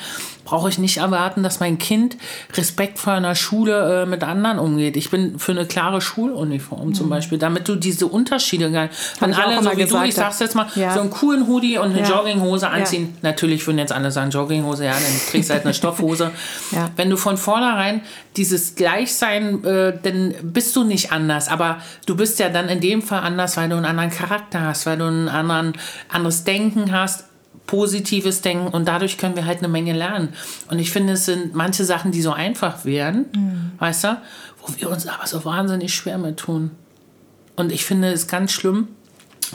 brauche 0.45 0.69
ich 0.69 0.78
nicht 0.78 0.97
erwarten, 0.97 1.43
dass 1.43 1.59
mein 1.59 1.64
Kind 1.74 2.18
respektvoll 2.55 3.18
in 3.18 3.24
der 3.24 3.36
Schule 3.36 4.03
äh, 4.03 4.05
mit 4.05 4.24
anderen 4.24 4.59
umgeht. 4.59 4.95
Ich 4.97 5.09
bin 5.09 5.39
für 5.39 5.51
eine 5.51 5.66
klare 5.66 6.01
Schuluniform 6.01 6.89
mhm. 6.89 6.93
zum 6.93 7.09
Beispiel, 7.09 7.38
damit 7.38 7.68
du 7.68 7.76
diese 7.76 8.07
Unterschiede 8.07 8.72
gar 8.72 8.89
wenn 9.20 9.34
alle 9.34 9.61
so 9.63 9.72
wie 9.72 9.76
gesagt, 9.76 10.03
du, 10.03 10.07
ich 10.07 10.16
sag's 10.16 10.39
jetzt 10.39 10.55
mal, 10.55 10.68
ja. 10.76 10.93
so 10.93 11.01
einen 11.01 11.09
coolen 11.09 11.47
Hoodie 11.47 11.78
und 11.78 11.91
eine 11.91 12.01
ja. 12.01 12.09
Jogginghose 12.09 12.70
anziehen. 12.70 13.13
Ja. 13.22 13.30
Natürlich 13.32 13.66
würden 13.66 13.80
jetzt 13.80 13.91
alle 13.91 14.11
sagen 14.11 14.30
Jogginghose, 14.30 14.86
ja, 14.86 14.93
dann 14.93 15.30
kriegst 15.30 15.49
du 15.49 15.53
halt 15.53 15.66
eine 15.66 15.74
Stoffhose. 15.86 16.32
Wenn 16.95 17.09
du 17.09 17.18
von 17.18 17.38
vornherein 17.38 18.01
dieses 18.38 18.76
Gleichsein, 18.76 19.63
äh, 19.63 19.93
dann 20.01 20.34
bist 20.43 20.76
du 20.76 20.84
nicht 20.84 21.11
anders, 21.11 21.47
aber 21.47 21.78
du 22.05 22.16
bist 22.16 22.39
ja 22.39 22.49
dann 22.49 22.70
in 22.70 22.82
dem 22.82 23.01
Fall 23.01 23.22
anders, 23.22 23.57
weil 23.57 23.70
du 23.70 23.76
einen 23.76 23.86
anderen 23.86 24.09
Charakter 24.09 24.61
hast, 24.61 24.86
weil 24.86 24.97
du 24.97 25.05
ein 25.05 25.30
anderen, 25.30 25.74
anderes 26.09 26.43
Denken 26.43 26.91
hast 26.91 27.26
positives 27.68 28.41
Denken 28.41 28.68
und 28.68 28.88
dadurch 28.88 29.18
können 29.18 29.36
wir 29.36 29.45
halt 29.45 29.59
eine 29.59 29.68
Menge 29.68 29.93
lernen. 29.93 30.30
Und 30.70 30.80
ich 30.80 30.91
finde, 30.91 31.13
es 31.13 31.26
sind 31.26 31.55
manche 31.55 31.84
Sachen, 31.84 32.11
die 32.11 32.22
so 32.22 32.32
einfach 32.32 32.86
wären, 32.86 33.26
mhm. 33.36 33.72
weißt 33.80 34.03
du, 34.05 34.22
wo 34.61 34.74
wir 34.78 34.89
uns 34.89 35.07
aber 35.07 35.26
so 35.28 35.45
wahnsinnig 35.45 35.93
schwer 35.93 36.18
mit 36.18 36.38
tun. 36.38 36.72
Und 37.55 37.72
ich 37.72 37.86
finde 37.86 38.11
es 38.11 38.28
ganz 38.28 38.51
schlimm, 38.51 38.89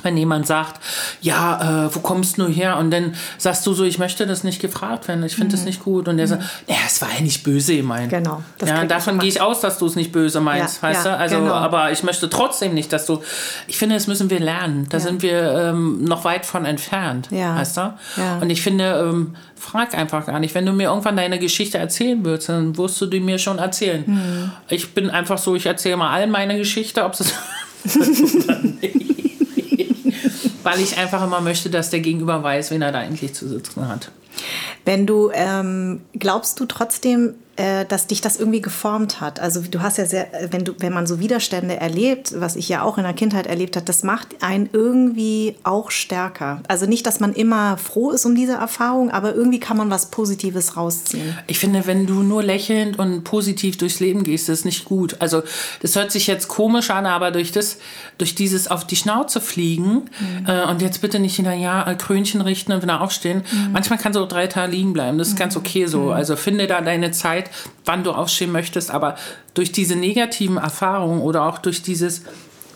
wenn 0.03 0.17
jemand 0.17 0.47
sagt, 0.47 0.81
ja, 1.21 1.87
äh, 1.87 1.95
wo 1.95 2.01
kommst 2.01 2.39
du 2.39 2.49
her? 2.49 2.77
Und 2.79 2.91
dann 2.91 3.15
sagst 3.39 3.67
du 3.67 3.73
so, 3.73 3.85
ich 3.85 3.99
möchte 3.99 4.27
das 4.27 4.45
nicht 4.45 4.61
gefragt 4.61 5.09
werden, 5.09 5.25
ich 5.25 5.35
finde 5.35 5.49
mhm. 5.49 5.53
das 5.53 5.65
nicht 5.65 5.83
gut. 5.83 6.09
Und 6.09 6.17
der 6.17 6.27
mhm. 6.27 6.31
sagt, 6.31 6.43
naja, 6.69 6.81
es 6.87 7.01
war 7.03 7.09
ja 7.15 7.21
nicht 7.21 7.43
böse 7.43 7.77
gemeint. 7.77 8.11
Genau. 8.11 8.43
Ja, 8.65 8.85
davon 8.85 9.19
gehe 9.19 9.29
ich 9.29 9.41
aus, 9.41 9.61
dass 9.61 9.79
du 9.79 9.87
es 9.87 9.97
nicht 9.97 10.13
böse 10.13 10.41
meinst, 10.41 10.83
ja, 10.83 10.89
weißt 10.89 11.07
ja, 11.07 11.13
du? 11.13 11.19
Also, 11.19 11.37
genau. 11.37 11.53
aber 11.53 11.93
ich 11.93 12.03
möchte 12.03 12.29
trotzdem 12.31 12.75
nicht, 12.75 12.93
dass 12.93 13.07
du. 13.07 13.23
Ich 13.67 13.79
finde, 13.79 13.95
das 13.95 14.07
müssen 14.07 14.31
wir 14.31 14.41
lernen. 14.41 14.87
Da 14.91 14.99
ja. 14.99 15.03
sind 15.03 15.23
wir 15.23 15.53
ähm, 15.55 16.05
noch 16.05 16.25
weit 16.25 16.47
von 16.47 16.65
entfernt, 16.65 17.29
ja. 17.31 17.57
weißt 17.57 17.77
du? 17.77 17.81
Ja. 18.17 18.39
Und 18.41 18.51
ich 18.51 18.63
finde, 18.63 19.09
ähm, 19.11 19.37
frag 19.57 19.95
einfach 19.95 20.27
gar 20.27 20.39
nicht. 20.41 20.55
Wenn 20.55 20.67
du 20.67 20.73
mir 20.73 20.89
irgendwann 20.89 21.17
deine 21.17 21.39
Geschichte 21.39 21.79
erzählen 21.79 22.25
würdest, 22.25 22.49
dann 22.49 22.77
wirst 22.77 23.01
du 23.01 23.07
die 23.07 23.21
mir 23.21 23.39
schon 23.39 23.59
erzählen. 23.59 24.05
Mhm. 24.07 24.53
Ich 24.69 24.95
bin 24.95 25.11
einfach 25.11 25.39
so, 25.39 25.55
ich 25.55 25.67
erzähle 25.67 25.97
mal 25.97 26.11
allen 26.11 26.31
meine 26.31 26.57
Geschichte, 26.57 27.05
ob 27.05 27.13
es 27.13 27.21
weil 30.63 30.81
ich 30.81 30.97
einfach 30.97 31.23
immer 31.25 31.41
möchte, 31.41 31.71
dass 31.71 31.91
der 31.91 32.01
Gegenüber 32.01 32.43
weiß, 32.43 32.71
wen 32.71 32.83
er 32.83 32.93
da 32.93 32.99
eigentlich 32.99 33.35
zu 33.35 33.49
sitzen 33.49 33.89
hat. 33.89 34.11
Wenn 34.85 35.07
du, 35.07 35.31
ähm, 35.33 36.03
glaubst 36.15 36.61
du 36.61 36.67
trotzdem, 36.67 37.35
äh, 37.61 37.85
dass 37.85 38.07
dich 38.07 38.23
das 38.23 38.39
irgendwie 38.39 38.63
geformt 38.63 39.21
hat. 39.21 39.39
Also 39.39 39.61
du 39.61 39.83
hast 39.83 39.99
ja 39.99 40.07
sehr, 40.07 40.33
äh, 40.33 40.49
wenn 40.51 40.65
du, 40.65 40.73
wenn 40.79 40.95
man 40.95 41.07
so 41.07 41.21
Widerstände 41.21 41.77
erlebt, 41.77 42.33
was 42.41 42.57
ich 42.57 42.71
ja 42.71 42.83
auch 42.83 42.97
in 42.97 43.05
der 43.05 43.13
Kindheit 43.13 43.47
erlebt 43.47 43.77
habe, 43.77 43.85
das 43.85 44.03
macht 44.03 44.43
einen 44.43 44.71
irgendwie 44.73 45.57
auch 45.63 45.91
stärker. 45.91 46.63
Also 46.69 46.87
nicht, 46.87 47.07
dass 47.07 47.21
man 47.21 47.35
immer 47.35 47.77
froh 47.77 48.13
ist 48.13 48.25
um 48.25 48.35
diese 48.35 48.55
Erfahrung, 48.55 49.11
aber 49.11 49.35
irgendwie 49.35 49.61
kann 49.61 49.77
man 49.77 49.91
was 49.91 50.11
Positives 50.11 50.79
rausziehen. 50.79 51.37
Ich 51.49 51.59
finde, 51.59 51.87
wenn 51.87 52.07
du 52.07 52.23
nur 52.23 52.43
lächelnd 52.43 52.99
und 52.99 53.25
positiv 53.25 53.77
durchs 53.77 54.01
Leben 54.01 54.25
gehst, 54.25 54.49
ist 54.49 54.65
nicht 54.65 54.87
gut. 54.87 55.17
Also 55.19 55.43
das 55.83 55.97
hört 55.97 56.13
sich 56.13 56.29
jetzt 56.29 56.49
komisch 56.49 56.89
an, 56.89 57.05
aber 57.05 57.31
durch 57.31 57.53
das, 57.53 57.77
durch 58.17 58.35
dieses 58.35 58.69
auf 58.69 58.87
die 58.87 58.97
Schnauze 58.97 59.41
fliegen 59.43 60.05
mhm. 60.19 60.47
äh, 60.47 60.65
und 60.65 60.81
jetzt 60.81 61.03
bitte 61.03 61.19
nicht 61.19 61.39
in 61.39 61.45
der 61.45 61.57
ja 61.57 61.87
äh, 61.87 61.95
Krönchen 61.95 62.41
richten 62.41 62.73
und 62.73 62.83
wieder 62.83 63.03
aufstehen. 63.03 63.43
Mhm. 63.53 63.73
Manchmal 63.73 63.99
du 63.99 64.21
auch 64.21 64.29
drei 64.31 64.47
Tage 64.47 64.73
liegen 64.73 64.93
bleiben. 64.93 65.19
Das 65.19 65.29
ist 65.29 65.35
mhm. 65.35 65.39
ganz 65.39 65.57
okay 65.57 65.87
so. 65.87 66.05
Mhm. 66.05 66.11
Also 66.11 66.37
finde 66.37 66.67
da 66.67 66.81
deine 66.81 67.11
Zeit 67.11 67.51
wann 67.85 68.05
du 68.05 68.13
aufstehen 68.13 68.53
möchtest, 68.53 68.91
aber 68.91 69.17
durch 69.55 69.73
diese 69.73 69.97
negativen 69.97 70.57
Erfahrungen 70.57 71.23
oder 71.23 71.45
auch 71.45 71.59
durch 71.59 71.83
dieses 71.83 72.23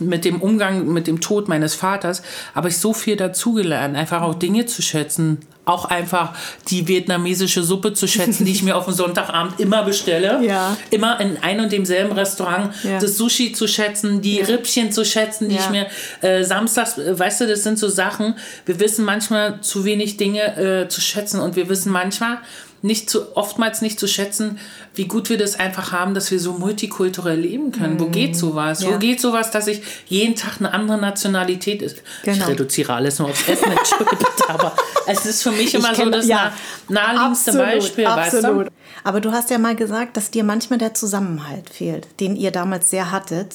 mit 0.01 0.25
dem 0.25 0.43
Umgang 0.43 0.93
mit 0.93 1.07
dem 1.07 1.21
Tod 1.21 1.49
meines 1.49 1.75
Vaters 1.75 2.23
habe 2.53 2.69
ich 2.69 2.79
so 2.79 2.93
viel 2.93 3.17
dazugelernt, 3.17 3.97
einfach 3.97 4.23
auch 4.23 4.35
Dinge 4.35 4.67
zu 4.67 4.83
schätzen, 4.83 5.39
auch 5.65 5.87
einfach 5.87 6.35
die 6.69 6.87
vietnamesische 6.87 7.63
Suppe 7.63 7.95
zu 7.95 8.07
schätzen, 8.07 8.45
die 8.45 8.53
ich 8.53 8.63
mir 8.63 8.77
auf 8.77 8.85
dem 8.85 8.95
Sonntagabend 8.95 9.61
immer 9.61 9.83
bestelle. 9.83 10.43
Ja. 10.45 10.77
Immer 10.91 11.21
in 11.21 11.39
ein 11.43 11.61
und 11.61 11.73
demselben 11.73 12.13
Restaurant. 12.13 12.75
Ja. 12.83 12.99
Das 12.99 13.17
Sushi 13.17 13.53
zu 13.53 13.67
schätzen, 13.67 14.21
die 14.21 14.37
ja. 14.37 14.45
Rippchen 14.45 14.93
zu 14.93 15.05
schätzen, 15.05 15.49
die 15.49 15.57
ich 15.57 15.71
mir 15.71 15.87
äh, 16.21 16.45
samstags, 16.45 16.99
äh, 16.99 17.19
weißt 17.19 17.43
du, 17.43 17.47
das 17.47 17.63
sind 17.63 17.79
so 17.79 17.89
Sachen. 17.89 18.35
Wir 18.67 18.79
wissen 18.81 19.05
manchmal 19.05 19.61
zu 19.63 19.85
wenig 19.85 20.19
Dinge 20.19 20.83
äh, 20.83 20.89
zu 20.89 21.01
schätzen 21.01 21.41
und 21.41 21.57
wir 21.57 21.69
wissen 21.69 21.93
manchmal, 21.93 22.39
nicht 22.85 23.09
zu, 23.09 23.35
oftmals 23.35 23.81
nicht 23.81 23.99
zu 23.99 24.07
schätzen, 24.07 24.59
wie 24.95 25.07
gut 25.07 25.31
wir 25.31 25.39
das 25.39 25.59
einfach 25.59 25.91
haben, 25.91 26.13
dass 26.13 26.31
wir 26.31 26.39
so 26.39 26.53
multikulturell 26.53 27.41
leben 27.41 27.73
können. 27.73 27.97
Mm. 27.97 28.01
Wo 28.01 28.07
geht 28.09 28.37
sowas? 28.37 28.83
Ja. 28.83 28.91
Wo 28.91 28.99
geht 28.99 29.23
sowas, 29.23 29.51
dass 29.51 29.67
ich 29.69 29.81
jeden 30.07 30.37
Tag 30.37 30.57
eine 30.59 30.75
andere 30.75 30.99
Nationalität 30.99 31.81
ist? 31.81 32.03
Genau. 32.25 32.37
Ich 32.37 32.47
reduziere 32.47 32.93
alles 32.93 33.19
nur 33.19 33.31
aufs 33.31 33.49
Essen, 33.49 33.73
entschuldige 33.73 34.27
aber 34.49 34.77
es 35.07 35.25
ist 35.25 35.43
für 35.43 35.53
mich 35.53 35.75
immer 35.75 35.95
kenn, 35.95 36.05
so 36.05 36.11
das 36.11 36.27
ja, 36.27 36.53
naheliegendste 36.91 37.55
Beispiel. 37.55 38.05
Absolut. 38.05 38.67
Weißt 38.67 38.69
du? 38.69 38.75
Aber 39.03 39.21
du 39.23 39.33
hast 39.33 39.49
ja 39.49 39.57
mal 39.57 39.75
gesagt, 39.75 40.19
dass 40.19 40.31
dir 40.31 40.45
manchmal 40.45 40.79
der 40.79 40.93
Zusammenhalt 40.93 41.71
fehlt, 41.71 42.07
den 42.21 42.37
ihr 42.37 42.51
damals 42.51 42.91
sehr 42.91 43.11
hattet 43.11 43.55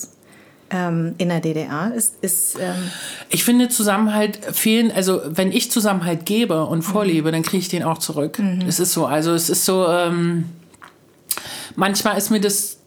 ähm, 0.72 1.16
in 1.18 1.30
der 1.30 1.40
DDR 1.40 1.94
ist. 1.96 2.16
ist 2.22 2.58
ähm 2.60 2.92
ich 3.30 3.44
finde 3.44 3.70
Zusammenhalt 3.70 4.40
fehlen, 4.52 4.92
also 4.92 5.22
wenn 5.26 5.52
ich 5.52 5.72
Zusammenhalt 5.72 6.26
gebe 6.26 6.66
und 6.66 6.82
vorlebe, 6.82 7.30
mhm. 7.30 7.34
dann 7.34 7.44
kriege 7.44 7.62
ich 7.62 7.70
den 7.70 7.84
auch 7.84 7.98
zurück. 7.98 8.40
Mhm. 8.40 8.64
Es 8.68 8.80
ist 8.80 8.94
so, 8.94 9.06
also 9.06 9.34
es 9.34 9.50
ist 9.50 9.66
so, 9.66 9.88
ähm, 9.88 10.46
manchmal 11.76 12.18
ist 12.18 12.30
mir 12.30 12.42
das 12.42 12.79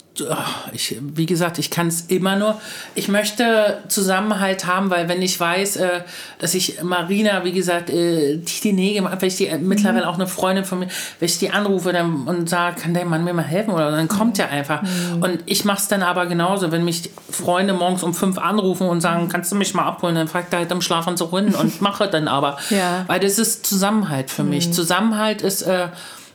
ich, 0.73 0.99
wie 1.01 1.27
gesagt, 1.27 1.59
ich 1.59 1.71
kann 1.71 1.89
es 1.89 2.03
immer 2.03 2.37
nur. 2.37 2.61
Ich 2.95 3.09
möchte 3.09 3.79
Zusammenhalt 3.89 4.67
haben, 4.67 4.91
weil 4.91 5.09
wenn 5.09 5.23
ich 5.23 5.39
weiß, 5.39 5.77
äh, 5.77 6.01
dass 6.39 6.55
ich 6.55 6.83
Marina, 6.83 7.45
wie 7.45 7.53
gesagt, 7.53 7.89
äh, 7.89 8.37
die 8.37 8.61
die 8.63 8.73
Nähe, 8.73 9.03
wenn 9.03 9.29
ich 9.29 9.37
die 9.37 9.47
äh, 9.47 9.59
mittlerweile 9.59 10.09
auch 10.09 10.15
eine 10.15 10.27
Freundin 10.27 10.65
von 10.65 10.81
mir, 10.81 10.89
wenn 11.19 11.27
ich 11.27 11.39
die 11.39 11.51
anrufe 11.51 11.93
dann, 11.93 12.27
und 12.27 12.49
sage, 12.49 12.81
kann 12.81 12.93
der 12.95 13.07
Mann 13.07 13.25
mir 13.25 13.33
mal 13.33 13.43
helfen 13.43 13.73
oder 13.73 13.91
dann 13.91 14.09
kommt 14.09 14.39
er 14.39 14.51
einfach. 14.51 14.83
Mhm. 14.83 15.23
Und 15.23 15.39
ich 15.47 15.65
mache 15.65 15.79
es 15.79 15.89
dann 15.89 16.03
aber 16.03 16.27
genauso, 16.27 16.73
wenn 16.73 16.85
mich 16.85 17.11
Freunde 17.31 17.73
morgens 17.73 18.03
um 18.03 18.13
fünf 18.13 18.39
anrufen 18.39 18.89
und 18.89 19.01
sagen, 19.01 19.29
kannst 19.29 19.51
du 19.51 19.57
mich 19.57 19.73
mal 19.73 19.85
abholen, 19.85 20.15
dann 20.15 20.29
fragt 20.29 20.53
er 20.53 20.61
halt 20.61 20.71
im 20.73 20.83
Schlafanzug 20.83 21.31
hin 21.31 21.55
und 21.55 21.81
mache 21.81 22.09
dann 22.09 22.29
aber. 22.29 22.59
Ja. 22.71 23.05
Weil 23.07 23.21
das 23.21 23.39
ist 23.39 23.65
Zusammenhalt 23.67 24.31
für 24.31 24.45
mich. 24.45 24.69
Mhm. 24.69 24.73
Zusammenhalt 24.73 25.43
ist 25.43 25.63
äh, 25.63 25.89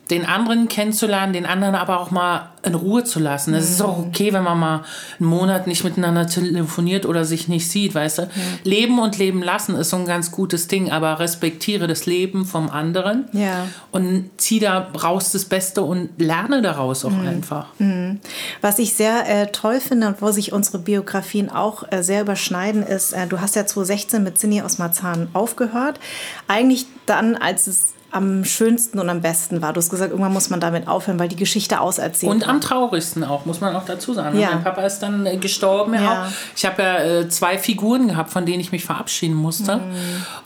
den 0.10 0.26
anderen 0.26 0.68
kennenzulernen, 0.70 1.34
den 1.34 1.45
anderen 1.45 1.76
aber 1.76 1.99
auch 1.99 2.12
mal 2.12 2.49
in 2.64 2.76
Ruhe 2.76 3.03
zu 3.03 3.20
lassen. 3.20 3.53
Es 3.53 3.66
mhm. 3.66 3.72
ist 3.72 3.82
auch 3.82 3.97
okay, 3.99 4.34
wenn 4.34 4.43
man 4.43 4.60
mal 4.60 4.84
einen 5.20 5.30
Monat 5.30 5.68
nicht 5.68 5.84
miteinander 5.84 6.28
telefoniert 6.28 7.05
oder 7.05 7.26
sich 7.26 7.47
nicht 7.47 7.70
sieht, 7.70 7.95
weißt 7.95 8.20
du. 8.20 8.22
Ja. 8.24 8.30
Leben 8.64 8.99
und 8.99 9.18
leben 9.18 9.41
lassen 9.41 9.76
ist 9.76 9.89
so 9.89 9.97
ein 9.97 10.05
ganz 10.05 10.32
gutes 10.32 10.68
Ding, 10.68 10.91
aber 10.91 11.20
respektiere 11.20 11.88
das 11.88 12.05
Leben 12.05 12.45
vom 12.45 12.70
anderen 12.70 13.26
ja. 13.34 13.68
und 13.91 14.30
zieh 14.38 14.60
da 14.60 14.89
raus 15.03 15.32
das 15.32 15.45
Beste 15.45 15.82
und 15.82 16.10
lerne 16.18 16.62
daraus 16.62 17.03
auch 17.03 17.12
mhm. 17.12 17.28
einfach. 17.28 17.68
Mhm. 17.80 18.20
Was 18.62 18.80
ich 18.80 18.93
sehr 18.93 19.28
äh, 19.28 19.47
toll 19.47 19.80
finde 19.80 20.08
und 20.08 20.22
wo 20.22 20.32
sich 20.32 20.53
unsere 20.53 20.80
Biografien 20.80 21.49
auch 21.49 21.84
äh, 21.91 22.01
sehr 22.01 22.22
überschneiden, 22.22 22.84
ist, 22.84 23.14
äh, 23.14 23.28
du 23.28 23.41
hast 23.41 23.55
ja 23.55 23.66
2016 23.66 24.24
mit 24.24 24.38
Cindy 24.38 24.62
aus 24.62 24.78
Marzahn 24.78 25.28
aufgehört. 25.34 25.99
Eigentlich 26.47 26.86
dann, 27.05 27.36
als 27.36 27.68
es 27.68 27.93
am 28.12 28.45
schönsten 28.45 28.99
und 28.99 29.10
am 29.10 29.22
besten 29.22 29.62
war. 29.62 29.74
Du 29.74 29.80
hast 29.80 29.89
gesagt, 29.89 30.12
irgendwann 30.12 30.32
muss 30.32 30.49
man 30.49 30.60
damit 30.62 30.88
aufhören, 30.88 31.20
weil 31.20 31.28
die 31.28 31.36
Geschichte 31.36 31.82
auserzählt 31.82 32.32
Und 32.32 32.47
am 32.47 32.62
traurigsten 32.62 33.24
auch, 33.24 33.45
muss 33.45 33.60
man 33.60 33.76
auch 33.76 33.86
dazu 33.86 34.14
sagen. 34.14 34.39
Ja. 34.39 34.51
Mein 34.51 34.64
Papa 34.64 34.84
ist 34.84 34.99
dann 34.99 35.26
äh, 35.26 35.38
gestorben. 35.38 35.93
Ja. 35.93 36.32
Ich 36.55 36.66
habe 36.66 36.82
ja 36.82 36.99
äh, 36.99 37.30
zwei 37.30 37.58
Figuren 37.58 38.08
gehabt, 38.08 38.30
von 38.30 38.45
denen 38.45 38.62
ich 38.62 38.72
mich 38.72 38.86
verabschieden 38.86 39.36
musste. 39.36 39.78
Mhm. 39.78 39.82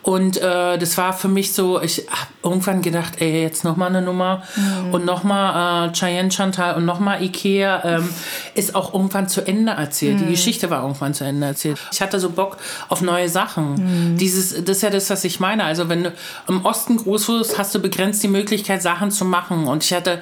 Und 0.02 0.38
äh, 0.38 0.80
das 0.80 0.98
war 0.98 1.14
für 1.14 1.28
mich 1.28 1.54
so, 1.54 1.80
ich 1.82 2.08
habe 2.10 2.32
irgendwann 2.42 2.82
gedacht, 2.82 3.22
ey, 3.22 3.44
jetzt 3.44 3.64
nochmal 3.64 3.90
eine 3.90 4.02
Nummer 4.02 4.42
mhm. 4.56 4.94
und 4.94 5.06
nochmal 5.06 5.90
äh, 5.90 5.92
Cheyenne 5.94 6.32
Chantal 6.32 6.76
und 6.76 6.86
nochmal 6.86 7.22
Ikea 7.22 7.84
ähm, 7.86 8.10
ist 8.56 8.74
auch 8.74 8.94
irgendwann 8.94 9.30
zu 9.30 9.46
Ende 9.46 9.74
erzählt. 9.74 10.16
Mhm. 10.16 10.26
Die 10.26 10.32
Geschichte 10.32 10.72
war 10.72 10.82
irgendwann 10.82 11.14
zu 11.14 11.24
Ende 11.24 11.46
erzählt. 11.46 11.78
Ich 11.92 12.02
hatte 12.02 12.20
so 12.20 12.32
Bock 12.32 12.58
auf 12.90 13.02
neue 13.02 13.30
Sachen. 13.30 14.14
Mhm. 14.14 14.18
Dieses, 14.18 14.64
das 14.64 14.78
ist 14.78 14.82
ja 14.84 14.90
das, 14.90 15.12
was 15.12 15.24
ich 15.24 15.40
meine. 15.40 15.64
Also 15.64 15.90
wenn 15.90 16.06
du 16.06 16.14
im 16.48 16.66
Osten 16.66 16.98
groß 16.98 17.28
wirst, 17.30 17.51
hast 17.58 17.74
du 17.76 17.80
begrenzt 17.80 18.24
die 18.24 18.28
Möglichkeit, 18.28 18.82
Sachen 18.82 19.12
zu 19.12 19.26
machen. 19.26 19.68
Und 19.68 19.84
ich 19.84 19.94
hatte 19.94 20.22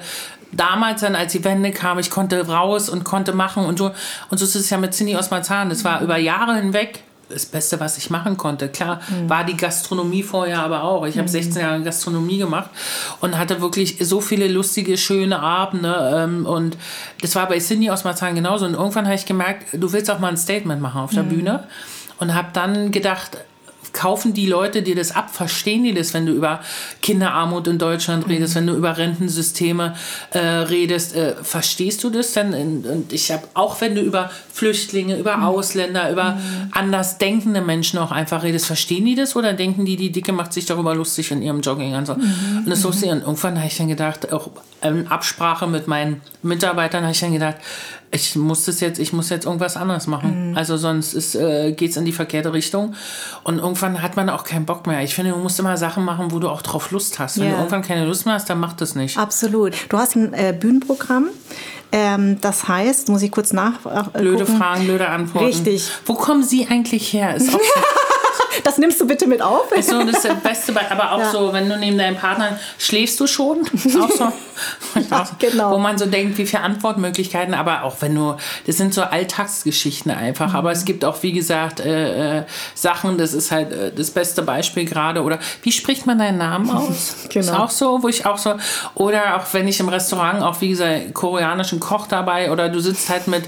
damals 0.52 1.02
dann, 1.02 1.14
als 1.14 1.32
die 1.32 1.44
Wende 1.44 1.70
kam, 1.70 1.98
ich 1.98 2.10
konnte 2.10 2.46
raus 2.46 2.88
und 2.88 3.04
konnte 3.04 3.32
machen 3.32 3.64
und 3.64 3.78
so. 3.78 3.92
Und 4.30 4.38
so 4.38 4.44
ist 4.44 4.54
es 4.54 4.70
ja 4.70 4.78
mit 4.78 4.94
Cindy 4.94 5.16
aus 5.16 5.30
Marzahn. 5.30 5.68
Das 5.68 5.84
war 5.84 6.00
über 6.00 6.16
Jahre 6.16 6.56
hinweg 6.56 7.02
das 7.28 7.46
Beste, 7.46 7.78
was 7.80 7.96
ich 7.96 8.10
machen 8.10 8.36
konnte. 8.36 8.68
Klar, 8.68 9.00
mhm. 9.08 9.30
war 9.30 9.44
die 9.44 9.56
Gastronomie 9.56 10.22
vorher 10.22 10.62
aber 10.62 10.82
auch. 10.82 11.06
Ich 11.06 11.16
habe 11.16 11.28
16 11.28 11.54
mhm. 11.54 11.68
Jahre 11.68 11.82
Gastronomie 11.82 12.38
gemacht 12.38 12.70
und 13.20 13.38
hatte 13.38 13.60
wirklich 13.60 13.98
so 14.00 14.20
viele 14.20 14.48
lustige, 14.48 14.98
schöne 14.98 15.40
Abende. 15.40 16.12
Ähm, 16.16 16.46
und 16.46 16.76
das 17.22 17.34
war 17.36 17.48
bei 17.48 17.58
Cindy 17.58 17.90
aus 17.90 18.04
Marzahn 18.04 18.34
genauso. 18.34 18.66
Und 18.66 18.74
irgendwann 18.74 19.06
habe 19.06 19.14
ich 19.14 19.26
gemerkt, 19.26 19.66
du 19.72 19.92
willst 19.92 20.10
auch 20.10 20.18
mal 20.18 20.28
ein 20.28 20.36
Statement 20.36 20.82
machen 20.82 21.00
auf 21.00 21.12
der 21.12 21.22
mhm. 21.22 21.28
Bühne. 21.28 21.64
Und 22.18 22.34
habe 22.34 22.48
dann 22.52 22.90
gedacht, 22.90 23.38
kaufen 23.92 24.34
die 24.34 24.46
Leute 24.46 24.82
dir 24.82 24.94
das 24.94 25.14
ab? 25.14 25.30
Verstehen 25.30 25.84
die 25.84 25.94
das, 25.94 26.14
wenn 26.14 26.26
du 26.26 26.32
über 26.32 26.60
Kinderarmut 27.02 27.66
in 27.66 27.78
Deutschland 27.78 28.28
redest, 28.28 28.54
mhm. 28.54 28.58
wenn 28.58 28.66
du 28.68 28.74
über 28.74 28.96
Rentensysteme 28.96 29.94
äh, 30.30 30.38
redest? 30.38 31.14
Äh, 31.14 31.34
verstehst 31.42 32.04
du 32.04 32.10
das 32.10 32.32
denn? 32.32 32.54
Und 32.84 33.12
ich 33.12 33.30
habe 33.30 33.46
auch, 33.54 33.80
wenn 33.80 33.94
du 33.94 34.00
über 34.00 34.30
Flüchtlinge, 34.52 35.18
über 35.18 35.36
mhm. 35.36 35.44
Ausländer, 35.44 36.10
über 36.10 36.32
mhm. 36.32 36.70
anders 36.72 37.18
denkende 37.18 37.60
Menschen 37.60 37.98
auch 37.98 38.12
einfach 38.12 38.42
redest, 38.42 38.66
verstehen 38.66 39.04
die 39.04 39.14
das 39.14 39.36
oder 39.36 39.52
denken 39.52 39.84
die, 39.84 39.96
die 39.96 40.12
Dicke 40.12 40.32
macht 40.32 40.52
sich 40.52 40.66
darüber 40.66 40.94
lustig 40.94 41.30
in 41.30 41.42
ihrem 41.42 41.60
Jogging 41.60 41.94
und 41.94 42.06
so? 42.06 42.14
Mhm. 42.14 42.62
Und 42.64 42.70
das 42.70 42.82
lustig. 42.82 43.10
Und 43.10 43.20
irgendwann 43.20 43.56
habe 43.56 43.66
ich 43.66 43.76
dann 43.76 43.88
gedacht, 43.88 44.32
auch 44.32 44.50
in 44.82 45.08
Absprache 45.08 45.66
mit 45.66 45.86
meinen 45.86 46.20
Mitarbeitern 46.42 47.02
habe 47.02 47.12
ich 47.12 47.20
dann 47.20 47.32
gedacht, 47.32 47.56
ich 48.12 48.34
muss 48.34 48.64
das 48.64 48.80
jetzt, 48.80 48.98
ich 48.98 49.12
muss 49.12 49.28
jetzt 49.28 49.46
irgendwas 49.46 49.76
anderes 49.76 50.06
machen. 50.06 50.50
Mhm. 50.50 50.56
Also 50.56 50.76
sonst 50.76 51.14
ist, 51.14 51.36
äh, 51.36 51.72
geht 51.72 51.90
es 51.90 51.96
in 51.96 52.04
die 52.04 52.12
verkehrte 52.12 52.52
Richtung. 52.52 52.94
Und 53.44 53.58
irgendwann 53.58 54.02
hat 54.02 54.16
man 54.16 54.28
auch 54.28 54.44
keinen 54.44 54.66
Bock 54.66 54.86
mehr. 54.86 55.02
Ich 55.02 55.14
finde, 55.14 55.30
du 55.30 55.38
musst 55.38 55.58
immer 55.60 55.76
Sachen 55.76 56.04
machen, 56.04 56.32
wo 56.32 56.38
du 56.40 56.48
auch 56.48 56.62
drauf 56.62 56.90
Lust 56.90 57.18
hast. 57.18 57.38
Wenn 57.38 57.44
yeah. 57.44 57.52
du 57.52 57.58
irgendwann 57.58 57.82
keine 57.82 58.06
Lust 58.06 58.26
mehr 58.26 58.34
hast, 58.34 58.50
dann 58.50 58.58
mach 58.58 58.72
das 58.72 58.94
nicht. 58.94 59.16
Absolut. 59.16 59.74
Du 59.88 59.96
hast 59.96 60.16
ein 60.16 60.34
äh, 60.34 60.54
Bühnenprogramm. 60.58 61.28
Ähm, 61.92 62.40
das 62.40 62.68
heißt, 62.68 63.08
muss 63.08 63.22
ich 63.22 63.30
kurz 63.30 63.52
nach. 63.52 63.84
Äh, 63.86 64.18
blöde 64.18 64.46
Fragen, 64.46 64.84
blöde 64.84 65.08
Antworten. 65.08 65.46
Richtig. 65.46 65.90
Wo 66.06 66.14
kommen 66.14 66.42
Sie 66.42 66.66
eigentlich 66.68 67.12
her? 67.12 67.36
Ist 67.36 67.54
auch 67.54 67.60
Das 68.64 68.78
nimmst 68.78 69.00
du 69.00 69.06
bitte 69.06 69.26
mit 69.26 69.42
auf. 69.42 69.68
So, 69.80 70.02
das 70.04 70.16
ist 70.16 70.24
das 70.24 70.40
Beste, 70.42 70.74
aber 70.90 71.12
auch 71.12 71.18
ja. 71.18 71.30
so, 71.30 71.52
wenn 71.52 71.68
du 71.68 71.76
neben 71.76 71.98
deinem 71.98 72.16
Partner 72.16 72.58
schläfst 72.78 73.18
du 73.20 73.26
schon. 73.26 73.60
Auch 74.00 74.10
so, 74.10 74.32
ja, 75.10 75.28
genau. 75.38 75.72
Wo 75.72 75.78
man 75.78 75.98
so 75.98 76.06
denkt, 76.06 76.38
wie 76.38 76.46
viele 76.46 76.62
Antwortmöglichkeiten, 76.62 77.54
aber 77.54 77.84
auch 77.84 77.96
wenn 78.00 78.14
du, 78.14 78.36
das 78.66 78.76
sind 78.76 78.94
so 78.94 79.02
Alltagsgeschichten 79.02 80.10
einfach. 80.10 80.50
Mhm. 80.50 80.56
Aber 80.56 80.72
es 80.72 80.84
gibt 80.84 81.04
auch, 81.04 81.22
wie 81.22 81.32
gesagt, 81.32 81.80
äh, 81.80 82.38
äh, 82.38 82.44
Sachen, 82.74 83.18
das 83.18 83.32
ist 83.32 83.50
halt 83.50 83.72
äh, 83.72 83.92
das 83.92 84.10
beste 84.10 84.42
Beispiel 84.42 84.84
gerade. 84.84 85.22
Oder 85.22 85.38
wie 85.62 85.72
spricht 85.72 86.06
man 86.06 86.18
deinen 86.18 86.38
Namen 86.38 86.70
aus? 86.76 87.14
genau. 87.28 87.40
Ist 87.40 87.52
auch 87.52 87.70
so, 87.70 88.02
wo 88.02 88.08
ich 88.08 88.26
auch 88.26 88.38
so, 88.38 88.54
oder 88.94 89.36
auch 89.36 89.52
wenn 89.52 89.68
ich 89.68 89.80
im 89.80 89.88
Restaurant, 89.88 90.42
auch 90.42 90.60
wie 90.60 90.70
gesagt, 90.70 91.14
koreanischen 91.14 91.80
Koch 91.80 92.06
dabei 92.06 92.50
oder 92.50 92.68
du 92.68 92.80
sitzt 92.80 93.08
halt 93.08 93.26
mit 93.26 93.44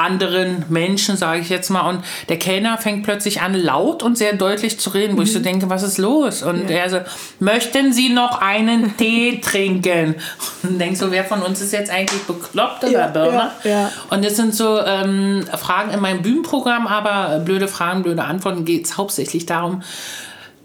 anderen 0.00 0.64
Menschen, 0.68 1.16
sage 1.16 1.40
ich 1.40 1.48
jetzt 1.48 1.70
mal. 1.70 1.88
Und 1.88 2.04
der 2.28 2.38
Kellner 2.38 2.78
fängt 2.78 3.04
plötzlich 3.04 3.42
an, 3.42 3.54
laut 3.54 4.02
und 4.02 4.16
sehr 4.16 4.32
deutlich 4.32 4.80
zu 4.80 4.90
reden, 4.90 5.12
wo 5.12 5.18
mhm. 5.18 5.22
ich 5.22 5.32
so 5.32 5.38
mhm. 5.38 5.44
denke, 5.44 5.70
was 5.70 5.82
ist 5.82 5.98
los? 5.98 6.42
Und 6.42 6.70
ja. 6.70 6.76
er 6.76 6.90
so, 6.90 6.98
möchten 7.38 7.92
Sie 7.92 8.08
noch 8.08 8.40
einen 8.40 8.96
Tee 8.98 9.40
trinken? 9.40 10.16
Und 10.62 10.78
denkst 10.78 11.00
so, 11.00 11.10
wer 11.10 11.24
von 11.24 11.42
uns 11.42 11.60
ist 11.60 11.72
jetzt 11.72 11.90
eigentlich 11.90 12.22
bekloppt 12.22 12.84
oder 12.84 12.92
ja, 12.92 13.06
Birne? 13.08 13.50
Ja, 13.64 13.70
ja. 13.70 13.92
Und 14.10 14.24
das 14.24 14.36
sind 14.36 14.54
so 14.54 14.80
ähm, 14.80 15.44
Fragen 15.58 15.92
in 15.92 16.00
meinem 16.00 16.22
Bühnenprogramm, 16.22 16.86
aber 16.86 17.40
blöde 17.40 17.68
Fragen, 17.68 18.02
blöde 18.02 18.24
Antworten 18.24 18.64
geht 18.64 18.86
es 18.86 18.96
hauptsächlich 18.96 19.46
darum, 19.46 19.82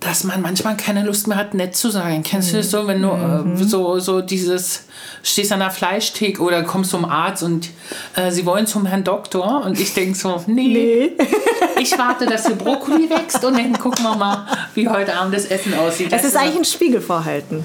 dass 0.05 0.23
man 0.23 0.41
manchmal 0.41 0.77
keine 0.77 1.03
Lust 1.03 1.27
mehr 1.27 1.37
hat, 1.37 1.53
nett 1.53 1.75
zu 1.75 1.89
sein. 1.89 2.23
Kennst 2.23 2.53
du 2.53 2.57
das 2.57 2.71
so, 2.71 2.87
wenn 2.87 3.01
du 3.01 3.09
äh, 3.09 3.43
mhm. 3.43 3.57
so, 3.63 3.99
so 3.99 4.21
dieses, 4.21 4.85
stehst 5.23 5.51
an 5.51 5.59
der 5.59 5.71
Fleischtheke 5.71 6.41
oder 6.41 6.63
kommst 6.63 6.91
zum 6.91 7.05
Arzt 7.05 7.43
und 7.43 7.69
äh, 8.15 8.31
sie 8.31 8.45
wollen 8.45 8.67
zum 8.67 8.85
Herrn 8.85 9.03
Doktor 9.03 9.65
und 9.65 9.79
ich 9.79 9.93
denke 9.93 10.17
so, 10.17 10.43
nee, 10.47 10.67
nee. 10.67 11.11
ich 11.81 11.97
warte, 11.97 12.25
dass 12.25 12.43
der 12.43 12.55
Brokkoli 12.55 13.09
wächst 13.09 13.43
und 13.43 13.57
dann 13.57 13.73
gucken 13.73 14.03
wir 14.03 14.15
mal, 14.15 14.47
wie 14.75 14.87
heute 14.87 15.15
Abend 15.15 15.33
das 15.33 15.45
Essen 15.45 15.73
aussieht. 15.73 16.11
Es 16.11 16.23
ist 16.23 16.35
eigentlich 16.35 16.57
ein 16.57 16.65
Spiegelvorhalten. 16.65 17.63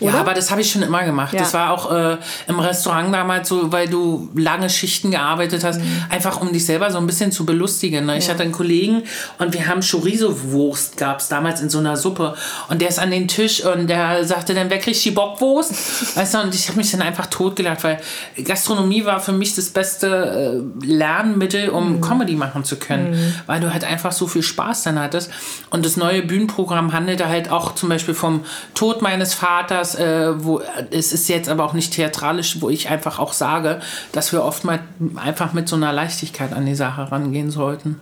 Oder? 0.00 0.12
Ja, 0.12 0.20
aber 0.20 0.34
das 0.34 0.50
habe 0.50 0.60
ich 0.60 0.70
schon 0.70 0.82
immer 0.82 1.04
gemacht. 1.04 1.32
Ja. 1.32 1.40
Das 1.40 1.54
war 1.54 1.70
auch 1.70 1.90
äh, 1.92 2.16
im 2.46 2.58
Restaurant 2.58 3.12
damals 3.12 3.48
so, 3.48 3.72
weil 3.72 3.88
du 3.88 4.30
lange 4.34 4.70
Schichten 4.70 5.10
gearbeitet 5.10 5.64
hast, 5.64 5.80
mhm. 5.80 6.04
einfach 6.10 6.40
um 6.40 6.52
dich 6.52 6.66
selber 6.66 6.90
so 6.90 6.98
ein 6.98 7.06
bisschen 7.06 7.32
zu 7.32 7.44
belustigen. 7.46 8.06
Ne? 8.06 8.18
Ich 8.18 8.28
hatte 8.28 8.42
einen 8.42 8.52
Kollegen 8.52 9.02
und 9.38 9.52
wir 9.54 9.66
haben 9.66 9.80
Chorizo-Wurst, 9.80 10.96
gab 10.96 11.20
es 11.20 11.28
damals 11.28 11.60
in 11.60 11.70
so 11.70 11.78
einer 11.78 11.96
Suppe. 11.96 12.34
Und 12.68 12.80
der 12.80 12.88
ist 12.88 12.98
an 12.98 13.10
den 13.10 13.28
Tisch 13.28 13.64
und 13.64 13.88
der 13.88 14.24
sagte 14.24 14.54
dann, 14.54 14.70
wer 14.70 14.78
kriegt 14.78 15.04
die 15.04 15.10
Bockwurst? 15.10 16.16
weißt 16.16 16.34
du, 16.34 16.38
und 16.40 16.54
ich 16.54 16.68
habe 16.68 16.78
mich 16.78 16.90
dann 16.90 17.02
einfach 17.02 17.26
totgelacht, 17.26 17.84
weil 17.84 18.00
Gastronomie 18.42 19.04
war 19.04 19.20
für 19.20 19.32
mich 19.32 19.54
das 19.54 19.70
beste 19.70 20.62
äh, 20.82 20.86
Lernmittel, 20.86 21.68
um 21.68 21.96
mhm. 21.96 22.00
Comedy 22.00 22.34
machen 22.34 22.64
zu 22.64 22.76
können. 22.76 23.12
Mhm. 23.12 23.34
Weil 23.46 23.60
du 23.60 23.72
halt 23.72 23.84
einfach 23.84 24.12
so 24.12 24.26
viel 24.26 24.42
Spaß 24.42 24.84
dann 24.84 24.98
hattest. 24.98 25.30
Und 25.70 25.84
das 25.84 25.96
neue 25.96 26.22
Bühnenprogramm 26.22 26.92
handelte 26.92 27.28
halt 27.28 27.50
auch 27.50 27.74
zum 27.74 27.88
Beispiel 27.88 28.14
vom 28.14 28.44
Tod 28.74 29.02
meines 29.02 29.34
Vaters, 29.34 29.83
das, 29.84 29.94
äh, 29.94 30.44
wo 30.44 30.62
es 30.90 31.12
ist 31.12 31.28
jetzt 31.28 31.48
aber 31.48 31.64
auch 31.64 31.74
nicht 31.74 31.92
theatralisch, 31.92 32.60
wo 32.60 32.70
ich 32.70 32.88
einfach 32.88 33.18
auch 33.18 33.32
sage, 33.32 33.80
dass 34.12 34.32
wir 34.32 34.42
oft 34.42 34.64
mal 34.64 34.80
einfach 35.16 35.52
mit 35.52 35.68
so 35.68 35.76
einer 35.76 35.92
Leichtigkeit 35.92 36.52
an 36.52 36.64
die 36.64 36.74
Sache 36.74 37.12
rangehen 37.12 37.50
sollten. 37.50 38.00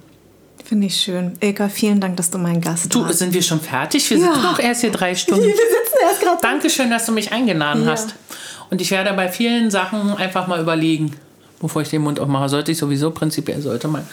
Finde 0.64 0.87
ich 0.87 0.97
schön. 0.97 1.33
Ilka, 1.41 1.68
vielen 1.68 2.01
Dank, 2.01 2.16
dass 2.16 2.30
du 2.30 2.39
mein 2.39 2.61
Gast 2.61 2.95
du, 2.95 3.03
warst. 3.03 3.18
Sind 3.18 3.35
wir 3.35 3.43
schon 3.43 3.61
fertig? 3.61 4.09
Wir 4.11 4.18
ja. 4.18 4.26
sitzen 4.26 4.43
noch 4.43 4.59
erst 4.61 4.80
hier 4.83 4.93
drei 4.93 5.14
Stunden. 5.16 5.45
Wir 5.45 5.51
sitzen 5.51 5.97
erst 6.09 6.20
gerade. 6.22 6.39
Dankeschön, 6.41 6.91
dass 6.91 7.05
du 7.05 7.12
mich 7.12 7.33
eingeladen 7.33 7.85
ja. 7.85 7.91
hast. 7.91 8.14
Und 8.70 8.80
ich 8.80 8.91
werde 8.91 9.12
bei 9.14 9.28
vielen 9.28 9.70
Sachen 9.70 10.16
einfach 10.16 10.47
mal 10.47 10.61
überlegen, 10.61 11.12
bevor 11.61 11.83
ich 11.83 11.91
den 11.91 12.03
Mund 12.03 12.20
aufmache. 12.20 12.49
Sollte 12.49 12.72
ich 12.72 12.78
sowieso, 12.78 13.11
prinzipiell 13.11 13.61
sollte 13.61 13.89
man. 13.89 14.07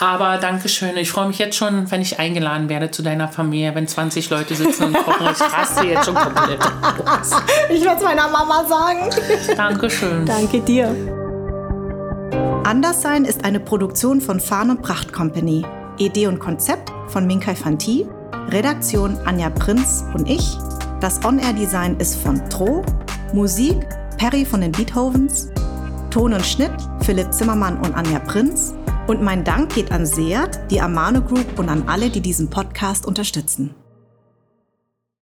Aber 0.00 0.38
Dankeschön. 0.38 0.96
Ich 0.96 1.10
freue 1.10 1.26
mich 1.26 1.38
jetzt 1.38 1.56
schon, 1.56 1.90
wenn 1.90 2.00
ich 2.00 2.20
eingeladen 2.20 2.68
werde 2.68 2.90
zu 2.90 3.02
deiner 3.02 3.28
Familie, 3.28 3.74
wenn 3.74 3.88
20 3.88 4.30
Leute 4.30 4.54
sitzen 4.54 4.84
und 4.84 4.94
kochen. 4.94 5.26
Ich 5.32 5.40
raste 5.40 5.86
jetzt 5.86 6.04
schon 6.04 6.14
komplett. 6.14 6.60
Ich 7.70 7.82
werde 7.84 7.96
es 7.96 8.04
meiner 8.04 8.28
Mama 8.28 8.64
sagen. 8.64 9.10
Dankeschön. 9.56 10.24
Danke 10.24 10.60
dir. 10.60 10.94
Anderssein 12.64 13.24
ist 13.24 13.44
eine 13.44 13.58
Produktion 13.58 14.20
von 14.20 14.38
Farn 14.38 14.70
und 14.70 14.82
Pracht 14.82 15.12
Company. 15.12 15.66
Idee 15.96 16.28
und 16.28 16.38
Konzept 16.38 16.92
von 17.08 17.26
Minkai 17.26 17.56
Fanti. 17.56 18.06
Redaktion 18.50 19.18
Anja 19.24 19.50
Prinz 19.50 20.04
und 20.14 20.28
ich. 20.28 20.56
Das 21.00 21.24
On-Air-Design 21.24 21.96
ist 21.98 22.16
von 22.16 22.48
Tro. 22.50 22.84
Musik 23.32 23.76
Perry 24.16 24.44
von 24.44 24.60
den 24.60 24.72
Beethovens. 24.72 25.48
Ton 26.10 26.34
und 26.34 26.46
Schnitt 26.46 26.72
Philipp 27.00 27.32
Zimmermann 27.32 27.78
und 27.78 27.94
Anja 27.94 28.20
Prinz. 28.20 28.74
Und 29.08 29.22
mein 29.22 29.42
Dank 29.42 29.74
geht 29.74 29.90
an 29.90 30.04
Seat, 30.04 30.70
die 30.70 30.82
Amano 30.82 31.22
Group 31.22 31.58
und 31.58 31.70
an 31.70 31.84
alle, 31.88 32.10
die 32.10 32.20
diesen 32.20 32.50
Podcast 32.50 33.06
unterstützen. 33.06 33.74